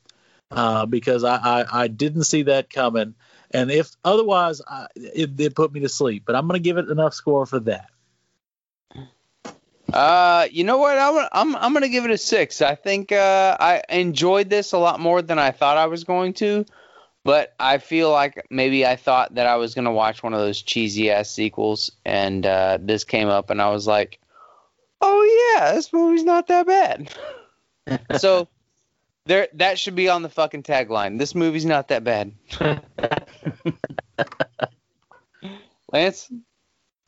uh, 0.50 0.86
because 0.86 1.24
I, 1.24 1.36
I 1.36 1.84
I 1.84 1.88
didn't 1.88 2.24
see 2.24 2.42
that 2.42 2.70
coming, 2.70 3.14
and 3.50 3.70
if 3.70 3.90
otherwise, 4.04 4.60
I, 4.66 4.86
it, 4.94 5.38
it 5.38 5.54
put 5.54 5.72
me 5.72 5.80
to 5.80 5.88
sleep. 5.88 6.24
But 6.26 6.36
I'm 6.36 6.46
gonna 6.46 6.58
give 6.58 6.78
it 6.78 6.88
enough 6.88 7.14
score 7.14 7.46
for 7.46 7.60
that. 7.60 7.88
Uh, 9.92 10.48
you 10.50 10.64
know 10.64 10.78
what? 10.78 10.98
I'm 10.98 11.28
I'm 11.32 11.56
I'm 11.56 11.72
gonna 11.72 11.88
give 11.88 12.04
it 12.04 12.10
a 12.10 12.18
six. 12.18 12.60
I 12.60 12.74
think 12.74 13.12
uh, 13.12 13.56
I 13.58 13.82
enjoyed 13.88 14.50
this 14.50 14.72
a 14.72 14.78
lot 14.78 15.00
more 15.00 15.22
than 15.22 15.38
I 15.38 15.52
thought 15.52 15.76
I 15.76 15.86
was 15.86 16.04
going 16.04 16.32
to, 16.34 16.66
but 17.24 17.54
I 17.60 17.78
feel 17.78 18.10
like 18.10 18.46
maybe 18.50 18.84
I 18.84 18.96
thought 18.96 19.34
that 19.36 19.46
I 19.46 19.56
was 19.56 19.74
gonna 19.74 19.92
watch 19.92 20.22
one 20.22 20.34
of 20.34 20.40
those 20.40 20.60
cheesy 20.60 21.10
ass 21.10 21.30
sequels, 21.30 21.92
and 22.04 22.44
uh, 22.44 22.78
this 22.80 23.04
came 23.04 23.28
up, 23.28 23.50
and 23.50 23.62
I 23.62 23.70
was 23.70 23.86
like, 23.86 24.18
oh 25.00 25.54
yeah, 25.56 25.72
this 25.72 25.92
movie's 25.92 26.24
not 26.24 26.48
that 26.48 26.66
bad. 26.66 27.14
so 28.18 28.48
There, 29.26 29.48
that 29.54 29.78
should 29.78 29.96
be 29.96 30.08
on 30.08 30.22
the 30.22 30.28
fucking 30.28 30.62
tagline. 30.62 31.18
This 31.18 31.34
movie's 31.34 31.64
not 31.66 31.88
that 31.88 32.04
bad. 32.04 32.32
Lance, 35.92 36.30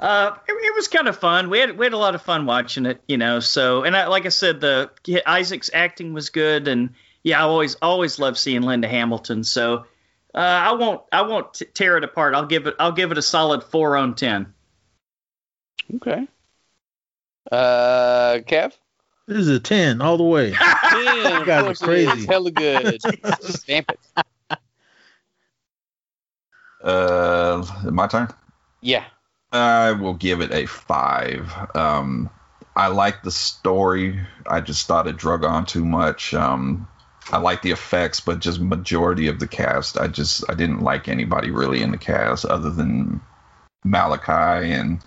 Uh, 0.01 0.36
it, 0.47 0.53
it 0.53 0.74
was 0.77 0.89
kind 0.89 1.09
of 1.09 1.16
fun. 1.19 1.51
We 1.51 1.59
had 1.59 1.77
we 1.77 1.86
had 1.86 1.93
a 1.93 1.99
lot 1.99 2.15
of 2.15 2.23
fun 2.23 2.47
watching 2.47 2.86
it, 2.86 3.01
you 3.09 3.19
know. 3.19 3.40
So, 3.40 3.82
and 3.85 3.97
I, 3.97 4.07
like 4.07 4.27
I 4.27 4.31
said, 4.31 4.61
the 4.61 4.90
Isaac's 5.27 5.70
acting 5.73 6.12
was 6.12 6.31
good, 6.31 6.69
and 6.69 6.90
yeah, 7.23 7.39
I 7.40 7.43
always 7.43 7.74
always 7.77 8.19
love 8.19 8.39
seeing 8.39 8.62
Linda 8.62 8.89
Hamilton. 8.89 9.43
So, 9.45 9.86
uh, 10.35 10.39
I 10.39 10.73
won't 10.73 11.03
I 11.11 11.23
won't 11.23 11.55
t- 11.55 11.66
tear 11.66 11.97
it 11.97 12.05
apart. 12.05 12.35
I'll 12.35 12.47
give 12.47 12.66
it 12.66 12.74
I'll 12.78 12.93
give 12.93 13.11
it 13.12 13.19
a 13.19 13.23
solid 13.23 13.65
four 13.65 13.97
on 13.97 14.15
ten. 14.15 14.55
okay. 15.97 16.28
Uh, 17.51 18.39
Kev, 18.47 18.73
This 19.28 19.40
is 19.40 19.48
a 19.48 19.60
ten 19.60 20.00
all 20.00 20.16
the 20.16 20.24
way. 20.24 20.55
Yeah, 20.90 21.40
of 21.40 21.46
guys 21.46 21.80
are 21.80 21.84
crazy. 21.84 22.10
is. 22.20 22.26
Hella 22.26 22.50
good. 22.50 23.00
Stamp 23.42 23.92
it. 23.92 24.00
Uh, 26.82 27.64
my 27.84 28.06
turn. 28.09 28.28
Yeah. 28.80 29.05
I 29.52 29.92
will 29.92 30.14
give 30.14 30.40
it 30.40 30.52
a 30.52 30.66
five. 30.66 31.52
Um, 31.76 32.30
I 32.74 32.88
like 32.88 33.22
the 33.22 33.30
story. 33.30 34.18
I 34.46 34.60
just 34.60 34.86
thought 34.86 35.06
it 35.06 35.18
drug 35.18 35.44
on 35.44 35.66
too 35.66 35.84
much. 35.84 36.34
Um, 36.34 36.88
I 37.30 37.38
like 37.38 37.62
the 37.62 37.70
effects, 37.70 38.20
but 38.20 38.40
just 38.40 38.60
majority 38.60 39.28
of 39.28 39.38
the 39.38 39.46
cast, 39.46 39.98
I 39.98 40.09
just 40.09 40.44
I 40.48 40.55
didn't 40.55 40.80
like 40.80 41.06
anybody 41.06 41.50
really 41.50 41.82
in 41.82 41.90
the 41.90 41.98
cast 41.98 42.44
other 42.44 42.70
than 42.70 43.20
Malachi 43.84 44.72
and 44.72 45.00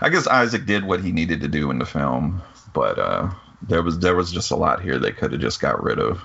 I 0.00 0.10
guess 0.10 0.26
Isaac 0.26 0.66
did 0.66 0.84
what 0.84 1.02
he 1.02 1.10
needed 1.10 1.40
to 1.40 1.48
do 1.48 1.70
in 1.70 1.78
the 1.78 1.86
film, 1.86 2.42
but 2.74 2.98
uh, 2.98 3.30
there 3.68 3.82
was 3.82 3.98
there 3.98 4.14
was 4.14 4.30
just 4.32 4.50
a 4.50 4.56
lot 4.56 4.82
here 4.82 4.98
they 4.98 5.12
could 5.12 5.32
have 5.32 5.40
just 5.40 5.60
got 5.60 5.82
rid 5.82 5.98
of. 5.98 6.20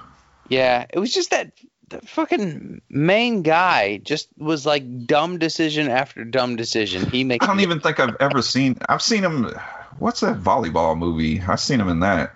Yeah, 0.50 0.86
it 0.90 1.00
was 1.00 1.14
just 1.14 1.32
that 1.32 1.52
the 1.90 2.02
fucking 2.02 2.82
main 2.90 3.44
guy 3.44 3.98
just 3.98 4.30
was 4.38 4.66
like 4.66 5.06
dumb 5.06 5.38
decision 5.40 5.90
after 5.90 6.24
dumb 6.26 6.56
decision. 6.56 7.06
He 7.10 7.24
makes 7.24 7.46
I 7.46 7.48
don't 7.48 7.62
even 7.62 7.80
think 7.80 8.00
I've 8.00 8.16
ever 8.20 8.42
seen. 8.42 8.78
I've 8.90 9.02
seen 9.02 9.24
him. 9.24 9.52
What's 10.00 10.20
that 10.20 10.38
volleyball 10.38 10.98
movie? 10.98 11.42
I've 11.42 11.60
seen 11.60 11.80
him 11.80 11.90
in 11.90 12.02
that. 12.02 12.34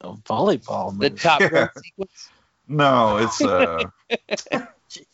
A 0.00 0.12
volleyball. 0.14 0.98
the 0.98 1.10
top 1.10 1.40
Yeah. 1.40 1.68
sequence. 1.76 2.30
No, 2.66 3.18
it's 3.18 3.40
uh, 3.42 3.84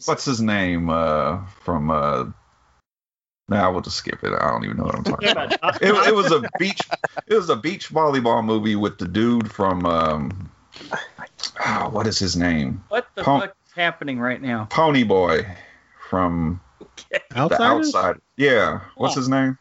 what's 0.07 0.25
his 0.25 0.41
name? 0.41 0.89
Uh, 0.89 1.45
from 1.65 1.91
uh, 1.91 2.25
now 3.51 3.71
we'll 3.73 3.81
just 3.83 3.97
skip 3.97 4.23
it. 4.23 4.33
I 4.33 4.49
don't 4.51 4.65
even 4.65 4.77
know 4.79 4.85
what 4.85 4.95
I'm 4.97 5.05
talking 5.05 5.29
about. 5.29 5.53
It, 5.83 6.09
it 6.09 6.15
was 6.15 6.31
a 6.33 6.43
beach. 6.59 6.81
It 7.27 7.35
was 7.35 7.51
a 7.51 7.57
beach 7.57 7.91
volleyball 7.91 8.45
movie 8.45 8.77
with 8.77 8.99
the 8.99 9.07
dude 9.09 9.51
from 9.53 9.85
um, 9.87 10.51
ah, 11.61 11.89
what 11.93 12.07
is 12.07 12.19
his 12.19 12.37
name? 12.37 12.83
what 12.89 13.07
the 13.15 13.23
Pump. 13.23 13.43
fuck 13.45 13.57
is 13.67 13.73
happening 13.75 14.19
right 14.21 14.41
now? 14.41 14.67
Pony 14.71 15.03
Boy 15.03 15.47
from 16.09 16.61
the 17.11 17.21
Outsiders? 17.37 17.95
Outside. 17.95 18.21
Yeah, 18.37 18.81
what's 18.97 19.15
his 19.15 19.29
name? 19.29 19.59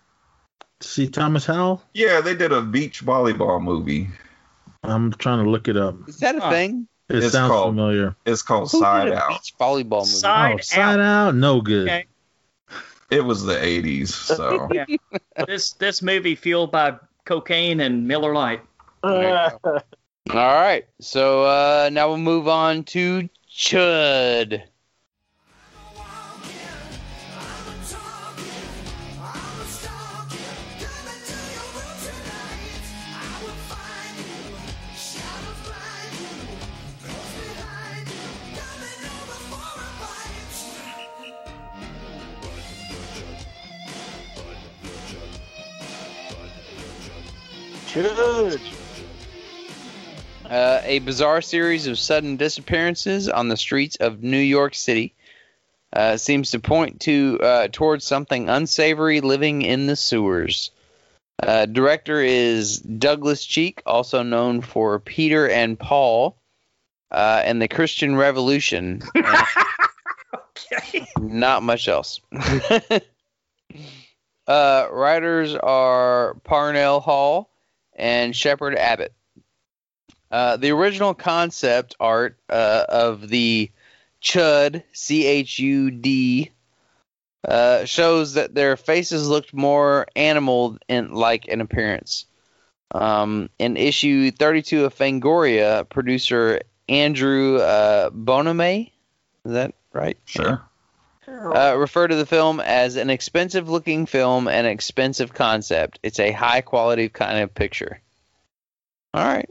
C. 0.81 1.07
Thomas 1.09 1.45
Howell? 1.45 1.81
Yeah, 1.93 2.21
they 2.21 2.35
did 2.35 2.51
a 2.53 2.61
beach 2.61 3.03
volleyball 3.05 3.61
movie. 3.61 4.07
I'm 4.83 5.11
trying 5.13 5.43
to 5.43 5.49
look 5.49 5.67
it 5.67 5.75
up. 5.75 5.95
Is 6.07 6.19
that 6.19 6.35
a 6.35 6.39
Huh. 6.39 6.51
thing? 6.51 6.87
It 7.09 7.23
It's 7.23 7.33
sounds 7.33 7.51
called- 7.51 7.71
familiar. 7.71 8.15
It's 8.25 8.41
called 8.43 8.71
Who 8.71 8.79
Side 8.79 9.05
did 9.05 9.13
a 9.15 9.21
Out. 9.23 9.29
beach 9.29 9.53
volleyball 9.59 10.01
movie? 10.01 10.05
Side 10.11 10.55
oh, 10.59 10.61
Side 10.61 10.99
Out, 10.99 11.35
no 11.35 11.59
good. 11.61 11.87
Okay. 11.87 12.05
It 13.09 13.23
was 13.25 13.43
the 13.43 13.55
80s, 13.55 14.07
so 14.37 14.67
Yeah. 14.71 14.85
this 15.47 15.73
this 15.73 16.01
movie 16.01 16.35
fueled 16.35 16.71
by 16.71 16.95
cocaine 17.25 17.79
and 17.79 18.07
Miller 18.07 18.33
Lite. 18.33 18.61
All 19.03 19.81
right, 20.27 20.85
so 21.01 21.43
uh, 21.43 21.89
now 21.91 22.09
we'll 22.09 22.17
move 22.17 22.47
on 22.47 22.83
to 22.85 23.29
Chud. 23.51 24.61
Chudge. 47.89 48.61
Uh, 50.45 50.81
a 50.83 50.99
bizarre 50.99 51.41
series 51.41 51.87
of 51.87 51.97
sudden 51.97 52.37
disappearances 52.37 53.27
on 53.27 53.49
the 53.49 53.57
streets 53.57 53.95
of 53.95 54.21
New 54.21 54.37
York 54.37 54.75
City 54.75 55.15
uh, 55.93 56.15
seems 56.17 56.51
to 56.51 56.59
point 56.59 57.01
to 57.01 57.39
uh, 57.41 57.67
towards 57.71 58.05
something 58.05 58.47
unsavory 58.47 59.21
living 59.21 59.63
in 59.63 59.87
the 59.87 59.95
sewers. 59.95 60.69
Uh, 61.41 61.65
director 61.65 62.21
is 62.21 62.77
Douglas 62.79 63.43
Cheek, 63.43 63.81
also 63.87 64.21
known 64.21 64.61
for 64.61 64.99
Peter 64.99 65.49
and 65.49 65.79
Paul 65.79 66.37
uh, 67.09 67.41
and 67.43 67.59
the 67.59 67.67
Christian 67.67 68.15
Revolution. 68.15 69.01
Okay. 70.71 71.07
not 71.19 71.63
much 71.63 71.87
else. 71.87 72.21
uh, 74.47 74.87
writers 74.91 75.55
are 75.55 76.35
Parnell 76.43 76.99
Hall 76.99 77.49
and 77.99 78.35
Shepard 78.35 78.75
Abbott. 78.75 79.13
Uh, 80.31 80.57
the 80.57 80.71
original 80.71 81.13
concept 81.13 81.95
art 81.99 82.37
uh, 82.49 82.85
of 82.87 83.29
the 83.29 83.71
Chud, 84.21 84.83
C 84.93 85.25
H 85.25 85.59
U 85.59 85.91
D, 85.91 86.51
uh, 87.47 87.85
shows 87.85 88.33
that 88.33 88.53
their 88.53 88.77
faces 88.77 89.27
looked 89.27 89.53
more 89.53 90.07
animal 90.15 90.77
like 90.87 91.47
in 91.47 91.61
appearance. 91.61 92.25
Um, 92.91 93.49
in 93.59 93.77
issue 93.77 94.31
32 94.31 94.85
of 94.85 94.95
Fangoria, 94.95 95.87
producer 95.87 96.61
Andrew 96.87 97.57
uh, 97.57 98.09
Bonime, 98.09 98.89
is 99.45 99.51
that 99.51 99.73
right? 99.93 100.17
sure. 100.25 100.68
Uh, 101.29 101.75
refer 101.77 102.07
to 102.07 102.15
the 102.15 102.25
film 102.25 102.59
as 102.59 102.95
an 102.95 103.09
expensive 103.09 103.69
looking 103.69 104.05
film 104.05 104.47
and 104.47 104.67
expensive 104.67 105.33
concept. 105.33 105.99
It's 106.03 106.19
a 106.19 106.31
high 106.31 106.61
quality 106.61 107.09
kind 107.09 107.39
of 107.39 107.53
picture. 107.53 108.01
All 109.13 109.25
right. 109.25 109.49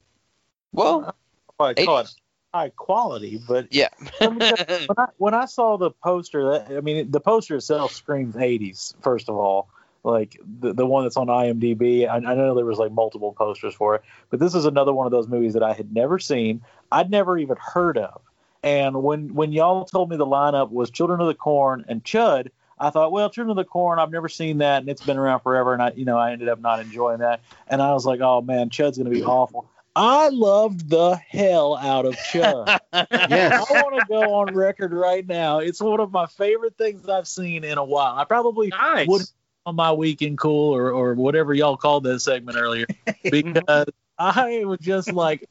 Well, 0.72 1.14
I 1.58 1.74
call 1.74 1.98
it 1.98 2.06
80s. 2.06 2.14
high 2.54 2.68
quality, 2.70 3.40
but 3.46 3.68
yeah. 3.72 3.88
when 4.18 4.42
I, 4.42 5.06
when 5.16 5.34
I 5.34 5.46
saw 5.46 5.76
the 5.76 5.90
poster, 5.90 6.52
that, 6.52 6.76
I 6.76 6.80
mean, 6.80 7.10
the 7.10 7.20
poster 7.20 7.56
itself 7.56 7.92
screams 7.92 8.34
80s. 8.34 8.94
First 9.02 9.28
of 9.28 9.36
all, 9.36 9.68
like 10.04 10.40
the 10.60 10.72
the 10.72 10.86
one 10.86 11.04
that's 11.04 11.16
on 11.16 11.26
IMDb. 11.26 12.08
I, 12.08 12.16
I 12.16 12.34
know 12.34 12.54
there 12.54 12.64
was 12.64 12.78
like 12.78 12.92
multiple 12.92 13.32
posters 13.32 13.74
for 13.74 13.96
it, 13.96 14.02
but 14.30 14.38
this 14.38 14.54
is 14.54 14.64
another 14.64 14.92
one 14.92 15.06
of 15.06 15.12
those 15.12 15.26
movies 15.26 15.54
that 15.54 15.62
I 15.62 15.72
had 15.72 15.92
never 15.92 16.18
seen. 16.18 16.62
I'd 16.90 17.10
never 17.10 17.36
even 17.36 17.56
heard 17.58 17.98
of. 17.98 18.22
And 18.62 19.02
when 19.02 19.34
when 19.34 19.52
y'all 19.52 19.84
told 19.84 20.10
me 20.10 20.16
the 20.16 20.26
lineup 20.26 20.70
was 20.70 20.90
Children 20.90 21.20
of 21.20 21.28
the 21.28 21.34
Corn 21.34 21.84
and 21.88 22.02
Chud, 22.02 22.48
I 22.78 22.90
thought, 22.90 23.12
well, 23.12 23.30
Children 23.30 23.50
of 23.50 23.56
the 23.56 23.64
Corn, 23.68 23.98
I've 23.98 24.10
never 24.10 24.28
seen 24.28 24.58
that, 24.58 24.80
and 24.80 24.88
it's 24.88 25.04
been 25.04 25.16
around 25.16 25.40
forever, 25.40 25.72
and 25.72 25.82
I, 25.82 25.92
you 25.92 26.04
know, 26.04 26.18
I 26.18 26.32
ended 26.32 26.48
up 26.48 26.60
not 26.60 26.80
enjoying 26.80 27.18
that. 27.18 27.40
And 27.68 27.80
I 27.80 27.92
was 27.92 28.04
like, 28.06 28.20
oh 28.20 28.40
man, 28.40 28.70
Chud's 28.70 28.98
gonna 28.98 29.10
be 29.10 29.24
awful. 29.24 29.70
I 29.96 30.28
loved 30.28 30.88
the 30.90 31.16
hell 31.16 31.76
out 31.76 32.04
of 32.06 32.14
Chud. 32.14 32.78
Yes. 33.10 33.66
I 33.70 33.82
want 33.82 33.98
to 33.98 34.06
go 34.08 34.34
on 34.36 34.54
record 34.54 34.92
right 34.92 35.26
now. 35.26 35.58
It's 35.58 35.80
one 35.80 36.00
of 36.00 36.10
my 36.10 36.26
favorite 36.26 36.76
things 36.78 37.08
I've 37.08 37.28
seen 37.28 37.62
in 37.64 37.78
a 37.78 37.84
while. 37.84 38.16
I 38.16 38.24
probably 38.24 38.68
Nice. 38.68 39.06
would 39.06 39.22
on 39.66 39.76
my 39.76 39.92
weekend 39.92 40.38
cool 40.38 40.74
or, 40.74 40.90
or 40.90 41.14
whatever 41.14 41.52
y'all 41.52 41.76
called 41.76 42.04
that 42.04 42.20
segment 42.20 42.56
earlier 42.56 42.86
because 43.22 43.86
I 44.18 44.64
was 44.64 44.78
just 44.80 45.12
like, 45.12 45.48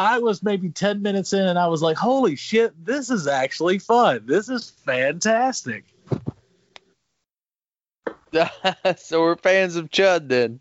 I 0.00 0.18
was 0.18 0.42
maybe 0.42 0.70
10 0.70 1.02
minutes 1.02 1.34
in 1.34 1.46
and 1.46 1.58
I 1.58 1.66
was 1.66 1.82
like, 1.82 1.98
holy 1.98 2.34
shit, 2.34 2.72
this 2.86 3.10
is 3.10 3.26
actually 3.26 3.78
fun. 3.78 4.22
This 4.24 4.48
is 4.48 4.70
fantastic. 4.70 5.84
so 8.96 9.20
we're 9.20 9.36
fans 9.36 9.76
of 9.76 9.90
Chud 9.90 10.28
then. 10.28 10.60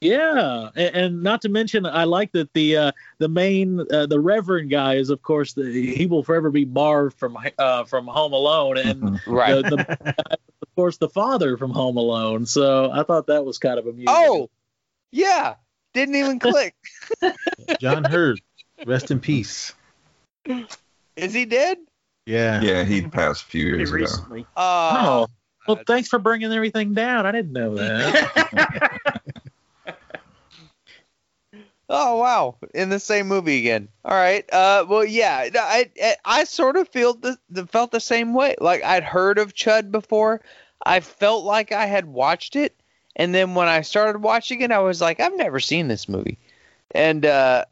Yeah, 0.00 0.70
and, 0.74 0.96
and 0.96 1.22
not 1.22 1.42
to 1.42 1.50
mention, 1.50 1.84
I 1.84 2.04
like 2.04 2.32
that 2.32 2.52
the 2.54 2.76
uh, 2.76 2.92
the 3.18 3.28
main 3.28 3.80
uh, 3.92 4.06
the 4.06 4.18
Reverend 4.18 4.70
guy 4.70 4.94
is, 4.94 5.10
of 5.10 5.22
course, 5.22 5.52
the, 5.52 5.94
he 5.94 6.06
will 6.06 6.24
forever 6.24 6.50
be 6.50 6.64
Marv 6.64 7.14
from 7.14 7.36
uh, 7.58 7.84
from 7.84 8.06
Home 8.06 8.32
Alone, 8.32 8.78
and 8.78 9.20
Right. 9.26 9.62
the, 9.62 9.76
the, 9.76 10.14
of 10.62 10.74
course 10.74 10.96
the 10.96 11.08
father 11.08 11.56
from 11.56 11.70
Home 11.72 11.96
Alone. 11.98 12.46
So 12.46 12.90
I 12.90 13.02
thought 13.04 13.26
that 13.28 13.44
was 13.44 13.58
kind 13.58 13.78
of 13.78 13.86
amusing. 13.86 14.06
oh, 14.08 14.48
yeah. 15.12 15.54
Didn't 15.94 16.16
even 16.16 16.38
click. 16.38 16.74
John 17.80 18.04
Heard, 18.04 18.40
rest 18.86 19.10
in 19.10 19.20
peace. 19.20 19.72
Is 21.16 21.34
he 21.34 21.44
dead? 21.44 21.78
Yeah. 22.26 22.60
Yeah, 22.60 22.84
he 22.84 23.02
passed 23.02 23.42
a 23.42 23.46
few 23.46 23.64
Pretty 23.64 23.78
years 23.78 23.90
ago. 23.90 24.00
recently. 24.00 24.46
Oh. 24.56 25.26
Oh, 25.68 25.74
well, 25.74 25.80
thanks 25.86 26.08
for 26.08 26.18
bringing 26.18 26.52
everything 26.52 26.92
down. 26.94 27.24
I 27.26 27.32
didn't 27.32 27.52
know 27.52 27.76
that. 27.76 29.20
Oh 31.94 32.16
wow, 32.16 32.56
in 32.72 32.88
the 32.88 32.98
same 32.98 33.28
movie 33.28 33.58
again. 33.58 33.86
All 34.06 34.14
right. 34.16 34.50
Uh, 34.50 34.86
well, 34.88 35.04
yeah, 35.04 35.46
I 35.54 35.90
I, 36.02 36.16
I 36.24 36.44
sort 36.44 36.76
of 36.76 36.88
feel 36.88 37.12
the, 37.12 37.36
the 37.50 37.66
felt 37.66 37.90
the 37.90 38.00
same 38.00 38.32
way. 38.32 38.54
Like 38.58 38.82
I'd 38.82 39.04
heard 39.04 39.38
of 39.38 39.52
Chud 39.52 39.90
before. 39.90 40.40
I 40.86 41.00
felt 41.00 41.44
like 41.44 41.70
I 41.70 41.84
had 41.84 42.06
watched 42.06 42.56
it, 42.56 42.74
and 43.14 43.34
then 43.34 43.54
when 43.54 43.68
I 43.68 43.82
started 43.82 44.22
watching 44.22 44.62
it, 44.62 44.72
I 44.72 44.78
was 44.78 45.02
like, 45.02 45.20
I've 45.20 45.36
never 45.36 45.60
seen 45.60 45.88
this 45.88 46.08
movie, 46.08 46.38
and 46.92 47.26
uh, 47.26 47.66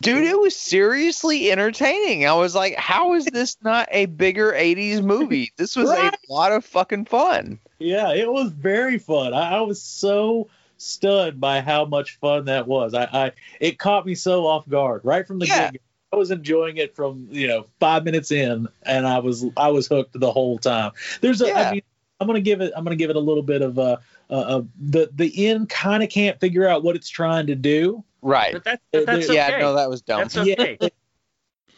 dude, 0.00 0.24
it 0.24 0.38
was 0.38 0.56
seriously 0.56 1.50
entertaining. 1.50 2.26
I 2.26 2.34
was 2.34 2.54
like, 2.54 2.74
how 2.76 3.14
is 3.14 3.24
this 3.26 3.56
not 3.62 3.88
a 3.90 4.06
bigger 4.06 4.52
'80s 4.52 5.02
movie? 5.02 5.52
This 5.56 5.76
was 5.76 5.88
Right. 5.90 6.12
a 6.12 6.32
lot 6.32 6.52
of 6.52 6.64
fucking 6.64 7.06
fun. 7.06 7.58
Yeah, 7.78 8.12
it 8.14 8.30
was 8.30 8.50
very 8.50 8.98
fun. 8.98 9.34
I, 9.34 9.58
I 9.58 9.60
was 9.62 9.80
so 9.82 10.48
stunned 10.78 11.40
by 11.40 11.60
how 11.60 11.84
much 11.84 12.16
fun 12.18 12.44
that 12.46 12.66
was. 12.66 12.94
I, 12.94 13.04
I 13.04 13.32
it 13.60 13.78
caught 13.78 14.06
me 14.06 14.14
so 14.14 14.46
off 14.46 14.68
guard 14.68 15.00
right 15.04 15.26
from 15.26 15.38
the 15.38 15.46
Yeah. 15.46 15.70
get. 15.72 15.82
I 16.12 16.16
was 16.16 16.30
enjoying 16.30 16.78
it 16.78 16.96
from 16.96 17.28
you 17.30 17.48
know 17.48 17.66
five 17.80 18.04
minutes 18.04 18.30
in, 18.30 18.68
and 18.82 19.06
I 19.06 19.18
was 19.18 19.44
I 19.56 19.68
was 19.68 19.86
hooked 19.88 20.18
the 20.18 20.32
whole 20.32 20.58
time. 20.58 20.92
There's 21.20 21.42
a, 21.42 21.48
Yeah. 21.48 21.54
I 21.68 21.72
mean, 21.72 21.82
I'm 22.20 22.26
gonna 22.26 22.40
give 22.40 22.60
it 22.60 22.72
I'm 22.74 22.82
gonna 22.84 22.96
give 22.96 23.10
it 23.10 23.16
a 23.16 23.20
little 23.20 23.42
bit 23.42 23.60
of 23.62 23.78
uh, 23.78 23.98
uh, 24.30 24.34
uh 24.34 24.62
the 24.80 25.10
the 25.14 25.46
end 25.46 25.68
kind 25.68 26.02
of 26.02 26.10
can't 26.10 26.38
figure 26.40 26.68
out 26.68 26.82
what 26.82 26.96
it's 26.96 27.08
trying 27.08 27.46
to 27.48 27.54
do. 27.54 28.04
Right. 28.20 28.52
But 28.52 28.64
that, 28.64 28.80
but 28.92 29.06
that's 29.06 29.32
yeah, 29.32 29.48
okay. 29.48 29.60
no, 29.60 29.74
that 29.74 29.88
was 29.88 30.02
dumb. 30.02 30.20
That's 30.20 30.36
okay. 30.36 30.78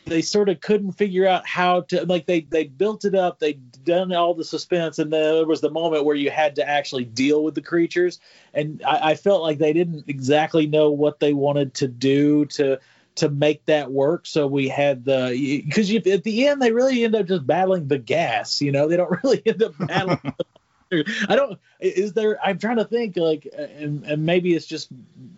they 0.06 0.22
sort 0.22 0.48
of 0.48 0.60
couldn't 0.60 0.92
figure 0.92 1.26
out 1.26 1.46
how 1.46 1.82
to 1.82 2.04
like 2.06 2.26
they 2.26 2.40
they 2.40 2.64
built 2.64 3.04
it 3.04 3.14
up 3.14 3.38
they'd 3.38 3.84
done 3.84 4.12
all 4.12 4.34
the 4.34 4.44
suspense 4.44 4.98
and 4.98 5.12
then 5.12 5.34
there 5.34 5.46
was 5.46 5.60
the 5.60 5.70
moment 5.70 6.04
where 6.04 6.16
you 6.16 6.30
had 6.30 6.56
to 6.56 6.68
actually 6.68 7.04
deal 7.04 7.42
with 7.42 7.54
the 7.54 7.62
creatures 7.62 8.18
and 8.52 8.82
I, 8.86 9.10
I 9.10 9.14
felt 9.14 9.42
like 9.42 9.58
they 9.58 9.72
didn't 9.72 10.04
exactly 10.08 10.66
know 10.66 10.90
what 10.90 11.20
they 11.20 11.32
wanted 11.32 11.74
to 11.74 11.88
do 11.88 12.46
to 12.46 12.78
to 13.16 13.28
make 13.28 13.64
that 13.66 13.90
work 13.90 14.26
so 14.26 14.46
we 14.46 14.68
had 14.68 15.04
the 15.04 15.62
because 15.66 15.94
at 15.94 16.24
the 16.24 16.48
end 16.48 16.62
they 16.62 16.72
really 16.72 17.04
end 17.04 17.14
up 17.14 17.26
just 17.26 17.46
battling 17.46 17.88
the 17.88 17.98
gas 17.98 18.60
you 18.60 18.72
know 18.72 18.88
they 18.88 18.96
don't 18.96 19.18
really 19.24 19.42
end 19.46 19.62
up 19.62 19.74
battling 19.78 20.34
I 20.92 21.36
don't. 21.36 21.58
Is 21.80 22.12
there? 22.12 22.38
I'm 22.44 22.58
trying 22.58 22.76
to 22.76 22.84
think. 22.84 23.16
Like, 23.16 23.48
and, 23.56 24.04
and 24.04 24.26
maybe 24.26 24.54
it's 24.54 24.66
just 24.66 24.88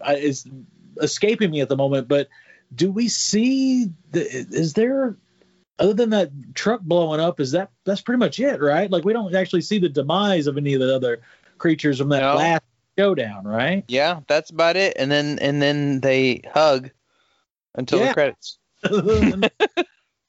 it's 0.07 0.47
escaping 1.01 1.51
me 1.51 1.61
at 1.61 1.69
the 1.69 1.77
moment. 1.77 2.09
But 2.09 2.29
do 2.75 2.91
we 2.91 3.09
see? 3.09 3.91
The, 4.13 4.21
is 4.27 4.73
there? 4.75 5.17
Other 5.79 5.95
than 5.95 6.11
that 6.11 6.31
truck 6.55 6.81
blowing 6.81 7.19
up, 7.21 7.41
is 7.41 7.53
that 7.53 7.71
that's 7.85 8.01
pretty 8.01 8.19
much 8.19 8.39
it, 8.39 8.61
right? 8.61 8.91
Like, 8.91 9.05
we 9.05 9.13
don't 9.13 9.35
actually 9.35 9.63
see 9.63 9.79
the 9.79 9.89
demise 9.89 10.47
of 10.47 10.57
any 10.57 10.75
of 10.75 10.81
the 10.81 10.95
other 10.95 11.23
creatures 11.59 11.99
from 11.99 12.11
that 12.11 12.21
No. 12.21 12.37
last 12.37 12.63
showdown, 12.99 13.45
right? 13.45 13.85
Yeah, 13.89 14.21
that's 14.29 14.51
about 14.51 14.77
it. 14.77 14.97
And 14.97 15.11
then 15.11 15.39
and 15.41 15.61
then 15.61 16.01
they 16.01 16.43
hug 16.53 16.91
until 17.75 18.01
Yeah. 18.01 18.09
the 18.09 18.15
credits. 18.15 18.59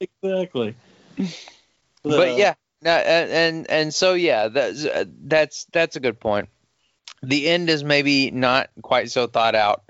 exactly. 0.00 0.76
But 2.02 2.28
Uh, 2.30 2.36
yeah, 2.36 2.54
and 2.90 3.30
and, 3.30 3.70
and 3.70 3.94
so 3.94 4.14
yeah, 4.14 4.48
that's 4.48 4.84
uh, 4.84 5.04
that's 5.24 5.64
that's 5.72 5.96
a 5.96 6.00
good 6.00 6.18
point. 6.20 6.48
The 7.22 7.48
end 7.48 7.70
is 7.70 7.82
maybe 7.84 8.30
not 8.30 8.70
quite 8.82 9.10
so 9.10 9.26
thought 9.26 9.54
out, 9.54 9.82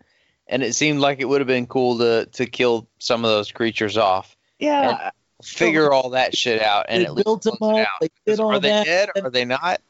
and 0.46 0.62
it 0.62 0.74
seemed 0.74 1.00
like 1.00 1.20
it 1.20 1.24
would 1.28 1.40
have 1.40 1.48
been 1.48 1.66
cool 1.66 1.98
to 1.98 2.26
to 2.26 2.46
kill 2.46 2.88
some 2.98 3.24
of 3.24 3.30
those 3.30 3.50
creatures 3.50 3.96
off, 3.96 4.36
yeah. 4.58 5.10
figure 5.42 5.92
all 5.92 6.10
that 6.10 6.36
shit 6.36 6.62
out, 6.62 6.86
and 6.88 7.02
they 7.02 7.06
at 7.06 7.14
least 7.14 7.24
built 7.24 7.42
them 7.42 7.56
it 7.60 7.64
up. 7.64 7.78
out. 7.78 7.88
They 8.00 8.08
did 8.26 8.40
all 8.40 8.52
Are 8.52 8.60
they 8.60 8.68
that. 8.70 8.84
dead? 8.84 9.10
Are 9.22 9.30
they 9.30 9.44
not? 9.44 9.80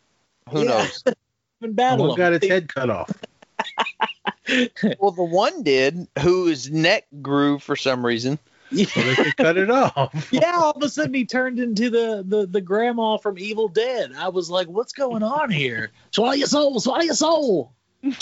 Who 0.51 0.61
Yeah. 0.63 0.69
knows? 0.71 1.05
and 1.61 1.77
battle 1.77 2.09
One 2.09 2.17
got 2.17 2.33
its 2.33 2.47
head 2.47 2.73
cut 2.73 2.91
off. 2.91 3.11
Well, 4.99 5.11
the 5.13 5.25
one 5.25 5.63
did, 5.63 6.07
whose 6.21 6.71
neck 6.71 7.07
grew 7.23 7.59
for 7.59 7.77
some 7.77 8.05
reason. 8.05 8.39
So 8.71 9.01
they 9.03 9.15
could 9.15 9.37
cut 9.37 9.57
it 9.57 9.71
off. 9.71 10.29
yeah, 10.33 10.57
all 10.57 10.73
of 10.73 10.83
a 10.83 10.89
sudden 10.89 11.15
he 11.15 11.25
turned 11.25 11.61
into 11.61 11.91
the, 11.91 12.25
the 12.27 12.47
the 12.47 12.61
grandma 12.61 13.19
from 13.19 13.39
Evil 13.39 13.69
Dead. 13.69 14.13
I 14.17 14.29
was 14.29 14.51
like, 14.51 14.69
what's 14.69 14.93
going 14.93 15.23
on 15.23 15.51
here? 15.51 15.93
Swallow 16.11 16.33
your 16.33 16.49
soul, 16.49 16.81
swallow 16.81 17.03
your 17.03 17.15
soul. 17.15 17.73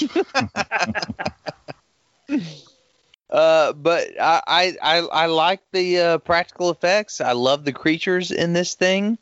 Uh, 3.33 3.73
but 3.73 4.09
I 4.21 4.43
I 4.47 4.77
I, 4.83 4.99
I 4.99 5.27
like 5.27 5.63
the 5.73 5.99
uh, 5.99 6.19
practical 6.19 6.69
effects. 6.69 7.23
I 7.23 7.33
love 7.33 7.65
the 7.65 7.73
creatures 7.73 8.31
in 8.31 8.53
this 8.53 8.75
thing. 8.75 9.17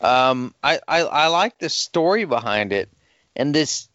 Um, 0.00 0.54
I, 0.62 0.80
I 0.88 1.00
I 1.00 1.26
like 1.26 1.58
the 1.58 1.68
story 1.68 2.24
behind 2.24 2.72
it, 2.72 2.88
and 3.36 3.54
this 3.54 3.90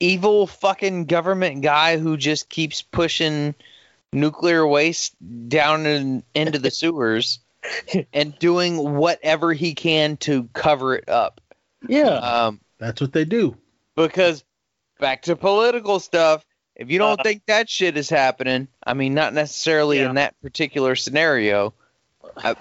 evil 0.00 0.48
fucking 0.48 1.04
government 1.04 1.62
guy 1.62 1.98
who 1.98 2.16
just 2.16 2.48
keeps 2.48 2.82
pushing 2.82 3.54
nuclear 4.12 4.66
waste 4.66 5.14
down 5.48 5.86
in, 5.86 6.22
into 6.34 6.58
the 6.58 6.70
sewers 6.70 7.38
and 8.12 8.38
doing 8.38 8.76
whatever 8.96 9.52
he 9.52 9.74
can 9.74 10.16
to 10.18 10.44
cover 10.52 10.94
it 10.96 11.08
up. 11.08 11.40
Yeah. 11.88 12.08
Um, 12.08 12.60
That's 12.78 13.00
what 13.00 13.12
they 13.12 13.24
do. 13.24 13.56
because 13.96 14.44
back 14.98 15.22
to 15.22 15.34
political 15.36 15.98
stuff 15.98 16.44
if 16.76 16.90
you 16.90 16.98
don't 16.98 17.22
think 17.22 17.42
that 17.46 17.70
shit 17.70 17.96
is 17.96 18.10
happening 18.10 18.68
i 18.86 18.92
mean 18.92 19.14
not 19.14 19.32
necessarily 19.32 19.98
Yeah. 20.00 20.10
in 20.10 20.16
that 20.16 20.38
particular 20.42 20.94
scenario 20.94 21.72
I, 22.36 22.54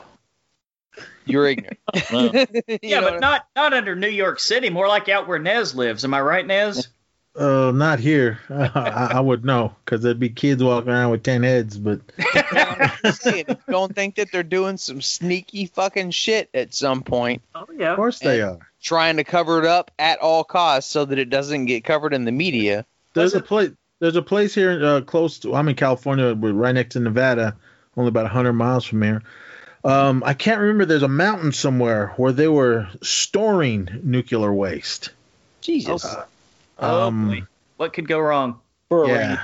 you're 1.25 1.47
ignorant 1.47 1.77
Well, 2.13 2.31
You 2.67 2.79
yeah, 2.81 3.01
know 3.01 3.11
but 3.11 3.19
not 3.19 3.45
not 3.57 3.73
under 3.73 3.93
New 3.95 4.07
York 4.09 4.39
City. 4.39 4.69
More 4.69 4.87
like 4.87 5.09
out 5.09 5.27
where 5.27 5.37
Nez 5.39 5.75
lives. 5.75 6.05
Am 6.05 6.13
I 6.13 6.21
right, 6.21 6.47
Nez? 6.47 6.87
Uh, 7.35 7.71
not 7.73 7.99
here. 7.99 8.39
I, 8.49 9.11
I 9.13 9.19
would 9.19 9.45
know 9.45 9.75
because 9.85 10.01
there'd 10.01 10.19
be 10.19 10.29
kids 10.29 10.63
walking 10.63 10.89
around 10.89 11.11
with 11.11 11.23
ten 11.23 11.43
heads. 11.43 11.77
But 11.77 12.01
saying, 13.15 13.45
don't 13.69 13.93
think 13.95 14.15
that 14.15 14.31
they're 14.31 14.43
doing 14.43 14.77
some 14.77 15.01
sneaky 15.01 15.67
fucking 15.67 16.11
shit 16.11 16.49
at 16.53 16.73
some 16.73 17.01
point 17.03 17.41
Oh 17.55 17.65
yeah. 17.77 17.91
of 17.91 17.95
course 17.95 18.19
they 18.19 18.41
are. 18.41 18.57
trying 18.81 19.17
to 19.17 19.23
cover 19.23 19.59
it 19.59 19.65
up 19.65 19.91
at 19.99 20.19
all 20.19 20.43
costs 20.43 20.91
so 20.91 21.05
that 21.05 21.19
it 21.19 21.29
doesn't 21.29 21.65
get 21.65 21.83
covered 21.83 22.13
in 22.13 22.25
the 22.25 22.31
media 22.31 22.85
There's 23.13 23.35
a 23.35 23.41
place. 23.41 23.71
There's 23.99 24.15
a 24.15 24.21
place 24.21 24.55
here 24.55 24.83
uh, 24.83 25.01
close 25.01 25.39
to. 25.39 25.53
I'm 25.55 25.67
in 25.67 25.75
California, 25.75 26.33
but 26.33 26.53
right 26.53 26.73
next 26.73 26.93
to 26.93 26.99
Nevada, 27.01 27.55
only 27.97 28.07
about 28.09 28.23
100 28.23 28.53
miles 28.53 28.85
from 28.85 29.01
here. 29.01 29.21
Um, 29.83 30.23
I 30.25 30.33
can't 30.33 30.59
remember. 30.61 30.85
There's 30.85 31.03
a 31.03 31.07
mountain 31.09 31.51
somewhere 31.51 32.13
where 32.17 32.31
they 32.31 32.47
were 32.47 32.87
storing 33.01 33.89
nuclear 34.03 34.53
waste. 34.53 35.11
jesus 35.61 36.05
Oh, 36.05 36.23
Um, 36.79 37.27
boy. 37.29 37.43
What 37.77 37.93
could 37.93 38.07
go 38.07 38.19
wrong? 38.19 38.59
for 38.89 39.05
a 39.05 39.07
yeah. 39.09 39.43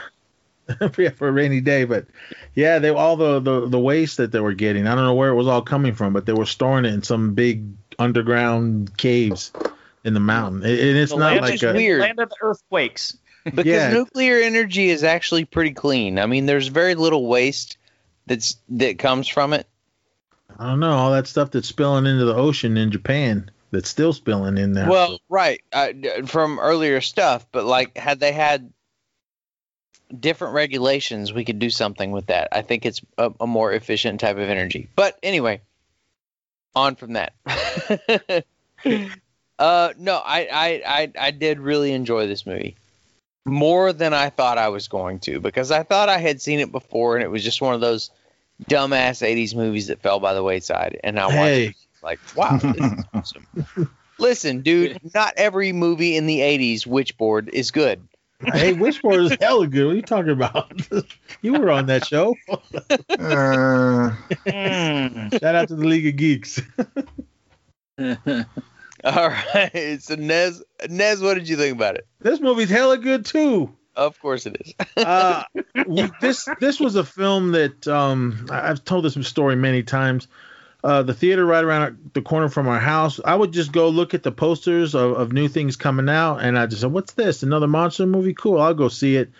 yeah, 0.97 1.09
for 1.09 1.27
a 1.27 1.31
rainy 1.31 1.61
day, 1.61 1.83
but 1.85 2.07
yeah, 2.55 2.79
they 2.79 2.89
all 2.89 3.15
the, 3.17 3.39
the 3.39 3.67
the 3.67 3.79
waste 3.79 4.17
that 4.17 4.31
they 4.31 4.39
were 4.39 4.53
getting. 4.53 4.87
I 4.87 4.95
don't 4.95 5.03
know 5.03 5.13
where 5.13 5.29
it 5.29 5.35
was 5.35 5.47
all 5.47 5.61
coming 5.61 5.93
from, 5.93 6.11
but 6.13 6.25
they 6.25 6.33
were 6.33 6.47
storing 6.47 6.85
it 6.85 6.93
in 6.93 7.03
some 7.03 7.35
big 7.35 7.65
underground 7.99 8.97
caves 8.97 9.51
in 10.03 10.13
the 10.15 10.19
mountain. 10.19 10.63
It, 10.63 10.79
and 10.79 10.97
it's 10.97 11.11
The 11.11 11.19
not 11.19 11.31
land 11.33 11.41
like 11.41 11.53
is 11.55 11.63
a 11.63 11.73
weird. 11.73 12.01
Land 12.01 12.19
of 12.19 12.29
the 12.29 12.35
earthquakes. 12.41 13.17
because 13.43 13.65
Yeah. 13.65 13.91
nuclear 13.91 14.39
energy 14.39 14.89
is 14.89 15.03
actually 15.03 15.45
pretty 15.45 15.71
clean. 15.73 16.17
I 16.17 16.25
mean, 16.25 16.47
there's 16.47 16.67
very 16.67 16.95
little 16.95 17.27
waste 17.27 17.77
that's 18.25 18.57
that 18.69 18.97
comes 18.97 19.27
from 19.27 19.53
it. 19.53 19.67
I 20.57 20.65
don't 20.67 20.79
know 20.79 20.91
all 20.93 21.11
that 21.11 21.27
stuff 21.27 21.51
that's 21.51 21.67
spilling 21.67 22.07
into 22.07 22.25
the 22.25 22.35
ocean 22.35 22.75
in 22.77 22.89
Japan 22.91 23.51
that's 23.71 23.89
still 23.89 24.13
spilling 24.13 24.57
in 24.57 24.73
there. 24.73 24.89
Well, 24.89 25.19
right, 25.29 25.61
uh, 25.73 25.93
from 26.25 26.59
earlier 26.59 27.01
stuff, 27.01 27.45
but 27.51 27.65
like 27.65 27.97
had 27.97 28.19
they 28.19 28.31
had 28.31 28.71
different 30.19 30.53
regulations, 30.53 31.33
we 31.33 31.45
could 31.45 31.59
do 31.59 31.69
something 31.69 32.11
with 32.11 32.27
that. 32.27 32.49
I 32.51 32.61
think 32.61 32.85
it's 32.85 33.01
a, 33.17 33.31
a 33.39 33.47
more 33.47 33.73
efficient 33.73 34.19
type 34.19 34.37
of 34.37 34.49
energy. 34.49 34.89
But 34.95 35.17
anyway, 35.23 35.61
on 36.75 36.95
from 36.95 37.13
that. 37.13 37.33
uh, 39.59 39.93
no, 39.97 40.15
I, 40.17 40.47
I, 40.51 40.81
I, 40.85 41.11
I 41.19 41.31
did 41.31 41.59
really 41.59 41.91
enjoy 41.91 42.27
this 42.27 42.45
movie 42.45 42.75
more 43.45 43.93
than 43.93 44.13
I 44.13 44.29
thought 44.29 44.57
I 44.57 44.69
was 44.69 44.87
going 44.87 45.19
to 45.19 45.39
because 45.39 45.71
I 45.71 45.83
thought 45.83 46.09
I 46.09 46.17
had 46.17 46.41
seen 46.41 46.59
it 46.59 46.71
before 46.71 47.15
and 47.15 47.23
it 47.23 47.29
was 47.29 47.43
just 47.43 47.61
one 47.61 47.75
of 47.75 47.81
those 47.81 48.09
dumbass 48.63 49.21
80s 49.21 49.55
movies 49.55 49.87
that 49.87 50.01
fell 50.01 50.19
by 50.19 50.33
the 50.33 50.43
wayside. 50.43 50.99
And 51.03 51.19
I 51.19 51.27
watched 51.27 51.37
Hey. 51.37 51.65
it 51.67 51.75
like, 52.05 52.19
wow, 52.35 52.57
this 52.57 52.75
is 52.77 53.03
awesome. 53.13 53.47
Listen, 54.19 54.61
dude, 54.61 54.97
not 55.13 55.33
every 55.35 55.73
movie 55.73 56.15
in 56.15 56.25
the 56.25 56.39
80s 56.39 56.87
Witchboard 56.87 57.49
is 57.49 57.71
good. 57.71 58.07
hey, 58.53 58.73
Witchboard 58.73 59.31
is 59.31 59.37
hella 59.41 59.67
good. 59.67 59.85
What 59.85 59.91
are 59.91 59.95
you 59.95 60.01
talking 60.01 60.31
about? 60.31 60.71
you 61.41 61.53
were 61.53 61.69
on 61.71 61.87
that 61.87 62.05
show. 62.05 62.35
Uh, 62.49 64.15
Mm. 64.45 65.31
Shout 65.39 65.55
out 65.55 65.67
to 65.69 65.75
the 65.75 65.85
League 65.85 66.07
of 66.07 66.15
Geeks. 66.15 66.61
All 69.03 69.29
right. 69.29 69.97
So 70.01 70.15
Nez, 70.15 70.63
Nez, 70.89 71.21
what 71.21 71.35
did 71.35 71.47
you 71.49 71.57
think 71.57 71.75
about 71.75 71.95
it? 71.95 72.07
this 72.21 72.39
movie's 72.39 72.69
hella 72.69 72.97
good 72.97 73.25
too. 73.25 73.73
Of 73.95 74.19
course 74.19 74.45
it 74.45 74.57
is. 74.59 74.73
uh, 74.97 75.43
this 76.21 76.47
this 76.59 76.79
was 76.79 76.95
a 76.95 77.03
film 77.03 77.51
that 77.53 77.87
um, 77.87 78.47
I- 78.51 78.69
I've 78.69 78.83
told 78.83 79.05
this 79.05 79.27
story 79.27 79.55
many 79.55 79.83
times. 79.83 80.27
Uh, 80.85 81.01
the 81.01 81.15
theater 81.15 81.43
right 81.43 81.63
around 81.63 82.11
the 82.13 82.21
corner 82.21 82.47
from 82.47 82.67
our 82.67 82.77
house. 82.77 83.19
I 83.25 83.33
would 83.33 83.51
just 83.51 83.71
go 83.71 83.89
look 83.89 84.13
at 84.13 84.21
the 84.21 84.31
posters 84.31 84.93
of, 84.93 85.13
of 85.13 85.33
new 85.33 85.47
things 85.47 85.77
coming 85.77 86.07
out, 86.07 86.43
and 86.43 86.59
I 86.59 86.67
just 86.67 86.81
said, 86.81 86.91
"What's 86.91 87.13
this? 87.13 87.41
Another 87.41 87.67
monster 87.67 88.05
movie? 88.05 88.35
Cool, 88.35 88.61
I'll 88.61 88.75
go 88.75 88.87
see 88.87 89.15
it." 89.15 89.31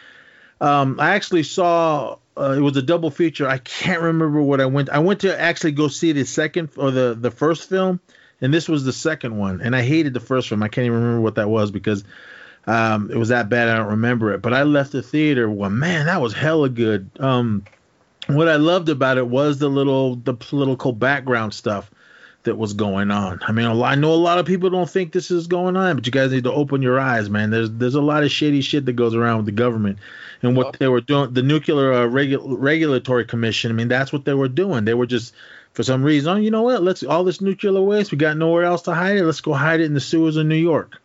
Um, 0.60 1.00
I 1.00 1.14
actually 1.14 1.44
saw 1.44 2.18
uh, 2.36 2.56
it 2.58 2.62
was 2.62 2.78
a 2.78 2.82
double 2.82 3.12
feature. 3.12 3.48
I 3.48 3.60
can't 3.60 4.02
remember 4.02 4.42
what 4.42 4.60
I 4.60 4.66
went. 4.66 4.90
I 4.90 4.98
went 4.98 5.22
to 5.22 5.40
actually 5.40 5.74
go 5.74 5.88
see 5.88 6.14
the 6.14 6.26
second 6.26 6.70
or 6.78 6.90
the 6.90 7.16
the 7.16 7.30
first 7.30 7.70
film, 7.70 8.00
and 8.42 8.52
this 8.52 8.68
was 8.68 8.84
the 8.84 8.92
second 8.92 9.38
one. 9.38 9.62
And 9.62 9.76
I 9.76 9.84
hated 9.84 10.16
the 10.16 10.20
first 10.20 10.50
film. 10.50 10.64
I 10.64 10.68
can't 10.68 10.88
even 10.88 10.98
remember 10.98 11.22
what 11.22 11.36
that 11.36 11.48
was 11.48 11.70
because 11.70 12.04
um, 12.66 13.12
it 13.12 13.18
was 13.18 13.30
that 13.30 13.50
bad. 13.50 13.68
I 13.70 13.78
don't 13.78 13.90
remember 13.90 14.34
it. 14.34 14.42
But 14.42 14.56
I 14.56 14.64
left 14.64 14.94
the 14.94 15.04
theater. 15.04 15.48
Well, 15.48 15.70
man, 15.70 16.08
that 16.08 16.22
was 16.22 16.34
hella 16.34 16.70
good. 16.70 17.12
Um, 17.20 17.66
what 18.28 18.48
I 18.48 18.56
loved 18.56 18.90
about 18.90 19.18
it 19.18 19.28
was 19.28 19.58
the 19.60 19.70
little 19.70 20.16
the 20.16 20.34
political 20.34 20.92
background 20.92 21.54
stuff 21.54 21.90
that 22.44 22.56
was 22.58 22.74
going 22.74 23.12
on. 23.12 23.40
I 23.46 23.52
mean, 23.52 23.66
I 23.66 23.96
know 23.96 24.14
a 24.14 24.16
lot 24.16 24.38
of 24.38 24.46
people 24.46 24.70
don't 24.70 24.90
think 24.90 25.12
this 25.12 25.32
is 25.32 25.48
going 25.48 25.76
on, 25.76 25.96
but 25.96 26.06
you 26.06 26.12
guys 26.12 26.32
need 26.32 26.44
to 26.46 26.54
open 26.54 26.82
your 26.82 27.00
eyes, 27.00 27.30
man. 27.30 27.50
There's 27.50 27.72
there's 27.72 27.96
a 27.96 28.02
lot 28.02 28.24
of 28.24 28.32
shady 28.32 28.62
shit 28.62 28.86
that 28.86 28.94
goes 28.94 29.16
around 29.16 29.38
with 29.38 29.46
the 29.48 29.52
government 29.52 30.00
and 30.42 30.56
what 30.56 30.78
they 30.80 30.88
were 30.88 31.02
doing. 31.02 31.34
The 31.34 31.42
nuclear 31.42 31.92
uh, 31.92 32.08
regu- 32.08 32.42
regulatory 32.44 33.26
commission. 33.26 33.72
I 33.72 33.74
mean, 33.74 33.88
that's 33.88 34.14
what 34.14 34.26
they 34.26 34.34
were 34.34 34.48
doing. 34.48 34.86
They 34.86 34.94
were 34.94 35.08
just 35.08 35.34
for 35.74 35.84
some 35.84 36.04
reason, 36.04 36.32
oh, 36.32 36.36
you 36.38 36.52
know 36.52 36.62
what? 36.62 36.84
Let's 36.84 37.04
all 37.04 37.24
this 37.24 37.42
nuclear 37.42 37.82
waste. 37.82 38.12
We 38.12 38.18
got 38.18 38.38
nowhere 38.38 38.64
else 38.64 38.84
to 38.84 38.94
hide 38.94 39.18
it. 39.18 39.26
Let's 39.26 39.42
go 39.42 39.54
hide 39.54 39.82
it 39.82 39.86
in 39.86 39.94
the 39.94 40.00
sewers 40.00 40.38
of 40.38 40.46
New 40.46 40.56
York. 40.56 41.02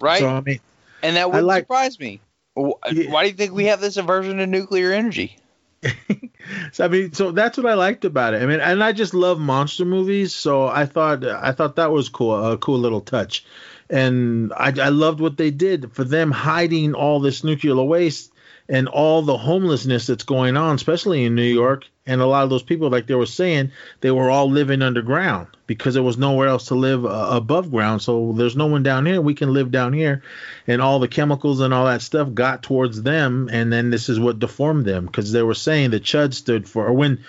Right? 0.00 0.20
So 0.20 0.28
I 0.28 0.40
mean, 0.40 0.60
and 1.02 1.16
that 1.16 1.30
wouldn't 1.30 1.46
like- 1.46 1.64
surprise 1.64 1.98
me. 1.98 2.20
Why 2.56 2.74
do 2.92 3.28
you 3.28 3.32
think 3.32 3.52
we 3.52 3.64
have 3.64 3.80
this 3.80 3.96
aversion 3.96 4.36
to 4.36 4.46
nuclear 4.46 4.92
energy? 4.92 5.38
So 6.72 6.84
I 6.84 6.88
mean, 6.88 7.12
so 7.12 7.32
that's 7.32 7.56
what 7.56 7.66
I 7.66 7.74
liked 7.74 8.04
about 8.04 8.34
it. 8.34 8.42
I 8.42 8.46
mean, 8.46 8.60
and 8.60 8.82
I 8.82 8.92
just 8.92 9.14
love 9.14 9.38
monster 9.38 9.84
movies, 9.84 10.34
so 10.34 10.66
I 10.66 10.86
thought 10.86 11.24
I 11.24 11.52
thought 11.52 11.76
that 11.76 11.90
was 11.92 12.08
cool, 12.08 12.52
a 12.52 12.58
cool 12.58 12.78
little 12.78 13.00
touch. 13.00 13.44
And 13.90 14.52
I, 14.54 14.72
I 14.80 14.88
loved 14.88 15.20
what 15.20 15.36
they 15.36 15.50
did 15.50 15.92
for 15.92 16.04
them 16.04 16.30
hiding 16.30 16.94
all 16.94 17.20
this 17.20 17.44
nuclear 17.44 17.82
waste 17.82 18.33
and 18.68 18.88
all 18.88 19.22
the 19.22 19.36
homelessness 19.36 20.06
that's 20.06 20.24
going 20.24 20.56
on, 20.56 20.74
especially 20.74 21.24
in 21.24 21.34
New 21.34 21.42
York. 21.42 21.84
And 22.06 22.20
a 22.20 22.26
lot 22.26 22.44
of 22.44 22.50
those 22.50 22.62
people, 22.62 22.90
like 22.90 23.06
they 23.06 23.14
were 23.14 23.26
saying, 23.26 23.72
they 24.00 24.10
were 24.10 24.30
all 24.30 24.50
living 24.50 24.82
underground 24.82 25.48
because 25.66 25.94
there 25.94 26.02
was 26.02 26.18
nowhere 26.18 26.48
else 26.48 26.66
to 26.66 26.74
live 26.74 27.04
uh, 27.04 27.28
above 27.30 27.70
ground. 27.70 28.02
So 28.02 28.32
there's 28.32 28.56
no 28.56 28.66
one 28.66 28.82
down 28.82 29.06
here. 29.06 29.20
We 29.20 29.34
can 29.34 29.52
live 29.52 29.70
down 29.70 29.92
here. 29.92 30.22
And 30.66 30.82
all 30.82 30.98
the 30.98 31.08
chemicals 31.08 31.60
and 31.60 31.72
all 31.72 31.86
that 31.86 32.02
stuff 32.02 32.32
got 32.32 32.62
towards 32.62 33.02
them. 33.02 33.48
And 33.50 33.72
then 33.72 33.90
this 33.90 34.08
is 34.08 34.20
what 34.20 34.38
deformed 34.38 34.84
them 34.84 35.06
because 35.06 35.32
they 35.32 35.42
were 35.42 35.54
saying 35.54 35.90
the 35.90 36.00
Chud 36.00 36.34
stood 36.34 36.68
for, 36.68 36.86
or 36.86 36.92
when. 36.92 37.24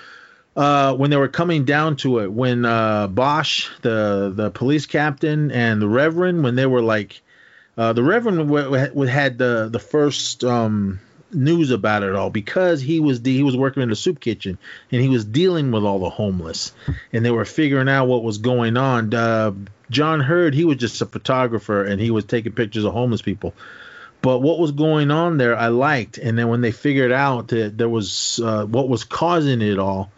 Uh, 0.57 0.95
when 0.95 1.09
they 1.09 1.17
were 1.17 1.27
coming 1.27 1.65
down 1.65 1.97
to 1.97 2.19
it, 2.19 2.31
when 2.31 2.63
uh, 2.63 3.07
Bosch, 3.07 3.69
the 3.81 4.31
the 4.33 4.49
police 4.51 4.85
captain, 4.85 5.51
and 5.51 5.81
the 5.81 5.89
Reverend, 5.89 6.45
when 6.45 6.55
they 6.55 6.65
were 6.65 6.81
like, 6.81 7.21
uh, 7.77 7.91
the 7.91 8.01
Reverend 8.01 8.37
w- 8.37 8.87
w- 8.87 9.09
had 9.09 9.37
the 9.37 9.67
the 9.69 9.79
first 9.79 10.45
um, 10.45 11.01
news 11.31 11.71
about 11.71 12.03
it 12.03 12.15
all 12.15 12.29
because 12.29 12.81
he 12.81 12.99
was 12.99 13.19
he 13.23 13.43
was 13.43 13.57
working 13.57 13.83
in 13.83 13.89
the 13.89 13.95
soup 13.95 14.19
kitchen 14.19 14.57
and 14.91 15.01
he 15.01 15.09
was 15.09 15.25
dealing 15.25 15.71
with 15.71 15.83
all 15.83 15.99
the 15.99 16.09
homeless 16.09 16.71
and 17.11 17.25
they 17.25 17.31
were 17.31 17.45
figuring 17.45 17.89
out 17.89 18.07
what 18.07 18.23
was 18.23 18.37
going 18.37 18.77
on. 18.77 19.13
Uh, 19.13 19.51
John 19.89 20.19
Heard, 20.19 20.53
he 20.53 20.65
was 20.65 20.77
just 20.77 21.01
a 21.01 21.05
photographer 21.05 21.83
and 21.83 21.99
he 21.99 22.11
was 22.11 22.25
taking 22.25 22.53
pictures 22.53 22.83
of 22.83 22.93
homeless 22.93 23.21
people. 23.21 23.53
But 24.21 24.39
what 24.39 24.57
was 24.57 24.71
going 24.71 25.11
on 25.11 25.37
there, 25.37 25.55
I 25.55 25.67
liked. 25.67 26.17
And 26.17 26.37
then 26.37 26.47
when 26.47 26.61
they 26.61 26.71
figured 26.71 27.11
out 27.11 27.49
that 27.49 27.77
there 27.77 27.89
was 27.89 28.39
uh, 28.43 28.65
what 28.65 28.89
was 28.89 29.03
causing 29.03 29.61
it 29.61 29.77
all, 29.77 30.11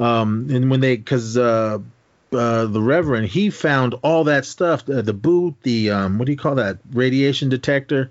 um, 0.00 0.48
and 0.50 0.70
when 0.70 0.80
they, 0.80 0.96
because 0.96 1.38
uh, 1.38 1.78
uh, 2.32 2.64
the 2.64 2.82
Reverend, 2.82 3.28
he 3.28 3.50
found 3.50 3.94
all 4.02 4.24
that 4.24 4.44
stuff, 4.44 4.84
the, 4.84 5.02
the 5.02 5.12
boot, 5.12 5.54
the 5.62 5.90
um, 5.90 6.18
what 6.18 6.26
do 6.26 6.32
you 6.32 6.38
call 6.38 6.56
that, 6.56 6.78
radiation 6.92 7.48
detector, 7.48 8.10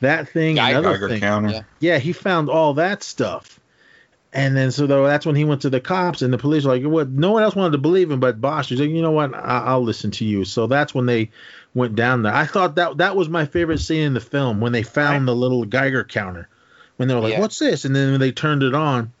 that 0.00 0.28
thing, 0.28 0.56
Geiger- 0.56 0.78
another 0.78 0.94
Geiger 0.96 1.08
thing. 1.08 1.20
counter. 1.20 1.50
Yeah. 1.50 1.62
Yeah, 1.80 1.98
he 1.98 2.12
found 2.12 2.48
all 2.50 2.74
that 2.74 3.02
stuff. 3.02 3.58
And 4.32 4.56
then 4.56 4.70
so 4.70 4.86
though 4.86 5.06
that's 5.06 5.26
when 5.26 5.34
he 5.34 5.44
went 5.44 5.62
to 5.62 5.70
the 5.70 5.80
cops 5.80 6.22
and 6.22 6.32
the 6.32 6.38
police 6.38 6.64
were 6.64 6.76
like, 6.76 6.84
what? 6.84 7.08
No 7.08 7.32
one 7.32 7.42
else 7.42 7.56
wanted 7.56 7.72
to 7.72 7.78
believe 7.78 8.10
him, 8.10 8.20
but 8.20 8.40
Bosch. 8.40 8.68
He's 8.68 8.78
like, 8.80 8.90
you 8.90 9.02
know 9.02 9.10
what? 9.10 9.34
I- 9.34 9.64
I'll 9.66 9.82
listen 9.82 10.10
to 10.12 10.24
you. 10.24 10.44
So 10.44 10.66
that's 10.68 10.94
when 10.94 11.06
they 11.06 11.30
went 11.74 11.96
down 11.96 12.22
there. 12.22 12.34
I 12.34 12.46
thought 12.46 12.76
that 12.76 12.98
that 12.98 13.16
was 13.16 13.28
my 13.28 13.44
favorite 13.44 13.78
scene 13.80 14.02
in 14.02 14.14
the 14.14 14.20
film 14.20 14.60
when 14.60 14.72
they 14.72 14.82
found 14.82 15.26
the 15.26 15.34
little 15.34 15.64
Geiger 15.64 16.04
counter. 16.04 16.48
When 16.96 17.08
they 17.08 17.14
were 17.14 17.20
like, 17.22 17.32
Yeah. 17.32 17.40
what's 17.40 17.58
this? 17.58 17.84
And 17.84 17.96
then 17.96 18.12
when 18.12 18.20
they 18.20 18.30
turned 18.30 18.62
it 18.62 18.74
on, 18.74 19.12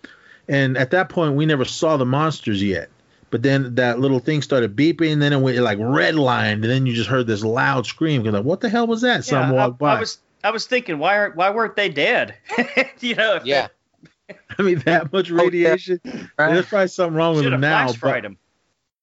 and 0.48 0.76
at 0.76 0.90
that 0.92 1.08
point 1.08 1.34
we 1.34 1.46
never 1.46 1.64
saw 1.64 1.96
the 1.96 2.04
monsters 2.06 2.62
yet. 2.62 2.88
But 3.30 3.42
then 3.42 3.76
that 3.76 3.98
little 4.00 4.18
thing 4.18 4.42
started 4.42 4.74
beeping, 4.76 5.12
and 5.12 5.22
then 5.22 5.32
it 5.32 5.40
went 5.40 5.56
like 5.58 5.78
red 5.80 6.16
lined, 6.16 6.64
and 6.64 6.70
then 6.72 6.84
you 6.86 6.92
just 6.94 7.08
heard 7.08 7.26
this 7.28 7.42
loud 7.44 7.86
scream. 7.86 8.22
You're 8.24 8.32
like, 8.32 8.44
what 8.44 8.60
the 8.60 8.68
hell 8.68 8.86
was 8.88 9.02
that? 9.02 9.24
Someone 9.24 9.50
I, 9.50 9.52
walked 9.66 9.78
by. 9.78 9.96
I 9.96 10.00
was 10.00 10.18
I 10.42 10.50
was 10.50 10.66
thinking 10.66 10.98
why 10.98 11.18
aren't 11.18 11.36
why 11.36 11.50
weren't 11.50 11.76
they 11.76 11.88
dead? 11.88 12.34
you 13.00 13.14
know, 13.14 13.36
if 13.36 13.44
Yeah. 13.44 13.68
I 14.58 14.62
mean, 14.62 14.78
that 14.80 15.12
much 15.12 15.30
radiation. 15.30 16.00
There's 16.38 16.66
probably 16.66 16.88
something 16.88 17.16
wrong 17.16 17.34
with 17.34 17.44
should 17.44 17.52
them 17.52 17.60
now. 17.60 17.92
But, 18.00 18.22
them. 18.22 18.38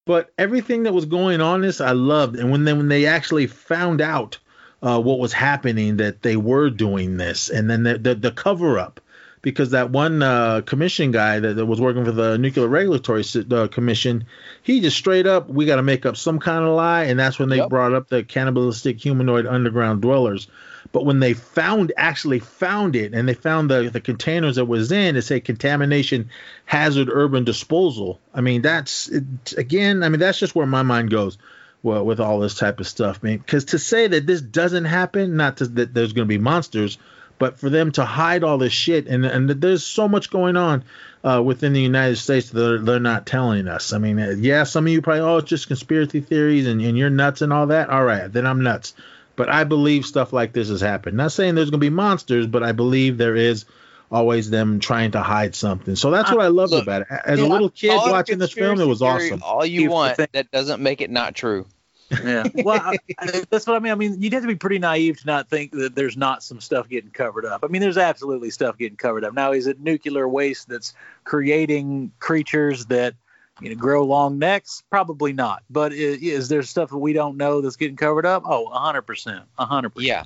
but 0.06 0.32
everything 0.38 0.84
that 0.84 0.94
was 0.94 1.04
going 1.04 1.40
on, 1.40 1.60
this 1.60 1.80
I 1.80 1.92
loved. 1.92 2.36
And 2.36 2.50
when 2.50 2.64
they 2.64 2.72
when 2.72 2.88
they 2.88 3.06
actually 3.06 3.46
found 3.46 4.00
out 4.00 4.38
uh, 4.82 5.00
what 5.00 5.18
was 5.18 5.32
happening, 5.32 5.98
that 5.98 6.22
they 6.22 6.36
were 6.36 6.70
doing 6.70 7.16
this, 7.18 7.50
and 7.50 7.68
then 7.68 7.82
the 7.82 7.98
the, 7.98 8.14
the 8.14 8.30
cover 8.30 8.78
up, 8.78 9.00
because 9.42 9.70
that 9.70 9.90
one 9.90 10.22
uh, 10.22 10.62
commission 10.62 11.10
guy 11.10 11.40
that, 11.40 11.54
that 11.56 11.66
was 11.66 11.80
working 11.80 12.04
for 12.04 12.12
the 12.12 12.38
Nuclear 12.38 12.68
Regulatory 12.68 13.24
uh, 13.50 13.68
Commission, 13.68 14.24
he 14.62 14.80
just 14.80 14.96
straight 14.96 15.26
up, 15.26 15.48
we 15.48 15.66
got 15.66 15.76
to 15.76 15.82
make 15.82 16.06
up 16.06 16.16
some 16.16 16.38
kind 16.38 16.64
of 16.64 16.74
lie, 16.74 17.04
and 17.04 17.18
that's 17.18 17.38
when 17.38 17.48
they 17.48 17.56
Yep. 17.56 17.68
brought 17.68 17.92
up 17.94 18.08
the 18.08 18.24
cannibalistic 18.24 19.00
humanoid 19.00 19.46
underground 19.46 20.00
dwellers. 20.00 20.48
But 20.90 21.04
when 21.04 21.20
they 21.20 21.34
found 21.34 21.92
actually 21.96 22.38
found 22.38 22.96
it 22.96 23.12
and 23.12 23.28
they 23.28 23.34
found 23.34 23.70
the, 23.70 23.90
the 23.90 24.00
containers 24.00 24.56
that 24.56 24.64
was 24.64 24.90
in, 24.90 25.16
it 25.16 25.22
said 25.22 25.44
contamination 25.44 26.30
hazard 26.64 27.08
urban 27.12 27.44
disposal. 27.44 28.20
I 28.32 28.40
mean, 28.40 28.62
that's 28.62 29.08
it, 29.08 29.24
again, 29.56 30.02
I 30.02 30.08
mean, 30.08 30.20
that's 30.20 30.38
just 30.38 30.54
where 30.54 30.66
my 30.66 30.82
mind 30.82 31.10
goes 31.10 31.36
well, 31.82 32.04
with 32.04 32.20
all 32.20 32.40
this 32.40 32.54
type 32.54 32.80
of 32.80 32.88
stuff, 32.88 33.22
man. 33.22 33.38
Because 33.38 33.66
to 33.66 33.78
say 33.78 34.08
that 34.08 34.26
this 34.26 34.40
doesn't 34.40 34.86
happen, 34.86 35.36
not 35.36 35.58
to, 35.58 35.66
that 35.66 35.94
there's 35.94 36.12
going 36.12 36.26
to 36.26 36.28
be 36.28 36.38
monsters, 36.38 36.98
but 37.38 37.58
for 37.58 37.70
them 37.70 37.92
to 37.92 38.04
hide 38.04 38.42
all 38.42 38.58
this 38.58 38.72
shit, 38.72 39.06
and 39.06 39.24
and 39.24 39.48
there's 39.48 39.84
so 39.84 40.08
much 40.08 40.28
going 40.28 40.56
on 40.56 40.82
uh, 41.22 41.40
within 41.44 41.72
the 41.72 41.80
United 41.80 42.16
States 42.16 42.50
that 42.50 42.58
they're, 42.58 42.78
they're 42.78 43.00
not 43.00 43.26
telling 43.26 43.68
us. 43.68 43.92
I 43.92 43.98
mean, 43.98 44.18
yeah, 44.42 44.64
some 44.64 44.86
of 44.86 44.92
you 44.92 45.00
probably, 45.00 45.20
oh, 45.20 45.36
it's 45.36 45.48
just 45.48 45.68
conspiracy 45.68 46.20
theories 46.20 46.66
and, 46.66 46.80
and 46.80 46.98
you're 46.98 47.10
nuts 47.10 47.42
and 47.42 47.52
all 47.52 47.68
that. 47.68 47.90
All 47.90 48.04
right, 48.04 48.32
then 48.32 48.44
I'm 48.44 48.62
nuts. 48.62 48.94
But 49.38 49.48
I 49.48 49.64
believe 49.64 50.04
stuff 50.04 50.32
like 50.32 50.52
this 50.52 50.68
has 50.68 50.80
happened. 50.80 51.16
Not 51.16 51.32
saying 51.32 51.54
there's 51.54 51.70
going 51.70 51.80
to 51.80 51.84
be 51.86 51.90
monsters, 51.90 52.46
but 52.46 52.62
I 52.62 52.72
believe 52.72 53.16
there 53.16 53.36
is 53.36 53.64
always 54.10 54.50
them 54.50 54.80
trying 54.80 55.12
to 55.12 55.22
hide 55.22 55.54
something. 55.54 55.96
So 55.96 56.10
that's 56.10 56.30
what 56.30 56.40
I 56.40 56.48
love 56.48 56.70
Look, 56.70 56.82
about 56.82 57.02
it. 57.02 57.08
As 57.24 57.40
a 57.40 57.46
little 57.46 57.70
kid 57.70 57.90
Call 57.90 58.06
it 58.06 58.08
a 58.08 58.12
watching 58.12 58.38
this 58.38 58.52
film, 58.52 58.80
it 58.80 58.86
was 58.86 58.98
theory 58.98 59.28
awesome. 59.28 59.42
All 59.42 59.64
you 59.64 59.82
Here's 59.82 59.92
want, 59.92 60.16
that 60.32 60.50
doesn't 60.50 60.82
make 60.82 61.00
it 61.00 61.10
not 61.10 61.34
true. 61.34 61.66
Yeah. 62.10 62.44
Well, 62.54 62.80
I, 62.80 62.96
I- 63.18 63.44
that's 63.48 63.66
what 63.66 63.76
I 63.76 63.78
mean. 63.78 63.92
I 63.92 63.94
mean, 63.94 64.20
you'd 64.20 64.32
have 64.32 64.42
to 64.42 64.48
be 64.48 64.56
pretty 64.56 64.78
naive 64.78 65.20
to 65.20 65.26
not 65.26 65.48
think 65.48 65.72
that 65.72 65.94
there's 65.94 66.16
not 66.16 66.42
some 66.42 66.60
stuff 66.60 66.88
getting 66.88 67.10
covered 67.10 67.44
up. 67.46 67.62
I 67.62 67.68
mean, 67.68 67.80
there's 67.80 67.98
absolutely 67.98 68.50
stuff 68.50 68.76
getting 68.76 68.96
covered 68.96 69.24
up. 69.24 69.34
Now, 69.34 69.52
is 69.52 69.66
it 69.66 69.80
nuclear 69.80 70.28
waste 70.28 70.68
that's 70.68 70.94
creating 71.24 72.10
creatures 72.18 72.86
that 72.86 73.14
you 73.60 73.70
know 73.70 73.76
grow 73.76 74.04
long 74.04 74.38
necks? 74.38 74.82
Probably 74.90 75.32
not. 75.32 75.62
But 75.70 75.92
is, 75.92 76.22
is 76.22 76.48
there 76.48 76.62
stuff 76.62 76.90
that 76.90 76.98
we 76.98 77.12
don't 77.12 77.36
know 77.36 77.60
that's 77.60 77.76
getting 77.76 77.96
covered 77.96 78.26
up? 78.26 78.42
Oh, 78.46 78.62
100 78.64 79.02
percent, 79.02 79.44
100 79.56 79.90
percent. 79.90 80.06
Yeah. 80.06 80.24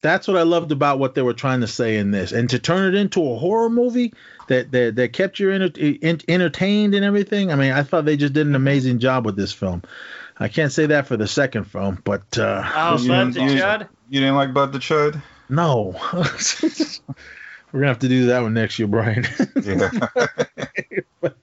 that's 0.00 0.26
what 0.26 0.36
I 0.36 0.42
loved 0.42 0.72
about 0.72 0.98
what 0.98 1.14
they 1.14 1.22
were 1.22 1.34
trying 1.34 1.60
to 1.60 1.66
say 1.68 1.96
in 1.98 2.10
this, 2.10 2.32
and 2.32 2.48
to 2.50 2.58
turn 2.58 2.94
it 2.94 2.98
into 2.98 3.20
a 3.30 3.36
horror 3.38 3.70
movie 3.70 4.12
that 4.48 4.72
that, 4.72 4.96
that 4.96 5.12
kept 5.12 5.38
you 5.38 5.50
enter, 5.50 5.70
en- 6.02 6.20
entertained 6.28 6.94
and 6.94 7.04
everything. 7.04 7.52
I 7.52 7.56
mean, 7.56 7.72
I 7.72 7.82
thought 7.82 8.04
they 8.04 8.16
just 8.16 8.32
did 8.32 8.46
an 8.46 8.54
amazing 8.54 8.98
job 8.98 9.24
with 9.24 9.36
this 9.36 9.52
film. 9.52 9.82
I 10.38 10.48
can't 10.48 10.72
say 10.72 10.86
that 10.86 11.06
for 11.06 11.16
the 11.16 11.28
second 11.28 11.64
film, 11.64 12.00
but 12.04 12.36
uh, 12.38 12.68
Oh, 12.74 12.92
this 12.94 13.02
you 13.04 13.08
Bud 13.10 13.26
the 13.28 13.32
didn't- 13.40 13.62
awesome. 13.62 13.80
Chud. 13.86 13.88
You 14.10 14.20
didn't 14.20 14.34
like 14.36 14.52
Bud 14.54 14.72
the 14.72 14.78
Chud? 14.78 15.22
no, 15.48 15.92
we're 17.72 17.80
gonna 17.80 17.88
have 17.88 18.00
to 18.00 18.08
do 18.08 18.26
that 18.26 18.42
one 18.42 18.54
next 18.54 18.78
year, 18.78 18.88
Brian. 18.88 19.26
Yeah. 19.62 19.90
but 21.20 21.36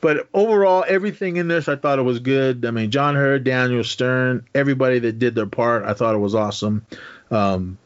but 0.00 0.28
overall, 0.32 0.84
everything 0.86 1.36
in 1.36 1.48
this, 1.48 1.68
I 1.68 1.76
thought 1.76 1.98
it 1.98 2.02
was 2.02 2.20
good. 2.20 2.64
I 2.64 2.70
mean, 2.70 2.90
John 2.90 3.14
Heard, 3.14 3.44
Daniel 3.44 3.84
Stern, 3.84 4.46
everybody 4.54 4.98
that 5.00 5.18
did 5.18 5.34
their 5.34 5.46
part, 5.46 5.84
I 5.84 5.94
thought 5.94 6.14
it 6.14 6.18
was 6.18 6.34
awesome. 6.34 6.86
Um, 7.30 7.78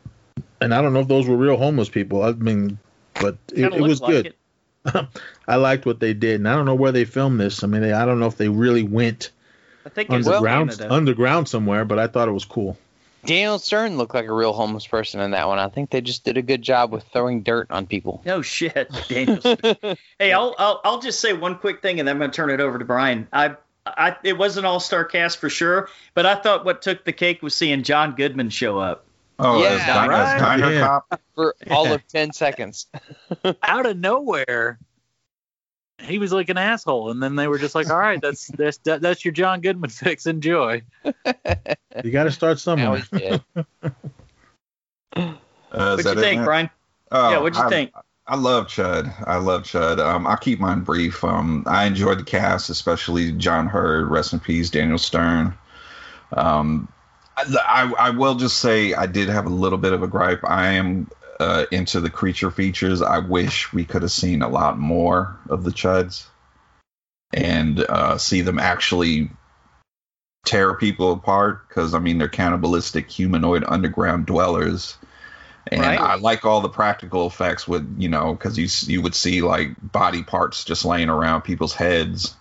and 0.61 0.73
I 0.75 0.83
don't 0.83 0.93
know 0.93 1.01
if 1.01 1.09
those 1.09 1.27
were 1.27 1.37
real 1.37 1.57
homeless 1.57 1.89
people. 1.89 2.23
I 2.23 2.33
mean, 2.33 2.79
but 3.15 3.37
it, 3.53 3.63
Kinda 3.63 3.77
it 3.77 3.81
was 3.81 4.01
like 4.01 4.11
good. 4.11 4.27
it. 4.27 5.07
I 5.49 5.57
liked 5.57 5.87
what 5.87 6.01
they 6.01 6.15
did, 6.15 6.37
and 6.37 6.49
I 6.49 6.55
don't 6.55 6.67
know 6.67 6.75
where 6.75 6.93
they 6.93 7.05
filmed 7.05 7.41
this. 7.41 7.65
I 7.65 7.67
mean, 7.67 7.83
they, 7.83 7.93
I 7.93 8.05
don't 8.05 8.21
know 8.21 8.27
if 8.27 8.37
they 8.37 8.49
really 8.49 8.83
went 8.83 9.31
I 9.85 9.89
think 9.89 10.11
underground, 10.11 10.81
underground 10.81 11.49
somewhere, 11.49 11.85
but 11.85 11.99
I 11.99 12.07
thought 12.07 12.29
it 12.29 12.33
was 12.33 12.45
cool. 12.45 12.77
Daniel 13.25 13.59
Stern 13.59 13.97
looked 13.99 14.15
like 14.15 14.27
a 14.27 14.33
real 14.33 14.53
homeless 14.53 14.87
person 14.87 15.21
in 15.21 15.31
that 15.33 15.47
one. 15.49 15.59
I 15.59 15.69
think 15.69 15.91
they 15.91 16.01
just 16.01 16.25
did 16.25 16.37
a 16.37 16.43
good 16.43 16.63
job 16.63 16.93
with 16.93 17.05
throwing 17.13 17.43
dirt 17.43 17.71
on 17.71 17.87
people. 17.87 18.23
No 18.25 18.43
shit, 18.43 18.91
Daniel. 19.09 19.41
hey, 20.19 20.33
I'll, 20.33 20.55
I'll 20.59 20.81
I'll 20.85 21.01
just 21.01 21.21
say 21.21 21.33
one 21.33 21.57
quick 21.59 21.83
thing, 21.83 21.99
and 22.01 22.09
then 22.09 22.17
I'm 22.17 22.21
gonna 22.21 22.33
turn 22.33 22.51
it 22.51 22.61
over 22.61 22.79
to 22.79 22.85
Brian. 22.85 23.29
I 23.33 23.57
I 23.87 24.17
it 24.25 24.37
was 24.39 24.57
an 24.57 24.65
all 24.65 24.81
star 24.81 25.05
cast 25.05 25.39
for 25.39 25.49
sure, 25.51 25.89
but 26.15 26.27
I 26.27 26.35
thought 26.35 26.65
what 26.65 26.83
took 26.83 27.05
the 27.05 27.13
cake 27.13 27.43
was 27.43 27.55
seeing 27.55 27.83
John 27.83 28.15
Goodman 28.15 28.51
show 28.51 28.79
up. 28.79 29.05
Oh, 29.39 29.63
Yeah, 29.63 29.71
as, 29.71 29.81
Di- 29.87 30.09
right. 30.09 30.35
as 30.35 30.41
Diner 30.41 30.73
Yeah. 30.73 30.81
Cop. 30.87 31.21
for 31.35 31.55
all 31.71 31.93
of 31.93 32.07
ten 32.09 32.33
seconds. 32.33 32.87
Out 33.63 33.87
of 33.87 33.97
nowhere, 33.97 34.79
he 36.03 36.19
was 36.19 36.33
like 36.33 36.49
an 36.49 36.59
asshole, 36.59 37.11
and 37.11 37.23
then 37.23 37.37
they 37.37 37.49
were 37.49 37.59
just 37.59 37.75
like, 37.75 37.91
"All 37.91 37.99
right, 37.99 38.21
that's 38.21 38.47
that's 38.57 38.79
that, 38.79 39.01
that's 39.01 39.25
your 39.25 39.33
John 39.33 39.61
Goodman 39.61 39.91
fix. 39.91 40.27
Enjoy." 40.27 40.83
You 41.05 42.11
got 42.11 42.25
to 42.25 42.31
start 42.33 42.59
somewhere. 42.59 43.03
Uh, 45.15 45.97
What'd 45.97 46.05
you 46.05 46.13
it, 46.13 46.23
think, 46.23 46.37
Lance? 46.37 46.45
Brian? 46.45 46.71
Oh, 47.13 47.31
yeah, 47.31 47.39
what'd 47.39 47.57
you 47.57 47.65
I- 47.65 47.69
think? 47.71 47.93
I 48.27 48.37
love 48.37 48.67
Chud. 48.67 49.13
I 49.27 49.37
love 49.37 49.63
Chud. 49.63 49.99
Um, 49.99 50.27
I'll 50.27 50.37
keep 50.37 50.61
mine 50.61 50.81
brief. 50.83 51.25
Um, 51.25 51.65
I 51.67 51.85
enjoyed 51.87 52.19
the 52.19 52.25
cast, 52.25 52.71
especially 52.71 53.33
John 53.33 53.67
Heard. 53.67 54.09
Rest 54.09 54.33
in 54.33 54.41
peace, 54.41 54.71
Daniel 54.71 54.99
Stern. 54.99 55.55
Um, 56.33 56.89
I, 57.37 57.57
I, 57.67 57.93
I 57.99 58.11
will 58.11 58.35
just 58.37 58.59
say 58.59 58.95
I 58.95 59.07
did 59.07 59.29
have 59.29 59.47
a 59.47 59.51
little 59.51 59.79
bit 59.79 59.93
of 59.93 60.03
a 60.03 60.07
gripe. 60.07 60.41
I 60.45 60.69
am 60.73 61.11
uh, 61.43 61.67
into 61.71 62.01
the 62.01 62.11
creature 62.11 62.51
features. 62.51 63.03
I 63.03 63.19
wish 63.19 63.73
we 63.73 63.85
could 63.85 64.03
have 64.03 64.13
seen 64.13 64.43
a 64.43 64.49
lot 64.49 64.79
more 64.79 65.37
of 65.49 65.65
the 65.65 65.71
Chuds 65.71 66.27
and 67.33 67.81
uh, 67.81 68.19
see 68.19 68.43
them 68.43 68.59
actually 68.59 69.31
tear 70.45 70.75
people 70.75 71.13
apart. 71.13 71.69
Because 71.69 71.95
I 71.95 71.99
mean, 71.99 72.19
they're 72.19 72.29
cannibalistic 72.29 73.11
humanoid 73.11 73.65
underground 73.67 74.27
dwellers 74.27 74.97
and 75.71 75.81
Right. 75.81 76.01
I 76.01 76.15
like 76.17 76.45
all 76.45 76.61
the 76.61 76.69
practical 76.69 77.27
effects 77.27 77.69
with 77.69 77.97
you 77.99 78.09
know 78.09 78.35
because 78.35 78.59
you 78.59 78.69
you 78.93 79.03
would 79.03 79.15
see 79.15 79.43
like 79.43 79.71
body 79.81 80.23
parts 80.23 80.65
just 80.65 80.85
laying 80.85 81.09
around 81.09 81.43
people's 81.43 81.75
heads, 81.75 82.35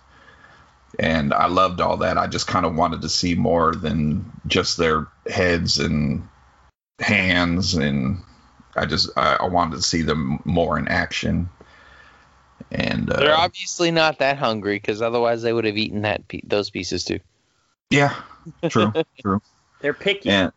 and 0.98 1.32
I 1.32 1.46
loved 1.46 1.80
all 1.80 1.98
that. 1.98 2.18
I 2.18 2.26
just 2.26 2.46
kind 2.46 2.66
of 2.66 2.74
wanted 2.74 3.02
to 3.02 3.08
see 3.08 3.34
more 3.34 3.74
than 3.74 4.32
just 4.46 4.76
their 4.76 5.06
heads 5.30 5.78
and 5.78 6.28
hands, 6.98 7.74
and 7.74 8.22
I 8.76 8.86
just 8.86 9.10
I, 9.16 9.36
I 9.40 9.46
wanted 9.48 9.76
to 9.76 9.82
see 9.82 10.02
them 10.02 10.40
more 10.44 10.78
in 10.78 10.88
action. 10.88 11.48
And 12.70 13.10
uh, 13.10 13.16
They're 13.18 13.36
obviously 13.36 13.90
not 13.90 14.20
that 14.20 14.38
hungry 14.38 14.76
because 14.76 15.02
otherwise 15.02 15.42
they 15.42 15.52
would 15.52 15.64
have 15.64 15.76
eaten 15.76 16.02
that 16.02 16.26
pe- 16.28 16.40
those 16.44 16.70
pieces 16.70 17.04
too. 17.04 17.18
yeah, 17.90 18.14
true, 18.68 18.92
true. 19.20 19.42
They're 19.80 19.92
picky. 19.94 20.30
And 20.30 20.52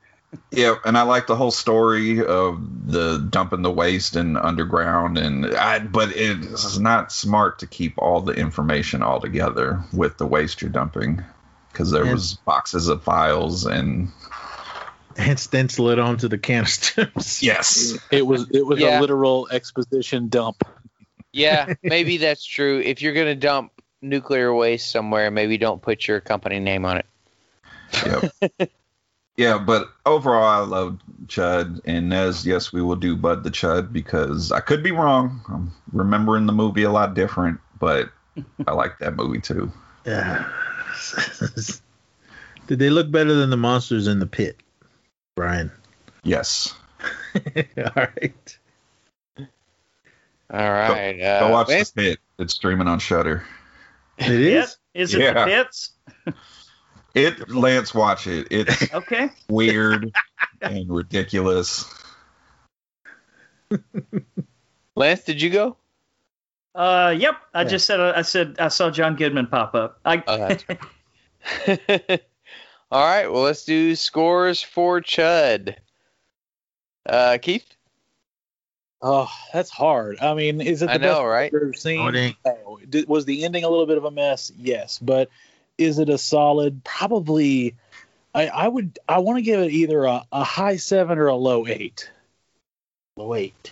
yeah, 0.51 0.75
and 0.85 0.97
I 0.97 1.01
like 1.03 1.27
the 1.27 1.35
whole 1.35 1.51
story 1.51 2.23
of 2.23 2.91
the 2.91 3.25
dumping 3.29 3.61
the 3.63 3.71
waste 3.71 4.15
in 4.15 4.37
underground, 4.37 5.17
and 5.17 5.45
I. 5.47 5.79
But 5.79 6.09
it's 6.15 6.77
not 6.77 7.11
smart 7.11 7.59
to 7.59 7.67
keep 7.67 7.97
all 7.97 8.21
the 8.21 8.33
information 8.33 9.01
all 9.01 9.19
together 9.21 9.81
with 9.93 10.17
the 10.17 10.27
waste 10.27 10.61
you're 10.61 10.71
dumping, 10.71 11.23
because 11.71 11.89
there 11.91 12.03
And- 12.03 12.11
was 12.13 12.33
boxes 12.35 12.87
of 12.89 13.01
files 13.03 13.65
and 13.65 14.09
And 15.17 15.39
stencil 15.39 15.89
it 15.89 15.99
onto 15.99 16.27
the 16.27 16.37
canisters. 16.37 17.41
yes, 17.43 17.97
It 18.11 18.25
was 18.27 18.49
it 18.51 18.65
was 18.65 18.79
Yeah. 18.79 18.99
a 18.99 19.01
literal 19.01 19.47
exposition 19.49 20.27
dump. 20.29 20.63
Yeah, 21.31 21.73
maybe 21.83 22.17
that's 22.17 22.45
true. 22.45 22.79
If 22.79 23.01
you're 23.01 23.13
gonna 23.13 23.35
dump 23.35 23.71
nuclear 24.01 24.53
waste 24.53 24.91
somewhere, 24.91 25.31
maybe 25.31 25.57
don't 25.57 25.81
put 25.81 26.07
your 26.07 26.19
company 26.21 26.59
name 26.59 26.85
on 26.85 26.97
it. 26.97 27.05
yep. 28.05 28.71
yeah. 29.37 29.57
But 29.57 29.87
overall, 30.05 30.43
I 30.63 30.65
love 30.65 30.99
Chud 31.27 31.81
and 31.85 32.09
Nez. 32.09 32.45
Yes, 32.45 32.71
we 32.73 32.81
will 32.81 32.95
do 32.95 33.15
Bud 33.15 33.43
the 33.43 33.51
Chud 33.51 33.91
because 33.93 34.51
I 34.51 34.59
could 34.59 34.83
be 34.83 34.91
wrong. 34.91 35.41
I'm 35.49 35.71
remembering 35.93 36.45
the 36.45 36.53
movie 36.53 36.83
a 36.83 36.91
lot 36.91 37.13
different, 37.13 37.59
but 37.79 38.09
I 38.67 38.73
like 38.73 38.99
that 38.99 39.15
movie 39.15 39.39
too. 39.41 39.71
Yeah. 40.05 40.49
Did 42.67 42.79
they 42.79 42.89
look 42.89 43.11
better 43.11 43.33
than 43.33 43.49
the 43.49 43.57
monsters 43.57 44.07
in 44.07 44.19
the 44.19 44.25
pit, 44.25 44.57
Brian? 45.35 45.71
Yes. 46.23 46.73
All 47.77 47.91
right. 47.95 48.57
All 49.37 50.71
right. 50.71 51.21
uh, 51.21 51.39
Go 51.41 51.51
watch 51.51 51.67
Lance- 51.69 51.91
the 51.91 52.01
pit. 52.01 52.19
It's 52.39 52.53
streaming 52.53 52.87
on 52.87 52.99
Shudder. 52.99 53.43
It 54.17 54.31
is. 54.31 54.49
Yep. 54.53 54.69
Is 54.93 55.13
it 55.13 55.21
Yeah. 55.21 55.33
the 55.33 55.45
pits? 55.45 55.91
It 57.13 57.49
Lance, 57.49 57.93
watch 57.93 58.27
it. 58.27 58.47
It's 58.51 58.93
Okay. 58.93 59.29
weird 59.49 60.13
and 60.61 60.89
ridiculous. 60.89 61.85
Lance, 64.95 65.23
did 65.23 65.41
you 65.41 65.49
go? 65.49 65.77
Uh, 66.73 67.13
yep. 67.17 67.35
I 67.53 67.61
Yeah. 67.63 67.67
just 67.69 67.85
said 67.87 67.99
I 67.99 68.21
said 68.21 68.55
I 68.59 68.67
saw 68.69 68.89
John 68.91 69.15
Goodman 69.15 69.47
pop 69.47 69.75
up. 69.75 69.99
I 70.05 70.23
Oh, 70.27 70.37
that's 70.37 70.63
All 72.91 73.03
right. 73.03 73.31
Well, 73.31 73.43
let's 73.43 73.65
do 73.65 73.95
scores 73.95 74.61
for 74.61 75.01
Chud. 75.01 75.75
Uh, 77.05 77.37
Keith. 77.41 77.65
Oh, 79.01 79.29
that's 79.53 79.69
hard. 79.69 80.17
I 80.19 80.33
mean, 80.33 80.61
is 80.61 80.81
it 80.81 80.87
the 80.87 80.93
I 80.93 80.97
know, 80.97 81.13
best 81.13 81.23
right? 81.23 81.51
you've 81.53 81.61
ever 81.61 81.73
seen? 81.73 81.97
No, 81.97 82.07
it 82.07 82.15
ain't. 82.15 82.37
No. 82.45 82.79
Did, 82.89 83.07
was 83.07 83.25
the 83.25 83.43
ending 83.43 83.63
a 83.63 83.69
little 83.69 83.85
bit 83.85 83.97
of 83.97 84.05
a 84.05 84.11
mess? 84.11 84.51
Yes, 84.57 84.97
but 84.99 85.29
is 85.77 85.99
it 85.99 86.09
a 86.09 86.17
solid? 86.17 86.83
Probably. 86.83 87.75
I, 88.33 88.47
I 88.47 88.67
would. 88.67 88.97
I 89.07 89.19
want 89.19 89.37
to 89.37 89.43
give 89.43 89.59
it 89.59 89.71
either 89.71 90.05
a, 90.05 90.23
a 90.31 90.43
high 90.43 90.77
seven 90.77 91.19
or 91.19 91.27
a 91.27 91.35
low 91.35 91.67
eight. 91.67 92.09
Wait. 93.15 93.71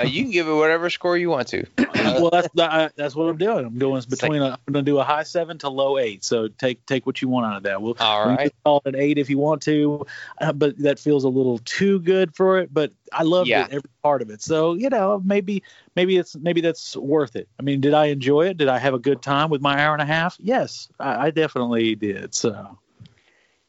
Uh, 0.00 0.04
you 0.04 0.22
can 0.22 0.30
give 0.32 0.48
it 0.48 0.52
whatever 0.52 0.90
score 0.90 1.16
you 1.16 1.30
want 1.30 1.46
to. 1.48 1.64
well, 1.94 2.30
that's 2.30 2.48
that, 2.54 2.96
that's 2.96 3.14
what 3.14 3.28
I'm 3.28 3.36
doing. 3.36 3.64
I'm 3.64 3.78
going 3.78 4.02
between. 4.08 4.42
A, 4.42 4.58
I'm 4.66 4.72
going 4.72 4.84
to 4.84 4.90
do 4.90 4.98
a 4.98 5.04
high 5.04 5.22
seven 5.22 5.56
to 5.58 5.68
low 5.68 5.98
eight. 5.98 6.24
So 6.24 6.48
take 6.48 6.84
take 6.86 7.06
what 7.06 7.22
you 7.22 7.28
want 7.28 7.46
out 7.46 7.56
of 7.58 7.62
that. 7.62 7.80
We'll, 7.80 7.96
All 8.00 8.36
can 8.36 8.50
call 8.64 8.82
it 8.84 8.94
an 8.94 9.00
eight 9.00 9.18
if 9.18 9.30
you 9.30 9.38
want 9.38 9.62
to, 9.62 10.04
uh, 10.40 10.52
but 10.52 10.76
that 10.78 10.98
feels 10.98 11.22
a 11.22 11.28
little 11.28 11.58
too 11.58 12.00
good 12.00 12.34
for 12.34 12.58
it. 12.58 12.74
But 12.74 12.92
I 13.12 13.22
loved 13.22 13.50
Yeah. 13.50 13.66
it, 13.66 13.68
every 13.70 13.90
part 14.02 14.20
of 14.20 14.30
it. 14.30 14.42
So 14.42 14.74
you 14.74 14.90
know, 14.90 15.22
maybe 15.24 15.62
maybe 15.94 16.16
it's 16.16 16.34
maybe 16.34 16.60
that's 16.60 16.96
worth 16.96 17.36
it. 17.36 17.48
I 17.60 17.62
mean, 17.62 17.80
did 17.80 17.94
I 17.94 18.06
enjoy 18.06 18.48
it? 18.48 18.56
Did 18.56 18.68
I 18.68 18.78
have 18.78 18.94
a 18.94 18.98
good 18.98 19.22
time 19.22 19.48
with 19.48 19.62
my 19.62 19.80
hour 19.80 19.92
and 19.92 20.02
a 20.02 20.06
half? 20.06 20.36
Yes, 20.40 20.88
I, 20.98 21.26
I 21.26 21.30
definitely 21.30 21.94
did. 21.94 22.34
So 22.34 22.78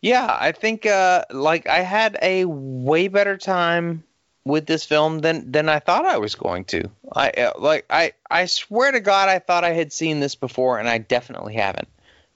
Yeah, 0.01 0.35
I 0.39 0.51
think 0.51 0.87
uh, 0.87 1.25
like 1.29 1.67
I 1.67 1.81
had 1.81 2.17
a 2.21 2.45
way 2.45 3.07
better 3.09 3.37
time 3.37 4.03
with 4.45 4.67
this 4.67 4.85
film 4.85 5.19
than 5.19 5.51
than 5.51 5.67
I 5.67 5.79
thought 5.79 6.05
I 6.05 6.17
was 6.17 6.35
going 6.35 6.65
to. 6.65 6.89
I 7.11 7.29
uh, 7.31 7.53
like 7.57 7.85
I 7.89 8.13
I 8.29 8.45
swear 8.45 8.91
to 8.91 8.99
God 8.99 9.27
I 9.27 9.39
thought 9.39 9.63
I 9.63 9.71
had 9.71 9.91
seen 9.91 10.19
this 10.19 10.35
before 10.35 10.79
and 10.79 10.87
I 10.87 10.99
definitely 10.99 11.55
haven't 11.55 11.87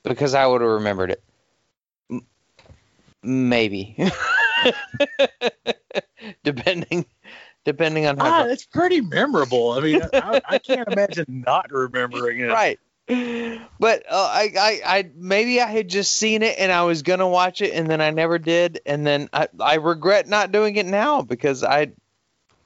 because 0.03 0.33
I 0.33 0.45
would 0.45 0.61
have 0.61 0.69
remembered 0.71 1.11
it. 1.11 1.23
M- 2.11 2.25
maybe. 3.21 3.95
depending 6.43 7.05
depending 7.63 8.05
on 8.07 8.17
how 8.17 8.41
ah, 8.41 8.45
it's 8.45 8.65
pretty 8.65 9.01
memorable. 9.01 9.71
I 9.71 9.81
mean, 9.81 10.01
I, 10.13 10.41
I 10.49 10.57
can't 10.57 10.89
imagine 10.89 11.25
not 11.27 11.71
remembering 11.71 12.39
it. 12.39 12.47
right. 12.49 12.79
But 13.09 14.03
uh, 14.07 14.29
I, 14.31 14.51
I, 14.59 14.81
I, 14.85 15.09
maybe 15.15 15.59
I 15.59 15.65
had 15.65 15.87
just 15.87 16.15
seen 16.15 16.43
it 16.43 16.59
and 16.59 16.71
I 16.71 16.83
was 16.83 17.01
gonna 17.01 17.27
watch 17.27 17.61
it 17.61 17.73
and 17.73 17.89
then 17.89 18.01
I 18.01 18.11
never 18.11 18.37
did, 18.37 18.81
and 18.85 19.05
then 19.05 19.29
I, 19.33 19.47
I 19.59 19.75
regret 19.75 20.27
not 20.27 20.51
doing 20.51 20.75
it 20.75 20.85
now 20.85 21.23
because 21.23 21.63
I, 21.63 21.91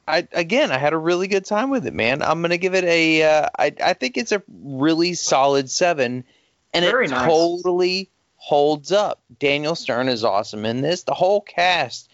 I, 0.06 0.28
again, 0.34 0.72
I 0.72 0.78
had 0.78 0.92
a 0.92 0.98
really 0.98 1.28
good 1.28 1.46
time 1.46 1.70
with 1.70 1.88
it, 1.88 1.94
man. 1.94 2.22
I'm 2.22 2.42
gonna 2.42 2.58
give 2.58 2.76
it 2.76 2.84
a, 2.84 3.24
uh, 3.24 3.50
I, 3.58 3.74
I 3.82 3.94
think 3.94 4.18
it's 4.18 4.34
a 4.34 4.44
really 4.50 5.14
solid 5.14 5.70
seven, 5.70 6.26
and 6.74 6.84
Very 6.84 7.06
it 7.06 7.12
nice. 7.12 7.26
totally 7.26 8.10
holds 8.36 8.92
up. 8.92 9.22
Daniel 9.40 9.76
Stern 9.76 10.10
is 10.10 10.26
awesome 10.26 10.66
in 10.66 10.82
this. 10.82 11.04
The 11.04 11.14
whole 11.14 11.40
cast 11.40 12.10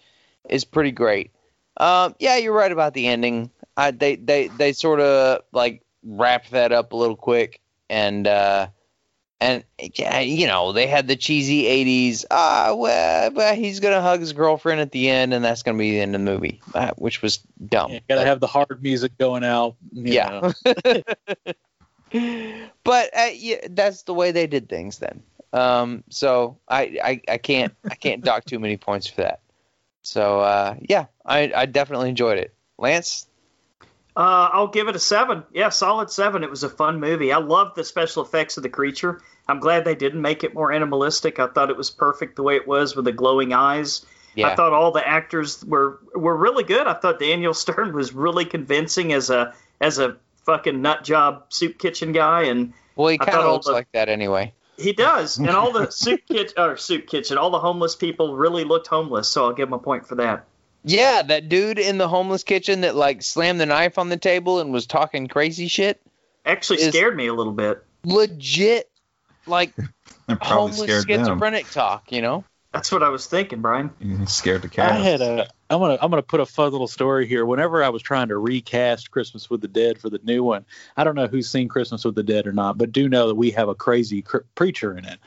is 0.48 0.64
pretty 0.64 0.92
great. 0.92 1.32
Um, 1.78 2.14
yeah, 2.20 2.36
you're 2.36 2.52
right 2.52 2.70
about 2.70 2.94
the 2.94 3.08
ending. 3.08 3.50
I, 3.76 3.90
they, 3.90 4.14
they, 4.16 4.48
they 4.48 4.72
sort 4.72 5.00
of 5.00 5.42
like 5.50 5.82
wrap 6.04 6.48
that 6.48 6.70
up 6.70 6.92
a 6.92 6.96
little 6.96 7.16
quick 7.16 7.59
and 7.90 8.26
uh 8.26 8.68
and 9.42 9.64
you 9.80 10.46
know 10.46 10.72
they 10.72 10.86
had 10.86 11.08
the 11.08 11.16
cheesy 11.16 11.64
80s 11.64 12.24
ah 12.30 12.74
well, 12.74 13.32
well 13.32 13.54
he's 13.54 13.80
gonna 13.80 14.00
hug 14.00 14.20
his 14.20 14.32
girlfriend 14.32 14.80
at 14.80 14.92
the 14.92 15.10
end 15.10 15.34
and 15.34 15.44
that's 15.44 15.62
gonna 15.62 15.76
be 15.76 15.90
the 15.92 16.00
end 16.00 16.14
of 16.14 16.24
the 16.24 16.30
movie 16.30 16.62
uh, 16.74 16.92
which 16.96 17.20
was 17.20 17.38
dumb. 17.66 17.92
Yeah, 17.92 18.00
gotta 18.08 18.24
have 18.24 18.40
the 18.40 18.46
hard 18.46 18.82
music 18.82 19.18
going 19.18 19.44
out. 19.44 19.76
Yeah. 19.92 20.52
but 22.84 23.10
uh, 23.16 23.30
yeah, 23.34 23.56
that's 23.70 24.02
the 24.02 24.14
way 24.14 24.30
they 24.32 24.46
did 24.46 24.68
things 24.68 24.98
then. 24.98 25.22
Um 25.52 26.04
so 26.10 26.58
I, 26.68 26.98
I 27.02 27.20
i 27.28 27.38
can't 27.38 27.74
i 27.90 27.96
can't 27.96 28.22
dock 28.22 28.44
too 28.44 28.60
many 28.60 28.76
points 28.76 29.08
for 29.08 29.22
that. 29.22 29.40
So 30.02 30.40
uh 30.40 30.76
yeah 30.80 31.06
i 31.26 31.52
i 31.54 31.66
definitely 31.66 32.10
enjoyed 32.10 32.38
it. 32.38 32.54
Lance 32.78 33.26
Uh, 34.16 34.50
I'll 34.52 34.68
give 34.68 34.88
it 34.88 34.96
a 34.96 34.98
seven. 34.98 35.44
Yeah, 35.52 35.68
solid 35.68 36.10
seven. 36.10 36.42
It 36.42 36.50
was 36.50 36.62
a 36.62 36.68
fun 36.68 37.00
movie. 37.00 37.32
I 37.32 37.38
loved 37.38 37.76
the 37.76 37.84
special 37.84 38.24
effects 38.24 38.56
of 38.56 38.62
the 38.62 38.68
creature. 38.68 39.20
I'm 39.48 39.60
glad 39.60 39.84
they 39.84 39.94
didn't 39.94 40.20
make 40.20 40.44
it 40.44 40.54
more 40.54 40.72
animalistic. 40.72 41.38
I 41.38 41.46
thought 41.46 41.70
it 41.70 41.76
was 41.76 41.90
perfect 41.90 42.36
the 42.36 42.42
way 42.42 42.56
it 42.56 42.66
was 42.66 42.96
with 42.96 43.04
the 43.04 43.12
glowing 43.12 43.52
eyes. 43.52 44.04
yeah 44.34 44.48
I 44.48 44.56
thought 44.56 44.72
all 44.72 44.90
the 44.92 45.06
actors 45.06 45.64
were 45.64 46.00
were 46.14 46.36
really 46.36 46.64
good. 46.64 46.86
I 46.86 46.94
thought 46.94 47.18
Daniel 47.18 47.54
Stern 47.64 47.94
was 47.94 48.12
really 48.12 48.44
convincing 48.44 49.12
as 49.12 49.30
a 49.30 49.54
as 49.80 49.98
a 49.98 50.16
fucking 50.44 50.82
nut 50.82 51.04
job 51.04 51.44
soup 51.48 51.78
kitchen 51.78 52.12
guy, 52.12 52.44
and 52.44 52.72
well 52.96 53.08
he 53.08 53.18
kind 53.18 53.38
of 53.38 53.52
looks 53.52 53.66
the- 53.66 53.72
like 53.72 53.88
that 53.92 54.08
anyway 54.08 54.52
he 54.76 54.92
does. 54.92 55.38
And 55.38 55.50
all 55.50 55.72
the 55.72 55.90
soup 55.90 56.20
kitchen 56.26 56.54
or 56.56 56.76
soup 56.76 57.06
kitchen, 57.06 57.38
all 57.38 57.50
the 57.50 57.58
homeless 57.58 57.94
people 57.96 58.34
really 58.34 58.64
looked 58.64 58.86
homeless. 58.86 59.28
So 59.28 59.44
I'll 59.44 59.52
give 59.52 59.68
him 59.68 59.74
a 59.74 59.78
point 59.78 60.06
for 60.08 60.14
that. 60.16 60.46
Yeah, 60.84 61.22
that 61.22 61.48
dude 61.48 61.78
in 61.78 61.98
the 61.98 62.08
homeless 62.08 62.42
kitchen 62.42 62.82
that 62.82 62.96
like 62.96 63.22
slammed 63.22 63.60
the 63.60 63.66
knife 63.66 63.98
on 63.98 64.08
the 64.08 64.16
table 64.16 64.60
and 64.60 64.72
was 64.72 64.86
talking 64.86 65.28
crazy 65.28 65.68
shit. 65.68 66.00
Actually 66.46 66.78
scared 66.78 67.16
me 67.16 67.26
a 67.26 67.34
little 67.34 67.52
bit. 67.52 67.84
Legit, 68.04 68.90
like 69.46 69.72
homeless 70.40 70.78
scared 70.78 71.06
them. 71.06 71.18
schizophrenic 71.18 71.70
talk. 71.70 72.10
You 72.10 72.22
know? 72.22 72.44
That's 72.72 72.92
what 72.92 73.02
I 73.02 73.08
was 73.08 73.26
thinking, 73.26 73.62
Brian. 73.62 73.90
You 73.98 74.24
scared 74.26 74.62
the 74.62 74.80
I 74.80 74.92
had 74.92 75.20
a. 75.20 75.48
I'm 75.68 75.80
gonna. 75.80 75.98
I'm 76.00 76.08
gonna 76.08 76.22
put 76.22 76.38
a 76.38 76.46
fun 76.46 76.70
little 76.70 76.86
story 76.86 77.26
here. 77.26 77.44
Whenever 77.44 77.82
I 77.82 77.88
was 77.88 78.00
trying 78.00 78.28
to 78.28 78.38
recast 78.38 79.10
Christmas 79.10 79.50
with 79.50 79.60
the 79.60 79.68
Dead 79.68 79.98
for 79.98 80.08
the 80.08 80.20
new 80.22 80.44
one, 80.44 80.64
I 80.96 81.02
don't 81.02 81.16
know 81.16 81.26
who's 81.26 81.50
seen 81.50 81.68
Christmas 81.68 82.04
with 82.04 82.14
the 82.14 82.22
Dead 82.22 82.46
or 82.46 82.52
not, 82.52 82.78
but 82.78 82.92
do 82.92 83.08
know 83.08 83.26
that 83.26 83.34
we 83.34 83.50
have 83.50 83.68
a 83.68 83.74
crazy 83.74 84.22
cr- 84.22 84.38
preacher 84.54 84.96
in 84.96 85.04
it. 85.04 85.18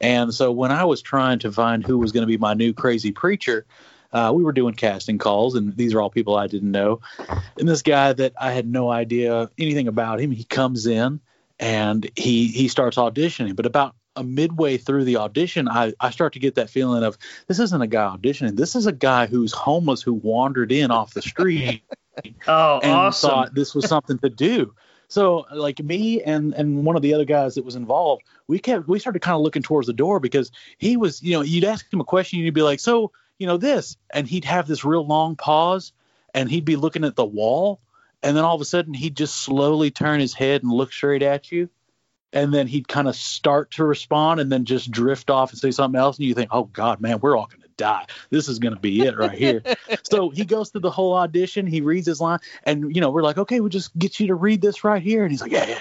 And 0.00 0.32
so 0.32 0.50
when 0.50 0.72
I 0.72 0.84
was 0.84 1.02
trying 1.02 1.38
to 1.40 1.52
find 1.52 1.84
who 1.84 1.98
was 1.98 2.12
going 2.12 2.22
to 2.22 2.26
be 2.26 2.38
my 2.38 2.54
new 2.54 2.72
crazy 2.72 3.12
preacher, 3.12 3.66
uh, 4.16 4.32
we 4.32 4.42
were 4.42 4.52
doing 4.52 4.72
casting 4.72 5.18
calls, 5.18 5.54
and 5.54 5.76
these 5.76 5.92
are 5.92 6.00
all 6.00 6.08
people 6.08 6.36
I 6.36 6.46
didn't 6.46 6.70
know. 6.70 7.00
And 7.58 7.68
this 7.68 7.82
guy 7.82 8.14
that 8.14 8.32
I 8.40 8.52
had 8.52 8.66
no 8.66 8.90
idea 8.90 9.50
anything 9.58 9.88
about 9.88 10.20
him, 10.20 10.30
he 10.30 10.44
comes 10.44 10.86
in 10.86 11.20
and 11.60 12.10
he 12.16 12.46
he 12.48 12.68
starts 12.68 12.96
auditioning. 12.96 13.54
But 13.54 13.66
about 13.66 13.94
a 14.16 14.24
midway 14.24 14.78
through 14.78 15.04
the 15.04 15.18
audition, 15.18 15.68
I, 15.68 15.92
I 16.00 16.10
start 16.10 16.32
to 16.32 16.38
get 16.38 16.54
that 16.54 16.70
feeling 16.70 17.02
of 17.04 17.18
this 17.46 17.58
isn't 17.58 17.82
a 17.82 17.86
guy 17.86 18.16
auditioning. 18.16 18.56
This 18.56 18.74
is 18.74 18.86
a 18.86 18.92
guy 18.92 19.26
who's 19.26 19.52
homeless 19.52 20.00
who 20.00 20.14
wandered 20.14 20.72
in 20.72 20.90
off 20.90 21.12
the 21.12 21.20
street 21.20 21.82
Oh, 22.48 22.80
and 22.82 22.94
awesome. 22.94 23.30
thought 23.30 23.54
this 23.54 23.74
was 23.74 23.86
something 23.86 24.18
to 24.20 24.30
do. 24.30 24.74
So 25.08 25.44
like 25.52 25.78
me 25.80 26.22
and 26.22 26.54
and 26.54 26.86
one 26.86 26.96
of 26.96 27.02
the 27.02 27.12
other 27.12 27.26
guys 27.26 27.54
that 27.56 27.66
was 27.66 27.76
involved, 27.76 28.22
we 28.48 28.58
kept 28.58 28.88
we 28.88 28.98
started 28.98 29.20
kind 29.20 29.36
of 29.36 29.42
looking 29.42 29.62
towards 29.62 29.86
the 29.86 29.92
door 29.92 30.20
because 30.20 30.50
he 30.78 30.96
was, 30.96 31.22
you 31.22 31.32
know, 31.32 31.42
you'd 31.42 31.64
ask 31.64 31.92
him 31.92 32.00
a 32.00 32.04
question 32.04 32.38
and 32.38 32.46
you'd 32.46 32.54
be 32.54 32.62
like, 32.62 32.80
so 32.80 33.12
you 33.38 33.46
know 33.46 33.56
this, 33.56 33.96
and 34.10 34.26
he'd 34.26 34.44
have 34.44 34.66
this 34.66 34.84
real 34.84 35.06
long 35.06 35.36
pause, 35.36 35.92
and 36.34 36.50
he'd 36.50 36.64
be 36.64 36.76
looking 36.76 37.04
at 37.04 37.16
the 37.16 37.24
wall, 37.24 37.80
and 38.22 38.36
then 38.36 38.44
all 38.44 38.54
of 38.54 38.60
a 38.60 38.66
sudden 38.66 38.94
he'd 38.94 39.16
just 39.16 39.36
slowly 39.36 39.90
turn 39.90 40.20
his 40.20 40.34
head 40.34 40.62
and 40.62 40.72
look 40.72 40.92
straight 40.92 41.22
at 41.22 41.50
you. 41.52 41.68
And 42.32 42.52
then 42.52 42.66
he'd 42.66 42.88
kind 42.88 43.08
of 43.08 43.16
start 43.16 43.70
to 43.72 43.84
respond 43.84 44.40
and 44.40 44.52
then 44.52 44.66
just 44.66 44.90
drift 44.90 45.30
off 45.30 45.52
and 45.52 45.58
say 45.58 45.70
something 45.70 45.98
else. 45.98 46.18
And 46.18 46.26
you 46.26 46.34
think, 46.34 46.50
oh, 46.52 46.64
God, 46.64 47.00
man, 47.00 47.20
we're 47.20 47.36
all 47.36 47.46
going 47.46 47.62
to 47.62 47.68
die. 47.78 48.04
This 48.28 48.48
is 48.48 48.58
going 48.58 48.74
to 48.74 48.80
be 48.80 49.00
it 49.00 49.16
right 49.16 49.30
here 49.30 49.62
so 50.10 50.30
he 50.30 50.44
goes 50.44 50.70
through 50.70 50.82
the 50.82 50.90
whole 50.90 51.14
audition. 51.14 51.66
He 51.66 51.80
reads 51.80 52.06
his 52.06 52.20
line, 52.20 52.38
and 52.64 52.94
you 52.94 53.00
know 53.00 53.10
we're 53.10 53.22
like, 53.22 53.38
okay, 53.38 53.60
we'll 53.60 53.68
just 53.68 53.96
get 53.96 54.18
you 54.20 54.28
to 54.28 54.34
read 54.34 54.60
this 54.60 54.84
right 54.84 55.02
here. 55.02 55.22
And 55.22 55.30
he's 55.30 55.40
like, 55.40 55.52
yeah, 55.52 55.66
yeah, 55.66 55.80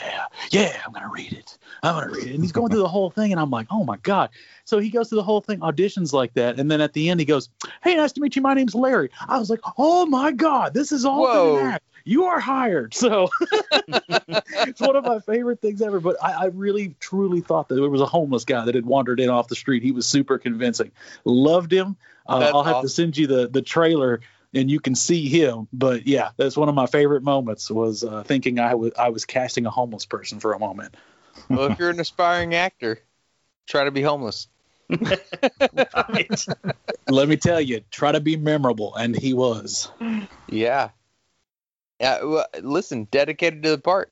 yeah, 0.52 0.62
yeah, 0.62 0.82
I'm 0.86 0.94
gonna 0.94 1.10
read 1.10 1.34
it. 1.34 1.58
I'm 1.86 1.96
gonna 1.96 2.12
read 2.12 2.28
it. 2.28 2.34
And 2.34 2.44
he's 2.44 2.52
going 2.52 2.70
through 2.70 2.82
the 2.82 2.88
whole 2.88 3.10
thing, 3.10 3.32
and 3.32 3.40
I'm 3.40 3.50
like, 3.50 3.68
oh 3.72 3.84
my 3.84 3.98
god. 3.98 4.30
So 4.64 4.80
he 4.80 4.90
goes 4.90 5.10
through 5.10 5.18
the 5.18 5.24
whole 5.24 5.42
thing, 5.42 5.60
auditions 5.60 6.14
like 6.14 6.34
that, 6.34 6.60
and 6.60 6.70
then 6.70 6.82
at 6.82 6.94
the 6.94 7.10
end 7.10 7.20
he 7.20 7.26
goes, 7.26 7.50
hey, 7.84 7.96
nice 7.96 8.12
to 8.14 8.22
meet 8.22 8.36
you. 8.36 8.42
My 8.42 8.54
name's 8.54 8.76
Larry. 8.76 9.10
I 9.28 9.38
was 9.38 9.50
like, 9.50 9.62
oh 9.78 10.06
my 10.06 10.32
god, 10.32 10.74
this 10.74 10.92
is 10.92 11.06
all 11.06 11.22
Whoa. 11.22 11.58
an 11.58 11.66
act. 11.68 11.86
You 12.08 12.26
are 12.26 12.40
hired. 12.40 12.94
So 12.94 13.30
it's 13.88 14.80
one 14.80 14.96
of 14.96 15.04
my 15.06 15.20
favorite 15.20 15.60
things 15.60 15.82
ever. 15.82 16.00
But 16.00 16.18
I, 16.24 16.44
I 16.44 16.46
really 16.46 16.96
truly 17.00 17.42
thought 17.42 17.68
that 17.70 17.76
there 17.76 17.90
was 17.90 18.02
a 18.02 18.06
homeless 18.06 18.46
guy 18.46 18.64
that 18.64 18.76
had 18.76 18.86
wandered 18.86 19.20
in 19.20 19.30
off 19.30 19.48
the 19.48 19.56
street. 19.56 19.82
He 19.82 19.92
was 19.92 20.06
super 20.06 20.38
convincing. 20.38 20.92
Loved 21.24 21.74
him. 21.74 21.98
Uh, 22.28 22.52
I'll 22.54 22.64
have 22.64 22.82
to 22.82 22.90
send 22.90 23.18
you 23.18 23.28
the 23.28 23.48
the 23.48 23.62
trailer 23.62 24.22
and 24.54 24.70
you 24.70 24.80
can 24.80 24.96
see 24.96 25.28
him. 25.28 25.68
But 25.74 26.08
yeah, 26.08 26.30
that's 26.38 26.56
one 26.56 26.70
of 26.70 26.76
my 26.76 26.86
favorite 26.86 27.24
moments 27.24 27.70
was 27.70 28.04
uh, 28.04 28.24
thinking 28.24 28.60
I 28.60 28.76
was 28.76 28.94
I 28.98 29.10
was 29.10 29.26
casting 29.26 29.66
a 29.66 29.72
homeless 29.72 30.06
person 30.06 30.40
for 30.40 30.54
a 30.54 30.60
moment. 30.60 30.96
Well, 31.50 31.72
if 31.72 31.80
you're 31.80 31.90
an 31.90 32.00
aspiring 32.00 32.56
actor, 32.56 33.00
try 33.68 33.84
to 33.84 33.92
be 33.92 34.02
homeless. 34.02 34.48
Right. 34.90 36.46
Let 37.10 37.28
me 37.28 37.38
tell 37.38 37.62
you, 37.62 37.82
try 37.92 38.12
to 38.12 38.20
be 38.20 38.36
memorable, 38.38 38.96
and 38.96 39.16
he 39.16 39.34
was. 39.34 39.90
Yeah. 40.50 40.90
Yeah. 42.00 42.24
Well, 42.24 42.46
listen, 42.62 43.08
dedicated 43.10 43.64
to 43.64 43.72
the 43.72 43.78
part. 43.78 44.12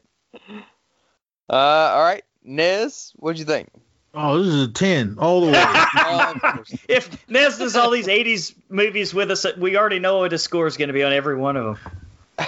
Uh, 1.50 1.54
all 1.54 2.04
right, 2.04 2.24
Nez, 2.44 3.14
what'd 3.18 3.38
you 3.40 3.46
think? 3.46 3.70
Oh, 4.16 4.42
this 4.42 4.54
is 4.54 4.68
a 4.68 4.72
ten 4.72 5.18
all 5.20 5.42
the 5.42 5.52
way. 5.52 5.64
Uh, 5.96 6.34
if 6.90 7.30
Nez 7.30 7.58
does 7.58 7.76
all 7.76 7.90
these 7.90 8.08
80s 8.08 8.54
movies 8.70 9.14
with 9.14 9.32
us, 9.32 9.46
we 9.58 9.78
already 9.78 10.00
know 10.00 10.20
what 10.20 10.32
his 10.32 10.44
score 10.44 10.68
is 10.68 10.76
going 10.76 10.90
to 10.90 10.94
be 10.94 11.04
on 11.04 11.14
every 11.14 11.36
one 11.36 11.56
of 11.56 11.80
them. 11.84 11.94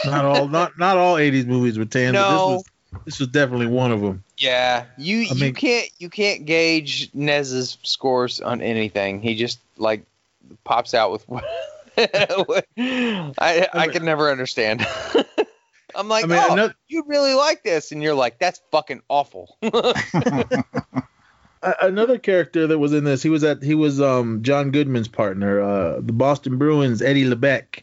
not 0.05 0.25
all, 0.25 0.47
not 0.47 0.77
not 0.77 0.97
all 0.97 1.15
'80s 1.15 1.45
movies 1.45 1.77
were 1.77 1.85
ten. 1.85 2.13
But 2.13 2.27
this 2.27 2.63
No. 2.65 2.74
This 3.03 3.19
was 3.19 3.27
definitely 3.27 3.67
one 3.67 3.91
of 3.91 4.01
them. 4.01 4.23
Yeah, 4.37 4.85
you 4.97 5.17
you 5.17 5.35
mean- 5.35 5.53
can't 5.53 5.89
you 5.99 6.09
can't 6.09 6.45
gauge 6.45 7.09
Nez's 7.13 7.77
scores 7.83 8.39
on 8.39 8.61
anything. 8.61 9.21
He 9.21 9.35
just 9.35 9.59
like 9.77 10.03
pops 10.63 10.93
out 10.93 11.11
with. 11.11 11.25
I 11.97 13.67
I 13.73 13.87
could 13.91 14.03
never 14.03 14.31
understand. 14.31 14.85
I'm 15.95 16.09
like, 16.09 16.25
I 16.25 16.27
mean, 16.27 16.39
oh, 16.41 16.53
another- 16.53 16.75
you 16.89 17.03
really 17.07 17.33
like 17.33 17.63
this, 17.63 17.91
and 17.91 18.03
you're 18.03 18.15
like, 18.15 18.37
that's 18.39 18.61
fucking 18.71 19.01
awful. 19.09 19.57
Another 21.81 22.19
character 22.19 22.67
that 22.67 22.77
was 22.77 22.93
in 22.93 23.05
this, 23.05 23.23
he 23.23 23.29
was 23.29 23.43
at 23.43 23.63
he 23.63 23.73
was 23.73 23.99
um 23.99 24.43
John 24.43 24.69
Goodman's 24.69 25.07
partner, 25.07 25.59
uh, 25.61 25.99
the 25.99 26.13
Boston 26.13 26.57
Bruins 26.59 27.01
Eddie 27.01 27.25
LeBec, 27.25 27.79
uh, 27.79 27.81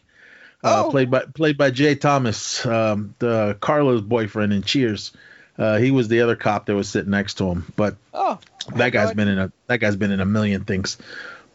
Oh. 0.63 0.89
played 0.91 1.11
by 1.11 1.25
played 1.25 1.57
by 1.57 1.71
Jay 1.71 1.95
Thomas, 1.95 2.65
um, 2.65 3.15
the 3.19 3.57
Carla's 3.59 4.01
boyfriend 4.01 4.53
in 4.53 4.63
Cheers. 4.63 5.11
Uh, 5.57 5.77
he 5.77 5.91
was 5.91 6.07
the 6.07 6.21
other 6.21 6.35
cop 6.35 6.65
that 6.65 6.75
was 6.75 6.89
sitting 6.89 7.11
next 7.11 7.35
to 7.35 7.45
him, 7.45 7.71
but 7.75 7.95
oh, 8.13 8.39
that 8.75 8.89
guy's 8.91 9.07
God. 9.07 9.17
been 9.17 9.27
in 9.27 9.39
a 9.39 9.51
that 9.67 9.79
guy's 9.79 9.95
been 9.95 10.11
in 10.11 10.19
a 10.19 10.25
million 10.25 10.63
things. 10.63 10.97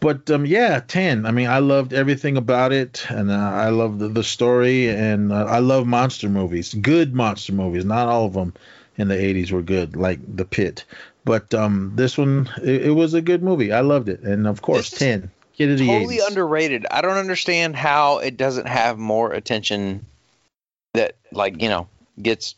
But 0.00 0.30
um, 0.30 0.46
yeah, 0.46 0.80
ten. 0.86 1.26
I 1.26 1.32
mean, 1.32 1.48
I 1.48 1.58
loved 1.58 1.92
everything 1.92 2.36
about 2.36 2.72
it, 2.72 3.04
and 3.08 3.30
uh, 3.30 3.34
I 3.34 3.70
love 3.70 3.98
the, 3.98 4.08
the 4.08 4.22
story, 4.22 4.88
and 4.88 5.32
uh, 5.32 5.44
I 5.44 5.58
love 5.58 5.86
monster 5.86 6.28
movies, 6.28 6.74
good 6.74 7.14
monster 7.14 7.52
movies. 7.52 7.84
Not 7.84 8.08
all 8.08 8.26
of 8.26 8.34
them 8.34 8.54
in 8.96 9.08
the 9.08 9.16
'80s 9.16 9.50
were 9.50 9.62
good, 9.62 9.96
like 9.96 10.20
The 10.36 10.44
Pit, 10.44 10.84
but 11.24 11.52
um, 11.54 11.92
this 11.96 12.16
one 12.16 12.48
it, 12.62 12.86
it 12.86 12.90
was 12.90 13.14
a 13.14 13.22
good 13.22 13.42
movie. 13.42 13.72
I 13.72 13.80
loved 13.80 14.08
it, 14.08 14.20
and 14.20 14.46
of 14.46 14.62
course, 14.62 14.90
This 14.90 14.92
is 14.92 14.98
ten. 14.98 15.30
Kid 15.58 15.72
of 15.72 15.78
the 15.78 15.86
totally 15.88 16.18
80s. 16.18 16.28
underrated. 16.28 16.86
I 16.90 17.00
don't 17.02 17.16
understand 17.18 17.76
how 17.76 18.18
it 18.18 18.36
doesn't 18.36 18.68
have 18.68 18.96
more 18.96 19.32
attention. 19.32 20.06
That 20.94 21.16
like 21.32 21.60
you 21.60 21.68
know 21.68 21.88
gets 22.20 22.54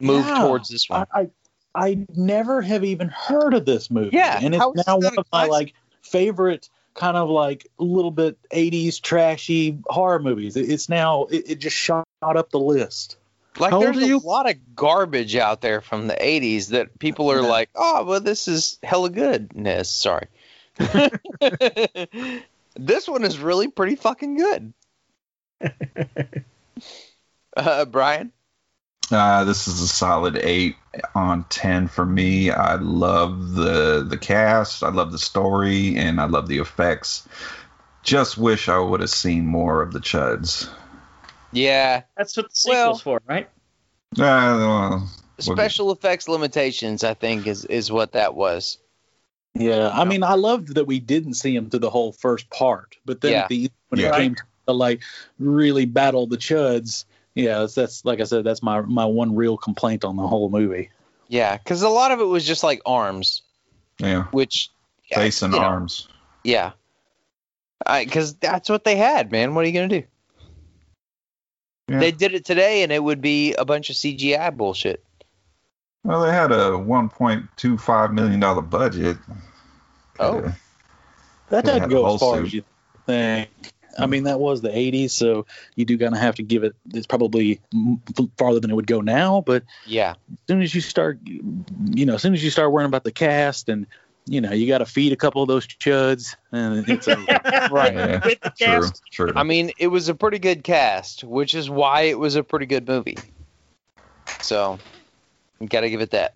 moved 0.00 0.28
Yeah, 0.28 0.40
towards 0.40 0.68
this 0.68 0.88
one. 0.88 1.06
I, 1.12 1.20
I 1.20 1.30
I 1.74 2.06
never 2.14 2.62
have 2.62 2.84
even 2.84 3.08
heard 3.08 3.52
of 3.54 3.66
this 3.66 3.90
movie. 3.90 4.16
Yeah, 4.16 4.38
and 4.42 4.54
it's 4.54 4.86
now 4.86 4.98
one 4.98 5.12
of 5.18 5.26
my 5.32 5.46
like 5.46 5.74
favorite 6.02 6.68
kind 6.94 7.16
of 7.16 7.28
like 7.28 7.66
a 7.78 7.84
little 7.84 8.10
bit 8.10 8.38
80s 8.50 9.00
trashy 9.00 9.78
horror 9.86 10.18
movies. 10.18 10.56
It, 10.56 10.70
it's 10.70 10.88
now 10.88 11.24
it, 11.30 11.50
it 11.50 11.58
just 11.58 11.76
shot 11.76 12.06
up 12.22 12.50
the 12.50 12.58
list. 12.58 13.16
Like 13.58 13.72
How 13.72 13.80
there's 13.80 13.98
a 13.98 14.06
you? 14.06 14.18
lot 14.20 14.48
of 14.48 14.56
garbage 14.74 15.36
out 15.36 15.60
there 15.60 15.80
from 15.80 16.06
the 16.06 16.14
80s 16.14 16.68
that 16.68 16.98
people 16.98 17.30
are 17.30 17.42
Yeah. 17.42 17.48
like, 17.48 17.70
"Oh, 17.74 18.04
well 18.04 18.20
this 18.20 18.48
is 18.48 18.78
hella 18.82 19.10
goodness." 19.10 19.90
Sorry. 19.90 20.26
this 22.76 23.08
one 23.08 23.24
is 23.24 23.38
really 23.38 23.68
pretty 23.68 23.96
fucking 23.96 24.36
good. 24.36 24.72
Uh, 27.56 27.84
Brian? 27.86 28.30
Uh, 29.10 29.42
this 29.42 29.66
is 29.66 29.80
a 29.80 29.88
solid 29.88 30.38
eight 30.42 30.76
on 31.14 31.44
ten 31.48 31.88
for 31.88 32.06
me. 32.06 32.50
I 32.50 32.76
love 32.76 33.54
the 33.54 34.06
the 34.08 34.18
cast, 34.18 34.84
I 34.84 34.90
love 34.90 35.10
the 35.10 35.18
story, 35.18 35.96
and 35.96 36.20
I 36.20 36.26
love 36.26 36.46
the 36.46 36.58
effects. 36.58 37.26
Just 38.04 38.38
wish 38.38 38.68
I 38.68 38.78
would 38.78 39.00
have 39.00 39.10
seen 39.10 39.44
more 39.46 39.82
of 39.82 39.92
the 39.92 39.98
Chuds. 39.98 40.68
Yeah, 41.50 42.02
That's 42.16 42.36
what 42.36 42.46
the 42.52 42.68
Well- 42.68 42.94
sequel's 42.94 43.02
for, 43.02 43.20
right? 43.26 43.48
Uh, 44.12 44.20
well, 44.20 45.10
special 45.40 45.90
effects 45.90 46.28
limitations 46.28 47.02
I 47.02 47.14
think 47.14 47.46
is 47.46 47.64
is 47.64 47.90
what 47.90 48.12
that 48.12 48.34
was. 48.34 48.78
Yeah, 49.58 49.90
I 49.92 50.04
mean, 50.04 50.22
I 50.22 50.34
loved 50.34 50.74
that 50.74 50.86
we 50.86 51.00
didn't 51.00 51.34
see 51.34 51.54
him 51.54 51.68
through 51.68 51.80
the 51.80 51.90
whole 51.90 52.12
first 52.12 52.48
part, 52.50 52.96
but 53.04 53.20
then 53.20 53.32
Yeah. 53.32 53.46
the 53.48 53.70
when 53.88 54.00
Yeah. 54.00 54.14
it 54.14 54.16
came 54.16 54.36
to 54.66 54.72
like 54.72 55.02
really 55.38 55.84
battle 55.84 56.26
the 56.26 56.36
chuds, 56.36 57.04
yeah, 57.34 57.60
that's, 57.60 57.74
that's 57.74 58.04
like 58.04 58.20
I 58.20 58.24
said, 58.24 58.44
that's 58.44 58.62
my 58.62 58.80
my 58.82 59.04
one 59.04 59.34
real 59.34 59.56
complaint 59.56 60.04
on 60.04 60.16
the 60.16 60.26
whole 60.26 60.48
movie. 60.50 60.90
Yeah, 61.28 61.56
cuz 61.58 61.82
a 61.82 61.88
lot 61.88 62.12
of 62.12 62.20
it 62.20 62.24
was 62.24 62.46
just 62.46 62.62
like 62.62 62.80
arms, 62.86 63.42
yeah, 63.98 64.24
which 64.30 64.70
yeah, 65.10 65.18
face 65.18 65.42
and 65.42 65.52
you 65.54 65.60
know, 65.60 65.66
arms. 65.66 66.08
Yeah. 66.44 66.72
Because 67.86 68.34
that's 68.34 68.68
what 68.68 68.84
they 68.84 68.96
had, 68.96 69.30
man. 69.30 69.54
What 69.54 69.64
are 69.64 69.68
you 69.68 69.72
going 69.72 69.88
to 69.88 70.00
do? 70.00 70.06
Yeah. 71.88 72.00
They 72.00 72.10
did 72.10 72.34
it 72.34 72.44
today, 72.44 72.82
and 72.82 72.92
it 72.92 73.02
would 73.02 73.20
be 73.20 73.54
a 73.54 73.64
bunch 73.64 73.88
of 73.88 73.96
CGI 73.96 74.54
bullshit. 74.54 75.02
Well, 76.04 76.22
they 76.22 76.32
had 76.32 76.52
a 76.52 76.76
one 76.76 77.08
point 77.08 77.48
two 77.56 77.78
five 77.78 78.12
million 78.12 78.40
dollar 78.40 78.62
budget. 78.62 79.16
Oh. 80.20 80.52
That 81.50 81.64
They 81.64 81.72
doesn't 81.72 81.88
go 81.88 82.14
as 82.14 82.20
far 82.20 82.36
suit. 82.36 82.46
as 82.46 82.52
you 82.54 82.64
think. 83.06 83.48
I 83.98 84.06
mean, 84.06 84.24
that 84.24 84.38
was 84.38 84.60
the 84.60 84.68
'80s, 84.68 85.10
so 85.10 85.46
you 85.74 85.84
do 85.84 85.98
kind 85.98 86.14
of 86.14 86.20
have 86.20 86.36
to 86.36 86.42
give 86.42 86.62
it. 86.62 86.74
It's 86.94 87.06
probably 87.06 87.60
farther 88.36 88.60
than 88.60 88.70
it 88.70 88.74
would 88.74 88.86
go 88.86 89.00
now, 89.00 89.40
but 89.40 89.64
Yeah. 89.86 90.14
as 90.32 90.38
soon 90.46 90.62
as 90.62 90.74
you 90.74 90.80
start, 90.80 91.18
you 91.24 92.06
know, 92.06 92.14
as 92.14 92.22
soon 92.22 92.34
as 92.34 92.44
you 92.44 92.50
start 92.50 92.70
worrying 92.70 92.86
about 92.88 93.02
the 93.04 93.10
cast 93.12 93.68
and 93.68 93.86
you 94.30 94.42
know, 94.42 94.52
you 94.52 94.68
got 94.68 94.78
to 94.78 94.86
feed 94.86 95.10
a 95.12 95.16
couple 95.16 95.40
of 95.40 95.48
those 95.48 95.66
chuds, 95.66 96.36
and 96.52 96.86
it's 96.86 97.08
over. 97.08 97.24
Right. 97.72 97.94
Yeah, 97.94 98.20
With 98.24 98.40
the 98.40 98.50
true, 98.50 98.80
cast. 98.82 99.02
true. 99.10 99.32
I 99.34 99.42
mean, 99.42 99.72
it 99.78 99.86
was 99.88 100.10
a 100.10 100.14
pretty 100.14 100.38
good 100.38 100.62
cast, 100.62 101.24
which 101.24 101.54
is 101.54 101.70
why 101.70 102.02
it 102.02 102.18
was 102.18 102.36
a 102.36 102.42
pretty 102.44 102.66
good 102.66 102.86
movie. 102.86 103.16
So, 104.42 104.78
got 105.66 105.80
to 105.80 105.88
give 105.90 106.02
it 106.02 106.10
that. 106.10 106.34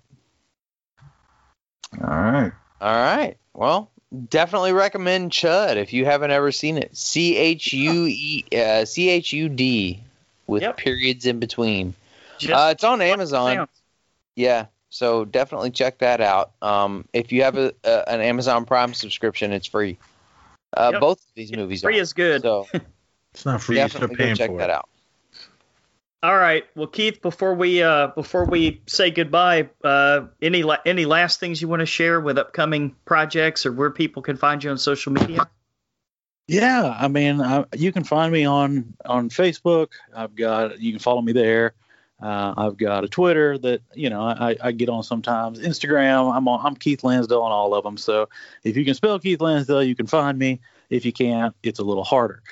All 2.01 2.09
right. 2.09 2.53
All 2.83 2.93
right. 2.93 3.37
Well, 3.55 3.91
definitely 4.29 4.73
recommend 4.73 5.31
Chud 5.31 5.77
if 5.77 5.93
you 5.93 6.05
haven't 6.05 6.33
ever 6.33 6.51
seen 6.51 6.79
it. 6.79 6.97
C 6.97 7.37
H 7.37 7.73
U 7.73 8.07
E 8.09 8.45
uh, 8.55 8.85
C 8.85 9.09
H 9.09 9.33
U 9.33 9.49
D 9.49 10.03
with 10.49 10.63
Yep. 10.63 10.77
periods 10.79 11.25
in 11.27 11.39
between. 11.39 11.95
Uh, 12.51 12.71
it's 12.73 12.83
on 12.83 13.01
Amazon. 13.01 13.57
sounds. 13.57 13.71
Yeah. 14.35 14.67
So 14.91 15.25
definitely 15.25 15.71
check 15.71 15.99
that 15.99 16.21
out. 16.21 16.51
Um, 16.61 17.05
if 17.13 17.31
you 17.31 17.45
have 17.45 17.57
a, 17.57 17.73
a 17.85 18.09
an 18.09 18.21
Amazon 18.21 18.65
Prime 18.65 18.95
subscription, 18.95 19.53
it's 19.53 19.67
free. 19.69 19.97
Uh, 20.77 20.91
Yep. 20.93 21.01
Both 21.01 21.19
of 21.21 21.27
these 21.37 21.53
movies 21.53 21.83
Free 21.83 21.91
are. 21.91 21.93
Free 21.95 22.01
is 22.01 22.13
good. 22.13 22.43
So 22.43 22.69
It's 23.35 23.47
not 23.47 23.63
free. 23.63 23.77
You're 23.77 23.89
definitely 23.89 24.17
paying 24.17 24.31
go 24.31 24.37
check 24.37 24.51
for 24.51 24.59
that 24.59 24.71
it. 24.71 24.75
out. 24.75 24.89
All 26.23 26.37
right. 26.37 26.65
Well, 26.77 26.87
Keith, 26.87 27.21
before 27.21 27.55
we 27.55 27.83
uh, 27.83 28.09
before 28.09 28.45
we 28.45 28.83
say 28.87 29.11
goodbye, 29.11 29.71
uh, 29.83 30.27
any 30.41 30.63
la- 30.63 30.79
any 30.87 31.05
last 31.05 31.41
things 31.41 31.61
you 31.61 31.67
want 31.67 31.81
to 31.81 31.87
share 31.87 32.21
with 32.21 32.39
upcoming 32.39 32.95
projects 33.05 33.67
or 33.67 33.73
where 33.73 33.91
people 33.91 34.23
can 34.23 34.37
find 34.37 34.63
you 34.63 34.71
on 34.71 34.79
social 34.79 35.13
media? 35.13 35.49
Yeah, 36.47 36.97
I 36.97 37.09
mean, 37.09 37.41
I, 37.41 37.65
you 37.75 37.91
can 37.91 38.05
find 38.05 38.33
me 38.33 38.45
on 38.45 38.95
on 39.05 39.31
Facebook. 39.31 39.89
I've 40.15 40.37
got 40.37 40.81
you 40.81 40.93
can 40.93 41.01
follow 41.01 41.23
me 41.23 41.33
there. 41.33 41.75
Uh, 42.23 42.55
I've 42.57 42.77
got 42.77 43.03
a 43.03 43.09
Twitter 43.09 43.59
that 43.59 43.83
you 43.95 44.09
know 44.09 44.23
I, 44.23 44.57
I 44.61 44.71
get 44.71 44.89
on 44.89 45.03
sometimes. 45.03 45.59
Instagram, 45.59 46.33
I'm 46.33 46.47
on. 46.47 46.65
I'm 46.65 46.77
Keith 46.77 47.03
Lansdale 47.03 47.43
on 47.43 47.51
all 47.51 47.75
of 47.75 47.83
them. 47.83 47.97
So 47.97 48.29
if 48.63 48.77
you 48.77 48.85
can 48.85 48.95
spell 48.95 49.19
Keith 49.19 49.41
Lansdale, 49.41 49.83
you 49.83 49.97
can 49.97 50.07
find 50.07 50.39
me. 50.39 50.61
If 50.89 51.05
you 51.05 51.13
can't, 51.13 51.55
it's 51.65 51.81
a 51.81 51.85
little 51.85 52.05
harder. 52.05 52.43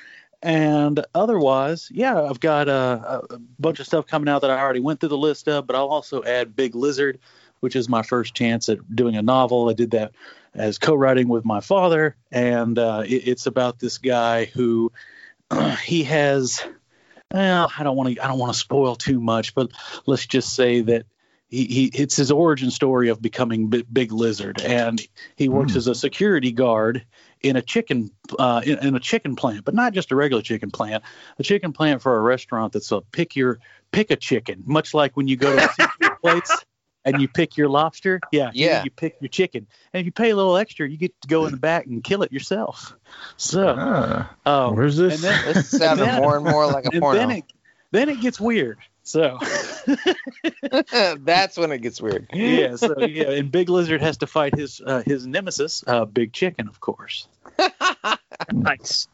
And 0.43 1.05
otherwise, 1.13 1.89
yeah, 1.91 2.21
I've 2.21 2.39
got 2.39 2.67
a, 2.67 3.27
a 3.31 3.39
bunch 3.59 3.79
of 3.79 3.85
stuff 3.85 4.07
coming 4.07 4.27
out 4.27 4.41
that 4.41 4.49
I 4.49 4.59
already 4.59 4.79
went 4.79 4.99
through 4.99 5.09
the 5.09 5.17
list 5.17 5.47
of, 5.47 5.67
but 5.67 5.75
I'll 5.75 5.87
also 5.87 6.23
add 6.23 6.55
Big 6.55 6.73
Lizard, 6.73 7.19
which 7.59 7.75
is 7.75 7.87
my 7.87 8.01
first 8.01 8.33
chance 8.33 8.67
at 8.69 8.95
doing 8.95 9.15
a 9.15 9.21
novel. 9.21 9.69
I 9.69 9.73
did 9.73 9.91
that 9.91 10.13
as 10.55 10.79
co-writing 10.79 11.27
with 11.27 11.45
my 11.45 11.59
father, 11.61 12.15
and 12.31 12.77
uh, 12.79 13.03
it, 13.05 13.27
it's 13.27 13.45
about 13.45 13.79
this 13.79 13.99
guy 13.99 14.45
who 14.45 14.91
he 15.83 16.03
has. 16.05 16.63
Well, 17.33 17.71
I 17.77 17.83
don't 17.83 17.95
want 17.95 18.15
to. 18.15 18.23
I 18.23 18.27
don't 18.27 18.39
want 18.39 18.51
to 18.53 18.59
spoil 18.59 18.95
too 18.95 19.21
much, 19.21 19.55
but 19.55 19.71
let's 20.05 20.25
just 20.25 20.53
say 20.53 20.81
that 20.81 21.05
he, 21.47 21.65
he 21.65 21.85
it's 21.85 22.15
his 22.17 22.31
origin 22.31 22.71
story 22.71 23.09
of 23.09 23.21
becoming 23.21 23.67
Big, 23.67 23.85
Big 23.91 24.11
Lizard, 24.11 24.61
and 24.61 24.99
he 25.35 25.47
works 25.47 25.73
Hmm. 25.73 25.77
as 25.77 25.87
a 25.87 25.95
security 25.95 26.51
guard 26.51 27.05
in 27.43 27.55
a 27.55 27.61
chicken 27.61 28.11
uh, 28.39 28.61
in, 28.63 28.77
in 28.87 28.95
a 28.95 28.99
chicken 28.99 29.35
plant, 29.35 29.65
but 29.65 29.73
not 29.73 29.93
just 29.93 30.11
a 30.11 30.15
regular 30.15 30.41
chicken 30.43 30.71
plant, 30.71 31.03
a 31.39 31.43
chicken 31.43 31.73
plant 31.73 32.01
for 32.01 32.15
a 32.17 32.21
restaurant 32.21 32.73
that's 32.73 32.91
a 32.91 33.01
pick 33.01 33.35
your 33.35 33.59
pick 33.91 34.11
a 34.11 34.15
chicken, 34.15 34.63
much 34.65 34.93
like 34.93 35.17
when 35.17 35.27
you 35.27 35.35
go 35.35 35.55
to 35.55 35.69
seafood 35.73 36.17
plates 36.21 36.65
and 37.03 37.19
you 37.19 37.27
pick 37.27 37.57
your 37.57 37.67
lobster. 37.67 38.19
Yeah, 38.31 38.51
Yeah. 38.53 38.83
You 38.83 38.91
pick 38.91 39.15
your 39.21 39.29
chicken, 39.29 39.65
and 39.91 39.99
if 40.01 40.05
you 40.05 40.11
pay 40.11 40.29
a 40.29 40.35
little 40.35 40.55
extra, 40.55 40.87
you 40.87 40.97
get 40.97 41.19
to 41.21 41.27
go 41.27 41.45
in 41.45 41.51
the 41.51 41.57
back 41.57 41.87
and 41.87 42.03
kill 42.03 42.21
it 42.23 42.31
yourself. 42.31 42.95
So, 43.37 43.75
Ah, 43.77 44.35
oh, 44.45 44.73
Where's 44.73 44.97
this? 44.97 45.15
and 45.15 45.23
then, 45.23 45.53
This 45.55 45.69
sounded 45.71 46.05
then- 46.05 46.21
more 46.21 46.35
and 46.37 46.45
more 46.45 46.67
like 46.67 46.85
a 46.85 46.91
porno. 46.99 47.17
then 47.17 47.31
it 47.31 47.43
then 47.91 48.07
it 48.07 48.21
gets 48.21 48.39
weird. 48.39 48.77
So 49.03 49.39
That's 51.19 51.57
when 51.57 51.71
it 51.71 51.79
gets 51.81 52.01
weird. 52.01 52.27
yeah, 52.33 52.75
so 52.75 52.99
yeah, 52.99 53.31
and 53.31 53.51
Big 53.51 53.69
Lizard 53.69 54.01
has 54.01 54.17
to 54.17 54.27
fight 54.27 54.55
his 54.55 54.81
uh, 54.85 55.03
his 55.05 55.25
nemesis, 55.25 55.83
uh, 55.87 56.05
Big 56.05 56.33
Chicken, 56.33 56.67
of 56.67 56.79
course. 56.79 57.27
Nice. 58.51 59.07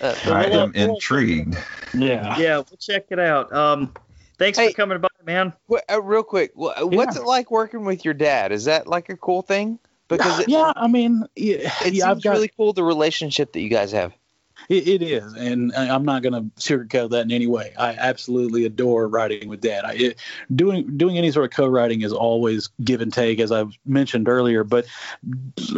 Uh, 0.00 0.14
I 0.24 0.28
well, 0.48 0.60
am 0.64 0.72
well- 0.74 0.94
intrigued. 0.94 1.56
Yeah. 1.94 2.36
Yeah, 2.38 2.56
we'll 2.56 2.78
check 2.80 3.06
it 3.10 3.18
out. 3.20 3.52
Um, 3.52 3.92
thanks 4.38 4.58
Hey. 4.58 4.70
for 4.70 4.76
coming 4.76 5.00
by, 5.00 5.08
man. 5.24 5.52
Wh- 5.70 5.76
uh, 5.92 6.02
real 6.02 6.24
quick, 6.24 6.52
wh- 6.54 6.74
what's 6.82 7.16
Yeah. 7.16 7.22
it 7.22 7.26
like 7.26 7.50
working 7.52 7.84
with 7.84 8.04
your 8.04 8.14
dad? 8.14 8.50
Is 8.50 8.64
that 8.64 8.86
like 8.88 9.08
a 9.10 9.16
cool 9.16 9.42
thing? 9.42 9.78
Because 10.08 10.40
it, 10.40 10.48
yeah, 10.48 10.72
I 10.74 10.88
mean, 10.88 11.24
yeah, 11.36 11.70
it 11.84 11.94
yeah, 11.94 12.08
seems 12.08 12.24
got 12.24 12.32
really 12.32 12.50
cool 12.56 12.72
the 12.72 12.82
relationship 12.82 13.52
that 13.52 13.60
you 13.60 13.68
guys 13.70 13.92
have. 13.92 14.12
It, 14.68 14.88
it 14.88 15.02
is, 15.02 15.34
and 15.34 15.72
I'm 15.74 16.04
not 16.04 16.22
going 16.22 16.32
to 16.32 16.42
sugarcoat 16.60 17.10
that 17.10 17.22
in 17.22 17.32
any 17.32 17.46
way. 17.46 17.74
I 17.76 17.90
absolutely 17.90 18.64
adore 18.64 19.08
writing 19.08 19.48
with 19.48 19.60
Dad. 19.60 19.84
I, 19.84 19.92
it, 19.94 20.20
doing 20.54 20.96
doing 20.96 21.18
any 21.18 21.30
sort 21.32 21.44
of 21.44 21.50
co-writing 21.50 22.02
is 22.02 22.12
always 22.12 22.70
give 22.82 23.00
and 23.00 23.12
take, 23.12 23.40
as 23.40 23.52
I've 23.52 23.76
mentioned 23.84 24.28
earlier. 24.28 24.64
But 24.64 24.86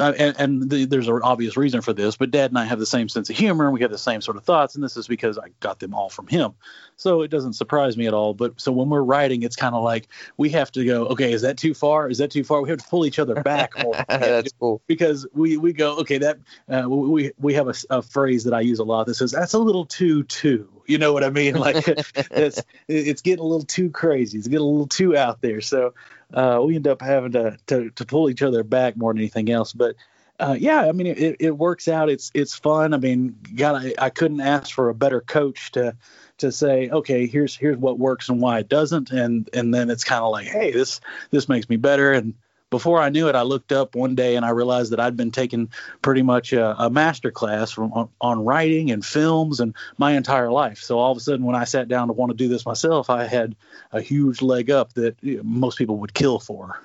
and, 0.00 0.36
and 0.38 0.70
the, 0.70 0.84
there's 0.84 1.08
an 1.08 1.20
obvious 1.22 1.56
reason 1.56 1.80
for 1.80 1.92
this. 1.92 2.16
But 2.16 2.30
Dad 2.30 2.50
and 2.50 2.58
I 2.58 2.64
have 2.64 2.78
the 2.78 2.86
same 2.86 3.08
sense 3.08 3.28
of 3.30 3.36
humor, 3.36 3.64
and 3.64 3.72
we 3.72 3.80
have 3.80 3.90
the 3.90 3.98
same 3.98 4.20
sort 4.20 4.36
of 4.36 4.44
thoughts, 4.44 4.74
and 4.74 4.84
this 4.84 4.96
is 4.96 5.08
because 5.08 5.38
I 5.38 5.48
got 5.60 5.80
them 5.80 5.94
all 5.94 6.08
from 6.08 6.28
him. 6.28 6.52
So 6.96 7.22
it 7.22 7.28
doesn't 7.28 7.54
surprise 7.54 7.96
me 7.96 8.06
at 8.06 8.14
all. 8.14 8.34
But 8.34 8.60
so 8.60 8.72
when 8.72 8.88
we're 8.88 9.02
writing, 9.02 9.42
it's 9.42 9.56
kind 9.56 9.74
of 9.74 9.82
like 9.82 10.08
we 10.36 10.50
have 10.50 10.70
to 10.72 10.84
go, 10.84 11.06
okay, 11.06 11.32
is 11.32 11.42
that 11.42 11.58
too 11.58 11.74
far? 11.74 12.08
Is 12.08 12.18
that 12.18 12.30
too 12.30 12.44
far? 12.44 12.62
We 12.62 12.70
have 12.70 12.78
to 12.78 12.88
pull 12.88 13.04
each 13.04 13.18
other 13.18 13.42
back 13.42 13.72
more. 13.82 13.94
That's 14.08 14.52
cool. 14.60 14.80
because 14.86 15.26
we 15.32 15.56
we 15.56 15.72
go 15.72 15.98
okay 15.98 16.18
that 16.18 16.38
uh, 16.68 16.88
we 16.88 17.32
we 17.38 17.54
have 17.54 17.68
a, 17.68 17.74
a 17.90 18.02
phrase 18.02 18.44
that 18.44 18.54
I 18.54 18.60
use 18.66 18.78
a 18.78 18.84
lot 18.84 19.06
that 19.06 19.14
says 19.14 19.30
that's 19.30 19.54
a 19.54 19.58
little 19.58 19.86
too 19.86 20.22
too. 20.24 20.68
You 20.86 20.98
know 20.98 21.12
what 21.12 21.24
I 21.24 21.30
mean? 21.30 21.54
Like 21.54 21.86
it's 22.30 22.62
it's 22.88 23.22
getting 23.22 23.44
a 23.44 23.46
little 23.46 23.66
too 23.66 23.90
crazy. 23.90 24.38
It's 24.38 24.48
getting 24.48 24.64
a 24.64 24.68
little 24.68 24.86
too 24.86 25.16
out 25.16 25.40
there. 25.40 25.60
So 25.60 25.94
uh, 26.32 26.60
we 26.64 26.76
end 26.76 26.88
up 26.88 27.00
having 27.00 27.32
to, 27.32 27.58
to 27.66 27.90
to 27.90 28.04
pull 28.04 28.30
each 28.30 28.42
other 28.42 28.62
back 28.62 28.96
more 28.96 29.12
than 29.12 29.20
anything 29.20 29.50
else. 29.50 29.72
But 29.72 29.96
uh, 30.38 30.56
yeah 30.58 30.82
I 30.82 30.92
mean 30.92 31.06
it, 31.06 31.36
it 31.40 31.56
works 31.56 31.88
out. 31.88 32.10
It's 32.10 32.30
it's 32.34 32.54
fun. 32.54 32.94
I 32.94 32.98
mean 32.98 33.38
God 33.54 33.84
I, 33.84 33.94
I 34.06 34.10
couldn't 34.10 34.40
ask 34.40 34.74
for 34.74 34.88
a 34.88 34.94
better 34.94 35.20
coach 35.20 35.72
to 35.72 35.96
to 36.38 36.52
say 36.52 36.90
okay 36.90 37.26
here's 37.26 37.56
here's 37.56 37.78
what 37.78 37.98
works 37.98 38.28
and 38.28 38.40
why 38.40 38.58
it 38.58 38.68
doesn't. 38.68 39.10
And 39.10 39.48
and 39.52 39.72
then 39.72 39.90
it's 39.90 40.04
kind 40.04 40.22
of 40.22 40.30
like 40.30 40.46
hey 40.46 40.72
this 40.72 41.00
this 41.30 41.48
makes 41.48 41.68
me 41.68 41.76
better. 41.76 42.12
And 42.12 42.34
before 42.70 43.00
I 43.00 43.10
knew 43.10 43.28
it, 43.28 43.34
I 43.34 43.42
looked 43.42 43.72
up 43.72 43.94
one 43.94 44.14
day 44.14 44.36
and 44.36 44.44
I 44.44 44.50
realized 44.50 44.92
that 44.92 45.00
I'd 45.00 45.16
been 45.16 45.30
taking 45.30 45.70
pretty 46.02 46.22
much 46.22 46.52
a, 46.52 46.74
a 46.82 46.90
master 46.90 47.30
class 47.30 47.70
from 47.70 47.92
on, 47.92 48.08
on 48.20 48.44
writing 48.44 48.90
and 48.90 49.04
films 49.04 49.60
and 49.60 49.74
my 49.98 50.12
entire 50.12 50.50
life. 50.50 50.78
So 50.78 50.98
all 50.98 51.12
of 51.12 51.16
a 51.16 51.20
sudden, 51.20 51.46
when 51.46 51.56
I 51.56 51.64
sat 51.64 51.88
down 51.88 52.08
to 52.08 52.12
want 52.12 52.30
to 52.30 52.36
do 52.36 52.48
this 52.48 52.66
myself, 52.66 53.08
I 53.08 53.24
had 53.24 53.54
a 53.92 54.00
huge 54.00 54.42
leg 54.42 54.70
up 54.70 54.94
that 54.94 55.16
most 55.22 55.78
people 55.78 55.98
would 55.98 56.14
kill 56.14 56.40
for. 56.40 56.80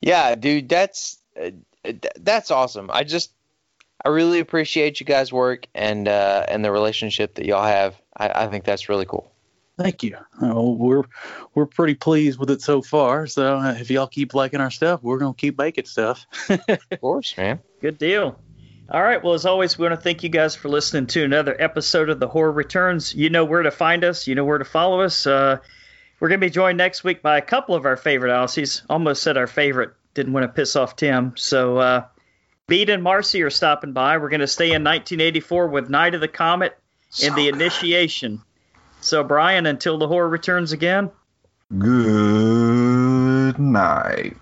Yeah, 0.00 0.34
dude, 0.34 0.68
that's 0.68 1.18
uh, 1.40 1.50
that's 2.16 2.50
awesome. 2.50 2.90
I 2.92 3.04
just 3.04 3.32
I 4.04 4.08
really 4.08 4.40
appreciate 4.40 5.00
you 5.00 5.06
guys' 5.06 5.32
work 5.32 5.66
and 5.74 6.08
uh, 6.08 6.44
and 6.48 6.64
the 6.64 6.72
relationship 6.72 7.34
that 7.34 7.46
y'all 7.46 7.64
have. 7.64 7.94
I, 8.16 8.44
I 8.44 8.46
think 8.48 8.64
that's 8.64 8.88
really 8.88 9.06
cool. 9.06 9.30
Thank 9.76 10.04
you. 10.04 10.16
Uh, 10.40 10.54
we're 10.54 11.02
we're 11.54 11.66
pretty 11.66 11.94
pleased 11.94 12.38
with 12.38 12.50
it 12.50 12.62
so 12.62 12.80
far. 12.80 13.26
So 13.26 13.56
uh, 13.56 13.74
if 13.78 13.90
y'all 13.90 14.06
keep 14.06 14.32
liking 14.34 14.60
our 14.60 14.70
stuff, 14.70 15.02
we're 15.02 15.18
gonna 15.18 15.34
keep 15.34 15.58
making 15.58 15.86
stuff. 15.86 16.26
Of 16.68 17.00
course, 17.00 17.36
man. 17.36 17.60
Good 17.80 17.98
deal. 17.98 18.38
All 18.90 19.02
right. 19.02 19.22
Well, 19.22 19.34
as 19.34 19.46
always, 19.46 19.78
we 19.78 19.86
want 19.86 19.98
to 19.98 20.02
thank 20.02 20.22
you 20.22 20.28
guys 20.28 20.54
for 20.54 20.68
listening 20.68 21.06
to 21.08 21.24
another 21.24 21.56
episode 21.58 22.10
of 22.10 22.20
The 22.20 22.28
Horror 22.28 22.52
Returns. 22.52 23.14
You 23.14 23.30
know 23.30 23.44
where 23.44 23.62
to 23.62 23.70
find 23.70 24.04
us. 24.04 24.26
You 24.26 24.34
know 24.34 24.44
where 24.44 24.58
to 24.58 24.64
follow 24.64 25.00
us. 25.00 25.26
Uh, 25.26 25.58
we're 26.20 26.28
going 26.28 26.40
to 26.40 26.46
be 26.46 26.50
joined 26.50 26.76
next 26.76 27.02
week 27.02 27.22
by 27.22 27.38
a 27.38 27.42
couple 27.42 27.74
of 27.74 27.86
our 27.86 27.96
favorite 27.96 28.30
Aussies. 28.30 28.82
Almost 28.90 29.22
said 29.22 29.38
our 29.38 29.46
favorite. 29.46 29.94
Didn't 30.12 30.34
want 30.34 30.44
to 30.44 30.48
piss 30.52 30.76
off 30.76 30.96
Tim. 30.96 31.32
So, 31.36 31.78
uh, 31.78 32.04
Bede 32.66 32.90
and 32.90 33.02
Marcy 33.02 33.42
are 33.42 33.50
stopping 33.50 33.92
by. 33.92 34.18
We're 34.18 34.28
going 34.28 34.40
to 34.40 34.46
stay 34.46 34.66
in 34.66 34.84
1984 34.84 35.68
with 35.68 35.88
Night 35.88 36.14
of 36.14 36.20
the 36.20 36.28
Comet 36.28 36.78
and 37.22 37.34
The 37.34 37.48
Initiation. 37.48 38.42
So, 39.04 39.22
Brian, 39.22 39.66
until 39.66 39.98
The 39.98 40.08
Horror 40.08 40.30
Returns 40.30 40.72
again. 40.72 41.10
Good 41.78 43.58
night. 43.58 44.34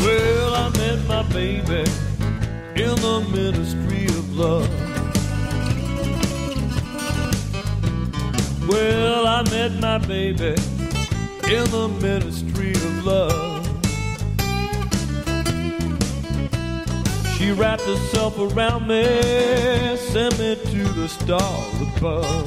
Well, 0.00 0.54
I 0.54 0.68
met 0.76 1.06
my 1.06 1.22
baby 1.32 1.84
in 2.74 2.96
the 2.96 3.24
ministry 3.32 4.06
of 4.06 4.34
love. 4.36 4.68
Well, 8.68 9.28
I 9.28 9.42
met 9.48 9.80
my 9.80 9.98
baby 9.98 10.56
in 11.44 11.70
the 11.70 11.88
ministry 12.02 12.72
of 12.72 13.06
love. 13.06 13.51
She 17.42 17.50
wrapped 17.50 17.82
herself 17.82 18.38
around 18.38 18.86
me, 18.86 19.02
sent 19.96 20.38
me 20.38 20.54
to 20.54 20.84
the 20.92 21.08
stars 21.08 21.74
above. 21.80 22.46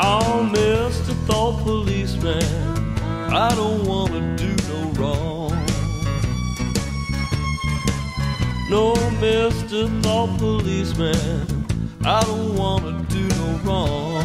Oh, 0.00 0.50
Mr. 0.54 1.14
Thought 1.26 1.62
Policeman, 1.64 2.96
I 3.30 3.54
don't 3.54 3.84
wanna 3.84 4.34
do 4.38 4.56
no 4.70 4.80
wrong. 4.98 5.50
No, 8.70 8.94
Mr. 9.20 10.02
Thought 10.02 10.38
Policeman, 10.38 11.66
I 12.06 12.22
don't 12.22 12.56
wanna 12.56 13.04
do 13.10 13.28
no 13.28 13.48
wrong. 13.64 14.24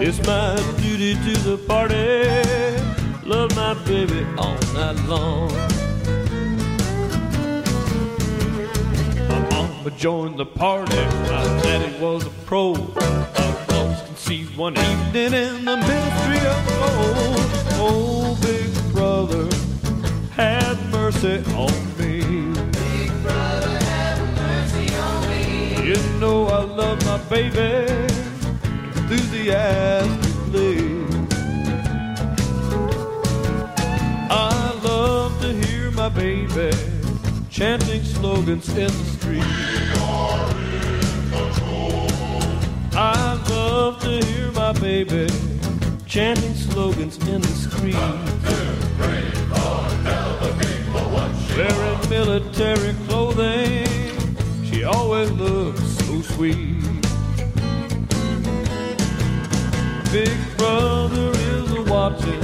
It's 0.00 0.18
my 0.26 0.56
duty 0.80 1.12
to 1.12 1.38
the 1.40 1.58
party. 1.58 2.75
Love 3.26 3.54
my 3.56 3.74
baby 3.84 4.24
all 4.38 4.56
night 4.72 4.96
long. 5.08 5.50
My 9.28 9.40
mama 9.50 9.90
joined 9.96 10.38
the 10.38 10.46
party. 10.46 10.94
My 10.94 11.44
daddy 11.64 11.92
was 11.98 12.24
a 12.24 12.30
pro. 12.46 12.74
I 12.74 12.76
was 13.68 14.00
conceived 14.06 14.56
one 14.56 14.78
evening 14.78 15.34
in 15.34 15.64
the 15.64 15.76
ministry 15.76 16.38
of 16.46 16.66
gold. 16.78 17.50
Oh, 17.82 18.38
big 18.42 18.70
brother, 18.92 19.48
have 20.36 20.78
mercy 20.92 21.42
on 21.56 21.72
me. 21.98 22.20
Big 22.70 23.10
brother, 23.24 23.76
have 23.86 24.20
mercy 24.36 24.94
on 24.94 25.28
me. 25.28 25.82
You 25.84 25.96
know 26.20 26.46
I 26.46 26.62
love 26.62 27.04
my 27.04 27.18
baby 27.28 27.88
enthusiastically. 28.94 31.05
My 36.08 36.14
baby 36.14 36.70
chanting 37.50 38.04
slogans 38.04 38.68
in 38.68 38.86
the 38.86 39.04
street. 39.16 39.42
I 42.94 43.34
love 43.50 44.00
to 44.02 44.24
hear 44.24 44.52
my 44.52 44.72
baby 44.74 45.26
chanting 46.06 46.54
slogans 46.54 47.16
in 47.26 47.40
the 47.40 47.48
street. 47.48 47.96
Wearing 51.56 52.08
military 52.08 52.94
clothing, 53.08 53.88
she 54.64 54.84
always 54.84 55.30
looks 55.32 55.80
so 55.80 56.22
sweet. 56.22 56.82
Big 60.12 60.38
brother 60.56 61.30
is 61.32 61.72
a 61.72 61.82
watching, 61.82 62.42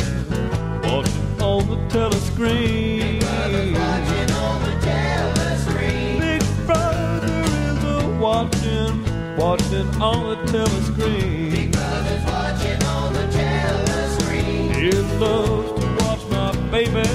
watching 3.74 4.34
on 4.34 4.62
the 4.62 4.76
telescreen. 4.86 6.20
Big 6.20 6.66
brother 6.66 7.42
is 7.68 7.84
watching, 8.20 9.36
watching 9.36 9.88
on 10.00 10.20
the 10.30 10.36
telescreen. 10.52 11.50
Big 11.50 11.72
brother's 11.72 12.24
watching 12.24 12.82
on 12.84 13.12
the 13.12 13.26
telescreen. 13.38 14.74
He 14.76 14.92
loves 15.18 15.80
to 15.80 15.86
watch 16.04 16.24
my 16.30 16.52
baby 16.70 17.08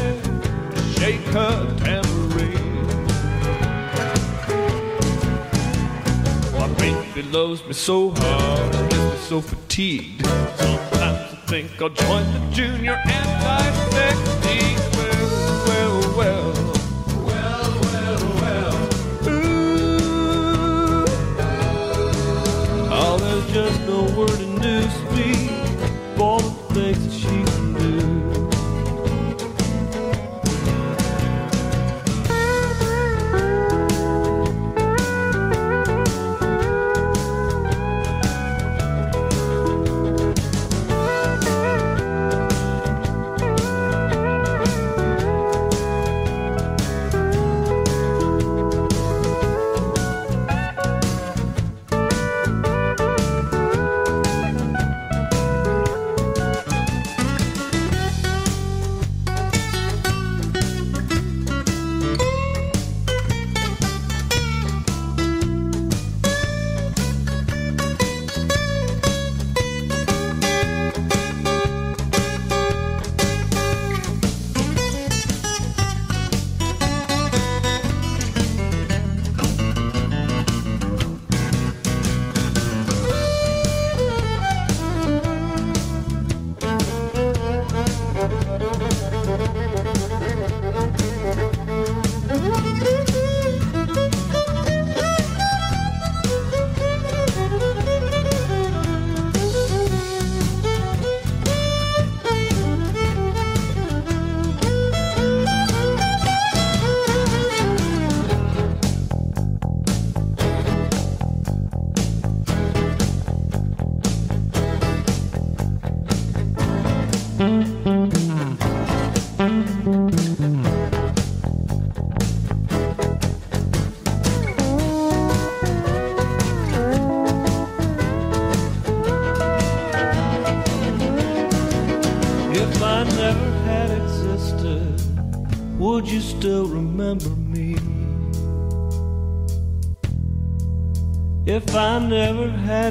shake 0.98 1.26
her 1.34 1.76
tambourine. 1.78 2.86
My 6.54 6.68
baby 6.80 7.22
loves 7.30 7.66
me 7.66 7.74
so 7.74 8.12
hard, 8.12 8.76
me 8.92 9.18
so 9.18 9.42
fatigued. 9.42 10.97
Think 11.48 11.82
I'll 11.82 11.88
join 11.88 12.26
the 12.34 12.40
junior 12.52 12.98
anti-sex 13.06 14.46
league. 14.46 14.67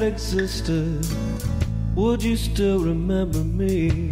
Existed, 0.07 1.05
would 1.93 2.23
you 2.23 2.37
still 2.37 2.79
remember 2.79 3.39
me? 3.39 4.06